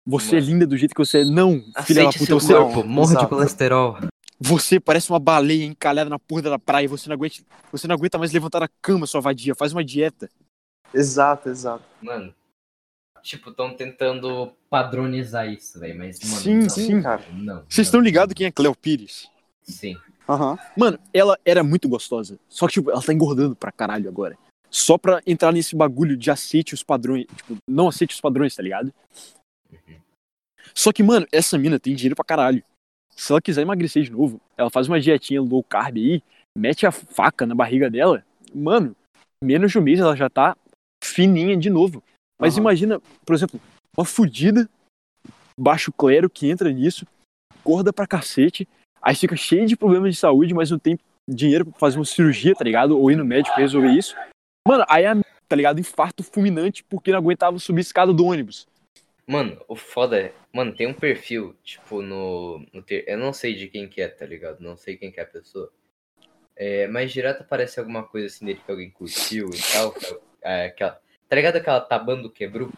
Você 0.06 0.36
Mano. 0.36 0.38
é 0.38 0.50
linda 0.50 0.66
do 0.66 0.76
jeito 0.76 0.94
que 0.94 1.04
você 1.04 1.20
é. 1.20 1.24
Não, 1.24 1.62
filha 1.84 2.04
da 2.04 2.12
puta, 2.12 2.24
seu 2.24 2.40
você, 2.40 2.52
corpo, 2.52 2.84
morra 2.84 3.08
de 3.08 3.12
Exato. 3.12 3.28
colesterol. 3.28 3.98
você 4.38 4.80
parece 4.80 5.10
uma 5.10 5.18
baleia 5.18 5.64
encalhada 5.64 6.10
na 6.10 6.18
porra 6.18 6.42
da 6.42 6.58
praia. 6.58 6.88
Você 6.88 7.08
não 7.08 7.14
aguenta, 7.14 7.36
você 7.72 7.86
não 7.86 7.94
aguenta 7.94 8.18
mais 8.18 8.32
levantar 8.32 8.60
da 8.60 8.68
cama, 8.82 9.06
sua 9.06 9.20
vadia. 9.20 9.54
Faz 9.54 9.72
uma 9.72 9.84
dieta. 9.84 10.30
Exato, 10.92 11.48
exato. 11.48 11.84
Mano, 12.02 12.34
tipo, 13.22 13.50
estão 13.50 13.74
tentando 13.74 14.52
padronizar 14.68 15.48
isso, 15.48 15.78
velho, 15.80 15.98
mas, 15.98 16.18
mano, 16.22 16.36
Sim, 16.42 16.54
não, 16.58 16.68
sim. 16.68 17.02
cara. 17.02 17.22
Não. 17.32 17.64
Vocês 17.68 17.86
estão 17.86 18.00
ligados 18.00 18.34
quem 18.34 18.46
é 18.46 18.52
Cleo 18.52 18.74
Pires? 18.74 19.28
Sim. 19.62 19.96
Aham. 20.28 20.58
Mano, 20.76 20.98
ela 21.12 21.38
era 21.44 21.62
muito 21.62 21.88
gostosa. 21.88 22.38
Só 22.48 22.66
que, 22.66 22.74
tipo, 22.74 22.90
ela 22.90 23.02
tá 23.02 23.12
engordando 23.12 23.56
pra 23.56 23.72
caralho 23.72 24.08
agora. 24.08 24.38
Só 24.74 24.98
pra 24.98 25.22
entrar 25.24 25.52
nesse 25.52 25.76
bagulho 25.76 26.16
de 26.16 26.32
aceite 26.32 26.74
os 26.74 26.82
padrões. 26.82 27.26
Tipo, 27.36 27.56
não 27.70 27.86
aceite 27.86 28.12
os 28.12 28.20
padrões, 28.20 28.56
tá 28.56 28.60
ligado? 28.60 28.92
Uhum. 29.70 30.00
Só 30.74 30.92
que, 30.92 31.00
mano, 31.00 31.28
essa 31.30 31.56
mina 31.56 31.78
tem 31.78 31.94
dinheiro 31.94 32.16
pra 32.16 32.24
caralho. 32.24 32.60
Se 33.14 33.30
ela 33.30 33.40
quiser 33.40 33.62
emagrecer 33.62 34.02
de 34.02 34.10
novo, 34.10 34.40
ela 34.56 34.68
faz 34.68 34.88
uma 34.88 35.00
dietinha 35.00 35.40
low 35.40 35.62
carb 35.62 35.96
aí, 35.96 36.20
mete 36.58 36.84
a 36.86 36.90
faca 36.90 37.46
na 37.46 37.54
barriga 37.54 37.88
dela. 37.88 38.26
Mano, 38.52 38.96
menos 39.40 39.70
de 39.70 39.78
um 39.78 39.82
mês 39.82 40.00
ela 40.00 40.16
já 40.16 40.28
tá 40.28 40.56
fininha 41.04 41.56
de 41.56 41.70
novo. 41.70 42.02
Mas 42.36 42.54
Aham. 42.54 42.62
imagina, 42.62 43.00
por 43.24 43.36
exemplo, 43.36 43.60
uma 43.96 44.04
fudida, 44.04 44.68
baixo 45.56 45.92
clero 45.92 46.28
que 46.28 46.50
entra 46.50 46.72
nisso, 46.72 47.06
gorda 47.64 47.92
pra 47.92 48.08
cacete, 48.08 48.66
aí 49.00 49.14
fica 49.14 49.36
cheio 49.36 49.68
de 49.68 49.76
problemas 49.76 50.12
de 50.12 50.18
saúde, 50.18 50.52
mas 50.52 50.72
não 50.72 50.80
tem 50.80 50.98
dinheiro 51.30 51.64
pra 51.64 51.78
fazer 51.78 51.96
uma 51.96 52.04
cirurgia, 52.04 52.56
tá 52.56 52.64
ligado? 52.64 52.98
Ou 52.98 53.08
ir 53.08 53.14
no 53.14 53.24
médico 53.24 53.54
pra 53.54 53.62
resolver 53.62 53.92
isso. 53.92 54.16
Mano, 54.66 54.84
aí 54.88 55.04
a 55.04 55.14
tá 55.46 55.54
ligado? 55.56 55.78
Infarto 55.78 56.22
fulminante 56.22 56.82
porque 56.84 57.10
não 57.12 57.18
aguentava 57.18 57.58
subir 57.58 57.80
a 57.80 57.82
escada 57.82 58.12
do 58.12 58.24
ônibus. 58.24 58.66
Mano, 59.26 59.62
o 59.68 59.76
foda 59.76 60.18
é. 60.20 60.34
Mano, 60.52 60.74
tem 60.74 60.86
um 60.86 60.94
perfil, 60.94 61.54
tipo, 61.62 62.02
no. 62.02 62.64
no 62.72 62.82
ter... 62.82 63.04
Eu 63.06 63.18
não 63.18 63.32
sei 63.32 63.54
de 63.54 63.68
quem 63.68 63.88
que 63.88 64.00
é, 64.00 64.08
tá 64.08 64.26
ligado? 64.26 64.60
Não 64.60 64.76
sei 64.76 64.96
quem 64.96 65.10
que 65.10 65.20
é 65.20 65.22
a 65.22 65.26
pessoa. 65.26 65.70
É, 66.56 66.86
mas 66.88 67.12
direto 67.12 67.40
aparece 67.42 67.80
alguma 67.80 68.02
coisa 68.02 68.26
assim 68.26 68.44
dele 68.44 68.60
que 68.64 68.70
alguém 68.70 68.90
curtiu 68.90 69.48
e 69.52 69.72
tal. 69.72 69.94
é, 70.42 70.66
aquela... 70.66 71.00
Tá 71.28 71.36
ligado 71.36 71.56
aquela 71.56 71.80
tabando 71.80 72.30
quebrou? 72.30 72.70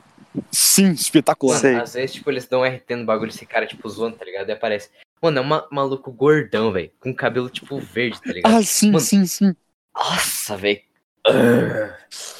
Sim, 0.50 0.92
espetacular. 0.92 1.62
Mano, 1.62 1.82
às 1.82 1.94
vezes, 1.94 2.14
tipo, 2.14 2.30
eles 2.30 2.46
dão 2.46 2.64
RT 2.64 2.94
no 2.96 3.04
bagulho, 3.04 3.28
esse 3.30 3.44
cara, 3.44 3.66
tipo, 3.66 3.88
zoando, 3.88 4.16
tá 4.16 4.24
ligado? 4.24 4.48
E 4.48 4.52
aparece. 4.52 4.90
Mano, 5.20 5.38
é 5.38 5.40
um 5.40 5.44
ma- 5.44 5.68
maluco 5.70 6.12
gordão, 6.12 6.70
velho. 6.72 6.92
Com 7.00 7.14
cabelo, 7.14 7.50
tipo, 7.50 7.78
verde, 7.78 8.20
tá 8.22 8.32
ligado? 8.32 8.54
Ah, 8.54 8.62
sim, 8.62 8.92
Mano, 8.92 9.00
sim, 9.00 9.26
sim. 9.26 9.56
Nossa, 9.94 10.56
velho. 10.56 10.80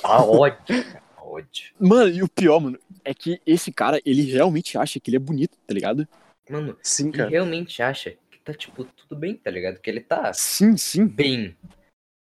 Tá 0.02 0.22
ódio, 0.24 0.58
cara. 0.66 1.02
Ódio. 1.18 1.74
Mano, 1.78 2.10
e 2.10 2.22
o 2.22 2.28
pior, 2.28 2.60
mano, 2.60 2.78
é 3.04 3.12
que 3.12 3.40
esse 3.44 3.72
cara, 3.72 4.00
ele 4.06 4.22
realmente 4.22 4.78
acha 4.78 5.00
que 5.00 5.10
ele 5.10 5.16
é 5.16 5.20
bonito, 5.20 5.56
tá 5.66 5.74
ligado? 5.74 6.06
Mano, 6.48 6.76
Sim, 6.82 7.08
ele 7.08 7.16
cara. 7.18 7.30
realmente 7.30 7.82
acha 7.82 8.12
que 8.30 8.38
tá, 8.38 8.54
tipo, 8.54 8.84
tudo 8.84 9.16
bem, 9.16 9.34
tá 9.34 9.50
ligado? 9.50 9.80
Que 9.80 9.90
ele 9.90 10.00
tá 10.00 10.32
Sim, 10.32 10.76
sim. 10.76 11.06
bem. 11.06 11.56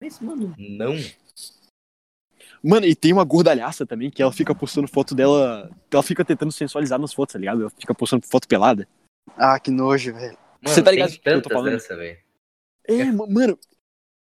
Mas, 0.02 0.18
mano, 0.20 0.54
não. 0.58 0.94
Mano, 2.62 2.84
e 2.86 2.94
tem 2.96 3.12
uma 3.12 3.24
gordalhaça 3.24 3.86
também, 3.86 4.10
que 4.10 4.20
ela 4.20 4.32
fica 4.32 4.54
postando 4.54 4.88
foto 4.88 5.14
dela. 5.14 5.70
Ela 5.90 6.02
fica 6.02 6.24
tentando 6.24 6.50
sensualizar 6.50 6.98
nas 6.98 7.14
fotos, 7.14 7.34
tá 7.34 7.38
ligado? 7.38 7.60
Ela 7.62 7.70
fica 7.70 7.94
postando 7.94 8.26
foto 8.26 8.48
pelada. 8.48 8.88
Ah, 9.36 9.58
que 9.60 9.70
nojo, 9.70 10.12
velho. 10.12 10.36
Você 10.62 10.82
tá 10.82 10.90
ligado 10.90 11.10
tem 11.10 11.20
que 11.20 11.28
eu 11.28 11.42
tô 11.42 11.50
falando? 11.50 11.72
dessa, 11.74 11.96
velho. 11.96 12.18
É, 12.84 13.04
ma- 13.04 13.26
mano. 13.28 13.58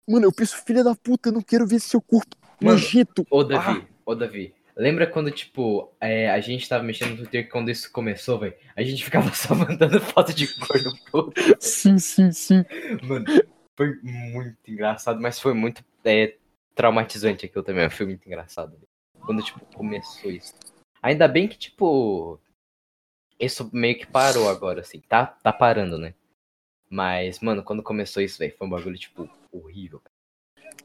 Mano, 0.08 0.24
eu 0.24 0.32
penso, 0.32 0.56
filha 0.64 0.82
da 0.82 0.94
puta, 0.94 1.28
eu 1.28 1.32
não 1.34 1.42
quero 1.42 1.66
ver 1.66 1.78
seu 1.80 2.00
corpo 2.00 2.34
Mano, 2.60 2.78
nojento. 2.78 3.26
Ô, 3.30 3.44
Davi, 3.44 3.86
ô, 4.06 4.14
Davi. 4.14 4.54
Lembra 4.74 5.06
quando, 5.06 5.30
tipo, 5.30 5.92
é, 6.00 6.30
a 6.30 6.40
gente 6.40 6.68
tava 6.68 6.82
mexendo 6.82 7.10
no 7.10 7.16
Twitter 7.16 7.50
quando 7.50 7.70
isso 7.70 7.92
começou, 7.92 8.38
velho? 8.38 8.54
A 8.74 8.82
gente 8.82 9.04
ficava 9.04 9.30
só 9.34 9.54
mandando 9.54 10.00
foto 10.00 10.32
de 10.32 10.46
gordo 10.46 10.96
pro. 11.10 11.32
Sim, 11.58 11.98
sim, 11.98 12.32
sim. 12.32 12.64
Mano, 13.02 13.26
foi 13.76 13.98
muito 14.02 14.56
engraçado, 14.70 15.20
mas 15.20 15.38
foi 15.38 15.52
muito 15.52 15.84
é, 16.04 16.36
traumatizante 16.74 17.44
aquilo 17.44 17.64
também. 17.64 17.90
Foi 17.90 18.06
muito 18.06 18.24
engraçado. 18.24 18.70
velho. 18.70 18.88
Quando, 19.20 19.42
tipo, 19.42 19.60
começou 19.74 20.30
isso. 20.30 20.54
Ainda 21.02 21.28
bem 21.28 21.48
que, 21.48 21.58
tipo, 21.58 22.40
isso 23.38 23.68
meio 23.74 23.98
que 23.98 24.06
parou 24.06 24.48
agora, 24.48 24.80
assim. 24.80 25.00
Tá, 25.00 25.26
tá 25.26 25.52
parando, 25.52 25.98
né? 25.98 26.14
Mas, 26.88 27.40
mano, 27.40 27.62
quando 27.62 27.82
começou 27.82 28.22
isso, 28.22 28.38
velho, 28.38 28.54
foi 28.56 28.66
um 28.66 28.70
bagulho, 28.70 28.96
tipo, 28.96 29.28
horrível. 29.52 30.02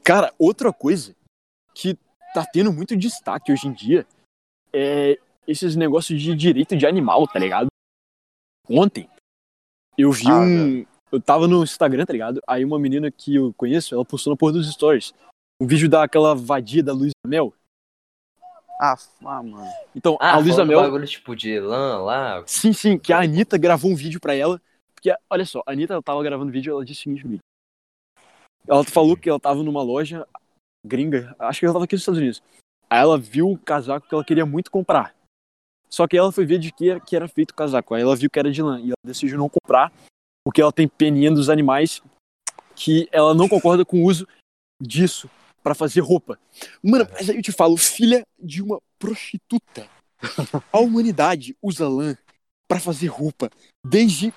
Cara, 0.02 0.32
outra 0.38 0.72
coisa 0.72 1.14
que 1.74 1.98
tá 2.34 2.44
tendo 2.44 2.72
muito 2.72 2.96
destaque 2.96 3.52
hoje 3.52 3.68
em 3.68 3.72
dia 3.72 4.06
é 4.72 5.18
esses 5.46 5.76
negócios 5.76 6.20
de 6.20 6.34
direito 6.34 6.76
de 6.76 6.86
animal, 6.86 7.26
tá 7.28 7.38
ligado? 7.38 7.68
Ontem 8.68 9.08
eu 9.96 10.10
vi 10.10 10.26
Ah, 10.28 10.40
um. 10.40 10.86
Eu 11.12 11.20
tava 11.20 11.46
no 11.46 11.62
Instagram, 11.62 12.04
tá 12.04 12.12
ligado? 12.12 12.40
Aí 12.46 12.64
uma 12.64 12.78
menina 12.78 13.10
que 13.10 13.36
eu 13.36 13.54
conheço, 13.54 13.94
ela 13.94 14.04
postou 14.04 14.32
no 14.32 14.36
porra 14.36 14.52
dos 14.52 14.70
stories 14.72 15.14
um 15.60 15.66
vídeo 15.66 15.88
daquela 15.88 16.34
vadia 16.34 16.82
da 16.82 16.92
Luísa 16.92 17.12
Mel. 17.26 17.54
Ah, 18.80 18.96
ah, 19.24 19.42
mano. 19.42 19.70
Então, 19.94 20.18
Ah, 20.20 20.34
a 20.34 20.38
Luísa 20.38 20.64
Mel. 20.64 20.80
bagulho, 20.80 21.06
tipo, 21.06 21.36
de 21.36 21.60
lã 21.60 21.98
lá. 21.98 22.42
Sim, 22.46 22.72
sim, 22.72 22.98
que 22.98 23.12
a 23.12 23.20
Anitta 23.20 23.56
gravou 23.56 23.92
um 23.92 23.94
vídeo 23.94 24.18
pra 24.20 24.34
ela. 24.34 24.60
Porque, 24.92 25.14
olha 25.30 25.46
só, 25.46 25.62
a 25.64 25.70
Anitta 25.70 26.02
tava 26.02 26.22
gravando 26.24 26.50
vídeo 26.50 26.72
ela 26.72 26.84
disse 26.84 27.08
o 27.08 27.14
seguinte. 27.16 27.38
Ela 28.66 28.84
falou 28.84 29.16
que 29.16 29.28
ela 29.28 29.40
tava 29.40 29.62
numa 29.62 29.82
loja 29.82 30.26
gringa, 30.84 31.34
acho 31.38 31.60
que 31.60 31.66
ela 31.66 31.74
tava 31.74 31.84
aqui 31.84 31.94
nos 31.94 32.02
Estados 32.02 32.20
Unidos. 32.20 32.42
Aí 32.88 33.00
ela 33.00 33.18
viu 33.18 33.48
um 33.48 33.56
casaco 33.56 34.06
que 34.08 34.14
ela 34.14 34.24
queria 34.24 34.46
muito 34.46 34.70
comprar. 34.70 35.14
Só 35.88 36.06
que 36.06 36.16
ela 36.16 36.32
foi 36.32 36.44
ver 36.44 36.58
de 36.58 36.72
que 36.72 36.90
era, 36.90 37.00
que 37.00 37.14
era 37.14 37.28
feito 37.28 37.52
o 37.52 37.54
casaco. 37.54 37.94
Aí 37.94 38.02
ela 38.02 38.16
viu 38.16 38.28
que 38.30 38.38
era 38.38 38.50
de 38.50 38.62
lã 38.62 38.80
e 38.80 38.86
ela 38.86 38.94
decidiu 39.04 39.38
não 39.38 39.48
comprar 39.48 39.92
porque 40.44 40.60
ela 40.60 40.72
tem 40.72 40.86
peninha 40.86 41.30
dos 41.30 41.48
animais 41.48 42.02
que 42.76 43.08
ela 43.10 43.34
não 43.34 43.48
concorda 43.48 43.84
com 43.84 44.02
o 44.02 44.06
uso 44.06 44.26
disso 44.80 45.30
pra 45.62 45.74
fazer 45.74 46.00
roupa. 46.00 46.38
Mano, 46.82 47.08
mas 47.12 47.30
aí 47.30 47.36
eu 47.36 47.42
te 47.42 47.52
falo, 47.52 47.76
filha 47.76 48.22
de 48.38 48.62
uma 48.62 48.78
prostituta. 48.98 49.88
A 50.72 50.78
humanidade 50.78 51.56
usa 51.62 51.88
lã 51.88 52.16
pra 52.68 52.78
fazer 52.78 53.06
roupa 53.06 53.50
desde 53.84 54.32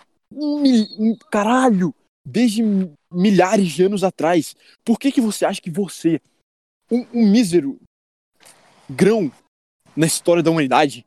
caralho, 1.29 1.93
desde 2.27 2.61
milhares 3.11 3.69
de 3.71 3.83
anos 3.83 4.03
atrás. 4.03 4.53
Por 4.83 4.99
que 4.99 5.11
que 5.13 5.21
você 5.21 5.45
acha 5.45 5.61
que 5.61 5.71
você, 5.71 6.19
um, 6.91 7.05
um 7.13 7.31
mísero 7.31 7.79
grão 8.89 9.31
na 9.95 10.05
história 10.05 10.43
da 10.43 10.51
humanidade, 10.51 11.05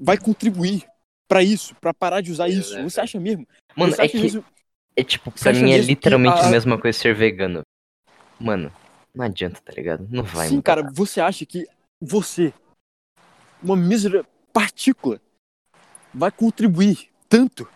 vai 0.00 0.16
contribuir 0.16 0.86
pra 1.28 1.42
isso, 1.42 1.74
pra 1.76 1.92
parar 1.92 2.20
de 2.20 2.30
usar 2.30 2.44
Pois 2.44 2.56
isso? 2.58 2.76
é, 2.78 2.82
Você 2.84 3.00
acha 3.00 3.18
mesmo? 3.18 3.46
Mano, 3.76 3.92
é 3.94 4.04
acha 4.04 4.08
que, 4.08 4.22
mesmo- 4.22 4.44
é 4.96 5.02
tipo, 5.02 5.32
pra 5.32 5.52
mim 5.52 5.72
é 5.72 5.78
literalmente 5.78 6.38
a- 6.38 6.46
a 6.46 6.50
mesma 6.50 6.80
coisa 6.80 6.96
ser 6.96 7.14
vegano. 7.14 7.62
Mano, 8.38 8.72
não 9.14 9.24
adianta, 9.24 9.60
tá 9.60 9.72
ligado? 9.72 10.06
Não 10.10 10.22
vai 10.22 10.48
Sim, 10.48 10.60
cara, 10.60 10.88
você 10.92 11.20
acha 11.20 11.44
que 11.44 11.66
você, 12.00 12.54
uma 13.62 13.76
mísera 13.76 14.24
partícula, 14.52 15.20
vai 16.14 16.30
contribuir 16.30 17.10
tanto 17.28 17.68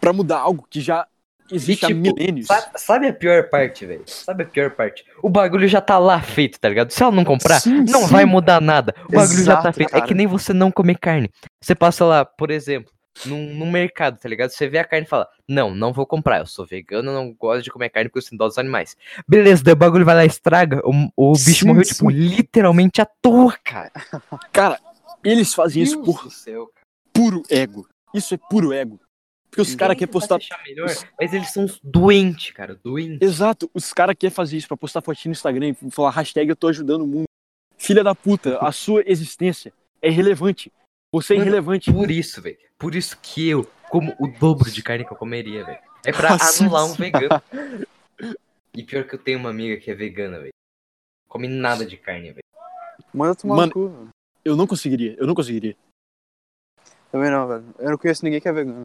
pra 0.00 0.12
mudar 0.12 0.38
algo 0.40 0.66
que 0.68 0.80
já 0.80 1.06
existe 1.50 1.86
tipo, 1.86 2.00
milênios? 2.00 2.46
Sabe, 2.46 2.66
sabe 2.76 3.08
a 3.08 3.12
pior 3.12 3.48
parte, 3.48 3.86
velho? 3.86 4.02
Sabe 4.06 4.44
a 4.44 4.46
pior 4.46 4.70
parte? 4.70 5.04
O 5.22 5.28
bagulho 5.28 5.68
já 5.68 5.80
tá 5.80 5.98
lá 5.98 6.20
feito, 6.20 6.58
tá 6.58 6.68
ligado? 6.68 6.90
Se 6.90 7.02
ela 7.02 7.12
não 7.12 7.24
comprar, 7.24 7.60
Sim, 7.60 7.84
não 7.88 8.02
sim. 8.02 8.12
vai 8.12 8.24
mudar 8.24 8.60
nada. 8.60 8.94
O 9.08 9.12
bagulho 9.12 9.44
já 9.44 9.54
tá 9.54 9.60
Exato, 9.60 9.76
feito. 9.76 9.88
É 9.90 9.92
cara. 9.92 10.06
que 10.06 10.14
nem 10.14 10.26
você 10.26 10.52
não 10.52 10.70
comer 10.70 10.98
carne. 10.98 11.30
Você 11.60 11.74
passa 11.74 12.04
lá, 12.04 12.24
por 12.24 12.50
exemplo, 12.50 12.92
num, 13.24 13.54
num 13.54 13.70
mercado, 13.70 14.18
tá 14.18 14.28
ligado? 14.28 14.50
Você 14.50 14.68
vê 14.68 14.78
a 14.78 14.84
carne 14.84 15.06
e 15.06 15.08
fala: 15.08 15.28
Não, 15.48 15.74
não 15.74 15.92
vou 15.92 16.06
comprar. 16.06 16.40
Eu 16.40 16.46
sou 16.46 16.66
vegano, 16.66 17.12
não 17.12 17.32
gosto 17.32 17.62
de 17.64 17.70
comer 17.70 17.88
carne 17.88 18.08
porque 18.08 18.18
eu 18.18 18.22
sinto 18.22 18.38
dó 18.38 18.48
dos 18.48 18.58
animais. 18.58 18.96
Beleza, 19.26 19.62
daí 19.64 19.72
o 19.72 19.76
bagulho 19.76 20.04
vai 20.04 20.14
lá 20.14 20.24
e 20.24 20.28
estraga. 20.28 20.80
O, 20.84 21.10
o 21.16 21.32
bicho 21.32 21.60
Sim, 21.60 21.68
morreu, 21.68 21.82
tipo, 21.82 22.10
literalmente 22.10 23.00
à 23.00 23.06
toa, 23.06 23.54
cara. 23.64 23.92
Cara, 24.52 24.78
eles 25.24 25.54
fazem 25.54 25.82
isso 25.82 25.96
Deus 25.96 26.06
por 26.06 26.24
do 26.24 26.30
céu, 26.30 26.68
puro 27.12 27.42
ego. 27.48 27.88
Isso 28.12 28.34
é 28.34 28.38
puro 28.50 28.72
ego. 28.72 29.00
Porque 29.56 29.70
os 29.70 29.74
caras 29.74 29.96
querem 29.96 30.12
postar. 30.12 30.38
melhor, 30.66 30.90
mas 31.18 31.32
eles 31.32 31.50
são 31.50 31.64
uns 31.64 31.80
doentes, 31.82 32.50
cara. 32.50 32.74
Doentes. 32.74 33.26
Exato, 33.26 33.70
os 33.72 33.90
caras 33.90 34.14
querem 34.18 34.34
fazer 34.34 34.58
isso 34.58 34.68
pra 34.68 34.76
postar 34.76 35.00
fotinho 35.00 35.30
no 35.30 35.32
Instagram 35.32 35.68
e 35.70 35.90
falar 35.90 36.10
hashtag 36.10 36.50
eu 36.50 36.56
tô 36.56 36.68
ajudando 36.68 37.02
o 37.02 37.06
mundo. 37.06 37.24
Filha 37.78 38.04
da 38.04 38.14
puta, 38.14 38.58
a 38.58 38.70
sua 38.70 39.02
existência 39.06 39.72
é 40.02 40.08
irrelevante. 40.08 40.70
Você 41.10 41.32
é 41.32 41.38
Mano, 41.38 41.48
irrelevante. 41.48 41.90
Por 41.90 42.10
isso, 42.10 42.42
velho. 42.42 42.58
Por 42.78 42.94
isso 42.94 43.18
que 43.22 43.48
eu 43.48 43.66
como 43.88 44.14
o 44.20 44.26
dobro 44.26 44.70
de 44.70 44.82
carne 44.82 45.06
que 45.06 45.12
eu 45.12 45.16
comeria, 45.16 45.64
velho. 45.64 45.78
É 46.04 46.12
pra 46.12 46.38
sim, 46.38 46.64
anular 46.64 46.84
um 46.84 46.92
vegano. 46.92 47.42
E 48.74 48.82
pior 48.82 49.04
que 49.04 49.14
eu 49.14 49.18
tenho 49.18 49.38
uma 49.38 49.48
amiga 49.48 49.78
que 49.78 49.90
é 49.90 49.94
vegana, 49.94 50.38
velho. 50.38 50.52
Come 51.28 51.48
nada 51.48 51.86
de 51.86 51.96
carne, 51.96 52.32
velho. 52.32 52.44
Manda 53.14 53.34
tomar 53.34 53.56
Mano. 53.56 53.66
no 53.68 53.72
cu, 53.72 53.88
velho. 53.88 54.08
Eu 54.44 54.54
não 54.54 54.66
conseguiria, 54.66 55.16
eu 55.18 55.26
não 55.26 55.34
conseguiria. 55.34 55.74
Também 57.10 57.30
não, 57.30 57.48
velho. 57.48 57.64
Eu 57.78 57.90
não 57.90 57.96
conheço 57.96 58.22
ninguém 58.22 58.38
que 58.38 58.48
é 58.48 58.52
vegano. 58.52 58.82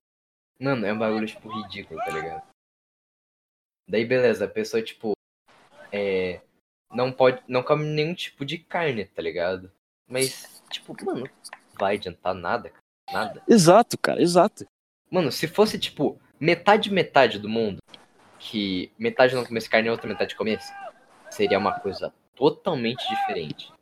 Mano, 0.62 0.86
é 0.86 0.94
um 0.94 1.00
bagulho, 1.00 1.26
tipo, 1.26 1.50
ridículo, 1.50 2.00
tá 2.02 2.12
ligado? 2.12 2.44
Daí, 3.90 4.06
beleza, 4.06 4.46
a 4.46 4.48
pessoa, 4.48 4.84
tipo, 4.84 5.14
é. 5.92 6.40
Não 6.94 7.12
pode. 7.12 7.42
Não 7.48 7.64
come 7.64 7.84
nenhum 7.84 8.14
tipo 8.14 8.46
de 8.46 8.60
carne, 8.60 9.06
tá 9.06 9.24
ligado? 9.24 9.72
Mas, 10.08 10.62
tipo, 10.70 10.96
mano, 11.04 11.28
vai 11.80 11.96
adiantar 11.96 12.36
nada, 12.36 12.70
cara. 12.70 12.82
Nada. 13.12 13.44
Exato, 13.48 13.98
cara, 13.98 14.22
exato. 14.22 14.66
Mano, 15.10 15.32
se 15.32 15.48
fosse, 15.48 15.80
tipo, 15.80 16.22
metade 16.40 16.94
metade 16.94 17.40
do 17.40 17.50
mundo, 17.50 17.80
que 18.38 18.92
metade 19.00 19.34
não 19.34 19.44
comesse 19.44 19.68
carne 19.68 19.88
e 19.88 19.92
outra 19.92 20.08
metade 20.08 20.36
comesse, 20.36 20.72
seria 21.32 21.58
uma 21.58 21.80
coisa 21.80 22.14
totalmente 22.36 23.04
diferente. 23.10 23.74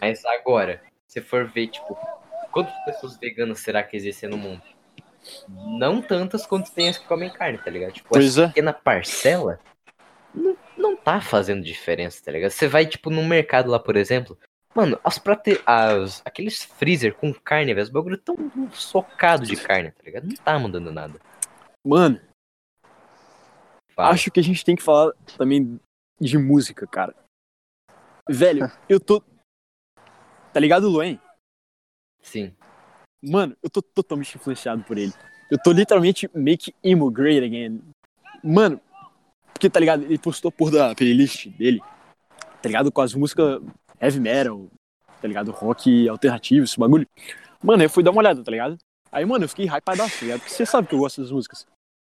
Mas 0.00 0.24
agora, 0.24 0.82
se 1.06 1.20
for 1.20 1.46
ver, 1.46 1.68
tipo, 1.68 1.96
quantas 2.50 2.76
pessoas 2.84 3.16
veganas 3.16 3.60
será 3.60 3.84
que 3.84 3.96
existem 3.96 4.28
no 4.28 4.36
mundo? 4.36 4.79
Não 5.48 6.00
tantas 6.00 6.46
quanto 6.46 6.72
tem 6.72 6.88
as 6.88 6.98
que 6.98 7.06
comem 7.06 7.30
carne, 7.30 7.58
tá 7.58 7.70
ligado? 7.70 7.92
Tipo, 7.92 8.08
Pois 8.10 8.24
essa 8.24 8.44
é. 8.44 8.46
pequena 8.48 8.72
parcela 8.72 9.60
não, 10.34 10.56
não 10.76 10.96
tá 10.96 11.20
fazendo 11.20 11.62
diferença, 11.62 12.22
tá 12.24 12.32
ligado? 12.32 12.50
Você 12.50 12.68
vai, 12.68 12.86
tipo, 12.86 13.10
no 13.10 13.22
mercado 13.24 13.70
lá, 13.70 13.78
por 13.78 13.96
exemplo, 13.96 14.38
mano, 14.74 14.98
as 15.04 15.18
prate... 15.18 15.60
as... 15.66 16.22
aqueles 16.24 16.64
freezer 16.64 17.14
com 17.14 17.32
carne, 17.34 17.74
velho, 17.74 17.84
os 17.84 17.90
bagulho 17.90 18.18
tão 18.18 18.36
socado 18.72 19.44
de 19.44 19.56
carne, 19.56 19.90
tá 19.90 20.02
ligado? 20.04 20.26
Não 20.26 20.36
tá 20.36 20.58
mudando 20.58 20.92
nada. 20.92 21.20
Mano, 21.84 22.20
Fala. 23.94 24.10
acho 24.10 24.30
que 24.30 24.40
a 24.40 24.42
gente 24.42 24.64
tem 24.64 24.76
que 24.76 24.82
falar 24.82 25.12
também 25.36 25.80
de 26.20 26.38
música, 26.38 26.86
cara. 26.86 27.14
Velho, 28.28 28.70
eu 28.88 29.00
tô. 29.00 29.22
Tá 30.52 30.60
ligado, 30.60 30.88
Luan? 30.88 31.18
Sim. 32.22 32.54
Mano, 33.22 33.56
eu 33.62 33.68
tô 33.68 33.82
totalmente 33.82 34.36
influenciado 34.36 34.82
por 34.84 34.96
ele. 34.96 35.12
Eu 35.50 35.58
tô 35.58 35.72
literalmente 35.72 36.30
make 36.34 36.74
emo 36.82 37.10
great 37.10 37.44
again. 37.44 37.80
Mano, 38.42 38.80
porque 39.52 39.68
tá 39.68 39.78
ligado? 39.80 40.04
Ele 40.04 40.18
postou 40.18 40.50
por 40.50 40.70
da 40.70 40.94
playlist 40.94 41.48
dele, 41.48 41.80
tá 42.62 42.68
ligado? 42.68 42.90
Com 42.90 43.02
as 43.02 43.14
músicas 43.14 43.60
heavy 44.00 44.20
metal, 44.20 44.68
tá 45.20 45.28
ligado? 45.28 45.50
Rock 45.50 46.08
alternativo, 46.08 46.64
esse 46.64 46.78
bagulho. 46.78 47.06
Mano, 47.62 47.82
eu 47.82 47.90
fui 47.90 48.02
dar 48.02 48.10
uma 48.10 48.20
olhada, 48.20 48.42
tá 48.42 48.50
ligado? 48.50 48.78
Aí, 49.12 49.24
mano, 49.26 49.44
eu 49.44 49.48
fiquei 49.48 49.66
hypadaço, 49.66 50.20
tá 50.20 50.24
ligado? 50.24 50.40
Porque 50.40 50.54
você 50.54 50.64
sabe 50.64 50.88
que 50.88 50.94
eu 50.94 51.00
gosto 51.00 51.20
das 51.20 51.30
músicas. 51.30 51.66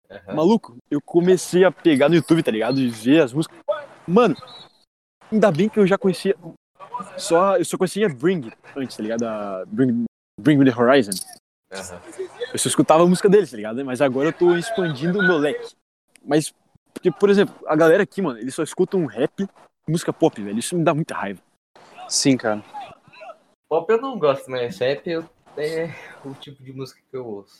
Aham. 0.09 0.35
Maluco, 0.35 0.77
eu 0.89 1.01
comecei 1.01 1.63
a 1.63 1.71
pegar 1.71 2.09
no 2.09 2.15
YouTube, 2.15 2.41
tá 2.41 2.51
ligado? 2.51 2.79
E 2.79 2.89
ver 2.89 3.21
as 3.21 3.33
músicas. 3.33 3.57
Mano, 4.07 4.35
ainda 5.31 5.51
bem 5.51 5.69
que 5.69 5.79
eu 5.79 5.85
já 5.85 5.97
conhecia. 5.97 6.35
Só, 7.17 7.57
eu 7.57 7.65
só 7.65 7.77
conhecia 7.77 8.09
Bring 8.09 8.51
antes, 8.75 8.95
tá 8.95 9.03
ligado? 9.03 9.23
A 9.23 9.63
Bring, 9.67 10.05
Bring 10.39 10.57
Me 10.57 10.65
the 10.65 10.77
Horizon. 10.77 11.11
Aham. 11.71 12.01
Eu 12.51 12.59
só 12.59 12.69
escutava 12.69 13.03
a 13.03 13.07
música 13.07 13.29
deles, 13.29 13.49
tá 13.51 13.57
ligado? 13.57 13.83
Mas 13.85 14.01
agora 14.01 14.29
eu 14.29 14.33
tô 14.33 14.55
expandindo 14.55 15.19
o 15.19 15.23
meu 15.23 15.37
leque. 15.37 15.75
Mas, 16.23 16.53
porque, 16.93 17.11
por 17.11 17.29
exemplo, 17.29 17.55
a 17.67 17.75
galera 17.75 18.03
aqui, 18.03 18.21
mano, 18.21 18.39
eles 18.39 18.53
só 18.53 18.63
escutam 18.63 19.05
rap 19.05 19.47
música 19.87 20.13
pop, 20.13 20.41
velho. 20.41 20.59
Isso 20.59 20.77
me 20.77 20.83
dá 20.83 20.93
muita 20.93 21.15
raiva. 21.15 21.41
Sim, 22.07 22.37
cara. 22.37 22.63
Pop 23.69 23.91
eu 23.91 23.99
não 23.99 24.17
gosto, 24.19 24.49
mas 24.51 24.77
rap 24.77 25.07
eu- 25.09 25.27
é 25.57 25.89
o 26.23 26.33
tipo 26.35 26.63
de 26.63 26.71
música 26.73 27.01
que 27.09 27.17
eu 27.17 27.25
ouço. 27.25 27.59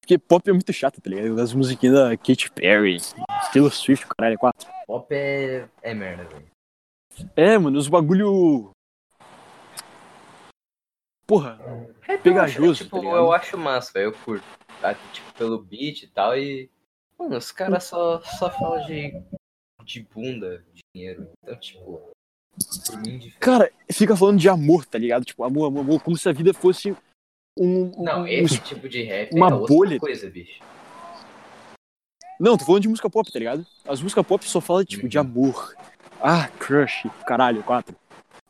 Porque 0.00 0.18
pop 0.18 0.48
é 0.50 0.52
muito 0.52 0.72
chato, 0.72 1.00
tá 1.00 1.08
ligado? 1.08 1.40
As 1.40 1.52
musiquinhas 1.52 1.94
da 1.94 2.16
Katy 2.16 2.50
Perry, 2.50 2.98
Taylor 3.52 3.72
Swift, 3.72 4.06
caralho, 4.08 4.34
é 4.34 4.38
quatro. 4.38 4.68
Pop 4.86 5.14
é, 5.14 5.68
é 5.82 5.94
merda, 5.94 6.24
velho. 6.24 6.46
É, 7.36 7.56
mano, 7.58 7.78
os 7.78 7.86
bagulho. 7.86 8.70
Porra, 11.30 11.60
Rap 12.00 12.22
Pegajoso, 12.22 12.64
eu 12.66 12.70
acho, 12.72 12.84
tipo, 12.84 13.00
tá 13.00 13.06
eu 13.06 13.32
acho 13.32 13.56
massa. 13.56 13.98
Eu 14.00 14.12
curto. 14.12 14.44
Tá? 14.80 14.94
Tipo, 15.12 15.32
pelo 15.34 15.62
beat 15.62 16.02
e 16.02 16.06
tal. 16.08 16.36
E. 16.36 16.68
Mano, 17.16 17.36
os 17.36 17.52
caras 17.52 17.84
só, 17.84 18.20
só 18.20 18.50
falam 18.50 18.84
de. 18.84 19.12
de 19.84 20.00
bunda, 20.12 20.64
dinheiro. 20.92 21.30
Então, 21.40 21.54
tipo. 21.60 22.10
Mim, 23.06 23.18
de... 23.18 23.30
cara, 23.38 23.70
fica 23.92 24.16
falando 24.16 24.40
de 24.40 24.48
amor, 24.48 24.84
tá 24.84 24.98
ligado? 24.98 25.24
Tipo, 25.24 25.44
amor, 25.44 25.66
amor, 25.66 25.80
amor, 25.82 26.02
como 26.02 26.16
se 26.18 26.28
a 26.28 26.32
vida 26.32 26.52
fosse 26.52 26.90
um. 27.56 27.92
um- 27.96 28.02
Não, 28.02 28.22
um- 28.22 28.26
esse 28.26 28.58
tipo 28.58 28.88
de 28.88 29.04
rap 29.04 29.32
uma 29.32 29.46
é 29.46 29.50
bolha. 29.50 30.00
coisa, 30.00 30.28
bicho. 30.28 30.60
Não, 32.40 32.58
tô 32.58 32.64
falando 32.64 32.82
de 32.82 32.88
música 32.88 33.08
pop, 33.08 33.30
tá 33.30 33.38
ligado? 33.38 33.64
As 33.86 34.02
músicas 34.02 34.26
pop 34.26 34.44
só 34.48 34.60
falam, 34.60 34.84
tipo, 34.84 35.08
de 35.08 35.16
Uhum. 35.16 35.24
amor. 35.24 35.76
Ah, 36.20 36.48
crush, 36.58 37.08
caralho, 37.24 37.62
quatro. 37.62 37.94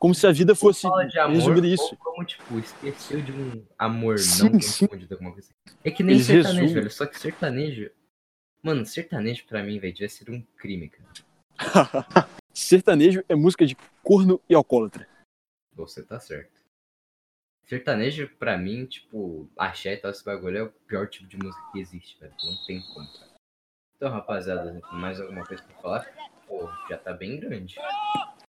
Como 0.01 0.14
se 0.14 0.27
a 0.27 0.32
vida 0.32 0.55
fosse 0.55 0.86
ou 0.86 1.02
isso. 1.02 1.94
como, 1.98 2.24
tipo, 2.24 2.59
esqueceu 2.59 3.20
de 3.20 3.32
um 3.32 3.66
amor 3.78 4.18
Sim, 4.18 4.44
não 4.44 4.51
correspondido, 4.52 5.14
alguma 5.14 5.32
coisa 5.32 5.52
assim. 5.52 5.77
É 5.85 5.90
que 5.90 6.02
nem 6.02 6.14
Eles 6.14 6.27
sertanejo, 6.27 6.60
resumem. 6.60 6.74
velho. 6.74 6.90
Só 6.90 7.05
que 7.06 7.18
sertanejo. 7.20 7.90
Mano, 8.62 8.86
sertanejo 8.86 9.44
pra 9.47 9.62
mim, 9.62 9.78
velho, 9.78 9.93
devia 9.93 10.09
ser 10.09 10.31
um 10.31 10.40
crime, 10.56 10.89
cara. 10.89 11.09
Sertanejo 12.55 13.22
é 13.28 13.35
música 13.35 13.66
de 13.66 13.77
corno 14.02 14.40
e 14.48 14.55
alcoólatra. 14.55 15.06
Você 15.74 16.02
tá 16.02 16.18
certo. 16.18 16.59
Sertanejo, 17.66 18.28
pra 18.39 18.56
mim, 18.56 18.86
tipo, 18.86 19.48
axé 19.56 19.93
e 19.93 19.97
tal, 19.98 20.10
esse 20.10 20.24
bagulho 20.24 20.56
é 20.59 20.62
o 20.62 20.70
pior 20.70 21.09
tipo 21.09 21.28
de 21.28 21.36
música 21.36 21.62
que 21.72 21.78
existe, 21.78 22.18
velho. 22.18 22.35
Não 22.43 22.56
tem 22.66 22.81
como, 22.94 23.06
cara. 23.12 23.31
Então, 23.97 24.10
rapaziada, 24.10 24.81
mais 24.93 25.20
alguma 25.20 25.44
coisa 25.44 25.62
pra 25.62 25.77
falar? 25.77 26.09
Pô, 26.48 26.68
já 26.89 26.97
tá 26.97 27.12
bem 27.12 27.39
grande. 27.39 27.77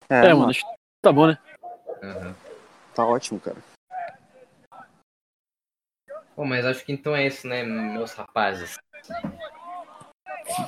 É, 0.09 0.33
mano, 0.33 0.49
acho 0.49 0.65
tá 1.05 1.13
bom, 1.13 1.27
né? 1.27 1.37
Aham. 2.01 2.35
Tá 2.95 3.05
ótimo, 3.05 3.39
cara. 3.39 3.57
Pô, 6.35 6.43
mas 6.43 6.65
acho 6.65 6.83
que 6.83 6.91
então 6.91 7.15
é 7.15 7.27
isso, 7.27 7.47
né, 7.47 7.63
meus 7.63 8.13
rapazes? 8.13 8.75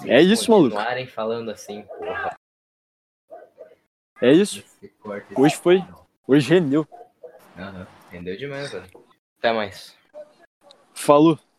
É 0.06 0.22
isso, 0.22 0.50
maluco. 0.52 0.70
continuarem 0.70 1.08
falando 1.08 1.50
assim, 1.50 1.82
porra. 1.84 2.36
É 4.22 4.32
isso. 4.32 4.64
Hoje 5.36 5.56
foi. 5.56 5.84
Hoje 6.28 6.50
rendeu. 6.50 6.88
Aham. 7.58 7.88
Entendeu 8.08 8.38
demais, 8.38 8.72
velho. 8.72 8.88
Até 9.40 9.54
mais. 9.54 9.96
Falou. 10.94 11.40